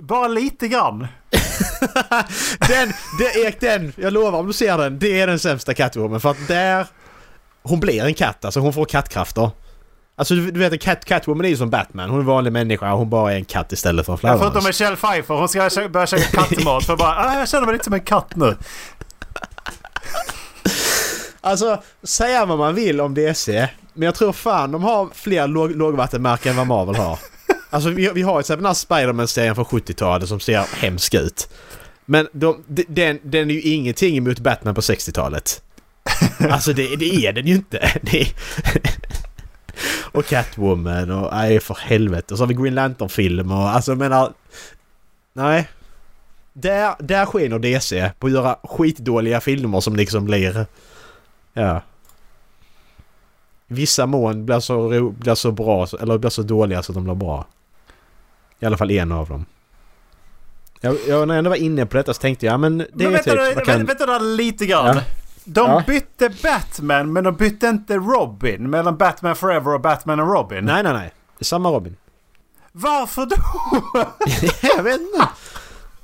Bara 0.00 0.28
lite 0.28 0.68
grann. 0.68 0.98
den, 2.68 2.92
det 3.18 3.40
Erik 3.44 3.60
den, 3.60 3.92
jag 3.96 4.12
lovar 4.12 4.38
om 4.38 4.46
du 4.46 4.52
ser 4.52 4.78
den, 4.78 4.98
det 4.98 5.20
är 5.20 5.26
den 5.26 5.38
sämsta 5.38 5.74
Catwoman 5.74 6.20
för 6.20 6.30
att 6.30 6.48
där... 6.48 6.86
Hon 7.62 7.80
blir 7.80 8.04
en 8.04 8.14
katt, 8.14 8.44
alltså 8.44 8.60
hon 8.60 8.72
får 8.72 8.84
kattkrafter. 8.84 9.50
Alltså 10.18 10.34
du, 10.34 10.50
du 10.50 10.60
vet 10.60 10.80
cat, 10.80 11.04
Catwoman 11.04 11.44
är 11.44 11.48
ju 11.48 11.56
som 11.56 11.70
Batman, 11.70 12.10
hon 12.10 12.18
är 12.18 12.20
en 12.20 12.26
vanlig 12.26 12.52
människa 12.52 12.92
hon 12.92 13.10
bara 13.10 13.32
är 13.32 13.36
en 13.36 13.44
katt 13.44 13.72
istället 13.72 14.06
för 14.06 14.12
en 14.12 14.18
fladdermöss. 14.18 14.66
Michelle 14.66 14.96
Pfeiffer. 14.96 15.34
Hon 15.34 15.48
ska 15.48 15.88
börja 15.88 16.06
käka 16.06 16.24
kattmat. 16.24 16.84
För 16.84 16.96
bara, 16.96 17.16
ah, 17.16 17.38
jag 17.38 17.48
känner 17.48 17.66
mig 17.66 17.72
lite 17.72 17.84
som 17.84 17.92
en 17.92 18.00
katt 18.00 18.36
nu. 18.36 18.56
Alltså, 21.40 21.82
säga 22.02 22.46
vad 22.46 22.58
man 22.58 22.74
vill 22.74 23.00
om 23.00 23.14
DC, 23.14 23.68
men 23.94 24.06
jag 24.06 24.14
tror 24.14 24.32
fan 24.32 24.72
de 24.72 24.82
har 24.82 25.08
fler 25.14 25.46
låg, 25.46 25.76
lågvattenmärken 25.76 26.50
än 26.50 26.56
vad 26.56 26.66
Marvel 26.66 26.96
har. 26.96 27.18
Alltså 27.70 27.90
vi, 27.90 28.10
vi 28.14 28.22
har 28.22 28.42
ju 28.42 28.56
den 28.56 28.66
här 28.66 28.74
Spiderman-serien 28.74 29.54
från 29.54 29.64
70-talet 29.64 30.28
som 30.28 30.40
ser 30.40 30.64
hemsk 30.76 31.14
ut. 31.14 31.48
Men 32.04 32.28
de, 32.32 32.64
den, 32.88 33.18
den 33.22 33.50
är 33.50 33.54
ju 33.54 33.60
ingenting 33.60 34.16
emot 34.16 34.38
Batman 34.38 34.74
på 34.74 34.80
60-talet. 34.80 35.62
Alltså 36.50 36.72
det, 36.72 36.96
det 36.96 37.26
är 37.26 37.32
den 37.32 37.46
ju 37.46 37.54
inte. 37.54 37.90
Det 38.02 38.20
är, 38.20 38.28
och 40.12 40.24
Catwoman 40.26 41.10
och 41.10 41.32
nej 41.32 41.60
för 41.60 41.74
helvete. 41.74 42.34
Och 42.34 42.38
så 42.38 42.42
har 42.44 42.48
vi 42.48 42.54
Green 42.54 42.74
Lantern-film 42.74 43.52
och 43.52 43.68
alltså 43.68 43.90
jag 43.90 43.98
menar... 43.98 44.32
Nej. 45.32 45.68
Där, 46.52 46.94
där 46.98 47.26
skiner 47.26 47.58
DC 47.58 48.10
på 48.18 48.26
att 48.26 48.32
göra 48.32 48.56
skitdåliga 48.62 49.40
filmer 49.40 49.80
som 49.80 49.96
liksom 49.96 50.24
blir... 50.24 50.66
Ja. 51.52 51.80
Vissa 53.66 54.06
mån 54.06 54.46
blir 54.46 54.60
så, 54.60 55.10
blir 55.10 55.34
så 55.34 55.52
bra, 55.52 55.86
eller 56.00 56.18
blir 56.18 56.30
så 56.30 56.42
dåliga 56.42 56.82
så 56.82 56.92
att 56.92 56.94
de 56.94 57.04
blir 57.04 57.14
bra. 57.14 57.46
I 58.60 58.66
alla 58.66 58.76
fall 58.76 58.90
en 58.90 59.12
av 59.12 59.28
dem. 59.28 59.44
Jag, 60.80 60.96
jag, 61.08 61.28
när 61.28 61.34
jag 61.34 61.38
ändå 61.38 61.50
var 61.50 61.56
inne 61.56 61.86
på 61.86 61.96
detta 61.96 62.14
så 62.14 62.20
tänkte 62.20 62.46
jag, 62.46 62.60
men 62.60 62.78
det 62.78 62.86
Men 62.94 63.06
är 63.06 63.10
vänta, 63.10 63.30
typ... 63.30 63.54
vad 63.56 63.64
kan- 63.64 63.86
vänta, 63.86 64.06
vänta 64.06 64.18
lite 64.18 64.66
grann. 64.66 64.96
Ja. 64.96 65.02
De 65.48 65.70
Ja. 65.70 65.82
bytte 65.86 66.28
Batman 66.42 67.12
men 67.12 67.24
de 67.24 67.34
bytte 67.36 67.66
inte 67.68 67.96
Robin 67.96 68.70
mellan 68.70 68.96
Batman 68.96 69.36
Forever 69.36 69.74
och 69.74 69.80
Batman 69.80 70.20
och 70.20 70.28
Robin. 70.32 70.64
Nej, 70.64 70.82
nej, 70.82 70.92
nej. 70.92 71.12
Det 71.38 71.42
är 71.42 71.44
samma 71.44 71.70
Robin. 71.70 71.96
Varför 72.72 73.26
då? 73.26 73.36
jag 74.76 74.82
vet 74.82 75.00
inte. 75.00 75.28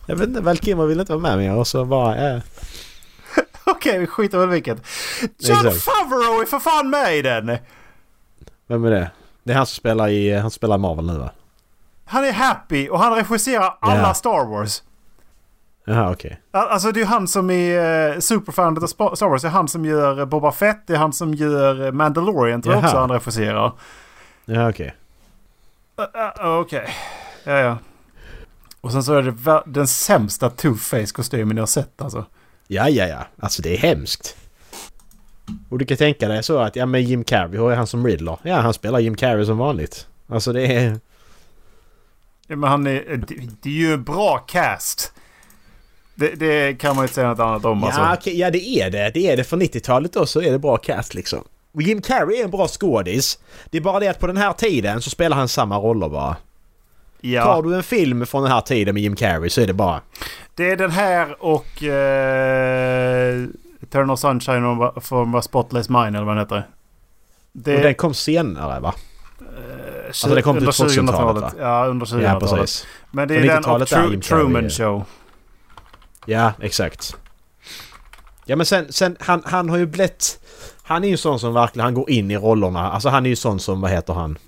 Jag 0.07 0.17
vet 0.17 0.29
inte, 0.29 0.41
Val 0.41 0.59
Kilmer 0.59 0.87
ville 0.87 1.01
inte 1.01 1.13
vara 1.13 1.23
med 1.23 1.39
mer 1.39 1.55
och 1.57 1.67
så 1.67 1.85
bara... 1.85 2.17
Eh. 2.35 2.41
Okej, 3.67 3.99
vi 3.99 4.07
skiter 4.07 4.39
väl 4.39 4.49
vilket. 4.49 4.87
John 5.39 5.67
Exakt. 5.67 5.83
Favreau 5.83 6.41
är 6.43 6.47
för 6.47 6.59
fan 6.59 6.91
med 6.91 7.17
i 7.17 7.23
den! 7.23 7.57
Vem 8.67 8.85
är 8.85 8.91
det? 8.91 9.11
Det 9.45 9.53
är 9.53 9.57
han 9.57 9.67
som 9.67 9.75
spelar 9.75 10.09
i, 10.09 10.39
han 10.39 10.51
spelar 10.51 10.79
Marvel 10.79 11.07
nu 11.07 11.19
va? 11.19 11.31
Han 12.05 12.25
är 12.25 12.33
happy 12.33 12.89
och 12.89 12.99
han 12.99 13.15
regisserar 13.15 13.75
alla 13.81 13.99
Ja. 14.01 14.15
Star 14.15 14.47
Wars. 14.51 14.83
Jaha 15.85 16.13
okej. 16.13 16.41
Al- 16.51 16.69
Alltså 16.69 16.93
det 16.93 16.99
är 16.99 17.03
ju 17.03 17.07
han 17.07 17.29
som 17.29 17.51
är 17.51 18.13
uh, 18.15 18.21
superfanet 18.21 18.83
av 18.83 18.87
Star 18.87 19.29
Wars. 19.29 19.43
Det 19.43 19.49
är 19.49 19.53
han 19.53 19.69
som 19.69 19.85
gör 19.85 20.19
eh, 20.19 20.25
Boba 20.25 20.53
Fett. 20.53 20.87
Det 20.87 20.93
är 20.93 20.99
han 20.99 21.13
som 21.13 21.35
gör 21.35 21.87
eh, 21.87 21.93
Mandalorian 21.93 22.63
tror 22.63 22.75
jag 22.75 22.85
också 22.85 22.97
han 22.97 23.11
regisserar. 23.11 23.73
Ja 24.45 24.69
okej. 24.69 24.95
Uh, 26.01 26.47
uh, 26.47 26.59
Okej. 26.61 26.89
Ja, 27.45 27.59
ja. 27.59 27.79
Och 28.81 28.93
sen 28.93 29.03
så 29.03 29.15
är 29.15 29.23
det 29.23 29.63
den 29.67 29.87
sämsta 29.87 30.49
Two-Face-kostymen 30.51 31.57
jag 31.57 31.63
har 31.63 31.67
sett 31.67 32.03
alltså. 32.03 32.25
Ja, 32.67 32.89
ja, 32.89 33.07
ja. 33.07 33.27
Alltså 33.41 33.63
det 33.63 33.75
är 33.75 33.79
hemskt. 33.79 34.37
Och 35.69 35.79
du 35.79 35.87
kan 35.87 35.97
tänka 35.97 36.29
dig 36.29 36.43
så 36.43 36.59
att, 36.59 36.77
ja 36.77 36.87
men 36.87 37.05
Jim 37.05 37.25
Carrey, 37.25 37.59
hur 37.59 37.73
är 37.73 37.77
han 37.77 37.87
som 37.87 38.07
Riddler? 38.07 38.39
Ja, 38.43 38.61
han 38.61 38.75
spelar 38.75 38.99
Jim 38.99 39.15
Carrey 39.17 39.45
som 39.45 39.59
vanligt. 39.59 40.07
Alltså 40.29 40.53
det 40.53 40.67
är... 40.67 41.01
Ja, 42.47 42.57
men 42.57 42.71
han 42.71 42.87
är, 42.87 43.17
det, 43.17 43.35
det 43.63 43.69
är 43.69 43.73
ju 43.73 43.93
en 43.95 44.05
bra 44.05 44.39
cast. 44.39 45.13
Det, 46.23 46.35
det 46.35 46.75
kan 46.79 46.97
man 46.97 47.03
ju 47.03 47.05
inte 47.05 47.15
säga 47.15 47.29
något 47.29 47.39
annat 47.41 47.65
om 47.65 47.85
alltså. 47.85 48.01
Ja, 48.01 48.15
okej, 48.15 48.39
ja 48.39 48.51
det 48.51 48.69
är 48.69 48.91
det. 48.91 49.11
Det 49.15 49.31
är 49.31 49.37
det. 49.37 49.45
För 49.45 49.57
90-talet 49.57 50.13
då 50.13 50.27
så 50.27 50.43
är 50.43 50.51
det 50.53 50.59
bra 50.59 50.77
cast 50.77 51.15
liksom. 51.15 51.45
Och 51.75 51.83
Jim 51.83 52.03
Carrey 52.03 52.41
är 52.41 52.45
en 52.45 52.51
bra 52.51 52.69
skådis. 52.69 53.39
Det 53.71 53.77
är 53.79 53.83
bara 53.83 54.01
det 54.01 54.09
att 54.09 54.19
på 54.19 54.27
den 54.27 54.37
här 54.37 54.53
tiden 54.53 55.03
så 55.03 55.11
spelar 55.11 55.37
han 55.37 55.49
samma 55.49 55.77
roller 55.79 56.09
bara. 56.09 56.37
Ja. 57.21 57.45
Tar 57.45 57.63
du 57.63 57.75
en 57.77 57.83
film 57.83 58.27
från 58.27 58.43
den 58.43 58.53
här 58.53 58.61
tiden 58.61 58.95
med 58.95 59.03
Jim 59.03 59.17
Carrey 59.17 59.51
så 59.51 59.61
är 59.61 59.67
det 59.67 59.73
bara... 59.73 60.01
Det 60.55 60.71
är 60.71 60.77
den 60.77 60.91
här 60.91 61.37
och 61.45 61.83
uh, 61.83 63.49
Eternal 63.83 64.19
Sunshine 64.19 64.65
of- 64.65 65.05
from 65.05 65.35
a 65.35 65.43
Spotless 65.43 65.89
Mind 65.89 66.17
eller 66.17 66.25
vad 66.25 66.37
den 66.37 66.45
heter. 66.45 66.67
Det, 67.53 67.77
Och 67.77 67.83
den 67.83 67.95
kom 67.95 68.15
senare 68.15 68.81
va? 68.81 68.95
eh, 69.41 70.07
alltså 70.07 70.35
det 70.35 70.43
kom 70.43 70.57
till 70.59 70.63
under 70.69 70.73
2000-talet, 70.73 71.43
va? 71.43 71.53
Ja, 71.59 71.87
under 71.87 72.07
2000-talet. 72.07 72.51
Ja 72.51 72.57
precis. 72.57 72.87
Men 73.11 73.29
det 73.29 73.35
är 73.37 73.41
den 73.41 73.51
och 73.51 73.57
90-talet 73.57 73.93
är 73.93 73.97
Tru- 73.97 74.21
Truman. 74.21 74.71
Show. 74.71 75.05
Ja, 76.27 76.53
exakt. 76.61 77.17
Ja 78.47 78.57
men 78.57 78.67
sen, 78.67 78.93
sen 78.93 79.17
han, 79.21 79.43
han 79.45 79.69
har 79.69 79.77
ju 79.77 79.87
blivit... 79.87 80.39
Han 80.83 81.05
är 81.05 81.09
ju 81.09 81.17
sån 81.17 81.41
som 81.41 81.55
verkligen, 81.55 81.85
han 81.85 81.95
går 81.95 82.11
in 82.11 82.31
i 82.31 82.37
rollerna. 82.37 82.93
Alltså 82.93 83.09
han 83.09 83.27
är 83.27 83.31
ju 83.31 83.37
sån 83.37 83.61
som, 83.61 83.81
vad 83.81 83.91
heter 83.91 84.13
han? 84.13 84.39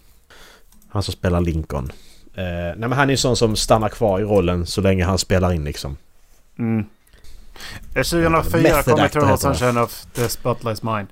Han 0.89 1.03
som 1.03 1.13
spelar 1.13 1.41
Lincoln. 1.41 1.93
Eh, 2.35 2.45
nej 2.45 2.77
men 2.77 2.93
han 2.93 3.09
är 3.09 3.13
ju 3.13 3.17
sån 3.17 3.37
som 3.37 3.57
stannar 3.57 3.89
kvar 3.89 4.21
i 4.21 4.25
rollen 4.25 4.67
så 4.67 4.81
länge 4.81 5.05
han 5.05 5.19
spelar 5.19 5.53
in 5.53 5.65
liksom. 5.65 5.97
Mm. 6.59 6.87
Eh, 7.95 8.03
2004 8.03 8.63
Method 8.63 8.85
kom 8.85 9.05
Eternal. 9.05 9.39
Sunshine 9.39 9.79
of 9.79 10.07
the 10.13 10.29
Spotless 10.29 10.83
Mind. 10.83 11.09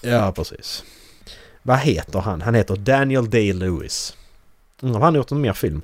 Ja, 0.00 0.32
precis. 0.32 0.84
Vad 1.62 1.78
heter 1.78 2.18
han? 2.18 2.42
Han 2.42 2.54
heter 2.54 2.76
Daniel 2.76 3.30
Day-Lewis. 3.30 4.16
Mm, 4.82 4.94
har 4.94 5.00
han 5.02 5.14
gjort 5.14 5.30
en 5.30 5.40
mer 5.40 5.52
film? 5.52 5.82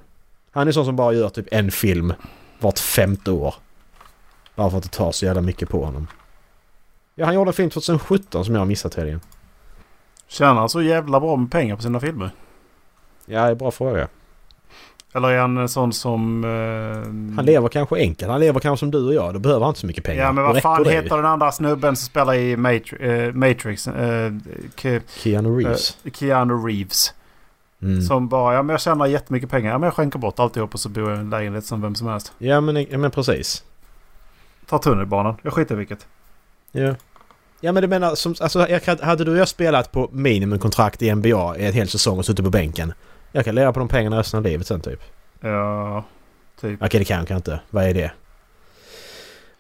Han 0.51 0.69
är 0.69 0.73
sån 0.73 0.85
som 0.85 0.97
bara 0.97 1.13
gör 1.13 1.29
typ 1.29 1.47
en 1.51 1.71
film 1.71 2.13
vart 2.59 2.79
femte 2.79 3.31
år. 3.31 3.55
Bara 4.57 4.71
för 4.71 4.77
att 4.79 4.83
det 4.85 4.89
tar 4.91 5.13
så 5.13 5.25
jävla 5.25 5.41
mycket 5.43 5.69
på 5.69 5.85
honom. 5.85 6.07
Ja, 7.15 7.25
han 7.27 7.35
gjorde 7.35 7.49
en 7.49 7.53
film 7.55 7.71
2017 7.71 8.45
som 8.45 8.55
jag 8.55 8.61
har 8.61 8.67
missat 8.67 8.93
tydligen. 8.93 9.21
Tjänar 10.29 10.55
han 10.55 10.69
så 10.69 10.83
jävla 10.83 11.21
bra 11.21 11.37
med 11.37 11.51
pengar 11.51 11.77
på 11.77 11.83
sina 11.83 12.01
filmer? 12.01 12.31
Ja, 13.27 13.41
det 13.41 13.47
är 13.47 13.51
en 13.53 13.59
bra 13.59 13.71
fråga. 13.71 14.09
Eller 15.15 15.29
är 15.29 15.39
han 15.39 15.57
en 15.59 15.69
sån 15.69 15.93
som... 15.93 16.45
eh, 16.45 17.37
Han 17.37 17.45
lever 17.45 17.69
kanske 17.69 17.97
enkelt. 17.97 18.31
Han 18.31 18.41
lever 18.41 18.61
kanske 18.61 18.81
som 18.81 18.91
du 18.91 19.07
och 19.07 19.15
jag. 19.15 19.35
Då 19.35 19.39
behöver 19.39 19.61
han 19.61 19.71
inte 19.71 19.81
så 19.81 19.87
mycket 19.87 20.05
pengar. 20.05 20.23
Ja 20.25 20.33
men 20.33 20.45
vad 20.45 20.63
fan 20.63 20.85
heter 20.91 21.17
den 21.17 21.27
andra 21.27 21.53
snubben 21.53 21.97
som 21.97 22.07
spelar 22.07 22.35
i 22.35 22.57
Matri- 22.57 23.27
eh, 23.27 23.33
Matrix? 23.33 23.89
eh, 23.89 24.33
Ke- 24.77 25.01
Keanu 25.23 25.59
Reeves. 25.59 25.99
eh, 26.05 26.13
Keanu 26.13 26.55
Reeves. 26.55 27.15
Mm. 27.83 28.03
Som 28.03 28.29
bara, 28.29 28.55
ja 28.55 28.63
men 28.63 28.75
jag 28.75 28.81
tjänar 28.81 29.07
jättemycket 29.07 29.51
pengar. 29.51 29.71
Ja 29.71 29.79
men 29.79 29.87
jag 29.87 29.95
skänker 29.95 30.19
bort 30.19 30.39
alltihop 30.39 30.75
och 30.75 30.81
så 30.81 30.89
bor 30.89 31.09
jag 31.11 31.17
i 31.17 31.21
en 31.21 31.31
lägenhet 31.31 31.65
som 31.65 31.83
vem 31.83 31.95
som 31.95 32.07
helst. 32.07 32.33
Ja, 32.39 32.61
men, 32.61 32.87
ja, 32.91 32.99
men 32.99 33.11
precis. 33.11 33.65
Ta 34.69 34.79
tunnelbanan. 34.79 35.37
Jag 35.43 35.53
skiter 35.53 35.75
i 35.75 35.79
vilket. 35.79 36.07
Ja. 36.73 36.95
Ja 37.61 37.73
men 37.73 37.83
du 37.83 37.89
menar, 37.89 38.15
som, 38.15 38.35
alltså, 38.41 38.69
jag, 38.69 38.97
hade 39.01 39.25
du 39.25 39.31
och 39.31 39.37
jag 39.37 39.49
spelat 39.49 39.93
på 39.93 40.09
minimumkontrakt 40.13 41.03
i 41.03 41.15
NBA 41.15 41.57
i 41.59 41.67
en 41.67 41.73
hel 41.73 41.89
säsong 41.89 42.19
och 42.19 42.25
suttit 42.27 42.45
på 42.45 42.51
bänken. 42.51 42.93
Jag 43.33 43.45
kan 43.45 43.55
leva 43.55 43.73
på 43.73 43.79
de 43.79 43.89
pengarna 43.89 44.19
resten 44.19 44.39
av 44.39 44.45
livet 44.45 44.67
sen 44.67 44.81
typ. 44.81 45.01
Ja, 45.41 46.05
typ. 46.61 46.83
Okej 46.83 46.99
det 46.99 47.05
kan 47.05 47.27
jag 47.29 47.39
inte. 47.39 47.61
Vad 47.71 47.85
är 47.85 47.95
det? 47.95 48.13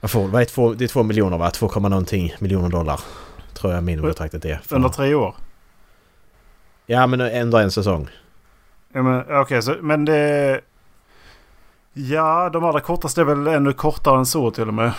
Vad, 0.00 0.10
får, 0.10 0.28
vad 0.28 0.40
är 0.42 0.46
två, 0.46 0.74
det 0.74 0.84
är 0.84 0.88
två 0.88 1.02
miljoner 1.02 1.38
va? 1.38 1.50
2, 1.50 1.66
någonting 1.80 2.34
miljoner 2.38 2.68
dollar. 2.68 3.00
Tror 3.54 3.72
jag 3.72 3.84
minimumkontraktet 3.84 4.44
är. 4.44 4.60
För- 4.64 4.76
Under 4.76 4.88
tre 4.88 5.14
år. 5.14 5.34
Ja 6.86 7.06
men 7.06 7.20
ändå 7.20 7.58
en 7.58 7.70
säsong. 7.70 8.08
Ja, 8.92 9.02
men, 9.02 9.24
okej, 9.40 9.62
så, 9.62 9.76
men 9.80 10.04
det... 10.04 10.60
Ja, 11.98 12.50
de 12.52 12.64
allra 12.64 12.80
kortaste 12.80 13.20
är 13.20 13.24
väl 13.24 13.46
ännu 13.46 13.72
kortare 13.72 14.18
än 14.18 14.26
så 14.26 14.50
till 14.50 14.68
och 14.68 14.74
med. 14.74 14.92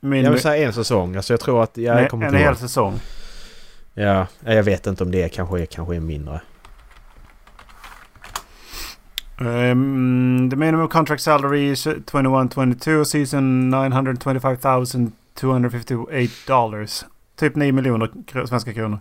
Min, 0.00 0.24
Jag 0.24 0.30
vill 0.30 0.40
säga 0.40 0.66
en 0.66 0.72
säsong. 0.72 1.16
Alltså 1.16 1.32
jag 1.32 1.40
tror 1.40 1.62
att... 1.62 1.76
Jag 1.76 1.94
nej, 1.94 2.08
kommer 2.08 2.26
en 2.26 2.34
hel 2.34 2.56
säsong. 2.56 3.00
Ja, 3.94 4.26
jag 4.44 4.62
vet 4.62 4.86
inte 4.86 5.04
om 5.04 5.10
det 5.10 5.28
kanske 5.28 5.60
är, 5.60 5.66
kanske 5.66 5.96
är 5.96 6.00
mindre. 6.00 6.40
Um, 9.40 10.50
the 10.50 10.56
minimum 10.56 10.88
contract 10.88 11.22
salary 11.22 11.70
is 11.70 11.86
21-22 11.86 13.04
season 13.04 13.70
925,258 13.70 16.36
dollars. 16.46 17.04
Typ 17.36 17.56
9 17.56 17.72
miljoner 17.72 18.10
svenska 18.46 18.72
kronor. 18.72 18.98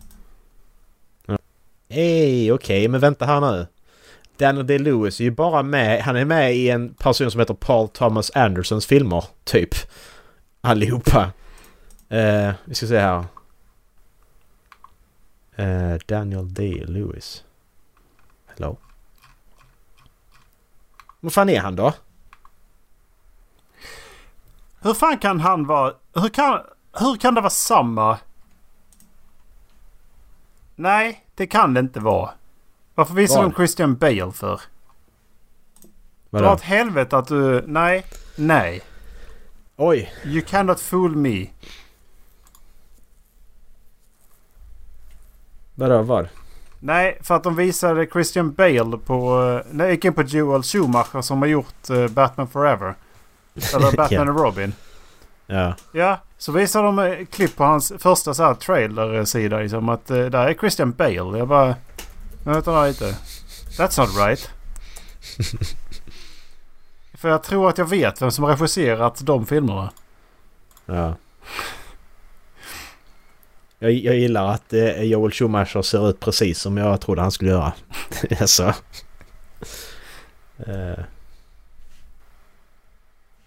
Ej, 1.89 2.51
okej, 2.51 2.87
men 2.87 2.99
vänta 2.99 3.25
här 3.25 3.41
nu. 3.41 3.67
Daniel 4.37 4.67
Day-Lewis 4.67 5.19
är 5.19 5.23
ju 5.23 5.31
bara 5.31 5.63
med... 5.63 6.01
Han 6.01 6.15
är 6.15 6.25
med 6.25 6.55
i 6.55 6.69
en 6.69 6.93
person 6.93 7.31
som 7.31 7.39
heter 7.39 7.53
Paul 7.53 7.87
Thomas 7.89 8.31
Andersons 8.35 8.85
filmer, 8.85 9.23
typ. 9.43 9.69
Allihopa. 10.61 11.31
Eh, 12.09 12.53
vi 12.65 12.75
ska 12.75 12.87
se 12.87 12.99
här. 12.99 13.25
Eh, 15.55 15.99
Daniel 16.05 16.53
Day-Lewis. 16.53 17.43
Hello? 18.45 18.77
Vad 21.19 21.33
fan 21.33 21.49
är 21.49 21.59
han 21.59 21.75
då? 21.75 21.93
Hur 24.81 24.93
fan 24.93 25.17
kan 25.17 25.39
han 25.39 25.67
vara... 25.67 25.93
Hur 26.13 26.29
kan, 26.29 26.61
hur 26.99 27.15
kan 27.15 27.35
det 27.35 27.41
vara 27.41 27.49
samma? 27.49 28.17
Nej, 30.75 31.25
det 31.35 31.47
kan 31.47 31.73
det 31.73 31.79
inte 31.79 31.99
vara. 31.99 32.29
Varför 32.97 33.13
visar 33.13 33.41
de 33.41 33.53
Christian 33.53 33.95
Bale 33.95 34.31
för? 34.31 34.55
Dra 34.55 34.61
Vadå? 36.29 36.49
åt 36.49 36.61
helvete 36.61 37.17
att 37.17 37.27
du... 37.27 37.63
Nej. 37.67 38.05
Nej. 38.35 38.81
Oj! 39.75 40.13
You 40.25 40.41
cannot 40.41 40.79
fool 40.79 41.15
me. 41.15 41.47
Vadå, 45.75 46.01
vad? 46.01 46.27
Nej, 46.79 47.17
för 47.21 47.35
att 47.35 47.43
de 47.43 47.55
visade 47.55 48.07
Christian 48.07 48.51
Bale 48.53 48.97
på... 48.97 49.41
eh, 49.43 49.71
Nej, 49.71 49.85
jag 49.87 49.93
gick 49.93 50.05
in 50.05 50.13
på 50.13 50.21
Joel 50.21 50.63
Schumacher 50.63 51.21
som 51.21 51.39
har 51.41 51.47
gjort 51.47 51.89
eh, 51.89 52.07
Batman 52.07 52.47
Forever. 52.47 52.95
Eller 53.75 53.91
Batman 53.97 54.27
Ja. 54.27 54.33
och 54.33 54.39
Robin. 54.39 54.73
Ja. 55.47 55.73
Ja, 55.91 56.17
så 56.37 56.51
visar 56.51 56.83
de 56.83 56.99
eh, 56.99 57.25
klipp 57.25 57.55
på 57.55 57.63
hans 57.63 57.93
första 57.99 58.33
så 58.33 58.43
här 58.43 58.53
trailer-sida. 58.53 59.59
Liksom, 59.59 59.89
att 59.89 60.07
där 60.07 60.33
är 60.47 60.53
Christian 60.53 60.91
Bale. 60.91 61.37
Jag 61.37 61.47
bara... 61.47 61.75
Vänta 62.47 62.85
lite. 62.85 63.15
That's 63.77 63.99
not 63.99 64.27
right. 64.27 64.49
För 67.13 67.29
jag 67.29 67.43
tror 67.43 67.69
att 67.69 67.77
jag 67.77 67.89
vet 67.89 68.21
vem 68.21 68.31
som 68.31 68.43
har 68.43 68.51
regisserat 68.51 69.25
de 69.25 69.45
filmerna. 69.45 69.91
Ja. 70.85 71.15
Jag, 73.79 73.91
jag 73.91 74.15
gillar 74.15 74.47
att 74.53 74.73
eh, 74.73 75.03
Joel 75.03 75.31
Schumacher 75.31 75.81
ser 75.81 76.09
ut 76.09 76.19
precis 76.19 76.59
som 76.59 76.77
jag 76.77 77.01
trodde 77.01 77.21
han 77.21 77.31
skulle 77.31 77.51
göra. 77.51 77.73
alltså. 78.39 78.63
Eh, 80.57 80.99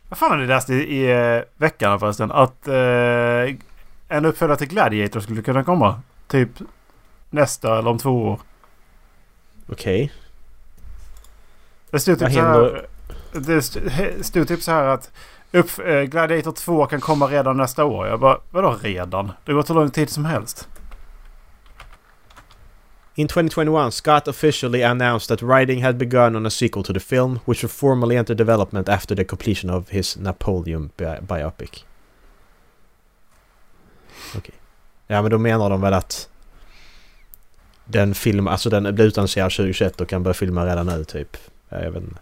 Vad 0.08 0.18
fan 0.18 0.30
var 0.30 0.36
det 0.38 0.46
läste 0.46 0.74
i, 0.74 0.96
i 0.96 1.10
eh, 1.36 1.42
veckan 1.56 2.00
förresten? 2.00 2.32
Att 2.32 2.68
eh, 2.68 3.54
en 4.08 4.24
uppföljare 4.24 4.58
till 4.58 4.68
Gladiator 4.68 5.20
skulle 5.20 5.42
kunna 5.42 5.64
komma. 5.64 6.02
Typ 6.28 6.50
nästa 7.30 7.78
eller 7.78 7.90
om 7.90 7.98
två 7.98 8.28
år. 8.28 8.40
Okej. 9.72 10.12
Det 11.90 12.00
stod 12.00 12.18
typ 12.18 12.32
så 12.32 12.40
här. 12.40 12.86
Det 13.32 13.62
stod 14.26 14.48
typ 14.48 14.62
så 14.62 14.70
här 14.70 14.84
att 14.84 15.10
upp, 15.52 15.78
eh, 15.78 16.00
Gladiator 16.02 16.52
2 16.52 16.86
kan 16.86 17.00
komma 17.00 17.26
redan 17.26 17.56
nästa 17.56 17.84
år. 17.84 18.06
Jag 18.06 18.20
bara, 18.20 18.38
vadå 18.50 18.76
redan? 18.82 19.32
Det 19.44 19.52
går 19.52 19.62
så 19.62 19.74
lång 19.74 19.90
tid 19.90 20.10
som 20.10 20.24
helst. 20.24 20.68
In 23.14 23.28
2021, 23.28 23.94
Scott 23.94 24.28
officially 24.28 24.82
announced 24.82 25.28
that 25.38 25.42
writing 25.42 25.84
had 25.84 25.96
begun 25.96 26.36
on 26.36 26.46
a 26.46 26.50
sequel 26.50 26.84
to 26.84 26.92
the 26.92 27.00
film, 27.00 27.38
which 27.44 27.62
would 27.62 27.70
formally 27.72 28.16
enter 28.16 28.34
development 28.34 28.88
after 28.88 29.16
the 29.16 29.24
completion 29.24 29.70
of 29.70 29.88
his 29.90 30.16
Napoleon 30.16 30.90
bi- 30.96 31.20
biopic. 31.20 31.84
Okej. 34.36 34.54
Ja, 35.06 35.22
men 35.22 35.30
då 35.30 35.38
menar 35.38 35.70
de 35.70 35.80
väl 35.80 35.92
att 35.94 36.28
den 37.90 38.14
film, 38.14 38.48
alltså 38.48 38.70
den 38.70 38.94
blir 38.94 39.04
utannonserad 39.06 39.50
2021 39.52 40.00
och 40.00 40.08
kan 40.08 40.22
börja 40.22 40.34
filma 40.34 40.66
redan 40.66 40.86
nu 40.86 41.04
typ. 41.04 41.36
Ja, 41.68 41.78
Jag 41.80 41.90
vet 41.90 42.02
inte. 42.02 42.20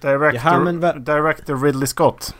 Director, 0.00 0.34
Jaha, 0.34 0.58
men 0.58 1.04
director 1.04 1.64
Ridley 1.64 1.86
Scott. 1.86 2.34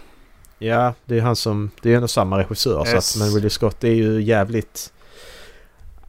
Ja, 0.58 0.94
det 1.04 1.18
är 1.18 1.22
han 1.22 1.36
som... 1.36 1.70
Det 1.82 1.92
är 1.92 1.96
ändå 1.96 2.08
samma 2.08 2.38
regissör. 2.38 2.84
Så 2.84 2.94
Yes. 2.94 3.16
att, 3.16 3.20
men 3.22 3.34
Ridley 3.34 3.50
Scott 3.50 3.84
är 3.84 3.92
ju 3.92 4.22
jävligt... 4.22 4.92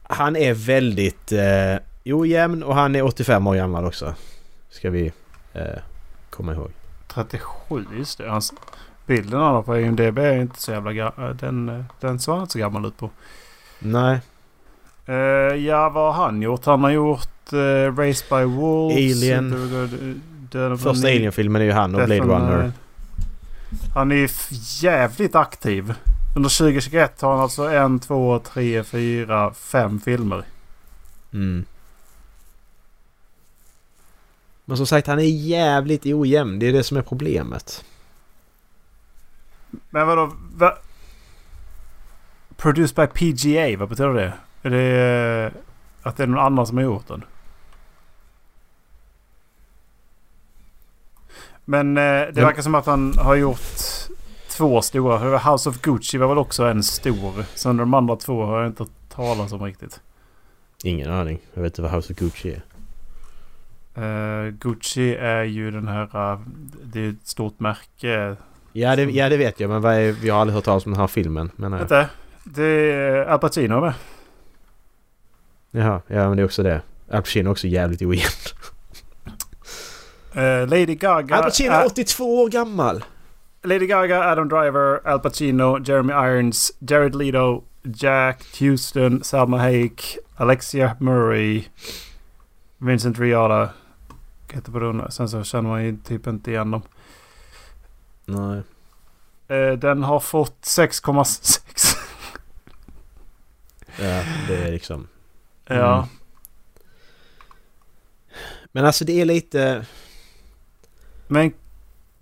Han 0.03 0.35
är 0.35 0.53
väldigt 0.53 1.31
eh, 1.31 1.75
ojämn 2.05 2.63
och 2.63 2.75
han 2.75 2.95
är 2.95 3.01
85 3.03 3.47
år 3.47 3.55
gammal 3.55 3.85
också. 3.85 4.15
Ska 4.69 4.89
vi 4.89 5.11
eh, 5.53 5.63
komma 6.29 6.53
ihåg. 6.53 6.71
37, 7.07 7.85
just 7.97 8.17
det. 8.17 8.29
Hans, 8.29 8.53
bilden 9.05 9.39
han 9.39 9.55
har 9.55 9.63
på 9.63 9.79
IMDB 9.79 10.17
är 10.17 10.37
inte 10.41 10.61
så 10.61 10.71
jävla 10.71 10.93
gammal. 10.93 11.37
Den, 11.37 11.65
den 11.99 12.19
han 12.27 12.39
inte 12.41 12.51
så 12.53 12.59
gammal 12.59 12.85
ut 12.85 12.97
på. 12.97 13.09
Nej. 13.79 14.19
Eh, 15.05 15.15
ja, 15.65 15.89
vad 15.89 16.15
har 16.15 16.23
han 16.25 16.41
gjort? 16.41 16.65
Han 16.65 16.83
har 16.83 16.89
gjort 16.89 17.53
uh, 17.53 17.95
Race 17.97 18.25
by 18.29 18.43
Wolves. 18.43 18.97
Alien. 19.23 19.49
Döden- 20.51 20.77
Första 20.77 21.07
Alien-filmen 21.07 21.61
är 21.61 21.65
ju 21.65 21.71
han 21.71 21.95
och 21.95 22.05
Blade 22.05 22.21
Runner. 22.21 22.63
eh, 22.65 22.71
Han 23.95 24.11
är 24.11 24.15
ju 24.15 24.27
jävligt 24.81 25.35
aktiv. 25.35 25.93
Under 26.35 26.49
2021 26.49 27.21
har 27.21 27.31
han 27.31 27.39
alltså 27.39 27.63
en, 27.69 27.99
två, 27.99 28.39
tre, 28.39 28.83
fyra, 28.83 29.53
fem 29.53 29.99
filmer. 29.99 30.43
Mm. 31.33 31.65
Men 34.65 34.77
som 34.77 34.85
sagt, 34.87 35.07
han 35.07 35.19
är 35.19 35.23
jävligt 35.47 36.05
ojämn. 36.05 36.59
Det 36.59 36.67
är 36.67 36.73
det 36.73 36.83
som 36.83 36.97
är 36.97 37.01
problemet. 37.01 37.83
Men 39.89 40.07
vadå? 40.07 40.31
Va? 40.55 40.77
Produced 42.57 42.95
by 42.95 43.07
PGA, 43.07 43.77
vad 43.79 43.89
betyder 43.89 44.13
det? 44.13 44.33
Är 44.63 44.69
det 44.69 45.51
eh, 45.55 45.61
att 46.07 46.17
det 46.17 46.23
är 46.23 46.27
någon 46.27 46.45
annan 46.45 46.67
som 46.67 46.77
har 46.77 46.83
gjort 46.83 47.07
den? 47.07 47.23
Men 51.65 51.97
eh, 51.97 52.03
det 52.03 52.31
Ja. 52.35 52.45
verkar 52.45 52.61
som 52.61 52.75
att 52.75 52.85
han 52.85 53.13
har 53.17 53.35
gjort 53.35 53.59
två 54.49 54.81
stora. 54.81 55.37
House 55.37 55.69
of 55.69 55.81
Gucci 55.81 56.17
var 56.17 56.27
väl 56.27 56.37
också 56.37 56.63
en 56.65 56.83
stor. 56.83 57.45
Sen 57.55 57.77
de 57.77 57.93
andra 57.93 58.15
två 58.15 58.45
har 58.45 58.59
jag 58.59 58.67
inte 58.67 58.83
hört 58.83 58.91
talas 59.09 59.51
om 59.51 59.61
riktigt. 59.63 60.01
Ingen 60.83 61.11
aning. 61.11 61.39
Jag 61.53 61.61
vet 61.61 61.71
inte 61.71 61.81
vad 61.81 61.91
House 61.91 62.13
of 62.13 62.19
Gucci 62.19 62.51
är. 62.55 62.63
Eh, 63.95 64.49
Gucci 64.51 65.15
är 65.15 65.43
ju 65.43 65.71
den 65.71 65.87
här... 65.87 66.31
eh, 66.33 66.39
det 66.83 66.99
är 66.99 67.09
ett 67.09 67.27
stort 67.27 67.59
märke. 67.59 68.35
Ja 68.71 68.95
det, 68.95 69.03
ja, 69.03 69.29
det 69.29 69.37
vet 69.37 69.59
jag. 69.59 69.69
Men 69.69 69.81
vad 69.81 69.93
är, 69.95 70.11
vi 70.11 70.29
har 70.29 70.41
aldrig 70.41 70.55
hört 70.55 70.63
talas 70.65 70.85
om 70.85 70.91
den 70.91 70.99
här 71.01 71.07
filmen. 71.07 71.51
Men, 71.55 71.73
eh, 71.73 71.79
Vänta. 71.79 72.05
Det 72.43 72.63
är 72.93 73.25
Al 73.25 73.39
Pacino 73.39 73.79
med. 73.81 73.93
Jaha, 75.73 76.01
ja 76.07 76.27
men 76.29 76.37
det 76.37 76.43
är 76.43 76.45
också 76.45 76.63
det. 76.63 76.81
Al 77.11 77.21
Pacino 77.21 77.49
är 77.49 77.51
också 77.51 77.67
jävligt 77.67 78.01
ojämn. 78.01 78.23
Eh, 80.35 80.67
Lady 80.67 80.95
Gaga. 80.95 81.35
Al 81.35 81.43
Pacino 81.43 81.71
är- 81.73 81.81
är 81.81 81.85
82 81.85 82.41
år 82.43 82.49
gammal! 82.49 83.03
Lady 83.63 83.87
Gaga, 83.87 84.23
Adam 84.23 84.49
Driver, 84.49 85.07
Al 85.07 85.19
Pacino, 85.19 85.79
Jeremy 85.85 86.13
Irons, 86.13 86.71
Jared 86.79 87.15
Leto, 87.15 87.63
Jack 87.83 88.43
Houston, 88.59 89.23
Salma 89.23 89.57
Hayek, 89.57 90.17
Alexia 90.35 90.95
Murray, 90.99 91.63
Vincent 92.77 93.19
Riata. 93.19 93.69
Heter 94.53 94.79
den. 94.79 95.11
Sen 95.11 95.29
så 95.29 95.43
känner 95.43 95.69
man 95.69 95.83
ju 95.85 95.97
typ 95.97 96.27
inte 96.27 96.51
igen 96.51 96.71
dem. 96.71 96.81
Nej. 98.25 98.61
Eh, 99.47 99.73
den 99.73 100.03
har 100.03 100.19
fått 100.19 100.61
6,6. 100.61 101.97
Ja, 103.99 104.23
det 104.47 104.55
är 104.67 104.71
liksom... 104.71 105.07
ja. 105.65 105.97
Mm. 105.97 106.07
Men 108.71 108.85
alltså 108.85 109.05
det 109.05 109.21
är 109.21 109.25
lite... 109.25 109.85
Men 111.27 111.53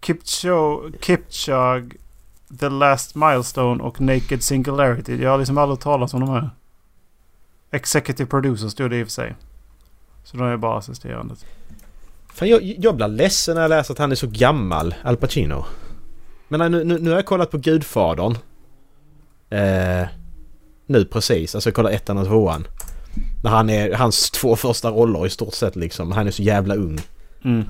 Kipchoge, 0.02 0.92
Kipchoge, 1.02 1.92
The 2.60 2.70
Last 2.70 3.16
Milestone 3.16 3.84
och 3.84 4.02
Naked 4.02 4.44
Singularity. 4.44 5.22
Jag 5.22 5.30
har 5.30 5.38
liksom 5.38 5.58
aldrig 5.58 5.80
talat 5.80 6.14
om 6.14 6.20
de 6.20 6.30
här. 6.30 6.50
Executive 7.72 8.30
Producer 8.30 8.70
stod 8.70 8.90
det 8.90 9.00
i 9.00 9.04
och 9.04 9.08
för 9.08 9.12
sig. 9.12 9.36
Så 10.24 10.38
de 10.38 10.48
är 10.48 10.58
bara 10.58 10.78
assisterande. 10.78 11.36
Fan, 12.34 12.48
jag, 12.48 12.64
jag 12.64 12.96
blir 12.96 13.08
ledsen 13.08 13.56
när 13.56 13.62
jag 13.62 13.70
läser 13.70 13.94
att 13.94 13.98
han 13.98 14.12
är 14.12 14.16
så 14.16 14.28
gammal, 14.28 14.96
Al 15.04 15.18
Pacino. 15.18 15.66
Men 16.48 16.72
nu, 16.72 16.84
nu, 16.84 17.00
nu 17.00 17.10
har 17.10 17.18
jag 17.18 17.26
kollat 17.26 17.52
på 17.52 17.58
Gudfadern. 17.58 18.38
Eh, 19.50 20.08
nu 20.86 21.06
precis, 21.06 21.56
alltså 21.56 21.70
jag 21.70 21.76
kollar 21.76 21.92
ettan 21.92 22.18
och 22.18 22.26
tvåan. 22.26 22.68
När 23.44 23.52
han 23.52 23.70
är, 23.70 23.94
hans 23.94 24.32
två 24.32 24.56
första 24.56 24.90
roller 24.90 25.26
i 25.26 25.30
stort 25.30 25.54
sett 25.54 25.76
liksom. 25.76 26.12
Han 26.12 26.28
är 26.28 26.32
så 26.32 26.44
jävla 26.44 26.76
ung. 26.76 27.00
Mm. 27.44 27.66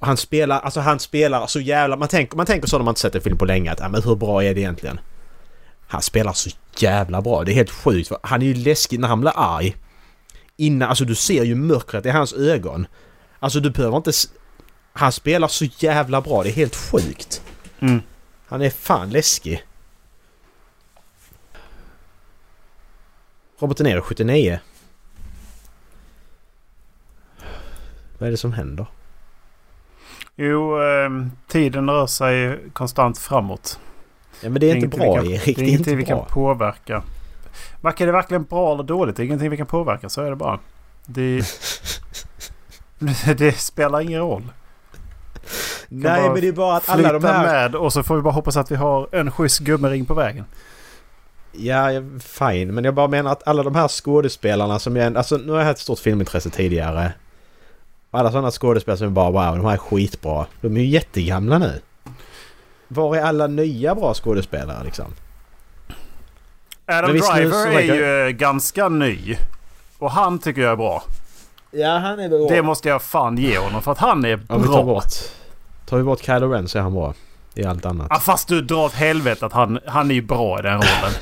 Han 0.00 0.16
spelar, 0.16 0.60
alltså 0.60 0.80
han 0.80 0.98
spelar 0.98 1.46
så 1.46 1.60
jävla... 1.60 1.96
Man 1.96 2.08
tänker, 2.08 2.36
man 2.36 2.46
tänker 2.46 2.68
så 2.68 2.78
när 2.78 2.84
man 2.84 2.92
inte 2.92 3.00
sett 3.00 3.14
en 3.14 3.20
film 3.20 3.38
på 3.38 3.44
länge 3.44 3.72
att 3.72 3.80
ja, 3.80 3.88
men 3.88 4.02
hur 4.02 4.14
bra 4.16 4.44
är 4.44 4.54
det 4.54 4.60
egentligen? 4.60 5.00
Han 5.86 6.02
spelar 6.02 6.32
så 6.32 6.50
jävla 6.78 7.22
bra. 7.22 7.44
Det 7.44 7.52
är 7.52 7.54
helt 7.54 7.70
sjukt. 7.70 8.12
Han 8.22 8.42
är 8.42 8.46
ju 8.46 8.54
läskig 8.54 9.00
när 9.00 9.08
han 9.08 9.20
blir 9.20 9.32
arg. 9.36 9.76
Innan, 10.56 10.88
alltså 10.88 11.04
du 11.04 11.14
ser 11.14 11.44
ju 11.44 11.54
mörkret 11.54 12.06
i 12.06 12.10
hans 12.10 12.32
ögon. 12.32 12.86
Alltså 13.38 13.60
du 13.60 13.70
behöver 13.70 13.96
inte... 13.96 14.12
Han 14.92 15.12
spelar 15.12 15.48
så 15.48 15.64
jävla 15.64 16.20
bra. 16.20 16.42
Det 16.42 16.48
är 16.48 16.52
helt 16.52 16.76
sjukt. 16.76 17.42
Mm. 17.80 18.02
Han 18.46 18.62
är 18.62 18.70
fan 18.70 19.10
läskig. 19.10 19.64
Robert 23.62 23.76
De 23.76 23.84
Niro 23.84 24.00
79. 24.00 24.58
Vad 28.18 28.26
är 28.26 28.30
det 28.30 28.36
som 28.36 28.52
händer? 28.52 28.86
Jo, 30.36 30.82
eh, 30.82 31.10
tiden 31.48 31.90
rör 31.90 32.06
sig 32.06 32.58
konstant 32.72 33.18
framåt. 33.18 33.80
Ja 34.40 34.50
men 34.50 34.60
det 34.60 34.70
är, 34.70 34.76
inte 34.76 34.98
bra 34.98 35.16
kan, 35.16 35.26
Erik. 35.26 35.56
Det 35.56 35.62
är 35.62 35.68
ingenting 35.68 35.96
vi 35.96 36.04
kan 36.04 36.26
påverka. 36.26 37.02
Varken 37.80 38.06
det 38.06 38.12
verkligen 38.12 38.42
bra 38.42 38.74
eller 38.74 38.82
dåligt. 38.82 39.16
Det 39.16 39.22
är 39.22 39.24
ingenting 39.24 39.50
vi 39.50 39.56
kan 39.56 39.66
påverka. 39.66 40.08
Så 40.08 40.22
är 40.22 40.30
det 40.30 40.36
bara. 40.36 40.58
Det, 41.06 41.44
det 43.36 43.52
spelar 43.52 44.00
ingen 44.00 44.20
roll. 44.20 44.52
Nej 45.88 46.30
men 46.30 46.40
det 46.40 46.48
är 46.48 46.52
bara 46.52 46.76
att 46.76 46.88
alla 46.88 47.12
de 47.12 47.24
här... 47.24 47.46
med 47.46 47.74
och 47.74 47.92
så 47.92 48.02
får 48.02 48.16
vi 48.16 48.22
bara 48.22 48.34
hoppas 48.34 48.56
att 48.56 48.70
vi 48.70 48.76
har 48.76 49.08
en 49.12 49.30
schysst 49.30 49.60
gummering 49.60 50.04
på 50.04 50.14
vägen. 50.14 50.44
Ja, 51.52 51.86
fine. 52.20 52.74
Men 52.74 52.84
jag 52.84 52.94
bara 52.94 53.08
menar 53.08 53.32
att 53.32 53.48
alla 53.48 53.62
de 53.62 53.74
här 53.74 53.88
skådespelarna 53.88 54.78
som 54.78 54.96
jag... 54.96 55.16
Alltså 55.16 55.36
nu 55.36 55.52
har 55.52 55.58
jag 55.58 55.66
haft 55.66 55.78
ett 55.78 55.82
stort 55.82 55.98
filmintresse 55.98 56.50
tidigare. 56.50 57.12
Alla 58.10 58.30
sådana 58.30 58.50
skådespelare 58.50 58.98
som 58.98 59.06
är 59.06 59.10
bara 59.10 59.30
wow, 59.30 59.56
de 59.56 59.66
här 59.66 59.72
är 59.72 59.78
skitbra. 59.78 60.46
De 60.60 60.76
är 60.76 60.80
ju 60.80 60.86
jättegamla 60.86 61.58
nu. 61.58 61.80
Var 62.88 63.16
är 63.16 63.22
alla 63.22 63.46
nya 63.46 63.94
bra 63.94 64.14
skådespelare 64.14 64.84
liksom? 64.84 65.06
Adam 66.86 67.10
Driver 67.10 67.66
är 67.66 67.80
ju 67.80 68.26
eh, 68.26 68.30
ganska 68.30 68.88
ny. 68.88 69.36
Och 69.98 70.10
han 70.10 70.38
tycker 70.38 70.62
jag 70.62 70.72
är 70.72 70.76
bra. 70.76 71.02
Ja, 71.70 71.98
han 71.98 72.20
är 72.20 72.28
bra. 72.28 72.48
Det 72.48 72.62
måste 72.62 72.88
jag 72.88 73.02
fan 73.02 73.38
ge 73.38 73.58
honom 73.58 73.82
för 73.82 73.92
att 73.92 73.98
han 73.98 74.24
är 74.24 74.36
bra. 74.36 74.56
Om 74.56 74.62
vi 74.62 74.68
tar 74.68 74.84
bort, 74.84 75.12
tar 75.86 75.96
vi 75.96 76.02
bort 76.02 76.24
Kylo 76.24 76.48
Ren 76.48 76.68
så 76.68 76.78
är 76.78 76.82
han 76.82 76.94
bra. 76.94 77.14
I 77.54 77.64
allt 77.64 77.86
annat. 77.86 78.06
Ja, 78.10 78.18
fast 78.18 78.48
du 78.48 78.60
drar 78.60 78.84
åt 78.84 78.94
helvete 78.94 79.46
att 79.46 79.52
han, 79.52 79.78
han 79.86 80.10
är 80.10 80.14
ju 80.14 80.22
bra 80.22 80.58
i 80.58 80.62
den 80.62 80.72
rollen. 80.72 81.12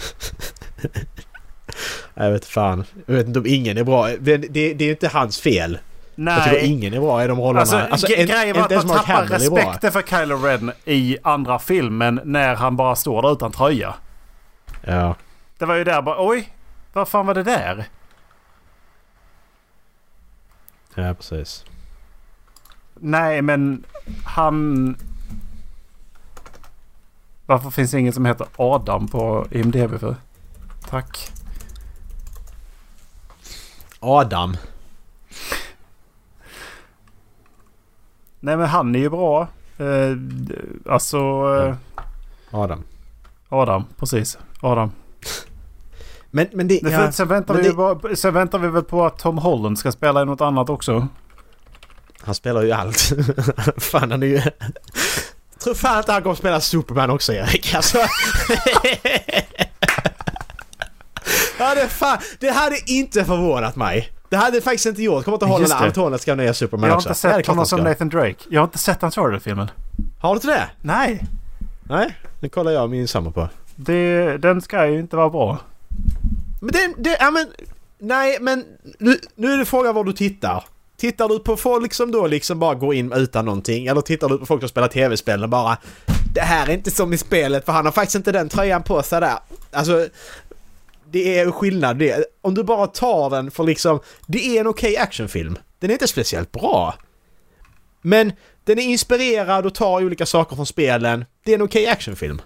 jag 2.15 2.31
vet 2.31 2.45
fan. 2.45 2.85
Jag 3.07 3.15
vet 3.15 3.27
inte 3.27 3.39
om 3.39 3.47
ingen 3.47 3.79
är 3.79 3.85
bra. 3.85 4.09
Det, 4.09 4.37
det, 4.37 4.75
det 4.75 4.85
är 4.85 4.87
ju 4.87 4.91
inte 4.91 5.09
hans 5.09 5.41
fel. 5.41 5.79
Nej. 6.15 6.35
Jag 6.35 6.45
tycker 6.45 6.67
ingen 6.67 6.95
är 6.95 7.01
bra 7.01 7.25
i 7.25 7.27
de 7.27 7.41
rollerna. 7.41 7.61
Alltså, 7.61 7.77
alltså, 7.77 8.07
grejen 8.07 8.57
var 8.57 8.65
att 8.65 8.87
man 8.87 8.97
tappar 8.97 9.27
respekten 9.27 9.93
för 9.93 10.03
Kylo 10.03 10.37
Ren 10.37 10.73
i 10.85 11.19
andra 11.23 11.59
filmen 11.59 12.21
när 12.25 12.55
han 12.55 12.77
bara 12.77 12.97
står 12.97 13.23
där 13.23 13.33
utan 13.33 13.53
tröja. 13.53 13.95
Ja. 14.85 15.15
Det 15.59 15.67
var 15.67 15.75
ju 15.75 15.85
där 15.85 16.03
bara 16.03 16.17
oj, 16.19 16.53
vad 16.93 17.09
fan 17.09 17.27
var 17.27 17.35
det 17.35 17.43
där? 17.43 17.85
Ja, 20.95 21.15
precis. 21.15 21.65
Nej, 22.95 23.43
men 23.43 23.85
han... 24.25 24.97
Varför 27.51 27.71
finns 27.71 27.91
det 27.91 28.01
ingen 28.01 28.13
som 28.13 28.27
heter 28.27 28.47
Adam 28.57 29.09
på 29.09 29.47
IMDB 29.51 30.01
för? 30.01 30.17
Tack. 30.89 31.33
Adam. 34.01 34.57
Nej 38.41 38.57
men 38.57 38.67
han 38.67 38.95
är 38.95 38.99
ju 38.99 39.11
bra. 39.11 39.49
Eh, 39.79 40.17
alltså... 40.93 41.19
Eh, 41.19 41.75
Adam. 42.51 42.83
Adam, 43.49 43.85
precis. 43.97 44.39
Adam. 44.61 44.93
Men, 46.31 46.47
men 46.53 46.69
det... 46.69 46.81
Ja, 46.83 47.13
sen, 47.13 47.29
väntar 47.29 47.55
vi 47.55 47.63
det... 47.63 47.75
bara, 47.75 48.17
sen 48.17 48.35
väntar 48.35 48.59
vi 48.59 48.69
väl 48.69 48.85
på 48.85 49.07
att 49.07 49.19
Tom 49.19 49.39
Holland 49.39 49.79
ska 49.79 49.93
spela 49.93 50.23
i 50.23 50.25
något 50.25 50.41
annat 50.41 50.71
också. 50.71 51.09
Han 52.21 52.35
spelar 52.35 52.63
ju 52.63 52.73
allt. 52.73 52.99
fan 53.77 54.11
han 54.11 54.23
är 54.23 54.27
ju... 54.27 54.43
tror 55.61 55.75
fan 55.75 55.99
att 55.99 56.09
han 56.09 56.23
kommer 56.23 56.37
spela 56.37 56.61
Superman 56.61 57.11
också 57.11 57.33
Erik. 57.33 57.75
Alltså. 57.75 57.99
ja, 61.59 61.75
det, 61.75 61.89
fan, 61.89 62.19
det 62.39 62.51
hade 62.51 62.91
inte 62.91 63.25
förvånat 63.25 63.77
mig. 63.77 64.13
Det 64.29 64.37
hade 64.37 64.61
faktiskt 64.61 64.87
inte 64.87 65.03
gjort. 65.03 65.25
Kommer 65.25 65.37
inte 65.37 65.47
ihåg 65.47 65.61
när 65.61 65.87
Anton 65.87 66.19
ska 66.19 66.35
nya 66.35 66.55
Superman 66.55 66.89
jag 66.89 66.97
också. 66.97 67.09
Jag 67.09 67.31
har 67.31 67.39
inte 67.39 67.45
sett 67.45 67.47
honom 67.47 67.67
som 67.67 67.81
Nathan 67.81 68.09
Drake. 68.09 68.45
Jag 68.49 68.61
har 68.61 68.65
inte 68.65 68.79
sett 68.79 69.03
Uncharted-filmen. 69.03 69.71
Har 70.21 70.31
du 70.31 70.37
inte 70.37 70.47
det? 70.47 70.69
Nej. 70.81 71.21
Nej, 71.83 72.17
det 72.41 72.49
kollar 72.49 72.73
jag 72.73 72.91
min 72.91 73.09
samma 73.09 73.31
på. 73.31 73.49
Det, 73.77 74.37
den 74.39 74.63
ska 74.63 74.87
ju 74.87 74.99
inte 75.01 75.17
vara 75.17 75.31
bra. 75.31 75.59
Men 76.61 76.73
det, 76.73 76.95
det, 76.99 77.17
ja 77.21 77.31
men... 77.31 77.47
Nej 78.03 78.39
men 78.41 78.65
nu, 78.99 79.19
nu 79.35 79.53
är 79.53 79.59
det 79.59 79.65
frågan 79.65 79.95
var 79.95 80.05
du 80.05 80.13
tittar. 80.13 80.65
Tittar 81.01 81.29
du 81.29 81.39
på 81.39 81.57
folk 81.57 81.95
som 81.95 82.11
då 82.11 82.27
liksom 82.27 82.59
bara 82.59 82.75
går 82.75 82.95
in 82.95 83.13
utan 83.13 83.45
någonting? 83.45 83.87
Eller 83.87 84.01
tittar 84.01 84.29
du 84.29 84.39
på 84.39 84.47
folk 84.47 84.63
som 84.63 84.69
spelar 84.69 84.89
tv-spel 84.89 85.43
och 85.43 85.49
bara... 85.49 85.79
Det 86.35 86.41
här 86.41 86.69
är 86.69 86.73
inte 86.73 86.91
som 86.91 87.13
i 87.13 87.19
spelet 87.19 87.65
för 87.65 87.73
han 87.73 87.85
har 87.85 87.93
faktiskt 87.93 88.15
inte 88.15 88.33
den 88.33 88.49
tröjan 88.49 88.83
på 88.83 89.03
sig 89.03 89.21
där. 89.21 89.39
Alltså... 89.71 90.09
Det 91.11 91.39
är 91.39 91.51
skillnad 91.51 91.99
det. 91.99 92.25
Om 92.41 92.55
du 92.55 92.63
bara 92.63 92.87
tar 92.87 93.31
den 93.31 93.51
för 93.51 93.65
liksom... 93.65 94.01
Det 94.27 94.57
är 94.57 94.61
en 94.61 94.67
okej 94.67 94.93
okay 94.93 95.03
actionfilm. 95.03 95.59
Den 95.79 95.91
är 95.91 95.95
inte 95.95 96.09
speciellt 96.09 96.53
bra. 96.53 96.95
Men 98.03 98.33
den 98.65 98.79
är 98.79 98.83
inspirerad 98.83 99.67
och 99.67 99.75
tar 99.75 100.05
olika 100.05 100.27
saker 100.27 100.57
från 100.57 100.67
spelen. 100.67 101.25
Det 101.45 101.53
är 101.53 101.55
en 101.55 101.63
okej 101.63 101.83
okay 101.83 101.93
actionfilm. 101.93 102.43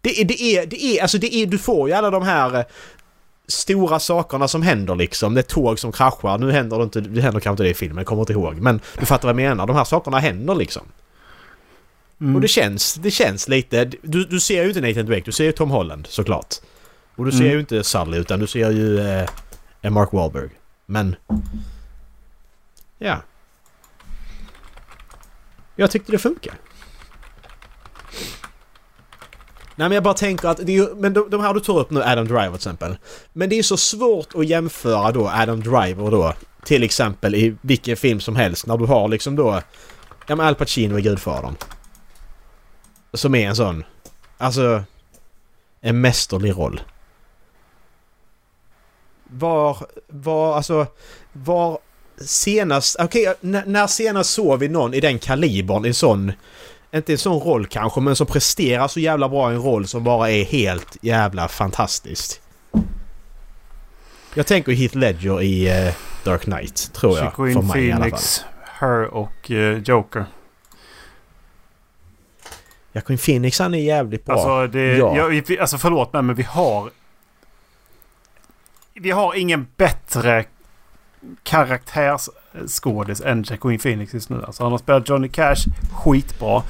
Det 0.00 0.20
är, 0.20 0.24
det 0.24 0.42
är, 0.42 0.66
det 0.66 0.84
är, 0.84 1.02
alltså 1.02 1.18
det 1.18 1.34
är, 1.34 1.46
du 1.46 1.58
får 1.58 1.88
ju 1.88 1.94
alla 1.94 2.10
de 2.10 2.22
här 2.22 2.58
eh, 2.58 2.64
stora 3.50 3.98
sakerna 3.98 4.48
som 4.48 4.62
händer 4.62 4.94
liksom. 4.94 5.34
Det 5.34 5.40
är 5.40 5.42
tåg 5.42 5.78
som 5.78 5.92
kraschar. 5.92 6.38
Nu 6.38 6.52
händer 6.52 6.78
det 6.78 6.84
inte, 6.84 7.00
det 7.00 7.20
händer 7.20 7.40
kanske 7.40 7.50
inte 7.50 7.62
det 7.62 7.70
i 7.70 7.74
filmen, 7.74 7.96
jag 7.96 8.06
kommer 8.06 8.22
inte 8.22 8.32
ihåg. 8.32 8.54
Men 8.54 8.80
du 8.98 9.06
fattar 9.06 9.28
vad 9.28 9.42
jag 9.42 9.48
menar. 9.48 9.66
De 9.66 9.76
här 9.76 9.84
sakerna 9.84 10.18
händer 10.18 10.54
liksom. 10.54 10.82
Mm. 12.20 12.34
Och 12.34 12.40
det 12.40 12.48
känns, 12.48 12.94
det 12.94 13.10
känns 13.10 13.48
lite... 13.48 13.84
Du, 14.02 14.24
du 14.24 14.40
ser 14.40 14.62
ju 14.62 14.68
inte 14.68 14.80
Nathan 14.80 15.06
Drake, 15.06 15.22
du 15.24 15.32
ser 15.32 15.44
ju 15.44 15.52
Tom 15.52 15.70
Holland 15.70 16.06
såklart. 16.06 16.54
Och 17.16 17.24
du 17.24 17.32
ser 17.32 17.40
mm. 17.40 17.52
ju 17.52 17.60
inte 17.60 17.84
Sully 17.84 18.18
utan 18.18 18.40
du 18.40 18.46
ser 18.46 18.70
ju 18.70 19.00
eh, 19.80 19.90
Mark 19.90 20.12
Wahlberg. 20.12 20.50
Men... 20.86 21.16
Ja. 22.98 23.22
Jag 25.76 25.90
tyckte 25.90 26.12
det 26.12 26.18
funkar. 26.18 26.54
Nej 29.80 29.88
men 29.88 29.94
jag 29.94 30.02
bara 30.02 30.14
tänker 30.14 30.48
att 30.48 30.56
det 30.56 30.72
är, 30.72 30.76
ju, 30.76 30.94
men 30.94 31.12
de, 31.12 31.30
de 31.30 31.40
här 31.40 31.54
du 31.54 31.60
tar 31.60 31.78
upp 31.78 31.90
nu, 31.90 32.02
Adam 32.02 32.26
Driver 32.26 32.48
till 32.48 32.54
exempel. 32.54 32.96
Men 33.32 33.48
det 33.48 33.58
är 33.58 33.62
så 33.62 33.76
svårt 33.76 34.34
att 34.34 34.46
jämföra 34.46 35.12
då 35.12 35.28
Adam 35.28 35.60
Driver 35.60 36.10
då 36.10 36.34
till 36.64 36.82
exempel 36.82 37.34
i 37.34 37.56
vilken 37.60 37.96
film 37.96 38.20
som 38.20 38.36
helst 38.36 38.66
när 38.66 38.76
du 38.76 38.86
har 38.86 39.08
liksom 39.08 39.36
då 39.36 39.62
Ja 40.26 40.36
men 40.36 40.46
Al 40.46 40.54
Pacino 40.54 40.98
i 40.98 41.02
Gudfadern. 41.02 41.54
Som 43.12 43.34
är 43.34 43.48
en 43.48 43.56
sån... 43.56 43.84
Alltså... 44.38 44.82
En 45.80 46.00
mästerlig 46.00 46.50
roll. 46.50 46.80
Var... 49.24 49.76
Var 50.08 50.56
alltså... 50.56 50.86
Var 51.32 51.78
senast... 52.20 52.96
Okej, 52.98 53.28
okay, 53.28 53.62
när 53.66 53.86
senast 53.86 54.30
såg 54.30 54.58
vi 54.58 54.68
någon 54.68 54.94
i 54.94 55.00
den 55.00 55.18
kalibern, 55.18 55.84
en 55.84 55.94
sån 55.94 56.32
inte 56.94 57.12
en 57.12 57.18
sån 57.18 57.40
roll 57.40 57.66
kanske, 57.66 58.00
men 58.00 58.16
som 58.16 58.26
presterar 58.26 58.88
så 58.88 59.00
jävla 59.00 59.28
bra 59.28 59.52
i 59.52 59.54
en 59.54 59.62
roll 59.62 59.86
som 59.86 60.04
bara 60.04 60.30
är 60.30 60.44
helt 60.44 60.96
jävla 61.00 61.48
fantastisk. 61.48 62.40
Jag 64.34 64.46
tänker 64.46 64.72
Heath 64.72 64.96
Ledger 64.96 65.42
i 65.42 65.86
uh, 65.86 65.94
Dark 66.24 66.42
Knight, 66.42 66.92
tror 66.92 67.18
jag. 67.18 67.24
Joaquin 67.24 67.54
för 67.54 67.62
mig 67.62 67.72
Phoenix, 67.72 67.88
i 67.88 67.92
alla 67.92 68.10
fall. 68.10 68.88
Her 68.88 69.14
och 69.14 69.50
uh, 69.50 69.78
Joker. 69.78 70.24
Joaquin 72.92 73.18
Phoenix 73.18 73.58
han 73.58 73.74
är 73.74 73.78
jävligt 73.78 74.24
bra. 74.24 74.34
Alltså, 74.34 74.66
det, 74.78 74.96
ja. 74.96 75.16
jag, 75.16 75.58
alltså 75.60 75.78
förlåt 75.78 76.12
mig 76.12 76.22
men 76.22 76.34
vi 76.34 76.42
har... 76.42 76.90
Vi 78.94 79.10
har 79.10 79.34
ingen 79.34 79.66
bättre 79.76 80.44
karaktärsskådis 81.42 83.20
än 83.20 83.44
Joaquin 83.48 83.78
Phoenix 83.78 84.14
just 84.14 84.30
nu. 84.30 84.42
Alltså 84.46 84.62
han 84.62 84.72
har 84.72 84.78
spelat 84.78 85.08
Johnny 85.08 85.28
Cash 85.28 85.66
skitbra. 85.92 86.62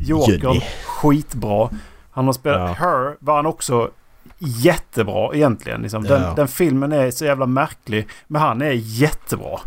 Joker 0.00 0.64
skitbra. 0.86 1.70
Han 2.10 2.26
har 2.26 2.32
spelat 2.32 2.76
ja. 2.80 2.86
Her 2.86 3.16
var 3.20 3.36
han 3.36 3.46
också 3.46 3.90
jättebra 4.38 5.34
egentligen. 5.34 5.82
Liksom. 5.82 6.04
Den, 6.04 6.22
ja. 6.22 6.34
den, 6.34 6.48
filmen 6.48 6.92
är 6.92 7.10
så 7.10 7.24
jävla 7.24 7.46
märklig. 7.46 8.08
Men 8.26 8.42
han 8.42 8.62
är 8.62 8.72
jättebra. 8.72 9.60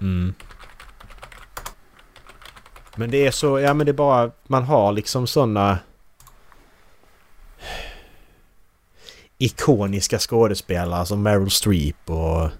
Mm. 0.00 0.34
Men 2.96 3.10
det 3.10 3.26
är 3.26 3.30
så, 3.30 3.60
ja 3.60 3.74
men 3.74 3.86
det 3.86 3.90
är 3.92 3.94
bara, 3.94 4.30
man 4.46 4.62
har 4.62 4.92
liksom 4.92 5.26
sådana 5.26 5.78
ikoniska 9.38 10.18
skådespelare 10.18 11.06
som 11.06 11.22
Meryl 11.22 11.50
Streep 11.50 12.10
och 12.10 12.50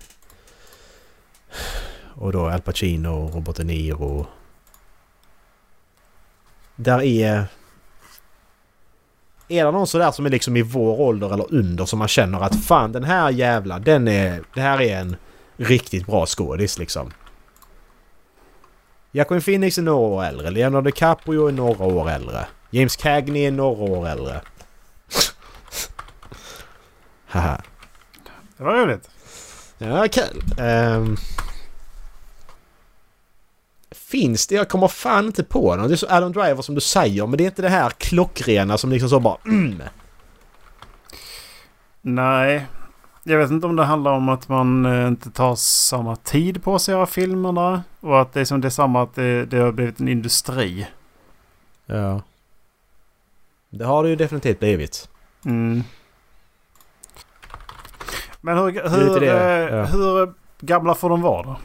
och 2.14 2.32
då 2.32 2.50
Al 2.50 2.61
Pacino, 2.61 3.30
Robert 3.34 3.57
De 3.57 3.64
Niro. 3.64 4.26
där 6.76 7.03
är... 7.03 7.44
Är 9.48 9.64
det 9.64 9.70
någon 9.70 9.86
sådär 9.86 10.11
som 10.11 10.26
är 10.26 10.30
liksom 10.30 10.57
i 10.57 10.62
vår 10.62 11.00
ålder 11.00 11.34
eller 11.34 11.55
under 11.55 11.84
som 11.84 11.98
man 11.98 12.09
känner 12.09 12.40
att 12.40 12.64
fan 12.64 12.92
den 12.92 13.05
här 13.05 13.30
jävla 13.30 13.78
den 13.78 14.09
är... 14.09 14.42
Det 14.55 14.61
här 14.61 14.80
är 14.80 15.00
en 15.00 15.16
riktigt 15.57 16.07
bra 16.07 16.26
skådis 16.26 16.78
liksom. 16.78 17.12
Joaquin 19.12 19.40
Phoenix 19.40 19.78
är 19.78 19.82
några 19.82 19.98
år 19.98 20.24
äldre. 20.24 20.50
Leonardo 20.50 20.84
DiCaprio 20.84 21.48
är 21.48 21.53
några 21.53 21.84
år 21.84 22.11
äldre. 22.11 22.46
James 22.70 22.96
Cagney 22.96 23.44
är 23.44 23.50
några 23.50 23.82
år 23.82 24.09
äldre. 24.09 24.40
Haha. 27.26 27.62
Det 28.57 28.64
var 28.64 28.74
roligt. 28.74 29.11
Ja, 29.78 30.09
kul. 30.09 30.42
Ehm. 30.59 31.16
Finns 34.12 34.46
det? 34.46 34.54
Jag 34.54 34.68
kommer 34.68 34.88
fan 34.88 35.26
inte 35.26 35.44
på 35.44 35.76
något. 35.76 35.88
Det 35.88 35.94
är 35.94 35.96
så 35.96 36.06
Adam 36.10 36.32
Driver 36.32 36.62
som 36.62 36.74
du 36.74 36.80
säger, 36.80 37.26
men 37.26 37.38
det 37.38 37.44
är 37.44 37.46
inte 37.46 37.62
det 37.62 37.68
här 37.68 37.90
klockrena 37.90 38.78
som 38.78 38.90
liksom 38.90 39.08
så 39.08 39.20
bara 39.20 39.36
mm. 39.46 39.82
Nej. 42.02 42.66
Jag 43.22 43.38
vet 43.38 43.50
inte 43.50 43.66
om 43.66 43.76
det 43.76 43.84
handlar 43.84 44.12
om 44.12 44.28
att 44.28 44.48
man 44.48 44.86
eh, 44.86 45.08
inte 45.08 45.30
tar 45.30 45.54
samma 45.54 46.16
tid 46.16 46.62
på 46.62 46.78
sig 46.78 46.92
att 46.92 46.96
göra 46.96 47.06
filmerna. 47.06 47.82
Och 48.00 48.20
att 48.20 48.32
det 48.32 48.40
är 48.40 48.44
som 48.44 48.60
det 48.60 48.68
är 48.68 48.70
samma 48.70 49.02
att 49.02 49.14
det, 49.14 49.44
det 49.44 49.58
har 49.58 49.72
blivit 49.72 50.00
en 50.00 50.08
industri. 50.08 50.86
Ja. 51.86 52.20
Det 53.70 53.84
har 53.84 54.02
det 54.02 54.08
ju 54.08 54.16
definitivt 54.16 54.58
blivit. 54.58 55.08
Mm. 55.44 55.82
Men 58.40 58.58
hur, 58.58 58.64
hur, 58.88 59.20
det, 59.20 59.30
eh, 59.30 59.76
ja. 59.76 59.84
hur 59.84 60.32
gamla 60.60 60.94
får 60.94 61.10
de 61.10 61.22
vara 61.22 61.42
då? 61.42 61.56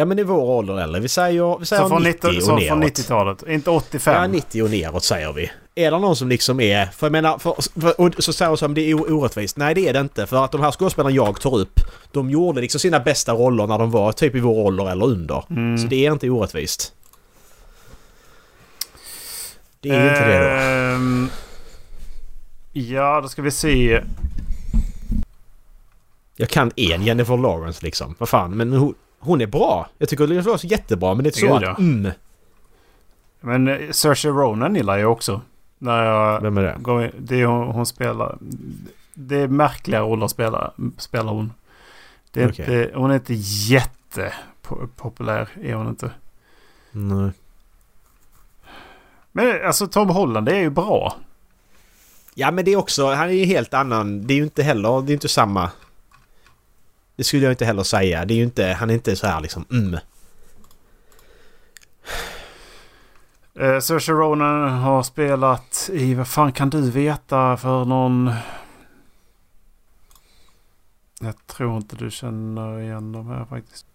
Ja 0.00 0.04
men 0.06 0.18
i 0.18 0.22
vår 0.22 0.42
ålder 0.42 0.80
eller? 0.80 1.00
Vi 1.00 1.08
säger, 1.08 1.58
vi 1.58 1.66
säger 1.66 1.82
Så 1.82 1.88
från 1.88 2.02
90 2.02 2.28
90 2.28 2.38
och 2.38 2.44
så 2.44 2.56
neråt. 2.56 2.68
från 2.68 2.82
90-talet. 2.82 3.42
Inte 3.48 3.70
85. 3.70 4.14
Ja 4.14 4.26
90 4.26 4.62
och 4.62 4.70
neråt 4.70 5.04
säger 5.04 5.32
vi. 5.32 5.50
Är 5.74 5.90
det 5.90 5.98
någon 5.98 6.16
som 6.16 6.28
liksom 6.28 6.60
är... 6.60 6.86
För 6.86 7.06
jag 7.06 7.12
menar, 7.12 7.38
för, 7.38 7.80
för, 7.80 8.00
och 8.00 8.14
så 8.24 8.32
säger 8.32 8.64
att 8.64 8.74
det 8.74 8.90
är 8.90 9.12
orättvist. 9.12 9.56
Nej 9.56 9.74
det 9.74 9.88
är 9.88 9.92
det 9.92 10.00
inte. 10.00 10.26
För 10.26 10.44
att 10.44 10.52
de 10.52 10.60
här 10.60 10.70
skådespelarna 10.72 11.14
jag 11.14 11.40
tar 11.40 11.58
upp, 11.58 11.80
de 12.12 12.30
gjorde 12.30 12.60
liksom 12.60 12.80
sina 12.80 13.00
bästa 13.00 13.32
roller 13.32 13.66
när 13.66 13.78
de 13.78 13.90
var 13.90 14.12
typ 14.12 14.34
i 14.34 14.40
vår 14.40 14.66
ålder 14.66 14.90
eller 14.90 15.04
under. 15.06 15.44
Mm. 15.50 15.78
Så 15.78 15.86
det 15.86 16.06
är 16.06 16.12
inte 16.12 16.30
orättvist. 16.30 16.92
Det 19.80 19.88
är 19.90 20.02
ju 20.04 20.08
inte 20.08 20.26
det 20.28 20.38
då. 20.38 20.46
Ehm, 20.46 21.28
Ja, 22.72 23.20
då 23.20 23.28
ska 23.28 23.42
vi 23.42 23.50
se. 23.50 24.02
Jag 26.36 26.48
kan 26.48 26.70
en 26.76 27.02
Jennifer 27.02 27.36
Lawrence 27.36 27.84
liksom. 27.84 28.14
Vad 28.18 28.28
fan, 28.28 28.56
men 28.56 28.72
hon, 28.72 28.94
hon 29.20 29.40
är 29.40 29.46
bra. 29.46 29.88
Jag 29.98 30.08
tycker 30.08 30.24
Jennifer 30.26 30.44
Lawrence 30.44 30.66
är 30.66 30.70
jättebra 30.70 31.14
men 31.14 31.24
det 31.24 31.28
är 31.28 31.30
inte 31.30 31.38
så 31.48 31.54
att... 31.54 31.62
ja. 31.62 31.76
Mm. 31.78 32.12
Men 33.40 33.68
eh, 33.68 33.90
Saoirse 33.90 34.28
Ronan 34.28 34.74
gillar 34.74 34.98
jag 34.98 35.12
också. 35.12 35.40
När 35.78 36.04
jag 36.04 36.40
Vem 36.40 36.58
är 36.58 36.62
det? 36.62 36.76
går 36.80 37.04
in, 37.04 37.10
det 37.18 37.40
är 37.40 37.46
hon, 37.46 37.68
hon 37.68 37.86
spelar. 37.86 38.38
Det 39.14 39.36
är 39.36 39.48
märkliga 39.48 40.00
roller 40.00 40.28
spelar, 40.28 40.72
spelar 40.98 41.32
hon. 41.32 41.52
Det 42.30 42.42
är 42.42 42.50
Okej. 42.50 42.64
inte, 42.64 42.90
hon 42.98 43.10
är 43.10 43.14
inte 43.14 43.34
jättepopulär. 43.34 45.48
Är 45.62 45.74
hon 45.74 45.88
inte. 45.88 46.10
Nej. 46.90 47.30
Men 49.32 49.66
alltså 49.66 49.86
Tom 49.86 50.08
Holland 50.08 50.46
det 50.46 50.56
är 50.56 50.60
ju 50.60 50.70
bra. 50.70 51.14
Ja 52.34 52.50
men 52.50 52.64
det 52.64 52.72
är 52.72 52.76
också, 52.76 53.14
han 53.14 53.28
är 53.28 53.32
ju 53.32 53.44
helt 53.44 53.74
annan. 53.74 54.26
Det 54.26 54.34
är 54.34 54.36
ju 54.36 54.44
inte 54.44 54.62
heller, 54.62 55.02
det 55.02 55.12
är 55.12 55.14
inte 55.14 55.28
samma. 55.28 55.70
Det 57.20 57.24
skulle 57.24 57.42
jag 57.42 57.52
inte 57.52 57.64
heller 57.64 57.82
säga. 57.82 58.24
Det 58.24 58.34
är 58.34 58.36
ju 58.36 58.42
inte, 58.42 58.66
han 58.66 58.90
är 58.90 58.94
inte 58.94 59.16
så 59.16 59.26
här 59.26 59.40
liksom 59.40 59.64
mm. 59.70 59.98
Eh, 63.60 63.80
Saoirse 63.80 64.12
Ronan 64.12 64.70
har 64.70 65.02
spelat 65.02 65.90
i, 65.92 66.14
vad 66.14 66.28
fan 66.28 66.52
kan 66.52 66.70
du 66.70 66.90
veta 66.90 67.56
för 67.56 67.84
någon... 67.84 68.32
Jag 71.20 71.46
tror 71.46 71.76
inte 71.76 71.96
du 71.96 72.10
känner 72.10 72.80
igen 72.80 73.12
de 73.12 73.26
här 73.26 73.44
faktiskt. 73.44 73.86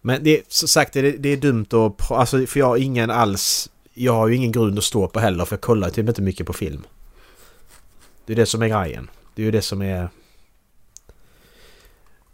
Men 0.00 0.24
det 0.24 0.38
är 0.38 0.42
som 0.48 0.68
sagt, 0.68 0.92
det, 0.92 1.12
det 1.12 1.28
är 1.28 1.36
dumt 1.36 1.66
att... 1.70 2.10
Alltså 2.10 2.46
för 2.46 2.60
jag 2.60 2.66
har 2.66 2.76
ingen 2.76 3.10
alls... 3.10 3.70
Jag 3.94 4.12
har 4.12 4.28
ju 4.28 4.36
ingen 4.36 4.52
grund 4.52 4.78
att 4.78 4.84
stå 4.84 5.08
på 5.08 5.20
heller 5.20 5.44
för 5.44 5.56
jag 5.56 5.60
kollar 5.60 5.90
typ 5.90 6.08
inte 6.08 6.22
mycket 6.22 6.46
på 6.46 6.52
film. 6.52 6.86
Det 8.26 8.32
är 8.32 8.36
det 8.36 8.46
som 8.46 8.62
är 8.62 8.68
grejen. 8.68 9.10
Det 9.34 9.42
är 9.42 9.44
ju 9.44 9.50
det 9.50 9.62
som 9.62 9.82
är... 9.82 10.08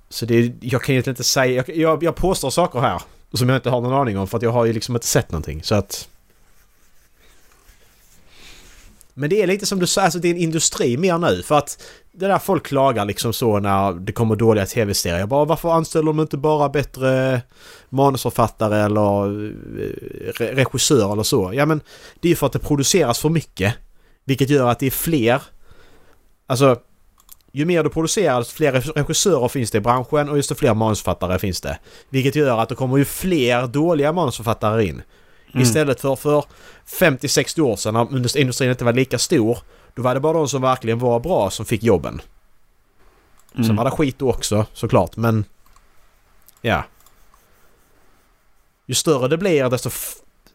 Så 0.08 0.26
det 0.26 0.34
är, 0.34 0.52
jag 0.60 0.82
kan 0.82 0.92
egentligen 0.92 1.14
inte 1.14 1.24
säga... 1.24 1.64
Jag, 1.66 1.76
jag, 1.76 2.02
jag 2.02 2.16
påstår 2.16 2.50
saker 2.50 2.80
här 2.80 3.02
som 3.32 3.48
jag 3.48 3.58
inte 3.58 3.70
har 3.70 3.80
någon 3.80 3.92
aning 3.92 4.18
om 4.18 4.28
för 4.28 4.36
att 4.36 4.42
jag 4.42 4.52
har 4.52 4.64
ju 4.64 4.72
liksom 4.72 4.96
inte 4.96 5.06
sett 5.06 5.32
någonting 5.32 5.62
så 5.62 5.74
att... 5.74 6.08
Men 9.14 9.30
det 9.30 9.42
är 9.42 9.46
lite 9.46 9.66
som 9.66 9.78
du 9.78 9.86
sa, 9.86 10.02
alltså 10.02 10.18
det 10.18 10.28
är 10.28 10.32
en 10.34 10.40
industri 10.40 10.96
mer 10.96 11.18
nu 11.18 11.42
för 11.42 11.58
att 11.58 11.82
det 12.12 12.26
där 12.26 12.38
folk 12.38 12.66
klagar 12.66 13.04
liksom 13.04 13.32
så 13.32 13.58
när 13.58 13.92
det 13.92 14.12
kommer 14.12 14.36
dåliga 14.36 14.66
tv-serier. 14.66 15.18
Jag 15.18 15.28
Bara 15.28 15.44
varför 15.44 15.72
anställer 15.72 16.06
de 16.06 16.20
inte 16.20 16.36
bara 16.36 16.68
bättre 16.68 17.42
manusförfattare 17.88 18.76
eller 18.76 19.46
eh, 20.40 20.54
regissör 20.54 21.12
eller 21.12 21.22
så? 21.22 21.50
Ja 21.54 21.66
men 21.66 21.80
det 22.20 22.28
är 22.28 22.30
ju 22.30 22.36
för 22.36 22.46
att 22.46 22.52
det 22.52 22.58
produceras 22.58 23.18
för 23.18 23.28
mycket. 23.28 23.74
Vilket 24.24 24.50
gör 24.50 24.68
att 24.68 24.78
det 24.78 24.86
är 24.86 24.90
fler... 24.90 25.42
Alltså... 26.46 26.76
Ju 27.56 27.64
mer 27.64 27.82
du 27.84 27.90
producerar 27.90 28.38
desto 28.38 28.54
fler 28.54 28.72
regissörer 28.72 29.48
finns 29.48 29.70
det 29.70 29.78
i 29.78 29.80
branschen 29.80 30.28
och 30.28 30.36
desto 30.36 30.54
fler 30.54 30.74
manusförfattare 30.74 31.38
finns 31.38 31.60
det. 31.60 31.78
Vilket 32.08 32.34
gör 32.34 32.58
att 32.58 32.68
det 32.68 32.74
kommer 32.74 32.96
ju 32.96 33.04
fler 33.04 33.66
dåliga 33.66 34.12
manusförfattare 34.12 34.84
in. 34.84 35.02
Mm. 35.50 35.62
Istället 35.62 36.00
för 36.00 36.16
för 36.16 36.44
50-60 36.86 37.60
år 37.60 37.76
sedan 37.76 37.94
när 37.94 38.36
industrin 38.36 38.70
inte 38.70 38.84
var 38.84 38.92
lika 38.92 39.18
stor. 39.18 39.58
Då 39.94 40.02
var 40.02 40.14
det 40.14 40.20
bara 40.20 40.32
de 40.32 40.48
som 40.48 40.62
verkligen 40.62 40.98
var 40.98 41.20
bra 41.20 41.50
som 41.50 41.66
fick 41.66 41.82
jobben. 41.82 42.22
Sen 43.54 43.64
Mm. 43.64 43.76
var 43.76 43.84
det 43.84 43.90
skit 43.90 44.18
då 44.18 44.30
också 44.30 44.66
såklart 44.72 45.16
men... 45.16 45.44
Ja. 46.60 46.84
Ju 48.86 48.94
större 48.94 49.28
det 49.28 49.38
blir 49.38 49.70
desto 49.70 49.90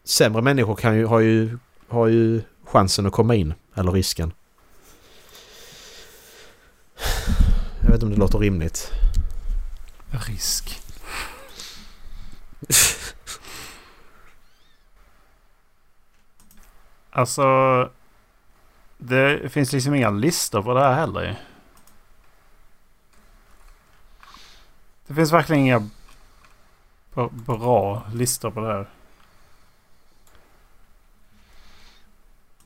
sämre 0.04 0.42
människor 0.42 0.74
kan 0.74 0.96
ju, 0.96 1.06
har, 1.06 1.20
ju, 1.20 1.58
har 1.88 2.06
ju 2.06 2.42
chansen 2.66 3.06
att 3.06 3.12
komma 3.12 3.34
in. 3.34 3.54
Eller 3.74 3.92
risken. 3.92 4.32
Jag 7.92 7.96
vet 7.98 8.02
inte 8.02 8.12
om 8.12 8.18
det 8.18 8.20
låter 8.20 8.38
rimligt. 8.38 8.92
Risk. 10.10 10.80
alltså... 17.10 17.90
Det 18.98 19.52
finns 19.52 19.72
liksom 19.72 19.94
inga 19.94 20.10
listor 20.10 20.62
på 20.62 20.74
det 20.74 20.80
här 20.80 20.94
heller. 20.94 21.40
Det 25.06 25.14
finns 25.14 25.32
verkligen 25.32 25.62
inga 25.62 25.88
bra 27.30 28.06
listor 28.14 28.50
på 28.50 28.60
det 28.60 28.66
här. 28.66 28.88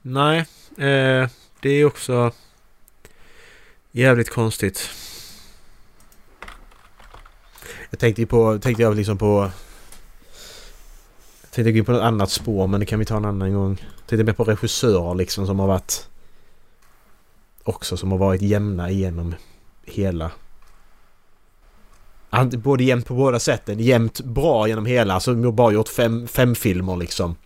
Nej, 0.03 0.39
eh, 0.71 1.31
det 1.61 1.71
är 1.71 1.85
också 1.85 2.33
jävligt 3.91 4.31
konstigt. 4.31 5.06
Jag 7.91 7.99
tänkte 7.99 8.23
ju 8.23 8.27
på, 8.27 8.59
tänkte 8.59 8.83
jag 8.83 8.97
liksom 8.97 9.19
på... 9.19 9.51
Jag 11.43 11.51
tänkte 11.51 11.73
gå 11.73 11.79
in 11.79 11.85
på 11.85 11.93
något 11.93 12.03
annat 12.03 12.31
spår 12.31 12.67
men 12.67 12.81
det 12.81 12.87
kan 12.87 12.99
vi 12.99 13.05
ta 13.05 13.17
en 13.17 13.25
annan 13.25 13.55
gång. 13.55 13.83
Jag 13.97 14.07
tänkte 14.07 14.25
mer 14.25 14.33
på 14.33 14.45
regissörer 14.45 15.15
liksom 15.15 15.47
som 15.47 15.59
har 15.59 15.67
varit... 15.67 16.09
Också 17.65 17.97
som 17.97 18.11
har 18.13 18.19
varit 18.19 18.43
jämna 18.43 18.91
igenom 18.91 19.35
hela... 19.85 20.31
Både 22.53 22.85
jämnt 22.85 23.07
på 23.07 23.15
båda 23.15 23.39
sätten. 23.39 23.81
Jämnt 23.81 24.21
bra 24.21 24.69
genom 24.69 24.87
hela. 24.87 25.21
Som 25.21 25.45
har 25.45 25.53
bara 25.53 25.73
gjort 25.73 25.89
fem, 25.89 26.29
fem 26.29 26.55
filmer 26.55 26.97
liksom. 26.97 27.37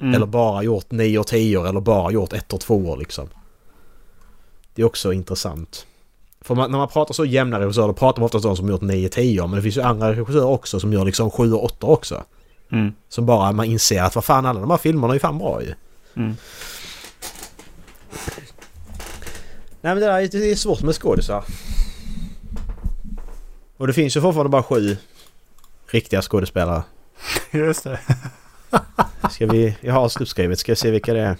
Mm. 0.00 0.14
Eller 0.14 0.26
bara 0.26 0.62
gjort 0.62 0.90
9 0.90 1.18
och 1.18 1.26
10 1.26 1.66
eller 1.66 1.80
bara 1.80 2.10
gjort 2.10 2.32
1 2.32 2.52
och 2.52 2.60
2 2.60 2.96
liksom. 2.96 3.28
Det 4.74 4.82
är 4.82 4.86
också 4.86 5.12
intressant. 5.12 5.86
För 6.48 6.54
man, 6.54 6.70
när 6.70 6.78
man 6.78 6.88
pratar 6.88 7.14
så 7.14 7.24
jämna 7.24 7.60
regissörer 7.60 7.92
pratar 7.92 8.20
man 8.20 8.24
ofta 8.24 8.38
om 8.38 8.42
de 8.42 8.56
som 8.56 8.68
gjort 8.68 8.80
9 8.80 9.08
10 9.08 9.46
men 9.46 9.56
det 9.56 9.62
finns 9.62 9.76
ju 9.76 9.80
andra 9.80 10.12
regissörer 10.12 10.44
också 10.44 10.80
som 10.80 10.92
gör 10.92 11.04
liksom 11.04 11.30
7 11.30 11.52
och 11.52 11.64
8 11.64 11.86
också. 11.86 12.24
Mm. 12.72 12.92
Som 13.08 13.26
bara 13.26 13.52
man 13.52 13.66
inser 13.66 14.02
att 14.02 14.14
vad 14.14 14.24
fan 14.24 14.46
alla 14.46 14.60
de 14.60 14.70
här 14.70 14.76
filmerna 14.78 15.12
är 15.12 15.14
ju 15.14 15.20
fan 15.20 15.38
bra 15.38 15.62
ju. 15.62 15.74
Mm. 16.16 16.36
Nej 19.80 19.94
men 19.94 20.00
det 20.00 20.06
där 20.06 20.20
är, 20.20 20.28
det 20.28 20.50
är 20.50 20.56
svårt 20.56 20.82
med 20.82 20.94
skådisar. 20.94 21.44
Och 23.76 23.86
det 23.86 23.92
finns 23.92 24.16
ju 24.16 24.20
fortfarande 24.20 24.50
bara 24.50 24.62
sju 24.62 24.96
riktiga 25.86 26.22
skådespelare. 26.22 26.82
Just 27.50 27.84
det. 27.84 28.00
Ska 29.30 29.46
vi... 29.46 29.76
Jag 29.80 29.94
har 29.94 30.20
uppskrivet. 30.20 30.58
Ska 30.58 30.72
vi 30.72 30.76
se 30.76 30.90
vilka 30.90 31.14
det 31.14 31.20
är. 31.20 31.36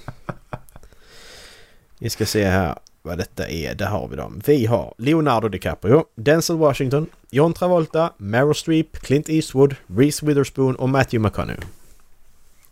Vi 1.98 2.10
ska 2.10 2.26
se 2.26 2.44
här 2.44 2.78
vad 3.08 3.18
detta 3.18 3.48
är. 3.48 3.74
Där 3.74 3.86
har 3.86 4.08
vi 4.08 4.16
dem. 4.16 4.40
Vi 4.46 4.66
har 4.66 4.94
Leonardo 4.98 5.48
DiCaprio, 5.48 6.04
Denzel 6.14 6.56
Washington, 6.56 7.06
John 7.30 7.52
Travolta, 7.54 8.12
Meryl 8.16 8.54
Streep, 8.54 8.92
Clint 8.98 9.28
Eastwood, 9.28 9.76
Reese 9.86 10.22
Witherspoon 10.22 10.76
och 10.76 10.88
Matthew 10.88 11.18
McConaughey. 11.28 11.64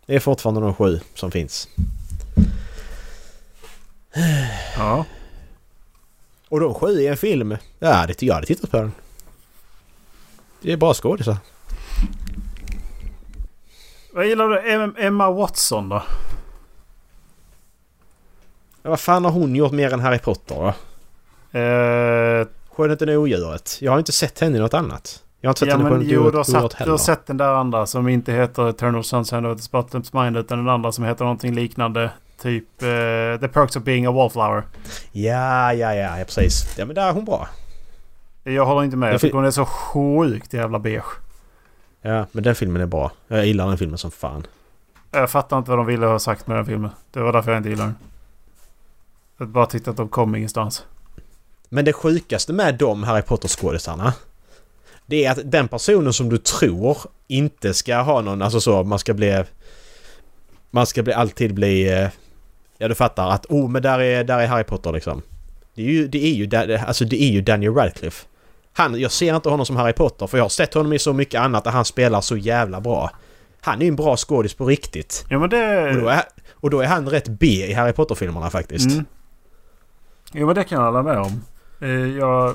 Det 0.07 0.14
är 0.14 0.20
fortfarande 0.20 0.61
de 0.61 0.74
sju 0.74 1.01
som 1.14 1.30
finns. 1.30 1.68
Ja. 4.76 5.05
Och 6.49 6.61
de 6.61 6.74
sju 6.74 7.01
i 7.01 7.07
en 7.07 7.16
film. 7.16 7.57
Ja, 7.78 8.07
det, 8.07 8.22
jag 8.22 8.34
hade 8.34 8.47
tittat 8.47 8.70
på 8.70 8.76
den. 8.76 8.93
Det 10.62 10.72
är 10.72 10.76
bra 10.76 10.95
skådisar. 10.95 11.37
Vad 14.12 14.26
gillar 14.26 14.49
du 14.49 14.61
Em- 14.61 14.95
Emma 14.99 15.30
Watson 15.30 15.89
då? 15.89 16.03
Ja, 18.87 18.91
vad 18.91 19.01
fan 19.01 19.24
har 19.24 19.32
hon 19.32 19.55
gjort 19.55 19.72
mer 19.72 19.93
än 19.93 20.01
Harry 20.01 20.18
Potter 20.18 20.55
då? 20.55 20.66
Eh, 21.59 22.47
Skönheten 22.72 23.09
och 23.09 23.14
odjuret. 23.14 23.78
Jag 23.80 23.93
har 23.93 23.99
inte 23.99 24.12
sett 24.12 24.41
henne 24.41 24.57
i 24.57 24.61
något 24.61 24.74
annat. 24.74 25.22
Jag 25.41 25.49
har 25.49 25.51
inte 25.51 25.59
sett 25.59 25.68
ja 25.68 25.76
henne 25.76 25.89
i 25.89 25.91
men 25.91 25.93
Skönheten 25.93 26.14
jo, 26.14 26.24
och 26.24 26.32
du 26.32 26.39
har, 26.39 26.45
odjuret 26.45 26.72
sett, 26.72 26.84
du 26.84 26.91
har 26.91 26.99
sett 26.99 27.26
den 27.26 27.37
där 27.37 27.53
andra 27.53 27.87
som 27.87 28.09
inte 28.09 28.32
heter 28.32 28.68
Eternal 28.68 29.05
Sunshine 29.05 29.47
of 29.47 29.57
the 29.57 29.62
Spotless 29.62 30.12
Mind 30.12 30.37
utan 30.37 30.59
den 30.59 30.68
andra 30.68 30.93
som 30.93 31.05
heter 31.05 31.24
någonting 31.24 31.55
liknande. 31.55 32.11
Typ 32.43 32.82
eh, 32.82 33.41
The 33.41 33.49
Perks 33.49 33.76
of 33.76 33.82
Being 33.82 34.07
a 34.07 34.11
Wallflower. 34.11 34.62
Ja, 35.12 35.72
ja, 35.72 35.95
ja, 35.95 36.18
ja, 36.18 36.24
precis. 36.24 36.78
Ja, 36.78 36.84
men 36.84 36.95
där 36.95 37.09
är 37.09 37.12
hon 37.12 37.24
bra. 37.24 37.49
Jag 38.45 38.66
håller 38.66 38.84
inte 38.84 38.97
med. 38.97 39.14
Jag 39.14 39.20
tycker 39.20 39.37
hon 39.37 39.47
är 39.47 39.51
så 39.51 39.64
sjukt 39.64 40.53
jävla 40.53 40.78
beige. 40.78 41.20
Ja, 42.03 42.26
men 42.32 42.45
den 42.45 42.55
filmen 42.55 42.82
är 42.82 42.87
bra. 42.87 43.11
Jag 43.28 43.47
gillar 43.47 43.68
den 43.68 43.78
filmen 43.78 43.99
som 43.99 44.11
fan. 44.11 44.47
Jag 45.11 45.30
fattar 45.30 45.59
inte 45.59 45.70
vad 45.70 45.78
de 45.78 45.87
ville 45.87 46.07
ha 46.07 46.18
sagt 46.18 46.47
med 46.47 46.57
den 46.57 46.66
filmen. 46.66 46.91
Det 47.11 47.20
var 47.20 47.32
därför 47.32 47.51
jag 47.51 47.59
inte 47.59 47.68
gillar 47.68 47.84
den. 47.84 47.95
Jag 49.39 49.49
bara 49.49 49.66
tyckte 49.66 49.91
att 49.91 49.97
de 49.97 50.09
kom 50.09 50.34
ingenstans. 50.34 50.84
Men 51.68 51.84
det 51.84 51.93
sjukaste 51.93 52.53
med 52.53 52.74
de 52.74 53.03
Harry 53.03 53.22
Potter-skådisarna 53.22 54.12
Det 55.07 55.24
är 55.24 55.30
att 55.30 55.51
den 55.51 55.68
personen 55.68 56.12
som 56.12 56.28
du 56.28 56.39
tror 56.39 56.97
inte 57.26 57.74
ska 57.74 57.97
ha 57.97 58.20
någon, 58.20 58.43
alltså 58.43 58.61
så, 58.61 58.84
man 58.84 58.99
ska 58.99 59.14
bli... 59.14 59.45
Man 60.70 60.87
ska 60.87 61.03
bli, 61.03 61.12
alltid 61.12 61.55
bli... 61.55 61.93
eh, 61.93 62.09
Ja 62.78 62.89
du 62.89 62.95
fattar 62.95 63.30
att 63.30 63.47
oh 63.47 63.68
men 63.70 63.82
där 63.82 63.99
är, 63.99 64.24
där 64.24 64.39
är 64.39 64.47
Harry 64.47 64.64
Potter 64.64 64.93
liksom. 64.93 65.22
Det 65.74 65.82
är 65.82 65.87
ju, 65.87 66.09
det 66.09 66.24
är 66.24 66.32
ju, 66.34 66.76
alltså 66.76 67.05
det 67.05 67.22
är 67.22 67.30
ju 67.30 67.41
Daniel 67.43 67.74
Radcliffe. 67.74 68.26
Han, 68.72 69.01
jag 69.01 69.12
ser 69.12 69.37
inte 69.37 69.49
honom 69.49 69.66
som 69.66 69.76
Harry 69.76 69.93
Potter 69.93 70.26
för 70.26 70.39
jag 70.39 70.45
har 70.45 70.49
sett 70.49 70.74
honom 70.74 70.93
i 70.93 70.99
så 70.99 71.12
mycket 71.12 71.41
annat 71.41 71.64
där 71.64 71.70
han 71.70 71.84
spelar 71.84 72.20
så 72.20 72.37
jävla 72.37 72.80
bra. 72.80 73.11
Han 73.61 73.78
är 73.78 73.82
ju 73.82 73.89
en 73.89 73.97
bra 73.97 74.16
skådis 74.16 74.55
på 74.55 74.66
riktigt. 74.66 75.24
Ja 75.28 75.39
men 75.39 75.51
det... 75.51 75.89
Och 75.91 76.01
då 76.01 76.09
är, 76.09 76.22
och 76.53 76.70
då 76.70 76.80
är 76.80 76.87
han 76.87 77.09
rätt 77.09 77.28
B 77.28 77.47
i 77.47 77.72
Harry 77.72 77.93
Potter-filmerna 77.93 78.51
faktiskt. 78.51 78.91
Mm. 78.91 79.05
Jo 80.33 80.47
men 80.47 80.55
det 80.55 80.64
kan 80.64 80.79
jag 80.79 80.87
hålla 80.87 81.03
med 81.03 81.18
om. 81.18 81.43
Eh, 81.81 81.89
Jag, 81.91 82.55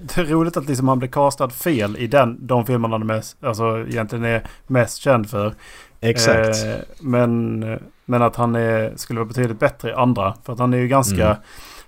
det 0.00 0.16
är 0.20 0.24
roligt 0.24 0.56
att 0.56 0.66
liksom 0.68 0.88
han 0.88 0.98
blev 0.98 1.08
castad 1.10 1.50
fel 1.50 1.96
i 1.96 2.06
den, 2.06 2.46
de 2.46 2.66
filmerna 2.66 2.94
han 2.94 3.02
är 3.02 3.06
mest, 3.16 3.36
alltså 3.44 3.78
egentligen 3.88 4.24
är 4.24 4.46
mest 4.66 4.96
känd 4.98 5.30
för. 5.30 5.54
Exakt. 6.00 6.64
Eh, 6.64 6.74
men, 7.00 7.60
men 8.04 8.22
att 8.22 8.36
han 8.36 8.54
är, 8.54 8.92
skulle 8.96 9.20
vara 9.20 9.28
betydligt 9.28 9.60
bättre 9.60 9.90
i 9.90 9.92
andra. 9.94 10.34
För 10.44 10.52
att 10.52 10.58
han 10.58 10.74
är 10.74 10.78
ju 10.78 10.88
ganska... 10.88 11.24
Mm. 11.26 11.36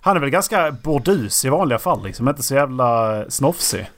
Han 0.00 0.16
är 0.16 0.20
väl 0.20 0.30
ganska 0.30 0.70
burdus 0.84 1.44
i 1.44 1.48
vanliga 1.48 1.78
fall 1.78 2.04
liksom. 2.04 2.28
Inte 2.28 2.42
så 2.42 2.54
jävla 2.54 3.24
snofsig. 3.30 3.90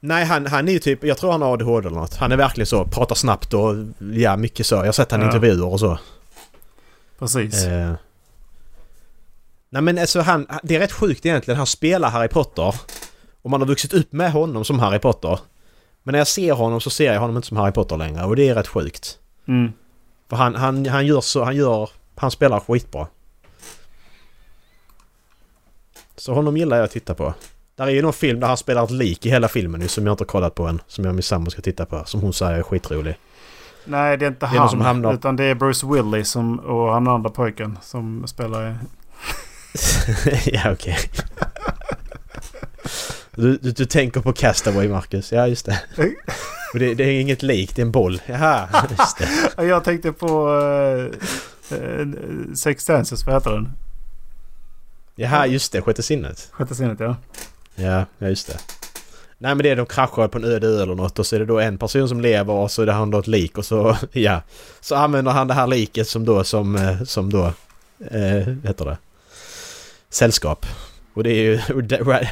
Nej, 0.00 0.24
han, 0.24 0.46
han 0.46 0.68
är 0.68 0.72
ju 0.72 0.78
typ... 0.78 1.04
Jag 1.04 1.18
tror 1.18 1.32
han 1.32 1.42
har 1.42 1.52
ADHD 1.52 1.88
eller 1.88 1.96
något. 2.00 2.16
Han 2.16 2.32
är 2.32 2.36
verkligen 2.36 2.66
så. 2.66 2.84
Pratar 2.84 3.14
snabbt 3.14 3.54
och 3.54 3.74
ja, 4.12 4.36
mycket 4.36 4.66
så. 4.66 4.74
Jag 4.74 4.84
har 4.84 4.92
sett 4.92 5.10
han 5.10 5.20
i 5.20 5.24
Ja. 5.24 5.26
intervjuer 5.34 5.66
och 5.72 5.80
så. 5.80 5.98
Precis. 7.18 7.64
Eh. 7.66 7.92
Nej 9.70 9.82
men 9.82 9.98
alltså 9.98 10.20
han... 10.20 10.46
Det 10.62 10.76
är 10.76 10.80
rätt 10.80 10.92
sjukt 10.92 11.26
egentligen. 11.26 11.58
Han 11.58 11.66
spelar 11.66 12.10
Harry 12.10 12.28
Potter. 12.28 12.74
Och 13.42 13.50
man 13.50 13.60
har 13.60 13.68
vuxit 13.68 13.92
upp 13.94 14.12
med 14.12 14.32
honom 14.32 14.64
som 14.64 14.78
Harry 14.78 14.98
Potter. 14.98 15.38
Men 16.02 16.12
när 16.12 16.18
jag 16.18 16.28
ser 16.28 16.52
honom 16.52 16.80
så 16.80 16.90
ser 16.90 17.12
jag 17.12 17.20
honom 17.20 17.36
inte 17.36 17.48
som 17.48 17.56
Harry 17.56 17.72
Potter 17.72 17.96
längre. 17.96 18.24
Och 18.24 18.36
det 18.36 18.48
är 18.48 18.54
rätt 18.54 18.68
sjukt. 18.68 19.18
Mm. 19.48 19.72
För 20.28 20.36
han, 20.36 20.54
han, 20.54 20.86
han 20.86 21.06
gör 21.06 21.20
så... 21.20 21.44
Han 21.44 21.56
gör... 21.56 21.90
Han 22.16 22.30
spelar 22.30 22.60
skitbra. 22.60 23.06
Så 26.16 26.34
honom 26.34 26.56
gillar 26.56 26.76
jag 26.76 26.84
att 26.84 26.90
titta 26.90 27.14
på. 27.14 27.34
Där 27.76 27.86
är 27.86 27.90
ju 27.90 28.02
någon 28.02 28.12
film 28.12 28.40
där 28.40 28.48
han 28.48 28.56
spelar 28.56 28.84
ett 28.84 28.90
lik 28.90 29.26
i 29.26 29.30
hela 29.30 29.48
filmen 29.48 29.80
ju, 29.80 29.88
som 29.88 30.06
jag 30.06 30.12
inte 30.12 30.22
har 30.24 30.26
kollat 30.26 30.54
på 30.54 30.66
än. 30.66 30.80
Som 30.86 31.04
jag 31.04 31.10
och 31.10 31.14
min 31.14 31.22
sambo 31.22 31.50
ska 31.50 31.62
titta 31.62 31.86
på. 31.86 32.02
Som 32.04 32.20
hon 32.20 32.32
säger 32.32 32.58
är 32.58 32.62
skitrolig. 32.62 33.18
Nej 33.84 34.16
det 34.16 34.24
är 34.24 34.28
inte 34.28 34.46
Det 34.46 34.54
är 34.56 34.58
han. 34.58 34.68
som 34.68 34.80
hamnar- 34.80 35.14
Utan 35.14 35.36
det 35.36 35.44
är 35.44 35.54
Bruce 35.54 35.86
Willis 35.86 36.30
som, 36.30 36.58
och 36.58 36.92
han 36.92 37.08
andra 37.08 37.30
pojken 37.30 37.78
som 37.82 38.26
spelar... 38.26 38.78
ja, 40.44 40.72
okej. 40.72 40.98
Du, 43.34 43.56
du, 43.56 43.72
du 43.72 43.84
tänker 43.84 44.20
på 44.20 44.32
Castaway, 44.32 44.88
Marcus. 44.88 45.32
Ja, 45.32 45.46
just 45.46 45.66
det. 45.66 45.80
Det, 46.74 46.94
det 46.94 47.04
är 47.04 47.20
inget 47.20 47.42
lik, 47.42 47.74
det 47.74 47.82
är 47.82 47.86
en 47.86 47.92
boll. 47.92 48.20
Jaha, 48.26 48.68
just 48.90 49.18
det. 49.18 49.28
Ja, 49.56 49.64
Jag 49.64 49.84
tänkte 49.84 50.12
på... 50.12 50.48
Uh, 50.50 51.78
uh, 51.78 52.54
Sex 52.54 52.84
Senses, 52.84 53.26
vad 53.26 53.34
heter 53.34 53.50
den? 53.50 53.72
Jaha, 55.14 55.46
just 55.46 55.72
det. 55.72 55.82
Sjätte 55.82 56.02
sinnet. 56.02 56.48
Sjätte 56.52 56.74
sinnet 56.74 57.00
ja. 57.00 57.16
Ja, 57.74 58.04
ja, 58.18 58.28
just 58.28 58.46
det. 58.46 58.58
Nej, 59.38 59.54
men 59.54 59.58
det 59.58 59.70
är 59.70 59.76
de 59.76 59.86
kraschar 59.86 60.28
på 60.28 60.38
en 60.38 60.44
öde 60.44 60.66
ö 60.66 60.82
eller 60.82 60.94
något 60.94 61.18
och 61.18 61.26
så 61.26 61.36
är 61.36 61.40
det 61.40 61.46
då 61.46 61.60
en 61.60 61.78
person 61.78 62.08
som 62.08 62.20
lever 62.20 62.52
och 62.52 62.70
så 62.70 62.82
är 62.82 62.86
det 62.86 62.92
han 62.92 63.10
då 63.10 63.18
ett 63.18 63.26
lik 63.26 63.58
och 63.58 63.64
så, 63.64 63.96
ja. 64.12 64.42
Så 64.80 64.94
använder 64.94 65.32
han 65.32 65.48
det 65.48 65.54
här 65.54 65.66
liket 65.66 66.08
som 66.08 66.24
då, 66.24 66.44
som, 66.44 66.76
eh, 66.76 67.02
som 67.02 67.30
då, 67.30 67.52
eh, 68.10 68.54
heter 68.64 68.84
det? 68.84 68.96
Sällskap. 70.10 70.66
Och 71.14 71.24
det 71.24 71.30
är 71.30 71.42
ju 71.42 71.56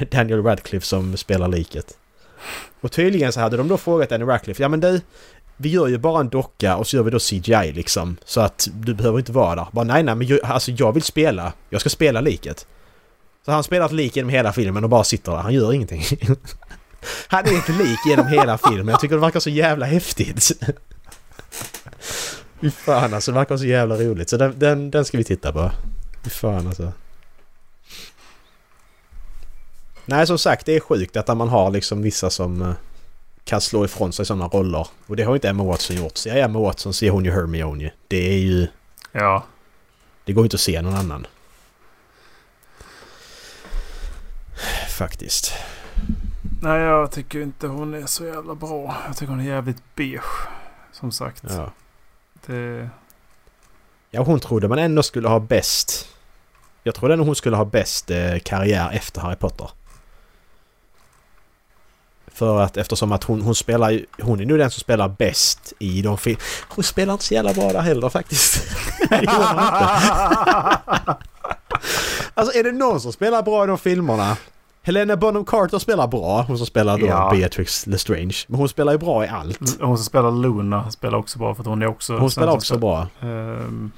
Daniel 0.10 0.42
Radcliffe 0.42 0.86
som 0.86 1.16
spelar 1.16 1.48
liket. 1.48 1.98
Och 2.80 2.92
tydligen 2.92 3.32
så 3.32 3.40
hade 3.40 3.56
de 3.56 3.68
då 3.68 3.76
frågat 3.76 4.08
Daniel 4.08 4.28
Radcliffe, 4.28 4.62
ja 4.62 4.68
men 4.68 4.80
du, 4.80 5.00
vi 5.56 5.68
gör 5.68 5.86
ju 5.86 5.98
bara 5.98 6.20
en 6.20 6.28
docka 6.28 6.76
och 6.76 6.86
så 6.86 6.96
gör 6.96 7.02
vi 7.02 7.10
då 7.10 7.18
CGI 7.18 7.72
liksom. 7.72 8.16
Så 8.24 8.40
att 8.40 8.68
du 8.72 8.94
behöver 8.94 9.18
inte 9.18 9.32
vara 9.32 9.54
där. 9.54 9.66
Bara 9.72 9.84
nej, 9.84 10.02
nej, 10.02 10.14
men 10.14 10.26
jag, 10.26 10.44
alltså 10.44 10.70
jag 10.70 10.92
vill 10.92 11.02
spela. 11.02 11.52
Jag 11.70 11.80
ska 11.80 11.90
spela 11.90 12.20
liket. 12.20 12.66
Så 13.44 13.52
han 13.52 13.64
spelar 13.64 13.86
ett 13.86 13.92
lik 13.92 14.16
genom 14.16 14.30
hela 14.30 14.52
filmen 14.52 14.84
och 14.84 14.90
bara 14.90 15.04
sitter 15.04 15.32
där. 15.32 15.38
Han 15.38 15.54
gör 15.54 15.72
ingenting. 15.72 16.02
Han 17.28 17.46
är 17.46 17.58
ett 17.58 17.68
lik 17.68 17.98
genom 18.06 18.26
hela 18.26 18.58
filmen. 18.58 18.88
Jag 18.88 19.00
tycker 19.00 19.14
det 19.14 19.20
verkar 19.20 19.40
så 19.40 19.50
jävla 19.50 19.86
häftigt. 19.86 20.50
Fy 22.60 22.70
fan 22.70 23.14
alltså, 23.14 23.32
det 23.32 23.38
verkar 23.38 23.56
så 23.56 23.64
jävla 23.64 23.96
roligt. 23.96 24.28
Så 24.28 24.36
den, 24.36 24.58
den, 24.58 24.90
den 24.90 25.04
ska 25.04 25.18
vi 25.18 25.24
titta 25.24 25.52
på. 25.52 25.70
Fy 26.24 26.30
fan 26.30 26.66
alltså. 26.66 26.92
Nej 30.06 30.26
som 30.26 30.38
sagt, 30.38 30.66
det 30.66 30.76
är 30.76 30.80
sjukt 30.80 31.16
att 31.16 31.36
man 31.36 31.48
har 31.48 31.70
liksom 31.70 32.02
vissa 32.02 32.30
som 32.30 32.62
eh, 32.62 32.72
kan 33.44 33.60
slå 33.60 33.84
ifrån 33.84 34.12
sig 34.12 34.26
sådana 34.26 34.48
roller. 34.48 34.88
Och 35.06 35.16
det 35.16 35.22
har 35.22 35.34
inte 35.34 35.48
Emma 35.48 35.64
Watson 35.64 35.96
gjort. 35.96 36.16
Så 36.16 36.28
jag 36.28 36.38
Emma 36.38 36.58
Watson 36.58 36.92
så 36.92 37.04
är 37.04 37.10
hon 37.10 37.24
ju 37.24 37.30
Hermione. 37.30 37.92
Det 38.08 38.28
är 38.28 38.38
ju... 38.38 38.66
Ja. 39.12 39.44
Det 40.24 40.32
går 40.32 40.44
inte 40.44 40.54
att 40.54 40.60
se 40.60 40.82
någon 40.82 40.94
annan. 40.94 41.26
Faktiskt. 44.88 45.52
Nej 46.62 46.80
jag 46.80 47.10
tycker 47.10 47.40
inte 47.40 47.66
hon 47.66 47.94
är 47.94 48.06
så 48.06 48.24
jävla 48.24 48.54
bra. 48.54 48.96
Jag 49.06 49.16
tycker 49.16 49.30
hon 49.30 49.40
är 49.40 49.44
jävligt 49.44 49.82
beige. 49.94 50.48
Som 50.92 51.12
sagt. 51.12 51.44
Ja. 51.48 51.72
Det... 52.46 52.88
Ja, 54.10 54.22
hon 54.22 54.40
trodde 54.40 54.68
man 54.68 54.78
ändå 54.78 55.02
skulle 55.02 55.28
ha 55.28 55.40
bäst... 55.40 56.08
Jag 56.82 56.94
trodde 56.94 57.14
ändå 57.14 57.24
hon 57.24 57.36
skulle 57.36 57.56
ha 57.56 57.64
bäst 57.64 58.10
eh, 58.10 58.38
karriär 58.38 58.90
efter 58.92 59.20
Harry 59.20 59.36
Potter. 59.36 59.70
För 62.36 62.60
att 62.60 62.76
eftersom 62.76 63.12
att 63.12 63.24
hon, 63.24 63.40
hon 63.42 63.54
spelar 63.54 64.00
Hon 64.22 64.40
är 64.40 64.44
nu 64.46 64.58
den 64.58 64.70
som 64.70 64.80
spelar 64.80 65.08
bäst 65.08 65.72
i 65.78 66.02
de 66.02 66.18
film... 66.18 66.38
Hon 66.68 66.84
spelar 66.84 67.12
inte 67.12 67.24
så 67.24 67.34
jävla 67.34 67.52
bra 67.54 67.72
där 67.72 67.80
heller 67.80 68.08
faktiskt. 68.08 68.62
Alltså 72.34 72.58
är 72.58 72.64
det 72.64 72.72
någon 72.72 73.00
som 73.00 73.12
spelar 73.12 73.42
bra 73.42 73.64
i 73.64 73.66
de 73.66 73.78
filmerna? 73.78 74.36
Helena 74.82 75.16
Bonham 75.16 75.44
Carter 75.44 75.78
spelar 75.78 76.06
bra. 76.06 76.42
Hon 76.42 76.56
som 76.58 76.66
spelar 76.66 76.98
då 76.98 77.06
Ja. 77.06 77.30
Beatrix 77.32 77.86
Lestrange. 77.86 78.36
Men 78.48 78.58
hon 78.58 78.68
spelar 78.68 78.92
ju 78.92 78.98
bra 78.98 79.24
i 79.24 79.28
allt. 79.28 79.80
Hon 79.80 79.96
som 79.98 80.04
spelar 80.04 80.30
Luna 80.30 80.90
spelar 80.90 81.18
också 81.18 81.38
bra 81.38 81.54
för 81.54 81.62
att 81.62 81.66
hon 81.66 81.82
är 81.82 81.86
också... 81.86 82.18
Hon 82.18 82.30
spelar 82.30 82.52
också 82.52 82.78
bra. 82.78 83.06
Ehm, 83.20 83.92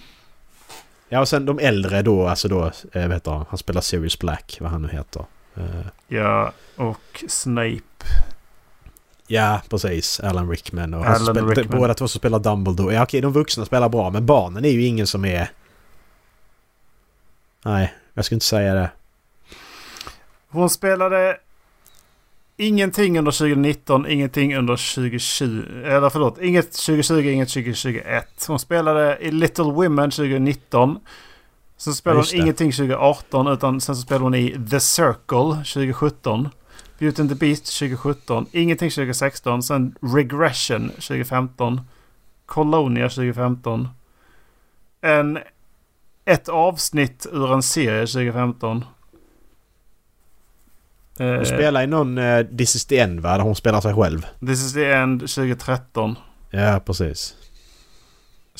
Ja 1.08 1.20
och 1.20 1.28
sen 1.28 1.46
de 1.46 1.58
äldre 1.58 2.02
då, 2.02 2.26
alltså 2.28 2.48
då, 2.48 2.64
eh, 2.92 3.02
vad 3.02 3.12
heter 3.12 3.30
han? 3.30 3.44
Han 3.48 3.58
spelar 3.58 3.80
Sirius 3.80 4.18
Black, 4.18 4.58
vad 4.60 4.70
han 4.70 4.82
nu 4.82 4.88
heter. 4.88 5.24
Eh, 5.56 5.62
ja, 6.08 6.52
och 6.76 7.24
Snape. 7.28 7.80
Ja, 9.26 9.62
precis. 9.70 10.20
Alan 10.20 10.50
Rickman 10.50 10.94
och 10.94 11.06
Alan 11.06 11.26
spelar, 11.26 11.48
Rickman. 11.48 11.80
båda 11.80 11.94
två 11.94 12.08
som 12.08 12.18
spelar 12.18 12.38
Dumbledore. 12.38 12.94
Ja 12.94 13.02
okej, 13.02 13.20
de 13.20 13.32
vuxna 13.32 13.64
spelar 13.64 13.88
bra 13.88 14.10
men 14.10 14.26
barnen 14.26 14.64
är 14.64 14.70
ju 14.70 14.86
ingen 14.86 15.06
som 15.06 15.24
är... 15.24 15.50
Nej, 17.64 17.94
jag 18.14 18.24
skulle 18.24 18.36
inte 18.36 18.46
säga 18.46 18.74
det. 18.74 18.90
Hon 20.48 20.70
spelade 20.70 21.36
ingenting 22.56 23.18
under 23.18 23.32
2019, 23.32 24.06
ingenting 24.06 24.56
under 24.56 24.94
2020. 24.94 25.62
Eller 25.84 26.10
förlåt, 26.10 26.38
inget 26.38 26.72
2020, 26.72 27.28
inget 27.28 27.48
2021. 27.48 28.44
Hon 28.48 28.58
spelade 28.58 29.18
i 29.20 29.30
Little 29.30 29.64
Women 29.64 30.10
2019. 30.10 30.98
Sen 31.76 31.94
spelade 31.94 32.20
just 32.20 32.32
hon 32.32 32.42
ingenting 32.42 32.72
2018 32.72 33.46
utan 33.46 33.80
sen 33.80 33.96
så 33.96 34.02
spelade 34.02 34.24
hon 34.24 34.34
i 34.34 34.56
The 34.70 34.80
Circle 34.80 35.64
2017. 35.64 36.48
Beauty 36.98 37.22
and 37.22 37.28
the 37.30 37.34
Beast 37.36 37.78
2017. 37.78 38.46
Ingenting 38.52 38.90
2016. 38.90 39.62
Sen 39.62 39.94
Regression 40.00 40.88
2015. 40.90 41.80
Colonia 42.46 43.08
2015. 43.08 43.88
En, 45.00 45.38
ett 46.24 46.48
avsnitt 46.48 47.26
ur 47.32 47.52
en 47.52 47.62
serie 47.62 48.06
2015. 48.06 48.84
Hon 51.18 51.34
Eh, 51.34 51.42
spelar 51.44 51.82
i 51.82 51.86
någon 51.86 52.18
uh, 52.18 52.46
This 52.56 52.74
is 52.76 52.84
the 52.86 52.98
end 52.98 53.20
va? 53.20 53.36
Där 53.36 53.44
hon 53.44 53.54
spelar 53.54 53.80
sig 53.80 53.94
själv. 53.94 54.26
This 54.40 54.64
is 54.66 54.72
the 54.72 54.92
end 54.92 55.20
2013. 55.20 56.16
Ja, 56.50 56.80
precis. 56.86 57.34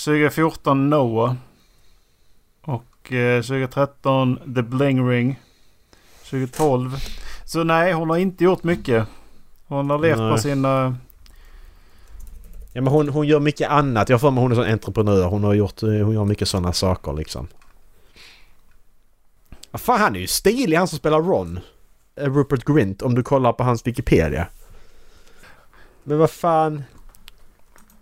2014 0.04 0.90
Noah. 0.90 1.34
Och 2.62 3.12
eh, 3.12 3.42
2013 3.42 4.38
The 4.54 4.62
Bling 4.62 5.08
Ring. 5.08 5.40
2012. 6.30 6.96
Så 7.48 7.64
nej, 7.64 7.92
hon 7.92 8.10
har 8.10 8.16
inte 8.16 8.44
gjort 8.44 8.64
mycket. 8.64 9.06
Hon 9.66 9.90
har 9.90 9.98
levt 9.98 10.18
Nej. 10.18 10.32
på 10.32 10.38
sina... 10.38 10.96
Ja 12.72 12.80
men 12.80 12.86
hon, 12.92 13.08
hon 13.08 13.26
gör 13.26 13.40
mycket 13.40 13.70
annat. 13.70 14.08
Jag 14.08 14.20
för 14.20 14.30
mig 14.30 14.42
hon 14.42 14.52
är 14.52 14.56
sån 14.56 14.64
entreprenör. 14.64 15.24
Hon 15.26 15.44
har 15.44 15.54
gjort... 15.54 15.82
eh, 15.82 15.88
Hon 15.88 16.14
gör 16.14 16.24
mycket 16.24 16.48
sådana 16.48 16.72
saker 16.72 17.12
liksom. 17.12 17.48
Fan 19.74 20.00
han 20.00 20.16
är 20.16 20.20
ju 20.20 20.26
stilig 20.26 20.76
han 20.76 20.88
som 20.88 20.98
spelar 20.98 21.18
Ron. 21.22 21.60
Eh, 22.16 22.34
Rupert 22.34 22.64
Grint 22.64 23.02
om 23.02 23.14
du 23.14 23.22
kollar 23.22 23.52
på 23.52 23.64
hans 23.64 23.86
Wikipedia. 23.86 24.46
Men 26.04 26.18
vad 26.18 26.30
fan... 26.30 26.84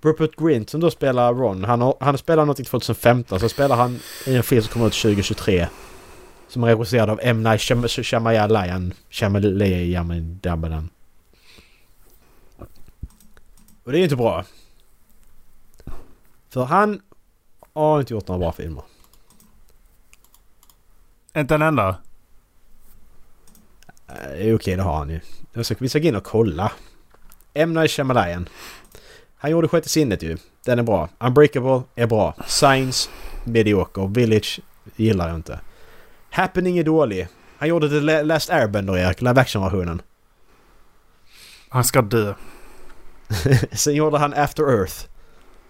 Rupert 0.03 0.37
Grint 0.37 0.71
som 0.71 0.81
då 0.81 0.91
spelar 0.91 1.35
Ron. 1.35 1.65
Han, 1.65 1.81
har, 1.81 1.97
han 2.01 2.19
spelar 2.19 2.45
något 2.45 2.61
i 2.61 2.65
2015. 2.65 3.41
Så 3.41 3.49
spelar 3.49 3.77
han 3.77 3.99
i 4.27 4.37
en 4.37 4.43
film 4.43 4.63
som 4.63 4.73
kommer 4.73 4.87
ut 4.87 4.93
2023. 5.03 5.67
Som 6.49 6.63
är 6.63 6.67
regisserad 6.67 7.11
av 7.11 7.21
M. 7.23 7.43
Night 7.43 7.61
Shyam- 7.61 8.03
Shyamalan. 8.03 8.95
Shyamalan. 9.11 10.89
Och 13.85 13.93
det 13.93 13.99
är 13.99 14.03
inte 14.03 14.17
bra. 14.17 14.45
För 16.49 16.65
han 16.65 17.01
har 17.75 18.01
inte 18.01 18.15
gjort 18.15 18.29
några 18.29 18.39
bra 18.39 18.53
filmer. 18.53 18.83
Inte 21.37 21.55
en 21.55 21.63
enda. 21.63 21.89
Eh, 24.09 24.15
Det 24.31 24.49
är 24.51 24.55
okej, 24.57 24.77
det 24.77 24.83
har 24.83 24.97
han 24.99 25.11
ju. 25.11 25.21
Vi 25.79 25.89
ska 25.89 25.99
gå 25.99 26.09
in 26.09 26.17
och 26.17 26.25
kolla. 26.25 26.73
M. 27.55 27.75
Night 27.75 27.91
Shyamalan. 27.91 28.49
Han 29.37 29.51
gjorde 29.51 29.69
Sjätte 29.69 29.89
sinnet 29.89 30.23
ju. 30.23 30.37
Den 30.65 30.79
är 30.79 30.83
bra. 30.83 31.09
Unbreakable 31.19 31.83
är 31.95 32.07
bra. 32.07 32.35
Science, 32.47 33.11
medioker. 33.45 34.07
Village 34.07 34.61
gillar 34.97 35.29
jag 35.29 35.37
inte. 35.37 35.61
Happening 36.37 36.79
är 36.79 36.85
dålig. 36.85 37.29
Han 37.59 37.69
gjorde 37.69 37.89
The 37.89 38.01
La- 38.01 38.23
Last 38.23 38.51
Airbender, 38.51 38.99
Erik. 38.99 39.21
Live 39.21 39.41
action-versionen. 39.41 40.03
Han 41.69 41.85
ska 41.85 42.03
dö. 42.03 42.35
Sen 43.73 43.95
gjorde 43.95 44.19
han 44.19 44.35
After 44.35 44.63
Earth. 44.79 44.95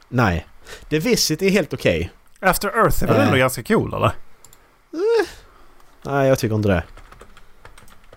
Nej. 0.09 0.47
The 0.90 0.98
Visit 0.98 1.43
är 1.43 1.51
helt 1.51 1.74
okej. 1.74 2.10
After 2.40 2.68
Earth 2.68 3.02
är 3.05 3.06
väl 3.09 3.20
ändå 3.20 3.36
ganska 3.36 3.62
cool 3.62 3.94
eller? 3.94 4.12
Nej, 6.05 6.28
jag 6.28 6.38
tycker 6.38 6.55
inte 6.56 6.68
det. 6.68 6.84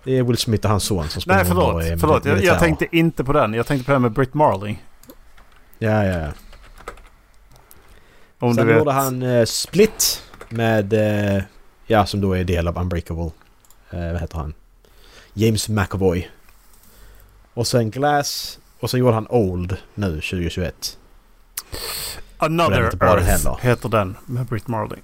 Det 0.04 0.18
är 0.18 0.22
Will 0.22 0.36
Smith 0.36 0.64
och 0.66 0.70
hans 0.70 0.84
son 0.84 1.08
som 1.08 1.22
spelar 1.22 1.36
Nej 1.38 1.46
förlåt. 1.46 1.84
är 1.84 1.96
förlåt. 1.96 2.24
Jag, 2.24 2.44
jag 2.44 2.58
tänkte 2.58 2.96
inte 2.96 3.24
på 3.24 3.32
den. 3.32 3.54
Jag 3.54 3.66
tänkte 3.66 3.86
på 3.86 3.92
den 3.92 4.02
med 4.02 4.12
Britt 4.12 4.34
Marling. 4.34 4.84
Ja, 5.78 6.04
ja, 6.04 6.18
ja. 6.20 6.28
Om 8.38 8.54
Sen 8.54 8.66
du 8.66 8.72
vet. 8.72 8.78
gjorde 8.78 8.92
han 8.92 9.22
eh, 9.22 9.44
Split 9.44 10.22
med... 10.48 10.92
Ja, 11.90 12.06
som 12.06 12.20
då 12.20 12.32
är 12.32 12.44
del 12.44 12.68
av 12.68 12.78
Unbreakable. 12.78 13.30
Eh, 13.90 14.12
vad 14.12 14.20
heter 14.20 14.38
han? 14.38 14.54
James 15.34 15.68
McAvoy. 15.68 16.30
Och 17.54 17.66
sen 17.66 17.90
Glass. 17.90 18.58
Och 18.80 18.90
sen 18.90 19.00
gjorde 19.00 19.14
han 19.14 19.26
Old 19.30 19.76
nu 19.94 20.10
2021. 20.10 20.98
Den 22.40 22.60
är 22.60 22.64
Another 22.64 22.90
den 22.90 23.08
Earth 23.08 23.24
heller. 23.26 23.58
heter 23.62 23.88
den 23.88 24.16
med 24.26 24.46
Britt 24.46 24.68
Marling. 24.68 25.02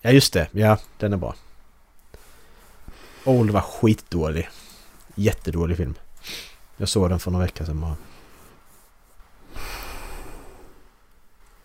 Ja, 0.00 0.10
just 0.10 0.32
det. 0.32 0.48
Ja, 0.52 0.78
den 0.98 1.12
är 1.12 1.16
bra. 1.16 1.34
Old 3.24 3.50
var 3.50 3.60
skitdålig. 3.60 4.48
Jättedålig 5.14 5.76
film. 5.76 5.94
Jag 6.76 6.88
såg 6.88 7.10
den 7.10 7.18
för 7.18 7.30
några 7.30 7.44
veckor 7.44 7.64
sedan 7.64 7.80
bara. 7.80 7.96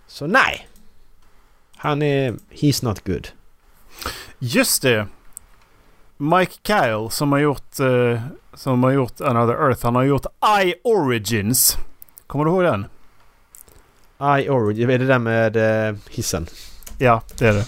Så 0.08 0.28
nej! 0.28 0.68
Han 1.76 2.02
är... 2.02 2.32
He's 2.50 2.86
not 2.86 3.06
good. 3.06 3.28
Just 4.40 4.82
det. 4.82 5.08
Mike 6.18 6.54
Kyle 6.64 7.10
som 7.12 7.32
har 7.32 7.40
gjort 7.40 7.80
eh, 7.80 8.22
som 8.54 8.84
har 8.84 8.92
gjort 8.92 9.22
Another 9.22 9.54
Earth. 9.54 9.86
Han 9.86 9.96
har 9.96 10.04
gjort 10.04 10.26
I 10.64 10.74
Origins. 10.84 11.78
Kommer 12.28 12.46
du 12.46 12.52
ihåg 12.52 12.64
den? 12.64 12.86
I 14.40 14.50
Origin, 14.50 14.90
är 14.90 14.98
det 15.00 15.06
där 15.06 15.20
med 15.20 15.88
eh, 15.90 15.96
hissen? 16.10 16.48
Ja, 16.98 17.22
det 17.38 17.48
är 17.48 17.54
det. 17.54 17.66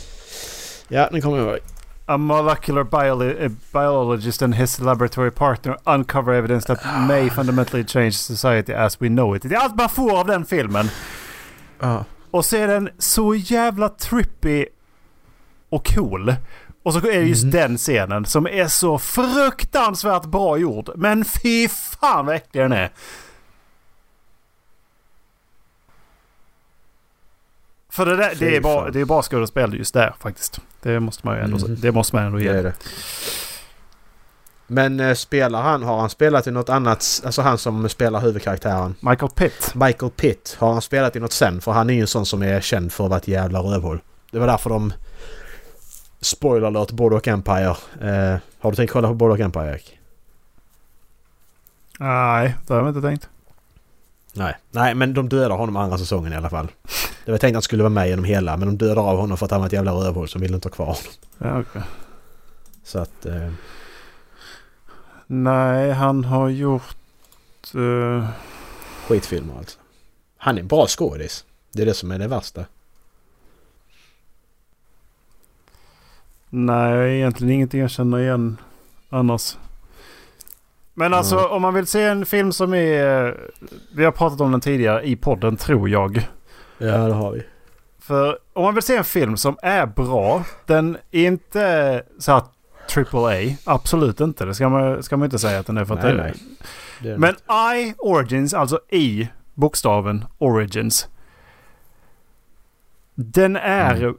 Ja, 0.88 1.10
den 1.12 1.22
kommer 1.22 1.38
jag 1.38 1.48
ihåg. 1.48 1.60
A 2.06 2.18
molecular 2.18 2.84
biolo- 2.84 3.45
a 3.45 3.49
biologist 3.74 4.41
and 4.41 4.56
his 4.56 4.80
laboratory 4.80 5.32
partner 5.32 5.78
uncover 5.86 6.34
evidence 6.34 6.68
that 6.68 6.80
may 7.08 7.30
fundamentally 7.30 7.86
change 7.88 8.12
society 8.12 8.74
as 8.74 9.02
we 9.02 9.08
know 9.08 9.36
it. 9.36 9.41
Det 9.44 9.56
är 9.56 9.60
allt 9.60 9.76
man 9.76 9.90
får 9.90 10.20
av 10.20 10.28
den 10.28 10.45
filmen. 10.45 10.90
Ja. 11.80 12.06
Och 12.32 12.45
så 12.45 12.56
är 12.56 12.68
den 12.68 12.90
så 12.98 13.36
jävla 13.36 13.90
trippy 13.90 14.66
och 15.72 15.88
cool. 15.95 16.35
Och 16.84 16.93
så 16.93 16.99
är 16.99 17.02
det 17.19 17.27
just 17.27 17.43
Mhm. 17.43 17.52
den 17.52 17.77
scenen 17.77 18.26
som 18.26 18.48
är 18.48 18.68
så 18.68 18.99
fruktansvärt 18.99 20.26
bra 20.26 20.57
gjord. 20.57 20.91
Men 20.95 21.26
fy 21.26 21.68
fan 21.69 22.26
vad 22.26 22.35
äcklig 22.35 22.64
den 22.64 22.72
är. 22.72 22.91
För 27.89 28.06
det, 28.06 28.15
där, 28.18 28.35
det, 28.39 28.56
är 28.56 28.61
bara, 28.61 28.91
det 28.91 28.99
är 28.99 29.06
bara 29.06 29.22
skådespel 29.22 29.73
just 29.73 29.93
där 29.93 30.14
faktiskt. 30.19 30.60
Det 30.81 30.99
måste 30.99 31.27
man 31.27 31.38
ju 31.38 31.43
ändå, 31.43 31.57
Mhm. 31.57 31.76
det 31.80 31.91
måste 31.91 32.15
man 32.15 32.26
ändå 32.26 32.39
ge. 32.39 32.52
Det 32.52 32.61
det. 32.61 32.73
Men 34.68 34.99
eh, 34.99 35.14
spelar 35.14 35.61
han, 35.61 35.84
har 35.84 35.99
han 35.99 36.10
spelat 36.10 36.48
i 36.48 36.52
något 36.52 36.69
annat, 36.69 37.22
alltså 37.26 37.41
han 37.41 37.57
som 37.57 37.89
spelar 37.89 38.22
huvudkaraktären? 38.22 38.95
Michael 38.99 39.31
Pitt. 39.31 39.72
Michael 39.76 40.11
Pitt, 40.11 40.56
har 40.60 40.72
han 40.73 40.81
spelat 40.81 41.15
i 41.15 41.19
något 41.19 41.31
sen? 41.34 41.61
För 41.61 41.72
han 41.72 41.89
är 41.89 41.93
ju 41.93 42.02
en 42.02 42.07
sån 42.07 42.26
som 42.26 42.41
är 42.43 42.61
känd 42.61 42.91
för 42.91 43.03
att 43.03 43.10
vara 43.10 43.19
ett 43.19 43.27
jävla 43.27 43.60
rövhål. 43.60 44.02
Det 44.31 44.39
var 44.39 44.48
därför 44.48 44.69
de... 44.69 44.93
Spoiler 46.22 46.68
alert, 46.68 46.91
Boardwalk 46.91 47.27
Empire. 47.27 47.76
Eh, 48.02 48.38
har 48.60 48.72
du 48.72 48.76
tänkt 48.76 48.91
kolla 48.91 49.07
på 49.07 49.14
Boardwalk 49.14 49.39
Empire 49.41 49.72
Erik? 49.72 49.99
Nej, 51.99 52.56
det 52.68 52.73
har 52.73 52.81
jag 52.81 52.89
inte 52.89 53.02
tänkt. 53.02 53.30
Nej. 54.34 54.56
Nej, 54.72 54.95
men 54.95 55.14
de 55.14 55.30
dödar 55.30 55.56
honom 55.57 55.76
andra 55.76 55.98
säsongen 55.98 56.34
i 56.34 56.35
alla 56.35 56.49
fall. 56.49 56.68
Det 57.26 57.31
var 57.31 57.38
tänkt 57.38 57.52
att 57.53 57.56
han 57.56 57.61
skulle 57.61 57.84
vara 57.84 57.89
med 57.93 58.07
genom 58.10 58.26
hela, 58.26 58.57
men 58.57 58.68
de 58.68 58.85
dödar 58.85 59.02
av 59.02 59.18
honom 59.18 59.38
för 59.38 59.45
att 59.45 59.52
han 59.52 59.60
var 59.60 59.68
ett 59.68 59.73
jävla 59.73 59.91
rövhål 59.91 60.27
som 60.27 60.41
ville 60.41 60.56
inte 60.56 60.68
ha 60.68 60.73
kvar 60.73 60.85
honom. 60.85 61.02
Ja, 61.38 61.60
okej. 61.60 61.81
Så 62.84 62.99
att... 62.99 63.26
Eh, 63.26 63.52
Nej, 65.27 65.91
han 65.91 66.26
har 66.26 66.49
gjort... 66.49 66.95
eh, 67.76 68.27
skitfilmer 69.07 69.57
alltså. 69.57 69.80
Han 70.38 70.57
är 70.57 70.61
en 70.61 70.68
bra 70.68 70.88
skådis. 70.88 71.45
Det 71.72 71.81
är 71.81 71.85
det 71.85 71.93
som 71.93 72.11
är 72.11 72.19
det 72.19 72.27
värsta. 72.27 72.65
Nej, 76.53 77.15
egentligen 77.18 77.53
ingenting 77.53 77.82
jag 77.82 77.90
känner 77.90 78.19
igen 78.19 78.57
annars. 79.10 79.57
Men 80.94 81.14
alltså 81.14 81.36
Nej. 81.36 81.45
om 81.45 81.61
man 81.61 81.73
vill 81.73 81.88
se 81.88 82.03
en 82.03 82.26
film 82.26 82.52
som 82.52 82.73
är... 82.73 83.38
Vi 83.95 84.06
har 84.06 84.11
pratat 84.11 84.41
om 84.41 84.52
den 84.52 84.61
tidigare 84.61 85.03
i 85.07 85.15
podden 85.15 85.57
tror 85.57 85.90
jag. 85.90 86.28
Ja, 86.78 86.98
det 86.98 87.14
har 87.14 87.32
vi. 87.32 87.44
För 87.99 88.38
om 88.53 88.64
man 88.64 88.73
vill 88.76 88.84
se 88.84 88.95
en 88.98 89.03
film 89.03 89.38
som 89.38 89.57
är 89.61 89.86
bra. 89.86 90.44
Den 90.65 90.98
är 91.11 91.26
inte 91.28 92.03
så 92.19 92.32
här 92.32 92.44
AAA. 93.11 93.56
Absolut 93.65 94.19
inte. 94.19 94.45
Det 94.45 94.56
ska 94.56 94.69
man, 94.69 95.03
ska 95.03 95.18
man 95.18 95.26
inte 95.26 95.40
säga 95.40 95.60
att 95.60 95.65
den 95.65 95.78
är. 95.78 95.86
För 95.86 95.94
att 95.95 96.03
Nej, 96.03 96.14
det, 96.14 96.23
nej. 96.23 96.34
Det 97.02 97.10
är 97.10 97.18
Men 97.18 97.36
I 97.78 97.94
Origins, 97.98 98.53
alltså 98.53 98.80
i 98.90 99.30
bokstaven 99.53 100.26
Origins. 100.38 101.07
Den 103.15 103.56
är 103.56 103.95
Mm. 103.95 104.15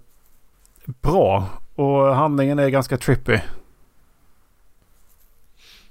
bra 0.84 1.46
och 1.74 2.16
handlingen 2.16 2.58
är 2.58 2.68
ganska 2.68 2.96
trippy. 2.96 3.38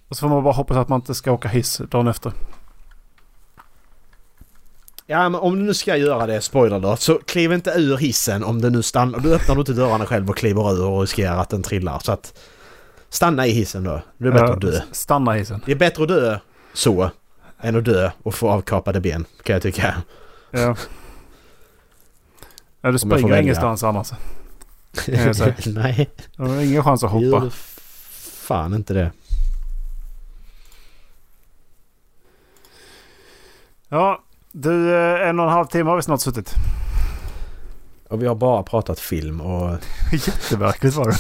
Och 0.07 0.17
så 0.17 0.21
får 0.21 0.29
man 0.29 0.43
bara 0.43 0.53
hoppas 0.53 0.77
att 0.77 0.89
man 0.89 0.99
inte 0.99 1.15
ska 1.15 1.31
åka 1.31 1.47
hiss 1.47 1.77
dagen 1.77 2.07
efter. 2.07 2.31
Ja, 5.05 5.29
men 5.29 5.41
om 5.41 5.59
du 5.59 5.65
nu 5.65 5.73
ska 5.73 5.95
göra 5.95 6.25
det, 6.27 6.41
spoiler 6.41 6.79
då, 6.79 6.95
så 6.95 7.19
kliv 7.19 7.53
inte 7.53 7.69
ur 7.69 7.97
hissen 7.97 8.43
om 8.43 8.61
det 8.61 8.69
nu 8.69 8.81
stannar. 8.83 9.19
Du 9.19 9.35
öppnar 9.35 9.59
inte 9.59 9.73
dörrarna 9.73 10.05
själv 10.05 10.29
och 10.29 10.37
kliver 10.37 10.73
ur 10.73 10.85
och 10.85 11.01
riskerar 11.01 11.37
att 11.37 11.49
den 11.49 11.63
trillar. 11.63 11.99
Så 11.99 12.11
att 12.11 12.39
stanna 13.09 13.47
i 13.47 13.51
hissen 13.51 13.83
då. 13.83 14.01
Det 14.17 14.27
är 14.27 14.31
bättre 14.31 14.47
Ja, 14.47 14.53
att 14.53 14.61
dö. 14.61 14.81
Stanna 14.91 15.31
hissen. 15.31 15.61
Det 15.65 15.71
är 15.71 15.75
bättre 15.75 16.03
att 16.03 16.09
dö 16.09 16.39
så 16.73 17.11
än 17.61 17.75
att 17.75 17.85
dö 17.85 18.11
och 18.23 18.35
få 18.35 18.49
avkapade 18.49 19.01
ben, 19.01 19.25
kan 19.43 19.53
jag 19.53 19.61
tycka. 19.61 19.95
Ja. 20.51 20.75
Ja, 22.81 22.91
du 22.91 22.99
springer 22.99 23.41
ingenstans 23.41 23.83
annars. 23.83 24.11
Nej, 25.65 26.09
Du 26.35 26.43
har 26.43 26.61
ingen 26.61 26.83
chans 26.83 27.03
att 27.03 27.11
hoppa. 27.11 27.39
du 27.39 27.49
fan 28.47 28.73
inte 28.73 28.93
det. 28.93 29.11
Ja. 33.89 34.23
Du, 34.51 34.95
eh, 34.95 35.29
en 35.29 35.39
och 35.39 35.45
en 35.45 35.51
halv 35.51 35.65
timme 35.65 35.89
har 35.89 35.95
vi 35.95 36.01
snart 36.03 36.21
suttit. 36.21 36.55
Och 38.11 38.21
vi 38.23 38.27
har 38.27 38.35
bara 38.35 38.63
pratat 38.63 38.99
film 38.99 39.41
och... 39.41 39.77
Jättemärkligt 40.11 40.95
var 40.95 41.05
det. 41.07 41.15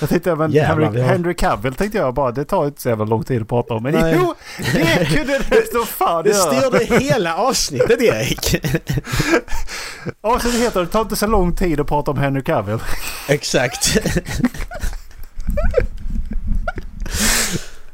Jag 0.00 0.08
tänkte, 0.08 0.34
men 0.34 0.50
Jävlar, 0.52 0.84
Henry, 0.86 1.00
har- 1.00 1.08
Henry 1.08 1.34
Cavill 1.34 1.74
tänkte 1.74 1.98
jag 1.98 2.14
bara, 2.14 2.30
det 2.32 2.44
tar 2.44 2.66
inte 2.66 2.82
så 2.82 2.88
jävla 2.88 3.04
lång 3.04 3.24
tid 3.24 3.42
att 3.42 3.48
prata 3.48 3.74
om. 3.74 3.82
Men 3.82 3.94
Nej. 3.94 4.14
jo, 4.18 4.34
det 4.74 5.04
kunde 5.16 5.38
det 5.38 5.72
så 5.72 5.84
fan 5.86 6.24
Det 6.24 6.34
styrde 6.34 6.84
hela 7.00 7.36
avsnittet 7.36 8.00
Erik! 8.00 8.64
Avsnittet 10.20 10.60
heter 10.60 10.80
det 10.80 10.86
tar 10.86 11.00
inte 11.00 11.16
så 11.16 11.26
lång 11.26 11.56
tid 11.56 11.80
att 11.80 11.86
prata 11.86 12.10
om 12.10 12.18
Henry 12.18 12.42
Cavill. 12.42 12.78
Exakt. 13.28 13.98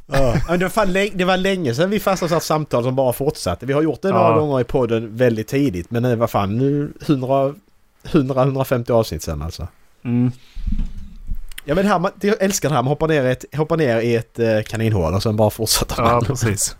Ja, 0.06 0.56
det, 0.56 0.76
var 0.76 1.16
det 1.18 1.24
var 1.24 1.36
länge 1.36 1.74
sedan 1.74 1.90
vi 1.90 2.00
fastnade 2.00 2.36
ett 2.36 2.42
samtal 2.42 2.82
som 2.84 2.94
bara 2.94 3.12
fortsatte. 3.12 3.66
Vi 3.66 3.72
har 3.72 3.82
gjort 3.82 4.02
det 4.02 4.08
några 4.08 4.28
Ja. 4.28 4.38
gånger 4.38 4.60
i 4.60 4.64
podden 4.64 5.16
väldigt 5.16 5.48
tidigt 5.48 5.90
men 5.90 6.02
det 6.02 6.16
var 6.16 6.26
fan 6.26 6.58
nu 6.58 6.92
100 7.06 7.54
100-150 8.04 8.90
avsnitt 8.90 9.22
sen 9.22 9.42
alltså. 9.42 9.68
Mm. 10.04 10.32
Ja 11.64 11.74
men 11.74 11.86
här, 11.86 11.98
man, 11.98 12.10
jag 12.20 12.42
älskar 12.42 12.68
det 12.68 12.74
här. 12.74 12.82
Man 12.82 12.88
hoppar 12.88 13.08
ner 13.08 13.24
i 13.24 13.30
ett, 13.30 13.44
hoppar 13.56 13.76
ner 13.76 14.00
i 14.00 14.14
ett 14.14 14.38
eh, 14.38 14.60
kaninhål 14.66 15.14
och 15.14 15.22
sen 15.22 15.36
bara 15.36 15.50
fortsätter 15.50 16.02
man. 16.02 16.12
Ja, 16.12 16.20
precis. 16.20 16.76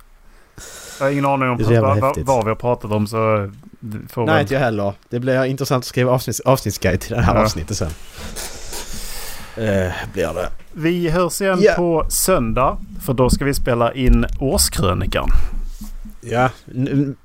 Jag 0.99 1.07
har 1.07 1.11
ingen 1.12 1.27
aning 1.27 1.49
om 1.49 1.59
vad, 1.59 2.01
vad, 2.01 2.19
vad 2.19 2.45
vi 2.45 2.49
har 2.51 2.55
pratat 2.57 2.93
om 2.93 3.07
så 3.07 3.16
får 4.09 4.24
Nej 4.27 4.35
väl... 4.35 4.40
inte 4.43 4.55
jag 4.55 4.61
heller. 4.61 4.93
Det 5.09 5.20
blir 5.20 5.45
intressant 5.45 5.82
att 5.82 5.86
skriva 5.89 6.12
avsnitt, 6.12 6.40
avsnittsguide 6.45 7.01
till 7.01 7.15
det 7.16 7.23
här 7.23 7.35
Ja. 7.35 7.43
avsnittet 7.43 7.77
sen. 7.77 7.90
Eh, 9.57 9.93
blir 10.12 10.35
det. 10.35 10.49
Vi 10.73 11.09
hörs 11.11 11.40
igen 11.40 11.59
Ja. 11.62 11.73
på 11.77 12.07
söndag. 12.11 12.78
För 13.07 13.12
då 13.12 13.31
ska 13.31 13.45
vi 13.45 13.55
spela 13.55 13.93
in 13.95 14.27
årskrönikan. 14.40 15.31
Ja, 16.20 16.51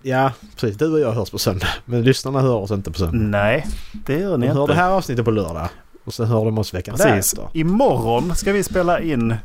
ja 0.02 0.32
precis. 0.56 0.78
Du 0.78 0.94
och 0.94 1.00
jag 1.00 1.12
hörs 1.12 1.30
på 1.30 1.38
söndag. 1.38 1.68
Men 1.86 2.02
lyssnarna 2.04 2.42
hör 2.42 2.56
oss 2.56 2.72
inte 2.72 2.92
på 2.92 3.00
söndag. 3.00 3.38
Nej, 3.38 3.68
det 3.92 4.20
gör 4.20 4.32
De 4.32 4.40
ni 4.40 4.48
hör 4.48 4.62
inte. 4.62 4.74
det 4.74 4.80
här 4.80 4.90
avsnittet 4.90 5.26
på 5.26 5.32
lördag. 5.32 5.70
Och 6.06 6.14
sen 6.14 6.26
hör 6.26 6.46
de 6.46 6.58
oss 6.58 6.74
veckan 6.74 6.96
Precis. 6.98 7.32
därefter. 7.32 7.60
Imorgon 7.60 8.36
ska 8.36 8.52
vi 8.52 8.64
spela 8.64 9.00
in 9.00 9.36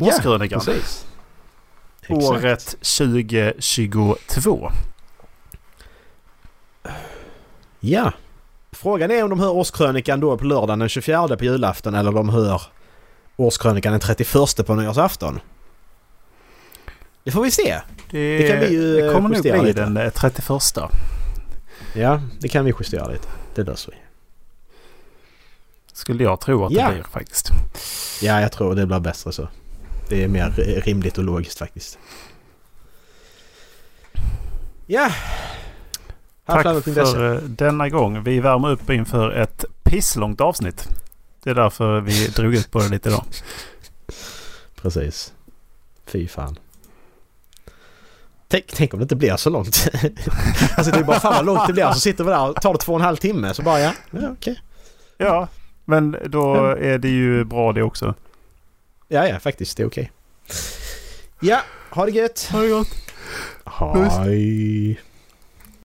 årskrönikan. 0.00 0.60
precis. 0.60 1.06
Exakt. 2.02 2.24
Året 2.24 2.76
2022. 2.80 4.70
Ja. 7.80 8.12
Frågan 8.72 9.10
är 9.10 9.22
om 9.24 9.30
de 9.30 9.40
hör 9.40 9.50
årskrönikan 9.50 10.20
då 10.20 10.38
på 10.38 10.44
lördagen 10.44 10.78
den 10.78 10.88
24 10.88 11.36
på 11.36 11.44
julafton 11.44 11.94
eller 11.94 12.12
de 12.12 12.28
hör 12.28 12.62
årskrönikan 13.36 13.92
den 13.92 14.00
31 14.00 14.66
på 14.66 14.74
nyårsafton. 14.74 15.40
Det 17.24 17.30
får 17.30 17.42
vi 17.42 17.50
se. 17.50 17.80
Det, 18.10 18.38
Det 18.38 18.48
kan 18.48 18.60
vi 18.60 18.66
ju, 18.68 18.94
det 19.00 19.12
kommer 19.12 19.28
nog 19.28 19.42
bli 19.42 19.62
lite. 19.62 19.80
den 19.80 19.96
eh, 19.96 20.10
31. 20.10 20.48
Ja, 21.94 22.22
det 22.40 22.48
kan 22.48 22.64
vi 22.64 22.72
justera 22.80 23.08
lite. 23.08 23.28
Det 23.54 23.62
löser 23.64 23.90
vi. 23.92 23.96
Skulle 25.92 26.24
jag 26.24 26.40
tro 26.40 26.64
att 26.64 26.72
Ja. 26.72 26.88
det 26.88 26.94
blir 26.94 27.02
faktiskt. 27.04 27.50
Ja, 28.22 28.40
jag 28.40 28.52
tror 28.52 28.74
det 28.74 28.86
blir 28.86 29.00
bättre 29.00 29.32
så. 29.32 29.48
Det 30.08 30.24
är 30.24 30.28
mer 30.28 30.54
eh, 30.60 30.82
rimligt 30.82 31.18
och 31.18 31.24
logiskt 31.24 31.58
faktiskt. 31.58 31.98
Ja. 34.86 35.10
Tack 36.46 36.84
för 36.84 37.34
eh, 37.34 37.40
denna 37.42 37.88
gång. 37.88 38.22
Vi 38.22 38.40
värmer 38.40 38.70
upp 38.70 38.90
inför 38.90 39.30
ett 39.30 39.64
pisslångt 39.82 40.40
avsnitt. 40.40 40.88
Det 41.42 41.50
är 41.50 41.54
därför 41.54 42.00
vi 42.00 42.26
drog 42.28 42.54
ut 42.54 42.70
på 42.70 42.78
det 42.78 42.88
lite 42.88 43.08
idag. 43.08 43.24
Precis. 44.82 45.32
Fy 46.06 46.28
fan. 46.28 46.58
Tänk, 48.48 48.66
tänk 48.66 48.94
om 48.94 49.00
det 49.00 49.02
inte 49.02 49.16
blir 49.16 49.36
så 49.36 49.50
långt. 49.50 49.88
alltså 50.76 50.92
det 50.92 50.98
är 50.98 51.04
bara 51.04 51.20
fan 51.20 51.34
vad 51.34 51.46
långt 51.46 51.66
det 51.66 51.72
blir. 51.72 51.92
Så 51.92 52.00
sitter 52.00 52.24
vi 52.24 52.30
där 52.30 52.48
och 52.48 52.56
tar 52.56 52.72
det 52.72 52.78
två 52.78 52.92
och 52.92 52.98
en 52.98 53.04
halv 53.04 53.16
timme. 53.16 53.54
Så 53.54 53.62
bara 53.62 53.80
ja, 53.80 53.92
ja 54.10 54.30
okej. 54.32 54.60
Ja, 55.16 55.48
men 55.84 56.16
då 56.26 56.54
är 56.64 56.98
det 56.98 57.08
ju 57.08 57.44
bra 57.44 57.72
det 57.72 57.82
också. 57.82 58.14
Ja, 59.08 59.28
ja 59.28 59.40
faktiskt. 59.40 59.76
Det 59.76 59.82
är 59.82 59.86
okej. 59.86 60.12
Ja, 61.40 61.60
ha 61.90 62.04
det 62.04 62.10
gött. 62.10 62.48
Ha 62.52 62.62
det 62.62 62.68
gott. 62.68 62.88
Hej. 64.24 65.00